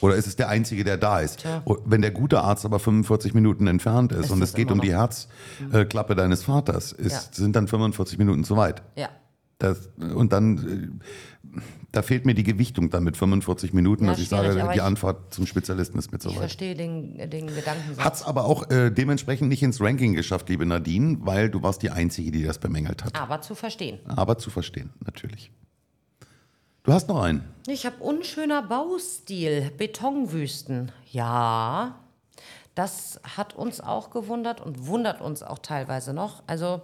Oder 0.00 0.16
ist 0.16 0.26
es 0.26 0.34
der 0.34 0.48
Einzige, 0.48 0.82
der 0.82 0.96
da 0.96 1.20
ist? 1.20 1.40
Tja. 1.40 1.62
Wenn 1.84 2.02
der 2.02 2.10
gute 2.10 2.40
Arzt 2.40 2.64
aber 2.64 2.80
45 2.80 3.34
Minuten 3.34 3.68
entfernt 3.68 4.10
ist, 4.12 4.26
Ist 4.26 4.30
und 4.32 4.42
es 4.42 4.52
geht 4.54 4.72
um 4.72 4.80
die 4.80 4.90
noch. 4.90 4.98
Herzklappe 5.70 6.16
deines 6.16 6.42
Vaters, 6.42 6.90
ist, 6.92 7.12
Ja. 7.12 7.20
sind 7.30 7.54
dann 7.54 7.68
45 7.68 8.18
Minuten 8.18 8.42
zu 8.42 8.56
weit. 8.56 8.82
Ja. 8.96 9.08
Das, 9.58 9.88
und 9.96 10.32
dann, 10.34 11.00
äh, 11.54 11.58
da 11.92 12.02
fehlt 12.02 12.26
mir 12.26 12.34
die 12.34 12.42
Gewichtung 12.42 12.90
dann 12.90 13.04
mit 13.04 13.16
45 13.16 13.72
Minuten, 13.72 14.04
Ja, 14.04 14.10
dass 14.10 14.20
ich 14.20 14.28
sage, 14.28 14.52
die 14.54 14.76
ich- 14.76 14.82
Anfahrt 14.82 15.32
zum 15.32 15.46
Spezialisten 15.46 15.98
ist 15.98 16.12
mir 16.12 16.18
zu 16.18 16.28
Ich 16.28 16.34
weit. 16.34 16.40
verstehe 16.40 16.74
den, 16.74 17.16
den 17.30 17.46
Gedanken. 17.46 17.96
Hat 17.96 18.14
es 18.16 18.22
aber 18.22 18.44
auch 18.44 18.68
äh, 18.70 18.90
dementsprechend 18.90 19.48
nicht 19.48 19.62
ins 19.62 19.80
Ranking 19.80 20.12
geschafft, 20.12 20.50
liebe 20.50 20.66
Nadine, 20.66 21.18
weil 21.22 21.48
du 21.48 21.62
warst 21.62 21.80
die 21.80 21.88
Einzige, 21.90 22.30
die 22.30 22.42
das 22.42 22.58
bemängelt 22.58 23.02
hat. 23.02 23.18
Aber 23.18 23.40
zu 23.40 23.54
verstehen. 23.54 23.98
Aber 24.06 24.36
zu 24.36 24.50
verstehen, 24.50 24.92
natürlich. 25.04 25.50
Du 26.82 26.92
hast 26.92 27.08
noch 27.08 27.22
einen. 27.22 27.42
Ich 27.66 27.86
habe 27.86 27.96
unschöner 27.96 28.62
Baustil, 28.62 29.70
Betonwüsten. 29.78 30.92
Ja, 31.10 31.98
das 32.74 33.20
hat 33.36 33.56
uns 33.56 33.80
auch 33.80 34.10
gewundert 34.10 34.60
und 34.60 34.86
wundert 34.86 35.22
uns 35.22 35.42
auch 35.42 35.58
teilweise 35.58 36.12
noch. 36.12 36.42
Also 36.46 36.82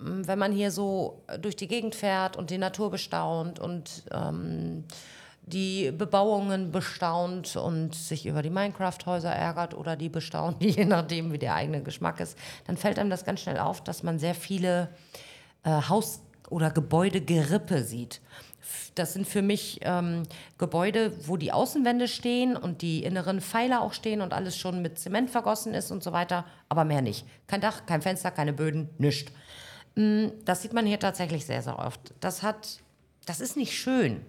wenn 0.00 0.38
man 0.38 0.52
hier 0.52 0.70
so 0.70 1.22
durch 1.40 1.56
die 1.56 1.68
Gegend 1.68 1.94
fährt 1.94 2.36
und 2.36 2.50
die 2.50 2.58
Natur 2.58 2.90
bestaunt 2.90 3.58
und 3.58 4.04
ähm, 4.12 4.84
die 5.42 5.90
Bebauungen 5.90 6.72
bestaunt 6.72 7.56
und 7.56 7.94
sich 7.94 8.26
über 8.26 8.42
die 8.42 8.50
Minecraft-Häuser 8.50 9.30
ärgert 9.30 9.74
oder 9.74 9.96
die 9.96 10.08
bestaunt, 10.08 10.62
je 10.62 10.84
nachdem, 10.84 11.32
wie 11.32 11.38
der 11.38 11.54
eigene 11.54 11.82
Geschmack 11.82 12.20
ist, 12.20 12.38
dann 12.66 12.76
fällt 12.76 12.98
einem 12.98 13.10
das 13.10 13.24
ganz 13.24 13.40
schnell 13.40 13.58
auf, 13.58 13.84
dass 13.84 14.02
man 14.02 14.18
sehr 14.18 14.34
viele 14.34 14.88
äh, 15.64 15.70
Haus- 15.88 16.20
oder 16.48 16.70
Gebäudegerippe 16.70 17.82
sieht. 17.82 18.20
Das 18.94 19.12
sind 19.12 19.26
für 19.26 19.42
mich 19.42 19.80
ähm, 19.82 20.24
Gebäude, 20.58 21.12
wo 21.26 21.36
die 21.36 21.52
Außenwände 21.52 22.08
stehen 22.08 22.56
und 22.56 22.82
die 22.82 23.04
inneren 23.04 23.40
Pfeiler 23.40 23.80
auch 23.82 23.92
stehen 23.92 24.20
und 24.20 24.32
alles 24.32 24.56
schon 24.56 24.82
mit 24.82 24.98
Zement 24.98 25.30
vergossen 25.30 25.74
ist 25.74 25.90
und 25.90 26.02
so 26.02 26.12
weiter, 26.12 26.44
aber 26.68 26.84
mehr 26.84 27.02
nicht. 27.02 27.26
Kein 27.46 27.60
Dach, 27.60 27.86
kein 27.86 28.02
Fenster, 28.02 28.30
keine 28.30 28.52
Böden, 28.52 28.90
nichts. 28.98 29.32
Das 29.94 30.62
sieht 30.62 30.72
man 30.72 30.86
hier 30.86 30.98
tatsächlich 30.98 31.46
sehr, 31.46 31.62
sehr 31.62 31.78
oft. 31.78 32.14
Das 32.20 32.42
hat, 32.42 32.80
das 33.26 33.40
ist 33.40 33.56
nicht 33.56 33.78
schön. 33.78 34.20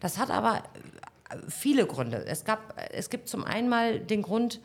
Das 0.00 0.18
hat 0.18 0.30
aber 0.30 0.62
äh, 1.30 1.36
viele 1.48 1.86
Gründe. 1.86 2.24
Es, 2.26 2.44
gab, 2.44 2.74
es 2.92 3.10
gibt 3.10 3.28
zum 3.28 3.44
einen 3.44 3.68
mal 3.68 4.00
den 4.00 4.22
Grund, 4.22 4.60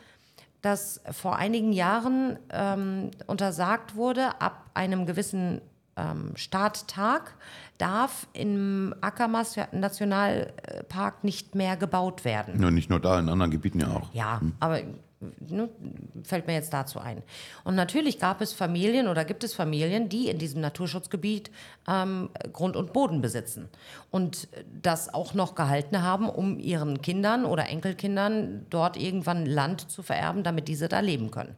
dass 0.61 1.01
vor 1.11 1.35
einigen 1.35 1.71
Jahren 1.71 2.39
ähm, 2.49 3.11
untersagt 3.27 3.95
wurde, 3.95 4.41
ab 4.41 4.71
einem 4.73 5.05
gewissen 5.05 5.61
ähm, 5.97 6.31
Starttag 6.35 7.35
darf 7.77 8.27
im 8.33 8.95
Akamas 9.01 9.55
Nationalpark 9.71 11.23
nicht 11.23 11.55
mehr 11.55 11.77
gebaut 11.77 12.25
werden. 12.25 12.61
Ja, 12.61 12.71
nicht 12.71 12.89
nur 12.89 12.99
da, 12.99 13.19
in 13.19 13.29
anderen 13.29 13.51
Gebieten 13.51 13.79
ja 13.79 13.89
auch. 13.89 14.13
Ja, 14.13 14.41
aber 14.59 14.81
ne, 15.19 15.69
fällt 16.23 16.47
mir 16.47 16.53
jetzt 16.53 16.73
dazu 16.73 16.99
ein. 16.99 17.23
Und 17.63 17.75
natürlich 17.75 18.19
gab 18.19 18.41
es 18.41 18.53
Familien 18.53 19.07
oder 19.07 19.25
gibt 19.25 19.43
es 19.43 19.53
Familien, 19.53 20.09
die 20.09 20.29
in 20.29 20.37
diesem 20.37 20.61
Naturschutzgebiet 20.61 21.51
ähm, 21.87 22.29
Grund 22.53 22.75
und 22.75 22.93
Boden 22.93 23.21
besitzen 23.21 23.69
und 24.11 24.47
das 24.81 25.13
auch 25.13 25.33
noch 25.33 25.55
gehalten 25.55 26.01
haben, 26.01 26.29
um 26.29 26.59
ihren 26.59 27.01
Kindern 27.01 27.45
oder 27.45 27.67
Enkelkindern 27.67 28.65
dort 28.69 28.97
irgendwann 28.97 29.45
Land 29.45 29.89
zu 29.89 30.03
vererben, 30.03 30.43
damit 30.43 30.67
diese 30.67 30.87
da 30.87 30.99
leben 30.99 31.31
können. 31.31 31.55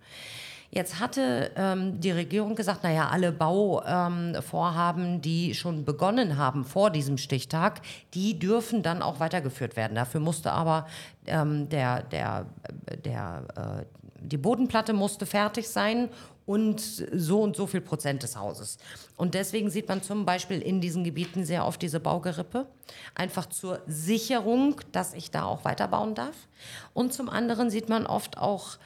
Jetzt 0.71 0.99
hatte 0.99 1.51
ähm, 1.55 1.99
die 1.99 2.11
Regierung 2.11 2.55
gesagt, 2.55 2.83
naja, 2.83 3.09
alle 3.09 3.31
Bauvorhaben, 3.31 5.05
ähm, 5.15 5.21
die 5.21 5.55
schon 5.55 5.83
begonnen 5.83 6.37
haben 6.37 6.63
vor 6.63 6.91
diesem 6.91 7.17
Stichtag, 7.17 7.81
die 8.13 8.37
dürfen 8.37 8.83
dann 8.83 9.01
auch 9.01 9.19
weitergeführt 9.19 9.75
werden. 9.75 9.95
Dafür 9.95 10.19
musste 10.19 10.51
aber 10.51 10.85
ähm, 11.25 11.69
der, 11.69 12.03
der, 12.03 12.45
der, 13.03 13.43
äh, 13.55 13.85
die 14.21 14.37
Bodenplatte 14.37 14.93
musste 14.93 15.25
fertig 15.25 15.67
sein 15.69 16.09
und 16.45 16.79
so 16.81 17.41
und 17.41 17.55
so 17.55 17.65
viel 17.65 17.81
Prozent 17.81 18.21
des 18.21 18.35
Hauses. 18.35 18.77
Und 19.17 19.33
deswegen 19.33 19.71
sieht 19.71 19.87
man 19.87 20.03
zum 20.03 20.25
Beispiel 20.25 20.61
in 20.61 20.81
diesen 20.81 21.03
Gebieten 21.03 21.45
sehr 21.45 21.65
oft 21.65 21.81
diese 21.81 21.99
Baugerippe, 21.99 22.67
einfach 23.15 23.47
zur 23.47 23.81
Sicherung, 23.87 24.81
dass 24.91 25.13
ich 25.13 25.31
da 25.31 25.45
auch 25.45 25.63
weiterbauen 25.63 26.13
darf. 26.15 26.47
Und 26.93 27.13
zum 27.13 27.29
anderen 27.29 27.69
sieht 27.71 27.89
man 27.89 28.05
oft 28.05 28.37
auch 28.37 28.77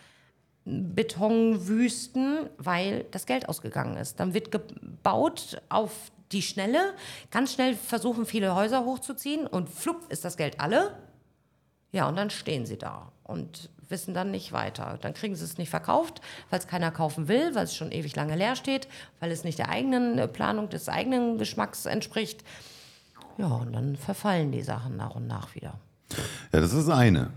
Betonwüsten, 0.66 2.50
weil 2.58 3.06
das 3.12 3.26
Geld 3.26 3.50
ausgegangen 3.50 3.98
ist. 3.98 4.20
Dann 4.20 4.34
wird 4.34 4.52
gebaut 4.52 5.62
auf 5.70 5.92
die 6.32 6.42
Schnelle. 6.42 6.94
Ganz 7.32 7.54
schnell 7.54 7.76
versuchen 7.76 8.26
viele 8.26 8.56
Häuser 8.56 8.86
hochzuziehen 8.86 9.46
und 9.46 9.70
flupp 9.70 10.10
ist 10.10 10.26
das 10.26 10.38
Geld 10.38 10.60
alle. 10.60 10.98
Ja, 11.92 12.08
und 12.08 12.16
dann 12.16 12.30
stehen 12.30 12.66
sie 12.66 12.78
da 12.78 13.12
und 13.24 13.70
wissen 13.90 14.14
dann 14.14 14.32
nicht 14.32 14.52
weiter. 14.52 14.98
Dann 15.02 15.14
kriegen 15.14 15.36
sie 15.36 15.44
es 15.44 15.58
nicht 15.58 15.70
verkauft, 15.70 16.22
weil 16.50 16.60
es 16.60 16.68
keiner 16.68 16.92
kaufen 16.92 17.28
will, 17.28 17.54
weil 17.54 17.66
es 17.66 17.76
schon 17.76 17.92
ewig 17.92 18.16
lange 18.16 18.36
leer 18.36 18.56
steht, 18.56 18.88
weil 19.20 19.32
es 19.32 19.44
nicht 19.44 19.60
der 19.60 19.70
eigenen 19.70 20.18
äh, 20.18 20.28
Planung, 20.28 20.70
des 20.70 20.90
eigenen 20.90 21.38
Geschmacks 21.38 21.86
entspricht. 21.86 22.44
Ja, 23.38 23.48
und 23.48 23.74
dann 23.74 23.96
verfallen 23.96 24.52
die 24.52 24.62
Sachen 24.62 24.96
nach 24.96 25.16
und 25.16 25.28
nach 25.28 25.54
wieder. 25.56 25.80
Ja, 26.52 26.60
das 26.60 26.74
ist 26.74 26.90
eine. 26.90 27.32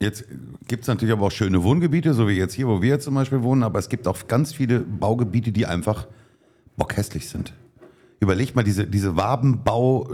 Jetzt 0.00 0.24
gibt 0.68 0.82
es 0.82 0.88
natürlich 0.88 1.12
aber 1.12 1.26
auch 1.26 1.30
schöne 1.32 1.62
Wohngebiete, 1.62 2.12
so 2.12 2.28
wie 2.28 2.32
jetzt 2.32 2.52
hier, 2.54 2.68
wo 2.68 2.82
wir 2.82 2.90
jetzt 2.90 3.04
zum 3.04 3.14
Beispiel 3.14 3.42
wohnen, 3.42 3.62
aber 3.62 3.78
es 3.78 3.88
gibt 3.88 4.06
auch 4.06 4.28
ganz 4.28 4.52
viele 4.52 4.80
Baugebiete, 4.80 5.52
die 5.52 5.64
einfach 5.66 6.06
bockhässlich 6.76 7.28
sind. 7.30 7.54
Überleg 8.20 8.54
mal 8.56 8.62
diese, 8.62 8.86
diese 8.86 9.16
Wabenbau, 9.16 10.08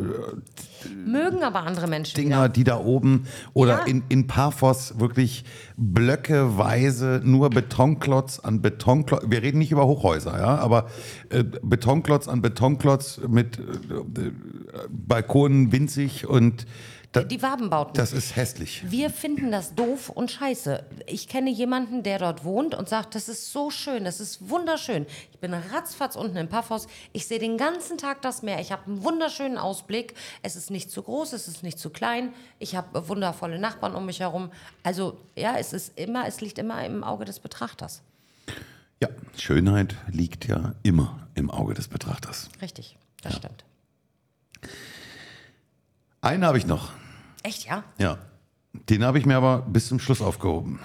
Mögen 1.06 1.44
aber 1.44 1.60
andere 1.64 1.86
Menschen. 1.86 2.16
Dinger, 2.16 2.48
die 2.48 2.64
da 2.64 2.78
oben 2.78 3.26
oder 3.54 3.78
Ja. 3.80 3.84
in, 3.84 4.02
in 4.08 4.26
Paphos 4.26 4.98
wirklich 4.98 5.44
blöckeweise 5.76 7.20
nur 7.24 7.50
Betonklotz 7.50 8.40
an 8.40 8.60
Betonklotz. 8.62 9.24
Wir 9.28 9.42
reden 9.42 9.58
nicht 9.58 9.70
über 9.72 9.86
Hochhäuser, 9.86 10.36
ja, 10.38 10.56
aber 10.58 10.86
äh, 11.30 11.44
Betonklotz 11.62 12.28
an 12.28 12.42
Betonklotz 12.42 13.20
mit 13.28 13.58
äh, 13.58 13.62
äh, 13.62 14.32
Balkonen 14.90 15.70
winzig 15.72 16.26
und 16.28 16.66
da, 17.12 17.22
Die 17.22 17.42
Wabenbauten. 17.42 17.92
das 17.94 18.12
ist 18.14 18.36
hässlich. 18.36 18.82
Wir 18.90 19.10
finden 19.10 19.50
das 19.52 19.74
doof 19.74 20.08
und 20.08 20.30
scheiße. 20.30 20.82
Ich 21.06 21.28
kenne 21.28 21.50
jemanden, 21.50 22.02
der 22.02 22.18
dort 22.18 22.42
wohnt 22.44 22.74
und 22.74 22.88
sagt, 22.88 23.14
das 23.14 23.28
ist 23.28 23.52
so 23.52 23.68
schön, 23.68 24.04
das 24.04 24.18
ist 24.18 24.48
wunderschön. 24.48 25.04
Ich 25.30 25.38
bin 25.38 25.52
ratzfatz 25.52 26.16
unten 26.16 26.38
in 26.38 26.48
Paphos. 26.48 26.86
Ich 27.12 27.26
sehe 27.26 27.38
den 27.38 27.58
ganzen 27.58 27.98
Tag 27.98 28.22
das 28.22 28.42
Meer. 28.42 28.60
Ich 28.60 28.72
habe 28.72 28.86
einen 28.86 29.04
wunderschönen 29.04 29.58
Ausblick. 29.58 30.14
Es 30.42 30.56
ist 30.56 30.70
nicht 30.70 30.90
zu 30.90 31.02
groß, 31.02 31.34
es 31.34 31.48
ist 31.48 31.62
nicht 31.62 31.78
zu 31.78 31.90
klein. 31.90 32.32
Ich 32.58 32.76
habe 32.76 33.06
wundervolle 33.08 33.58
Nachbarn 33.58 33.94
um 33.94 34.06
mich 34.06 34.20
herum. 34.20 34.50
Also 34.82 35.18
ja, 35.36 35.56
es 35.58 35.74
ist 35.74 35.98
immer, 35.98 36.26
es 36.26 36.40
liegt 36.40 36.58
immer 36.58 36.82
im 36.86 37.04
Auge 37.04 37.26
des 37.26 37.40
Betrachters. 37.40 38.00
Ja, 39.02 39.08
Schönheit 39.36 39.96
liegt 40.08 40.46
ja 40.48 40.74
immer 40.82 41.28
im 41.34 41.50
Auge 41.50 41.74
des 41.74 41.88
Betrachters. 41.88 42.48
Richtig, 42.62 42.96
das 43.20 43.36
stimmt. 43.36 43.64
Einen 46.22 46.44
habe 46.46 46.56
ich 46.56 46.66
noch. 46.66 46.92
Echt, 47.42 47.66
ja? 47.66 47.84
Ja. 47.98 48.18
Den 48.88 49.04
habe 49.04 49.18
ich 49.18 49.26
mir 49.26 49.36
aber 49.36 49.62
bis 49.62 49.88
zum 49.88 49.98
Schluss 49.98 50.22
aufgehoben. 50.22 50.80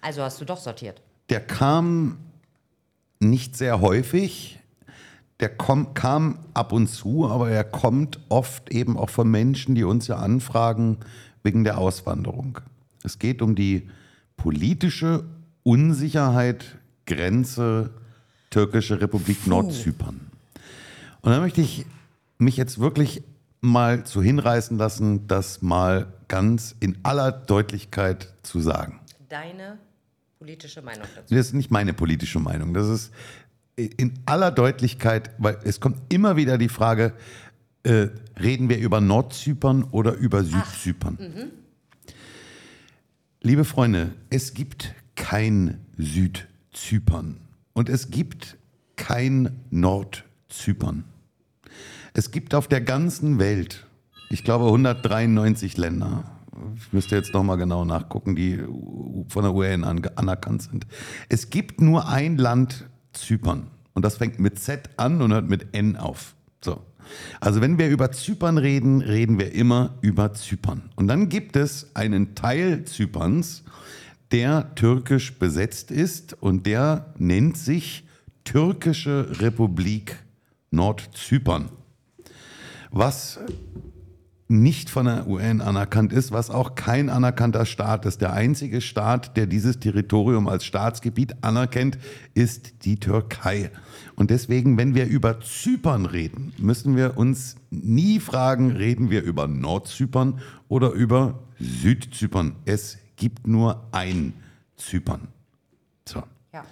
Also 0.00 0.22
hast 0.22 0.40
du 0.40 0.44
doch 0.44 0.58
sortiert. 0.58 1.00
Der 1.30 1.40
kam 1.40 2.18
nicht 3.20 3.56
sehr 3.56 3.80
häufig. 3.80 4.60
Der 5.40 5.54
kom 5.54 5.92
kam 5.94 6.38
ab 6.54 6.72
und 6.72 6.88
zu, 6.88 7.28
aber 7.28 7.50
er 7.50 7.64
kommt 7.64 8.20
oft 8.28 8.70
eben 8.70 8.96
auch 8.96 9.10
von 9.10 9.30
Menschen, 9.30 9.74
die 9.74 9.84
uns 9.84 10.06
ja 10.06 10.16
anfragen 10.16 10.98
wegen 11.42 11.62
der 11.62 11.78
Auswanderung. 11.78 12.60
Es 13.04 13.18
geht 13.18 13.42
um 13.42 13.54
die 13.54 13.88
politische 14.36 15.24
Unsicherheit, 15.62 16.78
Grenze, 17.06 17.90
Türkische 18.50 19.00
Republik 19.00 19.46
Nordzypern. 19.46 20.30
Und 21.20 21.32
da 21.32 21.40
möchte 21.40 21.60
ich 21.60 21.84
mich 22.38 22.56
jetzt 22.56 22.78
wirklich 22.78 23.22
mal 23.66 24.04
zu 24.04 24.22
hinreißen 24.22 24.78
lassen, 24.78 25.26
das 25.28 25.62
mal 25.62 26.12
ganz 26.28 26.74
in 26.80 26.98
aller 27.02 27.32
Deutlichkeit 27.32 28.32
zu 28.42 28.60
sagen. 28.60 29.00
Deine 29.28 29.78
politische 30.38 30.82
Meinung 30.82 31.06
dazu. 31.14 31.34
Das 31.34 31.46
ist 31.46 31.54
nicht 31.54 31.70
meine 31.70 31.92
politische 31.92 32.38
Meinung. 32.40 32.74
Das 32.74 32.88
ist 32.88 33.12
in 33.76 34.14
aller 34.24 34.50
Deutlichkeit, 34.50 35.30
weil 35.38 35.58
es 35.64 35.80
kommt 35.80 35.98
immer 36.12 36.36
wieder 36.36 36.56
die 36.58 36.68
Frage, 36.68 37.12
äh, 37.82 38.08
reden 38.40 38.68
wir 38.68 38.78
über 38.78 39.00
Nordzypern 39.00 39.84
oder 39.84 40.14
über 40.14 40.42
Südzypern? 40.42 41.18
Liebe 43.42 43.64
Freunde, 43.64 44.12
es 44.30 44.54
gibt 44.54 44.94
kein 45.14 45.80
Südzypern 45.96 47.36
und 47.74 47.88
es 47.88 48.10
gibt 48.10 48.56
kein 48.96 49.60
Nordzypern. 49.70 51.04
Es 52.18 52.30
gibt 52.30 52.54
auf 52.54 52.66
der 52.66 52.80
ganzen 52.80 53.38
Welt, 53.38 53.86
ich 54.30 54.42
glaube 54.42 54.64
193 54.64 55.76
Länder, 55.76 56.24
ich 56.74 56.90
müsste 56.90 57.14
jetzt 57.14 57.34
nochmal 57.34 57.58
genau 57.58 57.84
nachgucken, 57.84 58.34
die 58.34 58.58
von 59.28 59.42
der 59.42 59.52
UN 59.52 59.84
an, 59.84 60.00
anerkannt 60.14 60.62
sind. 60.62 60.86
Es 61.28 61.50
gibt 61.50 61.82
nur 61.82 62.08
ein 62.08 62.38
Land 62.38 62.88
Zypern 63.12 63.66
und 63.92 64.02
das 64.02 64.16
fängt 64.16 64.40
mit 64.40 64.58
Z 64.58 64.88
an 64.96 65.20
und 65.20 65.30
hört 65.30 65.50
mit 65.50 65.74
N 65.74 65.98
auf. 65.98 66.34
So. 66.64 66.80
Also 67.38 67.60
wenn 67.60 67.76
wir 67.76 67.90
über 67.90 68.10
Zypern 68.12 68.56
reden, 68.56 69.02
reden 69.02 69.38
wir 69.38 69.52
immer 69.52 69.98
über 70.00 70.32
Zypern. 70.32 70.88
Und 70.96 71.08
dann 71.08 71.28
gibt 71.28 71.54
es 71.54 71.94
einen 71.94 72.34
Teil 72.34 72.86
Zyperns, 72.86 73.62
der 74.32 74.74
türkisch 74.74 75.38
besetzt 75.38 75.90
ist 75.90 76.32
und 76.32 76.64
der 76.64 77.12
nennt 77.18 77.58
sich 77.58 78.08
Türkische 78.44 79.38
Republik 79.38 80.16
Nordzypern. 80.70 81.68
Was 82.98 83.38
nicht 84.48 84.88
von 84.88 85.04
der 85.04 85.26
UN 85.26 85.60
anerkannt 85.60 86.14
ist, 86.14 86.32
was 86.32 86.48
auch 86.48 86.76
kein 86.76 87.10
anerkannter 87.10 87.66
Staat 87.66 88.06
ist. 88.06 88.22
Der 88.22 88.32
einzige 88.32 88.80
Staat, 88.80 89.36
der 89.36 89.46
dieses 89.46 89.80
Territorium 89.80 90.48
als 90.48 90.64
Staatsgebiet 90.64 91.44
anerkennt, 91.44 91.98
ist 92.32 92.86
die 92.86 92.98
Türkei. 92.98 93.70
Und 94.14 94.30
deswegen, 94.30 94.78
wenn 94.78 94.94
wir 94.94 95.06
über 95.08 95.40
Zypern 95.40 96.06
reden, 96.06 96.54
müssen 96.56 96.96
wir 96.96 97.18
uns 97.18 97.56
nie 97.70 98.18
fragen, 98.18 98.70
reden 98.70 99.10
wir 99.10 99.22
über 99.22 99.46
Nordzypern 99.46 100.40
oder 100.68 100.92
über 100.92 101.40
Südzypern. 101.58 102.56
Es 102.64 102.96
gibt 103.16 103.46
nur 103.46 103.86
ein 103.92 104.32
Zypern. 104.78 105.28
So. 106.08 106.22
Ja. 106.54 106.64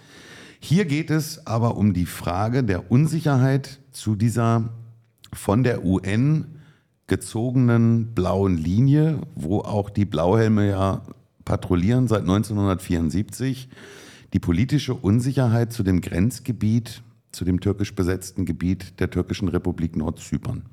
Hier 0.59 0.85
geht 0.85 1.11
es 1.11 1.45
aber 1.45 1.77
um 1.77 1.93
die 1.93 2.07
Frage 2.07 2.63
der 2.63 2.89
Unsicherheit 2.89 3.79
zu 3.91 4.15
dieser 4.15 4.69
von 5.35 5.63
der 5.63 5.85
UN 5.85 6.45
gezogenen 7.07 8.13
blauen 8.13 8.57
Linie, 8.57 9.19
wo 9.35 9.59
auch 9.59 9.89
die 9.89 10.05
Blauhelme 10.05 10.69
ja 10.69 11.03
patrouillieren 11.43 12.07
seit 12.07 12.21
1974. 12.21 13.69
Die 14.33 14.39
politische 14.39 14.93
Unsicherheit 14.95 15.71
zu 15.71 15.83
dem 15.83 16.01
Grenzgebiet, 16.01 17.03
zu 17.31 17.45
dem 17.45 17.59
türkisch 17.59 17.93
besetzten 17.93 18.45
Gebiet 18.45 18.99
der 18.99 19.09
türkischen 19.09 19.47
Republik 19.47 19.95
Nordzypern. 19.95 20.63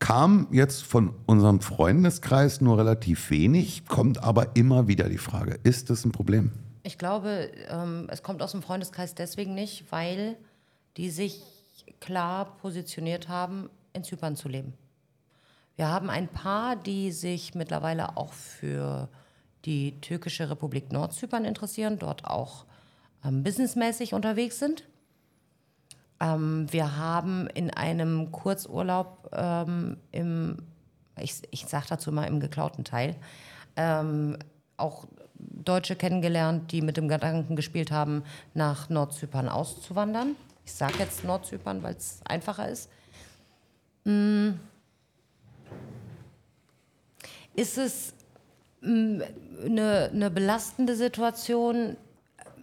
Kam 0.00 0.48
jetzt 0.50 0.82
von 0.82 1.12
unserem 1.26 1.60
Freundeskreis 1.60 2.60
nur 2.60 2.78
relativ 2.78 3.30
wenig, 3.30 3.86
kommt 3.86 4.22
aber 4.22 4.56
immer 4.56 4.88
wieder 4.88 5.08
die 5.08 5.18
Frage, 5.18 5.58
ist 5.64 5.90
das 5.90 6.04
ein 6.04 6.12
Problem? 6.12 6.52
Ich 6.84 6.98
glaube, 6.98 7.50
ähm, 7.68 8.06
es 8.08 8.22
kommt 8.22 8.42
aus 8.42 8.52
dem 8.52 8.62
Freundeskreis 8.62 9.14
deswegen 9.14 9.54
nicht, 9.54 9.90
weil 9.90 10.36
die 10.96 11.10
sich 11.10 11.57
klar 12.00 12.56
positioniert 12.58 13.28
haben, 13.28 13.70
in 13.92 14.04
Zypern 14.04 14.36
zu 14.36 14.48
leben. 14.48 14.74
Wir 15.76 15.88
haben 15.88 16.10
ein 16.10 16.28
paar, 16.28 16.76
die 16.76 17.12
sich 17.12 17.54
mittlerweile 17.54 18.16
auch 18.16 18.32
für 18.32 19.08
die 19.64 20.00
türkische 20.00 20.50
Republik 20.50 20.92
Nordzypern 20.92 21.44
interessieren, 21.44 21.98
dort 21.98 22.24
auch 22.24 22.64
ähm, 23.24 23.42
businessmäßig 23.42 24.14
unterwegs 24.14 24.58
sind. 24.58 24.84
Ähm, 26.20 26.66
wir 26.70 26.96
haben 26.96 27.46
in 27.48 27.70
einem 27.70 28.32
Kurzurlaub 28.32 29.30
ähm, 29.32 29.98
im, 30.10 30.56
ich, 31.20 31.42
ich 31.50 31.66
sage 31.66 31.86
dazu 31.88 32.10
mal 32.12 32.24
im 32.24 32.40
geklauten 32.40 32.84
Teil, 32.84 33.14
ähm, 33.76 34.36
auch 34.76 35.06
Deutsche 35.34 35.94
kennengelernt, 35.94 36.72
die 36.72 36.82
mit 36.82 36.96
dem 36.96 37.08
Gedanken 37.08 37.54
gespielt 37.54 37.92
haben, 37.92 38.24
nach 38.54 38.88
Nordzypern 38.88 39.48
auszuwandern. 39.48 40.34
Ich 40.68 40.74
sage 40.74 40.98
jetzt 40.98 41.24
Nordzypern, 41.24 41.82
weil 41.82 41.94
es 41.94 42.20
einfacher 42.26 42.68
ist. 42.68 42.90
Mm. 44.04 44.50
Ist 47.54 47.78
es 47.78 48.12
mm, 48.82 49.22
eine, 49.64 50.10
eine 50.12 50.30
belastende 50.30 50.94
Situation? 50.94 51.96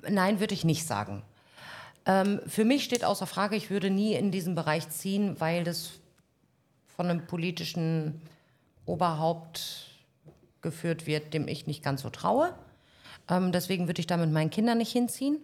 Nein, 0.08 0.40
würde 0.40 0.54
ich 0.54 0.64
nicht 0.64 0.86
sagen. 0.86 1.24
Ähm, 2.06 2.42
für 2.46 2.64
mich 2.64 2.84
steht 2.84 3.04
außer 3.04 3.26
Frage, 3.26 3.56
ich 3.56 3.72
würde 3.72 3.90
nie 3.90 4.14
in 4.14 4.30
diesen 4.30 4.54
Bereich 4.54 4.88
ziehen, 4.92 5.40
weil 5.40 5.64
das 5.64 5.94
von 6.96 7.08
einem 7.08 7.26
politischen 7.26 8.22
Oberhaupt 8.86 9.88
geführt 10.62 11.08
wird, 11.08 11.34
dem 11.34 11.48
ich 11.48 11.66
nicht 11.66 11.84
ganz 11.84 12.04
so 12.04 12.12
traue. 12.12 12.54
Ähm, 13.32 13.52
deswegen 13.52 13.88
würde 13.88 14.00
ich 14.00 14.08
da 14.08 14.16
mit 14.16 14.32
meinen 14.32 14.52
Kindern 14.52 14.78
nicht 14.78 14.92
hinziehen. 14.92 15.40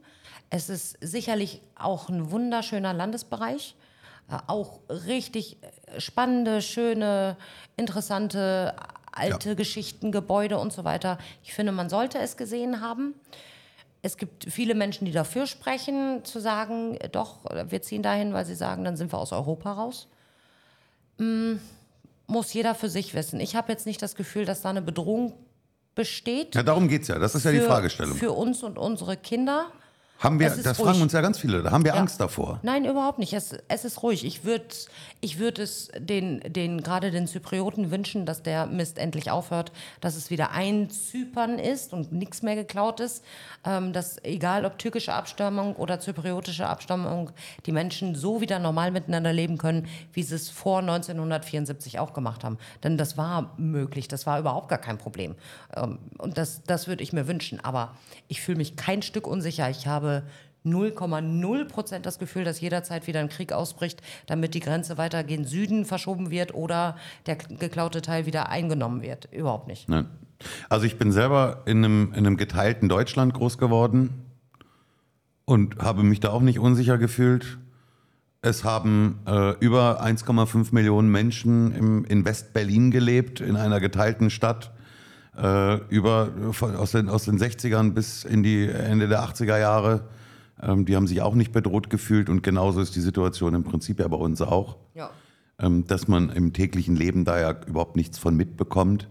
Es 0.52 0.70
ist 0.70 0.98
sicherlich 1.00 1.62
auch 1.76 2.10
ein 2.10 2.30
wunderschöner 2.30 2.94
Landesbereich. 2.94 3.76
Äh, 4.30 4.38
auch 4.48 4.80
richtig 4.90 5.58
äh, 5.64 6.00
spannende, 6.00 6.62
schöne, 6.62 7.38
interessante 7.78 8.76
alte 9.14 9.50
Ja. 9.50 9.56
Geschichten, 9.56 10.12
Gebäude 10.12 10.60
und 10.60 10.72
so 10.72 10.84
weiter. 10.84 11.18
Ich 11.44 11.54
finde, 11.54 11.72
man 11.72 11.90
sollte 11.90 12.20
es 12.20 12.38
gesehen 12.38 12.82
haben. 12.82 13.16
Es 14.02 14.18
gibt 14.18 14.52
viele 14.52 14.76
Menschen, 14.76 15.06
die 15.06 15.12
dafür 15.12 15.48
sprechen, 15.48 16.26
zu 16.26 16.40
sagen, 16.40 16.96
äh, 16.98 17.08
doch, 17.08 17.40
wir 17.68 17.82
ziehen 17.82 18.04
dahin, 18.04 18.34
weil 18.34 18.46
sie 18.46 18.56
sagen, 18.56 18.84
dann 18.84 18.98
sind 18.98 19.14
wir 19.14 19.20
aus 19.20 19.32
Europa 19.32 19.72
raus. 19.72 20.10
Mm, 21.18 21.56
muss 22.28 22.54
jeder 22.54 22.76
für 22.76 22.90
sich 22.90 23.14
wissen. 23.14 23.40
Ich 23.40 23.56
habe 23.56 23.72
jetzt 23.72 23.86
nicht 23.86 24.02
das 24.02 24.16
Gefühl, 24.16 24.44
dass 24.44 24.62
da 24.62 24.70
eine 24.70 24.82
Bedrohung 24.82 25.34
besteht. 25.96 26.56
Ja, 26.56 26.64
darum 26.64 26.90
geht 26.90 27.04
es 27.04 27.08
ja. 27.08 27.20
Das 27.20 27.36
ist 27.36 27.46
ja 27.46 27.52
die 27.52 27.62
Fragestellung. 27.62 28.16
Für 28.18 28.32
uns 28.34 28.64
und 28.64 28.78
unsere 28.78 29.16
Kinder. 29.16 29.72
Haben 30.22 30.40
wir, 30.40 30.50
das 30.50 30.80
ruhig. 30.80 30.88
fragen 30.88 31.02
uns 31.02 31.14
ja 31.14 31.22
ganz 31.22 31.40
viele, 31.40 31.64
da 31.64 31.72
haben 31.72 31.84
wir 31.84 31.94
Ja. 31.94 32.00
Angst 32.00 32.20
davor. 32.20 32.60
Nein, 32.62 32.86
überhaupt 32.86 33.18
nicht. 33.18 33.34
Es, 33.34 33.56
es 33.68 33.86
ist 33.86 34.04
ruhig. 34.04 34.24
Ich 34.24 34.44
würde 34.46 34.66
ich 35.20 35.40
würd 35.40 35.60
es 35.60 35.90
den, 35.98 36.40
den, 36.48 36.82
gerade 36.82 37.12
den 37.12 37.28
Zyprioten 37.28 37.92
wünschen, 37.92 38.26
dass 38.26 38.44
der 38.44 38.66
Mist 38.68 38.98
endlich 38.98 39.32
aufhört, 39.32 39.72
dass 40.00 40.16
es 40.16 40.30
wieder 40.30 40.52
ein 40.52 40.90
Zypern 40.90 41.60
ist 41.60 41.94
und 41.94 42.12
nichts 42.12 42.42
mehr 42.42 42.56
geklaut 42.56 43.00
ist. 43.00 43.24
Ähm, 43.66 43.94
dass 43.94 44.24
egal 44.24 44.66
ob 44.66 44.78
türkische 44.78 45.14
Abstammung 45.14 45.76
oder 45.76 46.00
zypriotische 46.00 46.68
Abstammung, 46.68 47.32
die 47.66 47.72
Menschen 47.72 48.16
so 48.16 48.42
wieder 48.42 48.60
normal 48.60 48.92
miteinander 48.92 49.34
leben 49.34 49.58
können, 49.58 49.88
wie 50.14 50.24
sie 50.24 50.36
es 50.36 50.50
vor 50.50 50.80
1974 50.80 52.00
auch 52.00 52.14
gemacht 52.14 52.44
haben. 52.44 52.58
Denn 52.84 52.98
das 52.98 53.18
war 53.18 53.54
möglich, 53.58 54.08
das 54.08 54.26
war 54.26 54.40
überhaupt 54.40 54.70
gar 54.70 54.80
kein 54.80 54.98
Problem. 54.98 55.36
Ähm, 55.76 56.00
und 56.18 56.38
das, 56.38 56.62
das 56.64 56.88
würde 56.88 57.04
ich 57.04 57.14
mir 57.14 57.28
wünschen. 57.28 57.60
Aber 57.64 57.96
ich 58.28 58.42
fühle 58.42 58.58
mich 58.58 58.76
kein 58.76 59.02
Stück 59.02 59.28
unsicher. 59.28 59.70
Ich 59.70 59.88
habe 59.88 60.11
0,0 60.66 61.66
Prozent 61.66 62.06
das 62.06 62.20
Gefühl, 62.20 62.44
dass 62.44 62.62
jederzeit 62.62 63.08
wieder 63.08 63.20
ein 63.20 63.30
Krieg 63.30 63.52
ausbricht, 63.52 64.02
damit 64.28 64.54
die 64.54 64.60
Grenze 64.60 64.98
weiter 64.98 65.24
gen 65.24 65.46
Süden 65.46 65.86
verschoben 65.86 66.30
wird 66.30 66.54
oder 66.54 66.98
der 67.26 67.36
geklaute 67.36 68.02
Teil 68.02 68.26
wieder 68.26 68.50
eingenommen 68.50 69.02
wird. 69.02 69.28
Überhaupt 69.32 69.68
nicht. 69.68 69.90
Nein. 69.90 70.08
Also 70.70 70.86
ich 70.86 70.98
bin 70.98 71.12
selber 71.12 71.64
in 71.66 71.84
einem, 71.84 72.14
in 72.14 72.26
einem 72.26 72.38
geteilten 72.38 72.90
Deutschland 72.90 73.34
groß 73.34 73.58
geworden 73.58 74.26
und 75.46 75.78
habe 75.80 76.04
mich 76.04 76.20
da 76.20 76.30
auch 76.30 76.42
nicht 76.42 76.60
unsicher 76.60 76.98
gefühlt. 76.98 77.58
Es 78.42 78.64
haben 78.64 79.20
äh, 79.28 79.52
über 79.60 80.04
1,5 80.04 80.74
Millionen 80.74 81.12
Menschen 81.12 81.76
im, 81.76 82.06
in 82.06 82.26
West-Berlin 82.26 82.90
gelebt, 82.90 83.40
in 83.40 83.56
einer 83.56 83.80
geteilten 83.80 84.32
Stadt. 84.32 84.72
Äh, 85.38 85.76
über, 85.88 86.30
von, 86.52 86.76
aus, 86.76 86.92
den, 86.92 87.08
aus 87.10 87.24
den 87.26 87.40
60ern 87.40 87.92
bis 87.94 88.26
in 88.26 88.44
die 88.44 88.68
Ende 88.68 89.08
der 89.08 89.22
80er 89.24 89.58
Jahre. 89.58 90.10
Ähm, 90.62 90.86
die 90.86 90.96
haben 90.96 91.08
sich 91.08 91.22
auch 91.22 91.36
nicht 91.36 91.52
bedroht 91.54 91.90
gefühlt 91.90 92.30
und 92.30 92.44
genauso 92.44 92.82
ist 92.82 92.96
die 92.96 93.02
Situation 93.02 93.54
im 93.56 93.64
Prinzip 93.64 94.00
ja 94.00 94.08
bei 94.10 94.18
uns 94.18 94.42
auch 94.42 94.78
Ja. 94.94 95.10
ähm, 95.58 95.88
dass 95.88 96.08
man 96.10 96.30
im 96.30 96.52
täglichen 96.52 96.96
Leben 96.98 97.24
da 97.24 97.40
ja 97.40 97.56
überhaupt 97.66 97.96
nichts 97.96 98.18
von 98.20 98.36
mitbekommt. 98.36 99.08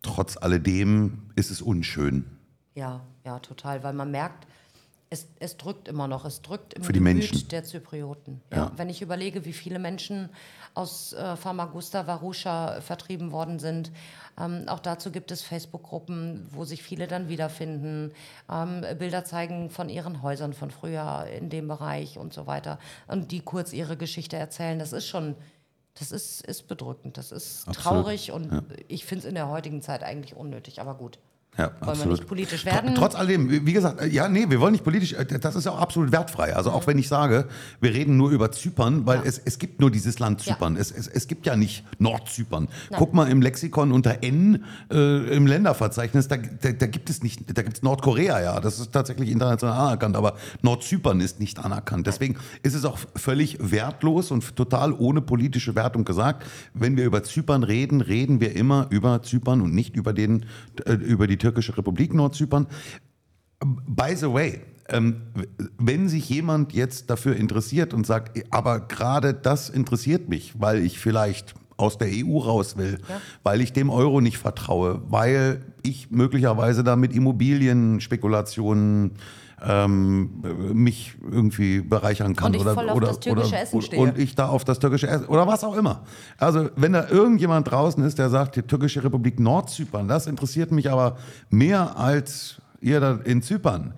Trotz 0.00 0.36
alledem 0.38 1.18
ist 1.36 1.50
es 1.50 1.60
unschön. 1.62 2.24
Ja, 2.74 3.02
ja, 3.24 3.38
total, 3.38 3.84
weil 3.84 3.92
man 3.92 4.10
merkt, 4.10 4.46
es, 5.10 5.26
es 5.40 5.58
drückt 5.58 5.88
immer 5.88 6.08
noch, 6.08 6.24
es 6.24 6.40
drückt 6.40 6.72
im 6.72 6.82
Für 6.82 6.92
die 6.94 6.98
Gemüt 7.00 7.18
Menschen. 7.18 7.48
der 7.48 7.64
Zyprioten. 7.64 8.40
Ja. 8.50 8.56
Ja. 8.56 8.72
Wenn 8.76 8.88
ich 8.88 9.02
überlege, 9.02 9.44
wie 9.44 9.52
viele 9.52 9.78
Menschen 9.78 10.30
aus 10.74 11.12
äh, 11.12 11.36
Famagusta, 11.36 12.06
Varusha 12.06 12.80
vertrieben 12.80 13.32
worden 13.32 13.58
sind, 13.58 13.90
ähm, 14.38 14.64
auch 14.68 14.78
dazu 14.78 15.10
gibt 15.10 15.30
es 15.30 15.42
Facebook-Gruppen, 15.42 16.46
wo 16.52 16.64
sich 16.64 16.82
viele 16.82 17.06
dann 17.06 17.28
wiederfinden, 17.28 18.12
ähm, 18.50 18.84
Bilder 18.98 19.24
zeigen 19.24 19.70
von 19.70 19.88
ihren 19.88 20.22
Häusern 20.22 20.54
von 20.54 20.70
früher 20.70 21.26
in 21.36 21.50
dem 21.50 21.68
Bereich 21.68 22.18
und 22.18 22.32
so 22.32 22.46
weiter 22.46 22.78
und 23.08 23.30
die 23.30 23.40
kurz 23.40 23.72
ihre 23.72 23.96
Geschichte 23.96 24.36
erzählen. 24.36 24.78
Das 24.78 24.92
ist 24.92 25.06
schon, 25.06 25.34
das 25.94 26.12
ist, 26.12 26.46
ist 26.46 26.66
bedrückend, 26.66 27.18
das 27.18 27.32
ist 27.32 27.68
Absolut. 27.68 27.76
traurig 27.76 28.32
und 28.32 28.64
ich 28.88 29.04
finde 29.04 29.24
es 29.24 29.28
in 29.28 29.34
der 29.34 29.48
heutigen 29.48 29.82
Zeit 29.82 30.02
eigentlich 30.02 30.34
unnötig, 30.34 30.80
aber 30.80 30.94
gut. 30.94 31.18
Ja, 31.58 31.64
Wollen 31.66 31.80
wir 31.82 31.88
absolut. 31.88 32.18
nicht 32.18 32.26
politisch 32.28 32.62
Tr- 32.62 32.66
werden? 32.66 32.94
Trotz 32.94 33.14
alledem, 33.14 33.50
wie 33.66 33.72
gesagt, 33.74 34.00
äh, 34.00 34.06
ja, 34.08 34.26
nee, 34.26 34.46
wir 34.48 34.58
wollen 34.58 34.72
nicht 34.72 34.84
politisch, 34.84 35.12
äh, 35.12 35.26
das 35.26 35.54
ist 35.54 35.66
ja 35.66 35.72
auch 35.72 35.80
absolut 35.80 36.10
wertfrei. 36.10 36.56
Also 36.56 36.70
auch 36.70 36.86
wenn 36.86 36.96
ich 36.96 37.08
sage, 37.08 37.46
wir 37.78 37.92
reden 37.92 38.16
nur 38.16 38.30
über 38.30 38.50
Zypern, 38.52 39.04
weil 39.04 39.18
Ja. 39.18 39.24
es, 39.26 39.36
es 39.44 39.58
gibt 39.58 39.78
nur 39.78 39.90
dieses 39.90 40.18
Land 40.18 40.42
Ja. 40.46 40.54
Zypern. 40.54 40.76
Es, 40.76 40.90
es, 40.90 41.06
es 41.08 41.26
gibt 41.26 41.44
ja 41.44 41.54
nicht 41.54 41.84
Nordzypern. 41.98 42.68
Guck 42.96 43.12
mal 43.12 43.28
im 43.30 43.42
Lexikon 43.42 43.92
unter 43.92 44.22
N 44.22 44.64
äh, 44.90 45.36
im 45.36 45.46
Länderverzeichnis, 45.46 46.26
da, 46.26 46.38
da, 46.38 46.72
da 46.72 46.86
gibt 46.86 47.10
es 47.10 47.22
nicht, 47.22 47.42
da 47.54 47.60
gibt 47.60 47.76
es 47.76 47.82
Nordkorea, 47.82 48.40
ja, 48.40 48.58
das 48.58 48.80
ist 48.80 48.90
tatsächlich 48.90 49.28
international 49.30 49.78
anerkannt, 49.88 50.16
aber 50.16 50.36
Nordzypern 50.62 51.20
ist 51.20 51.38
nicht 51.38 51.58
anerkannt. 51.58 52.06
Deswegen 52.06 52.36
ist 52.62 52.72
es 52.74 52.86
auch 52.86 52.96
völlig 53.14 53.58
wertlos 53.60 54.30
und 54.30 54.56
total 54.56 54.94
ohne 54.94 55.20
politische 55.20 55.74
Wertung 55.74 56.06
gesagt. 56.06 56.46
Wenn 56.72 56.96
wir 56.96 57.04
über 57.04 57.22
Zypern 57.24 57.62
reden, 57.62 58.00
reden 58.00 58.40
wir 58.40 58.56
immer 58.56 58.86
über 58.88 59.22
Zypern 59.22 59.60
und 59.60 59.74
nicht 59.74 59.96
über, 59.96 60.14
den, 60.14 60.46
äh, 60.86 60.94
über 60.94 61.26
die 61.26 61.41
türkische 61.42 61.76
Republik 61.76 62.14
Nordzypern. 62.14 62.66
By 63.60 64.16
the 64.16 64.32
way, 64.32 64.60
ähm, 64.88 65.22
wenn 65.78 66.08
sich 66.08 66.28
jemand 66.28 66.72
jetzt 66.72 67.10
dafür 67.10 67.36
interessiert 67.36 67.94
und 67.94 68.04
sagt, 68.06 68.42
aber 68.50 68.80
gerade 68.80 69.34
das 69.34 69.70
interessiert 69.70 70.28
mich, 70.28 70.54
weil 70.58 70.84
ich 70.84 70.98
vielleicht 70.98 71.54
aus 71.76 71.98
der 71.98 72.08
EU 72.08 72.38
raus 72.38 72.76
will, 72.76 72.98
weil 73.42 73.60
ich 73.60 73.72
dem 73.72 73.90
Euro 73.90 74.20
nicht 74.20 74.38
vertraue, 74.38 75.02
weil 75.08 75.62
ich 75.82 76.10
möglicherweise 76.10 76.84
da 76.84 76.96
mit 76.96 77.12
Immobilienspekulationen 77.12 79.12
ähm, 79.66 80.42
mich 80.72 81.14
irgendwie 81.30 81.80
bereichern 81.80 82.34
kann 82.36 82.52
Und 82.52 82.56
ich 82.56 82.60
oder 82.62 82.74
voll 82.74 82.88
auf 82.88 82.96
oder 82.96 83.06
das 83.08 83.20
türkische 83.20 83.48
oder, 83.48 83.62
Essen 83.62 83.82
stehe. 83.82 84.02
und 84.02 84.18
ich 84.18 84.34
da 84.34 84.48
auf 84.48 84.64
das 84.64 84.78
türkische 84.78 85.08
Essen 85.08 85.26
oder 85.26 85.46
was 85.46 85.64
auch 85.64 85.76
immer. 85.76 86.02
Also 86.38 86.70
wenn 86.76 86.92
da 86.92 87.08
irgendjemand 87.08 87.70
draußen 87.70 88.02
ist, 88.04 88.18
der 88.18 88.30
sagt, 88.30 88.56
die 88.56 88.62
türkische 88.62 89.04
Republik 89.04 89.38
Nordzypern, 89.40 90.08
das 90.08 90.26
interessiert 90.26 90.72
mich 90.72 90.90
aber 90.90 91.16
mehr 91.50 91.96
als 91.96 92.60
ihr 92.80 93.00
da 93.00 93.18
in 93.24 93.42
Zypern, 93.42 93.94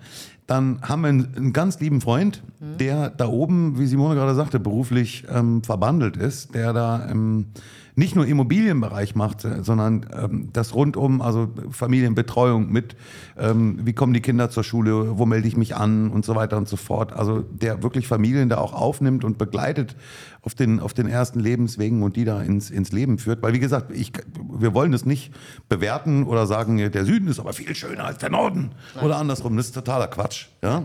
dann 0.47 0.79
haben 0.83 1.01
wir 1.01 1.07
einen, 1.09 1.35
einen 1.35 1.53
ganz 1.53 1.79
lieben 1.79 2.01
Freund, 2.01 2.43
der 2.59 3.09
da 3.09 3.27
oben, 3.27 3.79
wie 3.79 3.87
Simone 3.87 4.15
gerade 4.15 4.35
sagte, 4.35 4.59
beruflich 4.59 5.25
ähm, 5.29 5.63
verbandelt 5.63 6.17
ist, 6.17 6.53
der 6.53 6.71
da 6.71 7.07
ähm, 7.09 7.47
nicht 7.95 8.15
nur 8.15 8.27
Immobilienbereich 8.27 9.15
macht, 9.15 9.45
äh, 9.45 9.63
sondern 9.63 10.05
ähm, 10.13 10.49
das 10.51 10.73
rundum, 10.73 11.21
also 11.21 11.49
Familienbetreuung 11.71 12.71
mit, 12.71 12.95
ähm, 13.37 13.79
wie 13.83 13.93
kommen 13.93 14.13
die 14.13 14.21
Kinder 14.21 14.49
zur 14.49 14.63
Schule, 14.63 15.17
wo 15.17 15.25
melde 15.25 15.47
ich 15.47 15.55
mich 15.55 15.75
an 15.75 16.09
und 16.11 16.25
so 16.25 16.35
weiter 16.35 16.57
und 16.57 16.67
so 16.67 16.75
fort. 16.75 17.13
Also 17.13 17.41
der 17.41 17.83
wirklich 17.83 18.07
Familien 18.07 18.49
da 18.49 18.57
auch 18.57 18.73
aufnimmt 18.73 19.23
und 19.23 19.37
begleitet 19.37 19.95
auf 20.41 20.53
den, 20.53 20.79
auf 20.79 20.93
den 20.93 21.07
ersten 21.07 21.39
Lebenswegen 21.39 22.03
und 22.03 22.17
die 22.17 22.25
da 22.25 22.41
ins, 22.41 22.69
ins 22.69 22.91
Leben 22.91 23.17
führt. 23.17 23.41
Weil 23.41 23.53
wie 23.53 23.59
gesagt, 23.59 23.91
ich, 23.91 24.11
wir 24.51 24.73
wollen 24.73 24.91
das 24.91 25.05
nicht 25.05 25.33
bewerten 25.69 26.23
oder 26.25 26.45
sagen, 26.47 26.77
der 26.77 27.05
Süden 27.05 27.27
ist 27.29 27.39
aber 27.39 27.53
viel 27.53 27.73
schöner 27.75 28.05
als 28.05 28.17
der 28.17 28.29
Norden 28.29 28.71
oder 29.01 29.17
andersrum. 29.17 29.55
Das 29.55 29.67
ist 29.67 29.73
totaler 29.73 30.07
Quatsch. 30.07 30.47
Ja? 30.61 30.83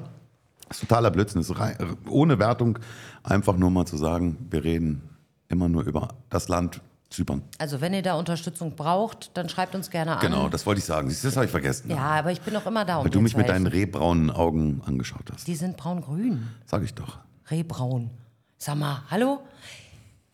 Das 0.68 0.78
ist 0.78 0.88
totaler 0.88 1.10
Blödsinn. 1.10 1.40
Das 1.40 1.50
ist 1.50 1.58
rein, 1.58 1.76
ohne 2.08 2.38
Wertung 2.38 2.78
einfach 3.24 3.56
nur 3.56 3.70
mal 3.70 3.86
zu 3.86 3.96
sagen, 3.96 4.38
wir 4.50 4.62
reden 4.62 5.02
immer 5.48 5.68
nur 5.68 5.82
über 5.82 6.14
das 6.28 6.48
Land 6.48 6.80
Zypern. 7.10 7.42
Also 7.58 7.80
wenn 7.80 7.92
ihr 7.92 8.02
da 8.02 8.14
Unterstützung 8.14 8.76
braucht, 8.76 9.36
dann 9.36 9.48
schreibt 9.48 9.74
uns 9.74 9.90
gerne 9.90 10.14
an. 10.14 10.20
Genau, 10.20 10.48
das 10.48 10.64
wollte 10.64 10.78
ich 10.78 10.84
sagen. 10.84 11.08
Das 11.08 11.36
habe 11.36 11.44
ich 11.44 11.50
vergessen. 11.50 11.90
Ja, 11.90 11.98
aber 11.98 12.30
ich 12.30 12.40
bin 12.40 12.54
auch 12.56 12.66
immer 12.66 12.84
da, 12.84 12.98
um 12.98 13.04
Weil 13.04 13.10
du 13.10 13.20
mich 13.20 13.36
mit 13.36 13.48
deinen 13.48 13.66
rehbraunen 13.66 14.30
Augen 14.30 14.80
angeschaut 14.86 15.30
hast. 15.32 15.46
Die 15.48 15.56
sind 15.56 15.76
braun-grün. 15.76 16.48
Sag 16.66 16.84
ich 16.84 16.94
doch. 16.94 17.18
Rehbraun. 17.50 18.10
Sag 18.58 18.76
mal, 18.76 19.02
hallo? 19.10 19.40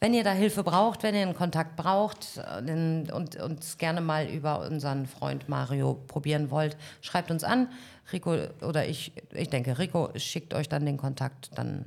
Wenn 0.01 0.13
ihr 0.13 0.23
da 0.23 0.33
Hilfe 0.33 0.63
braucht, 0.63 1.03
wenn 1.03 1.15
ihr 1.15 1.23
einen 1.23 1.35
Kontakt 1.35 1.77
braucht 1.77 2.37
äh, 2.37 3.11
und 3.11 3.37
uns 3.37 3.79
gerne 3.79 4.03
mal 4.03 4.27
über 4.27 4.61
unseren 4.61 5.07
Freund 5.07 5.49
Mario 5.49 5.95
probieren 6.07 6.51
wollt, 6.51 6.77
schreibt 7.01 7.31
uns 7.31 7.43
an. 7.43 7.69
Rico 8.13 8.37
oder 8.61 8.87
ich, 8.87 9.13
ich 9.33 9.49
denke, 9.49 9.79
Rico 9.79 10.11
schickt 10.17 10.53
euch 10.53 10.69
dann 10.69 10.85
den 10.85 10.99
Kontakt, 10.99 11.51
dann 11.55 11.87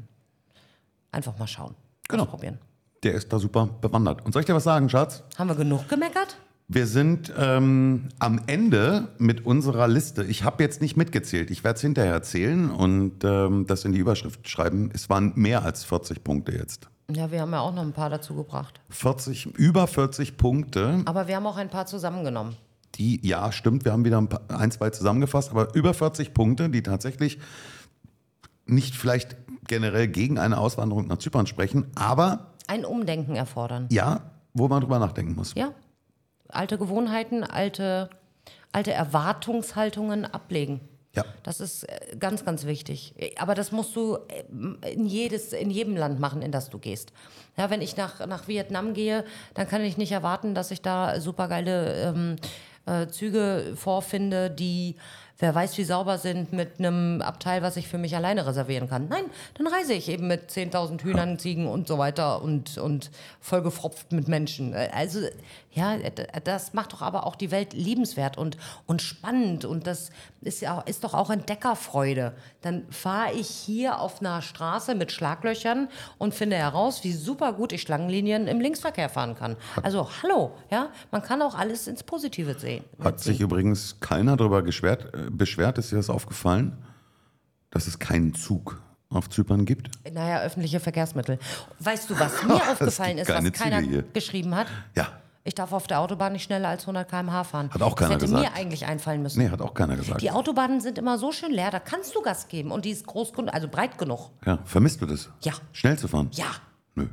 einfach 1.12 1.38
mal 1.38 1.48
schauen. 1.48 1.76
Genau. 2.08 2.24
Ausprobieren. 2.24 2.58
Der 3.04 3.14
ist 3.14 3.32
da 3.32 3.40
super 3.40 3.68
bewandert. 3.82 4.26
Und 4.26 4.34
soll 4.34 4.42
ich 4.42 4.46
dir 4.46 4.56
was 4.56 4.64
sagen, 4.66 4.90
Schatz? 4.90 5.24
Haben 5.38 5.50
wir 5.50 5.56
genug 5.56 5.88
gemeckert? 5.88 6.38
Wir 6.68 6.86
sind 6.86 7.34
ähm, 7.38 8.10
am 8.20 8.42
Ende 8.46 9.08
mit 9.18 9.46
unserer 9.46 9.88
Liste. 9.88 10.24
Ich 10.26 10.44
habe 10.44 10.62
jetzt 10.62 10.82
nicht 10.82 10.98
mitgezählt. 10.98 11.50
Ich 11.50 11.64
werde 11.64 11.78
es 11.78 11.82
hinterher 11.82 12.14
erzählen 12.14 12.70
und 12.70 13.24
ähm, 13.24 13.66
das 13.66 13.86
in 13.86 13.92
die 13.94 13.98
Überschrift 14.00 14.48
schreiben. 14.48 14.92
Es 14.94 15.10
waren 15.10 15.32
mehr 15.36 15.64
als 15.64 15.84
40 15.84 16.24
Punkte 16.24 16.52
jetzt. 16.52 16.88
Ja, 17.12 17.32
wir 17.32 17.42
haben 17.42 17.52
ja 17.54 17.62
auch 17.62 17.74
noch 17.74 17.82
ein 17.82 17.94
paar 17.94 18.12
dazu 18.12 18.36
gebracht. 18.36 18.82
40, 18.90 19.48
über 19.58 19.88
40 19.88 20.38
Punkte, 20.38 21.02
Aber 21.06 21.28
wir 21.28 21.38
haben 21.38 21.48
auch 21.48 21.58
ein 21.58 21.70
paar 21.70 21.88
zusammengenommen. 21.88 22.56
die, 22.96 23.26
ja, 23.26 23.52
stimmt, 23.52 23.84
wir 23.84 23.94
haben 23.94 24.06
wieder 24.06 24.20
ein, 24.20 24.30
paar, 24.30 24.42
ein 24.50 24.70
zwei 24.70 24.92
zusammengefasst, 24.92 25.50
aber 25.50 25.74
über 25.74 25.96
40 25.96 26.36
Punkte, 26.36 26.70
die 26.70 26.84
tatsächlich 26.84 27.40
nicht 28.68 28.96
vielleicht 28.96 29.38
generell 29.68 30.08
gegen 30.08 30.38
eine 30.38 30.60
Auswanderung 30.60 31.08
nach 31.08 31.18
Zypern 31.18 31.48
sprechen, 31.48 31.88
aber 31.96 32.54
Ein 32.70 32.86
Umdenken 32.86 33.36
erfordern. 33.36 33.88
ja, 33.90 34.22
wo 34.54 34.68
man 34.68 34.82
drüber 34.82 35.00
nachdenken 35.00 35.36
muss. 35.36 35.56
Ja. 35.56 35.74
Alte 36.50 36.78
Gewohnheiten, 36.78 37.44
alte, 37.44 38.10
alte 38.72 38.92
Erwartungshaltungen 38.92 40.26
ablegen. 40.26 40.82
Ja. 41.16 41.26
Das 41.42 41.60
ist 41.60 41.84
äh, 41.84 42.16
ganz, 42.20 42.46
ganz 42.46 42.66
wichtig. 42.66 43.16
Aber 43.40 43.56
das 43.56 43.72
musst 43.72 43.96
du 43.96 44.18
äh, 44.28 44.92
in, 44.92 45.08
jedes, 45.08 45.54
in 45.54 45.72
jedem 45.72 45.96
Land 45.98 46.20
machen, 46.20 46.44
in 46.44 46.52
das 46.52 46.70
du 46.70 46.78
gehst. 46.78 47.12
Ja, 47.58 47.72
wenn 47.72 47.82
ich 47.82 47.98
nach, 47.98 48.26
nach 48.28 48.48
Vietnam 48.48 48.94
gehe, 48.94 49.26
dann 49.56 49.68
kann 49.68 49.82
ich 49.82 49.98
nicht 49.98 50.12
erwarten, 50.12 50.54
dass 50.54 50.70
ich 50.70 50.84
da 50.84 51.20
supergeile 51.20 52.04
ähm, 52.04 52.36
äh, 52.86 53.08
Züge 53.08 53.74
vorfinde, 53.76 54.52
die 54.52 54.96
wer 55.40 55.56
weiß, 55.56 55.78
wie 55.78 55.86
sauber 55.86 56.18
sind 56.18 56.52
mit 56.52 56.80
einem 56.80 57.22
Abteil, 57.22 57.62
was 57.62 57.78
ich 57.78 57.88
für 57.88 57.98
mich 57.98 58.16
alleine 58.16 58.46
reservieren 58.46 58.90
kann. 58.90 59.08
Nein, 59.08 59.24
dann 59.56 59.68
reise 59.68 59.94
ich 59.94 60.10
eben 60.10 60.28
mit 60.28 60.52
10.000 60.52 61.02
Hühnern, 61.02 61.40
Ziegen 61.40 61.68
und 61.68 61.88
so 61.88 61.98
weiter 61.98 62.42
und, 62.42 62.78
und 62.78 63.10
vollgefropft 63.40 64.12
mit 64.12 64.28
Menschen. 64.28 64.74
Also, 64.74 65.22
ja, 65.72 65.98
das 66.44 66.74
macht 66.74 66.94
doch 66.94 67.02
aber 67.02 67.26
auch 67.26 67.36
die 67.36 67.52
Welt 67.52 67.74
liebenswert 67.74 68.38
und, 68.38 68.58
und 68.86 69.02
spannend 69.02 69.66
und 69.66 69.88
das 69.88 70.10
ist, 70.42 70.62
ja, 70.62 70.82
ist 70.82 71.04
doch 71.04 71.14
auch 71.14 71.30
Entdeckerfreude. 71.30 72.34
Dann 72.62 72.86
fahre 72.90 73.34
ich 73.34 73.48
hier 73.48 74.00
auf 74.00 74.20
einer 74.20 74.42
Straße 74.42 74.96
mit 74.96 75.12
Schlaglöchern 75.12 75.88
und 76.18 76.34
finde 76.34 76.58
heraus, 76.58 77.04
wie 77.04 77.14
super 77.14 77.54
gut 77.54 77.72
ich 77.72 77.82
Schlangenlinien 77.82 78.48
im 78.48 78.60
Linksverkehr 78.60 79.10
fahren 79.10 79.36
kann. 79.36 79.56
Also, 79.84 80.10
hallo, 80.22 80.52
ja, 80.70 80.90
man 81.12 81.22
kann 81.22 81.42
auch 81.42 81.56
alles 81.56 81.88
ins 81.88 82.04
Positive 82.04 82.60
sehen. 82.60 82.84
Hat 83.02 83.20
sich 83.20 83.40
übrigens 83.40 84.00
keiner 84.00 84.36
darüber 84.36 84.64
geschwert, 84.64 85.14
äh, 85.14 85.29
beschwert, 85.30 85.78
ist 85.78 85.92
dir 85.92 85.98
das 85.98 86.10
aufgefallen, 86.10 86.78
dass 87.72 87.88
es 87.88 88.00
keinen 88.00 88.34
Zug 88.34 88.82
auf 89.10 89.30
Zypern 89.30 89.66
gibt? 89.66 89.90
Naja, 90.12 90.42
öffentliche 90.42 90.80
Verkehrsmittel. 90.80 91.40
Weißt 91.80 92.10
du, 92.10 92.20
was 92.20 92.44
mir 92.48 92.56
aufgefallen 92.56 93.18
ist, 93.18 93.30
was 93.30 93.52
keiner 93.52 93.80
Züge 93.80 93.90
hier. 93.92 94.04
geschrieben 94.14 94.56
hat? 94.56 94.68
Ja. 94.96 95.08
Ich 95.46 95.56
darf 95.56 95.72
auf 95.72 95.88
der 95.88 96.00
Autobahn 96.00 96.34
nicht 96.34 96.44
schneller 96.44 96.68
als 96.68 96.84
100 96.84 97.10
km/h 97.10 97.44
fahren. 97.44 97.70
Hat 97.72 97.82
auch 97.82 97.96
keiner 97.96 98.16
das 98.16 98.24
hätte 98.24 98.34
mir 98.34 98.40
gesagt. 98.42 98.58
eigentlich 98.58 98.86
einfallen 98.86 99.22
müssen. 99.24 99.40
Nee, 99.42 99.50
hat 99.50 99.62
auch 99.62 99.74
keiner 99.74 99.96
gesagt. 99.96 100.22
Die 100.22 100.30
Autobahnen 100.32 100.82
sind 100.82 100.98
immer 100.98 101.18
so 101.18 101.32
schön 101.32 101.52
leer, 101.52 101.72
da 101.72 101.80
kannst 101.80 102.14
du 102.14 102.22
Gas 102.22 102.50
geben 102.50 102.72
und 102.72 102.86
die 102.86 102.92
ist 102.92 103.08
groß, 103.08 103.34
genug, 103.34 103.54
also 103.54 103.68
breit 103.68 103.98
genug. 103.98 104.30
Ja, 104.46 104.60
vermisst 104.66 105.02
du 105.02 105.06
das? 105.06 105.30
Ja. 105.42 105.54
Schnell 105.72 105.98
zu 105.98 106.08
fahren? 106.08 106.30
Ja. 106.34 106.48
Nö. 107.00 107.08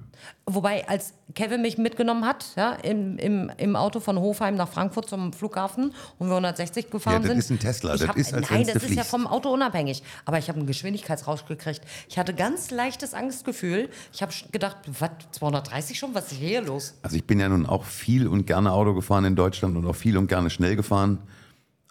Wobei, 0.47 0.89
als 0.89 1.13
Kevin 1.35 1.63
mich 1.63 1.77
mitgenommen 1.79 2.25
hat, 2.25 2.47
ja, 2.57 2.73
im, 2.73 3.19
im, 3.19 3.51
im 3.59 3.77
Auto 3.77 4.01
von 4.01 4.19
Hofheim 4.19 4.55
nach 4.57 4.69
Frankfurt 4.69 5.09
zum 5.09 5.33
Flughafen 5.33 5.93
und 6.19 6.29
wir 6.29 6.35
160 6.37 6.91
gefahren 6.91 7.15
Ja, 7.15 7.19
das 7.21 7.29
sind. 7.29 7.39
ist 7.39 7.51
ein 7.51 7.59
Tesla, 7.59 7.93
das 7.97 8.09
hab, 8.09 8.17
ist, 8.17 8.33
als 8.35 8.51
Nein, 8.51 8.67
das 8.67 8.83
ist 8.83 8.95
ja 8.95 9.05
vom 9.05 9.27
Auto 9.27 9.51
unabhängig. 9.51 10.03
Aber 10.25 10.39
ich 10.39 10.49
habe 10.49 10.59
einen 10.59 10.67
Geschwindigkeitsrausch 10.67 11.45
gekriegt. 11.47 11.83
Ich 12.09 12.19
hatte 12.19 12.33
ganz 12.35 12.71
leichtes 12.71 13.13
Angstgefühl. 13.15 13.89
Ich 14.13 14.23
habe 14.23 14.33
gedacht, 14.53 14.77
was, 14.99 15.11
230 15.33 15.99
schon? 15.99 16.15
Was 16.15 16.33
ist 16.33 16.39
hier 16.39 16.63
los? 16.63 16.95
Also 17.03 17.17
ich 17.17 17.25
bin 17.27 17.39
ja 17.39 17.49
nun 17.49 17.67
auch 17.67 17.85
viel 17.85 18.27
und 18.27 18.47
gerne 18.47 18.73
Auto 18.73 18.95
gefahren 18.95 19.25
in 19.27 19.37
Deutschland 19.37 19.77
und 19.77 19.87
auch 19.87 19.97
viel 19.97 20.17
und 20.17 20.27
gerne 20.29 20.51
schnell 20.51 20.77
gefahren. 20.77 21.19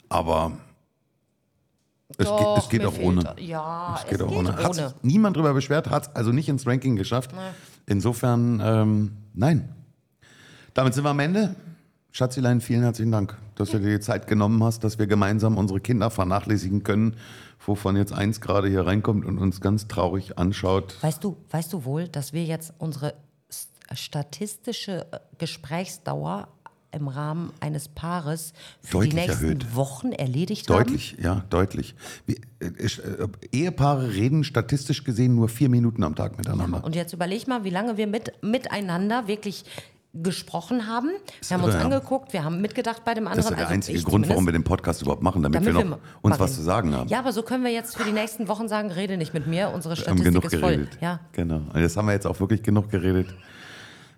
Aber 0.09 0.51
es, 2.17 2.25
Doch, 2.27 2.55
geht, 2.55 2.63
es 2.63 2.69
geht 2.69 2.85
auch 2.85 2.93
fehlt- 2.93 3.05
ohne. 3.07 3.35
Ja, 3.39 3.99
Es 4.01 4.09
geht 4.09 4.21
auch 4.21 4.31
ohne. 4.31 4.53
Hat 4.55 4.65
ohne. 4.65 4.73
sich 4.73 4.85
niemand 5.01 5.35
drüber 5.37 5.53
beschwert, 5.53 5.89
hat 5.89 6.07
es 6.09 6.15
also 6.15 6.31
nicht 6.31 6.47
ins 6.49 6.65
Ranking 6.67 6.95
geschafft. 6.95 7.31
Insofern, 7.87 8.61
ähm, 8.63 9.11
nein. 9.33 9.69
Damit 10.73 10.93
sind 10.93 11.03
wir 11.03 11.11
am 11.11 11.19
Ende. 11.19 11.55
Schatzilein, 12.11 12.61
vielen 12.61 12.81
herzlichen 12.81 13.11
Dank, 13.11 13.37
dass 13.55 13.71
du 13.71 13.79
dir 13.79 13.97
die 13.97 13.99
Zeit 13.99 14.27
genommen 14.27 14.63
hast, 14.63 14.85
dass 14.85 14.97
wir 14.97 15.05
gemeinsam 15.05 15.57
unsere 15.57 15.81
Kinder 15.81 16.09
vernachlässigen 16.09 16.83
können, 16.83 17.17
wovon 17.65 17.97
jetzt 17.97 18.13
eins 18.13 18.39
gerade 18.39 18.69
hier 18.69 18.87
reinkommt 18.87 19.25
und 19.25 19.37
uns 19.37 19.59
ganz 19.59 19.87
traurig 19.87 20.37
anschaut. 20.37 20.95
Weißt 21.01 21.23
du, 21.23 21.35
weißt 21.51 21.73
du 21.73 21.83
wohl, 21.83 22.07
dass 22.07 22.31
wir 22.31 22.45
jetzt 22.45 22.73
unsere 22.77 23.15
statistische 23.93 25.11
äh, 25.11 25.19
Gesprächsdauer 25.37 26.47
im 26.95 27.07
Rahmen 27.07 27.51
eines 27.59 27.87
Paares 27.87 28.53
für 28.81 29.01
die 29.01 29.09
Deutlich 29.09 29.13
nächsten 29.27 29.45
erhöht. 29.45 29.75
Wochen 29.75 30.11
erledigt 30.11 30.69
haben? 30.69 30.77
Deutlich, 30.77 31.17
ja, 31.21 31.43
deutlich. 31.49 31.95
Äh, 32.27 32.33
äh, 32.65 33.27
Ehepaare 33.51 34.13
reden 34.13 34.43
statistisch 34.43 35.03
gesehen 35.03 35.35
nur 35.35 35.49
vier 35.49 35.69
Minuten 35.69 36.03
am 36.03 36.15
Tag 36.15 36.37
miteinander. 36.37 36.83
Und 36.83 36.95
jetzt 36.95 37.13
überleg 37.13 37.47
mal, 37.47 37.63
wie 37.63 37.69
lange 37.69 37.97
wir 37.97 38.07
mit, 38.07 38.31
miteinander 38.41 39.27
wirklich 39.27 39.65
gesprochen 40.13 40.87
haben. 40.87 41.09
Wir 41.45 41.57
haben 41.57 41.63
uns 41.65 41.73
ja. 41.73 41.81
angeguckt, 41.81 42.31
wir 42.31 42.43
haben 42.43 42.61
mitgedacht 42.61 43.03
bei 43.03 43.13
dem 43.13 43.27
anderen. 43.27 43.37
Das 43.43 43.51
ist 43.51 43.57
der 43.57 43.65
also 43.65 43.73
einzige 43.73 44.01
Grund, 44.01 44.29
warum 44.29 44.45
wir 44.45 44.53
den 44.53 44.63
Podcast 44.63 45.01
überhaupt 45.01 45.21
machen, 45.21 45.43
damit, 45.43 45.55
Damit 45.55 45.73
wir 45.73 45.79
wir 45.81 45.83
noch 45.89 45.97
ma- 45.97 46.03
uns 46.21 46.39
was 46.39 46.55
zu 46.55 46.61
sagen 46.61 46.93
haben. 46.95 47.09
Ja, 47.09 47.19
aber 47.19 47.33
so 47.33 47.43
können 47.43 47.65
wir 47.65 47.71
jetzt 47.71 47.97
für 47.97 48.05
die 48.05 48.13
nächsten 48.13 48.47
Wochen 48.47 48.69
sagen, 48.69 48.91
rede 48.91 49.17
nicht 49.17 49.33
mit 49.33 49.45
mir, 49.45 49.71
unsere 49.73 49.95
Wir 49.97 50.05
haben 50.07 50.17
Statistik 50.17 50.25
genug 50.25 50.45
ist 50.45 50.55
voll. 50.55 50.75
geredet. 50.77 50.97
Ja. 51.01 51.19
Genau. 51.33 51.61
Und 51.73 51.81
jetzt 51.81 51.97
haben 51.97 52.05
wir 52.05 52.13
jetzt 52.13 52.25
auch 52.27 52.39
wirklich 52.39 52.63
genug 52.63 52.89
geredet. 52.89 53.27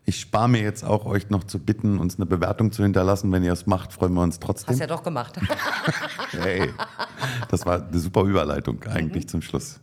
Ich 0.10 0.22
spare 0.22 0.48
mir 0.48 0.62
jetzt 0.62 0.86
auch, 0.86 1.06
euch 1.06 1.30
noch 1.30 1.44
zu 1.44 1.60
bitten, 1.60 2.00
uns 2.00 2.16
eine 2.16 2.26
Bewertung 2.26 2.72
zu 2.72 2.82
hinterlassen. 2.82 3.30
Wenn 3.34 3.44
ihr 3.44 3.52
es 3.52 3.66
macht, 3.68 3.92
freuen 3.92 4.14
wir 4.14 4.22
uns 4.22 4.40
trotzdem. 4.40 4.72
Hast 4.72 4.80
ja 4.80 4.88
doch 4.88 5.04
gemacht. 5.04 5.38
Hey, 6.32 6.70
das 7.50 7.66
war 7.66 7.88
eine 7.88 8.00
super 8.00 8.24
Überleitung 8.24 8.84
eigentlich 8.84 9.26
Mhm. 9.26 9.28
zum 9.30 9.42
Schluss. 9.42 9.80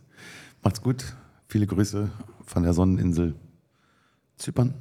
Macht's 0.63 0.81
gut. 0.81 1.03
Viele 1.47 1.65
Grüße 1.67 2.09
von 2.45 2.63
der 2.63 2.73
Sonneninsel 2.73 3.35
Zypern. 4.37 4.73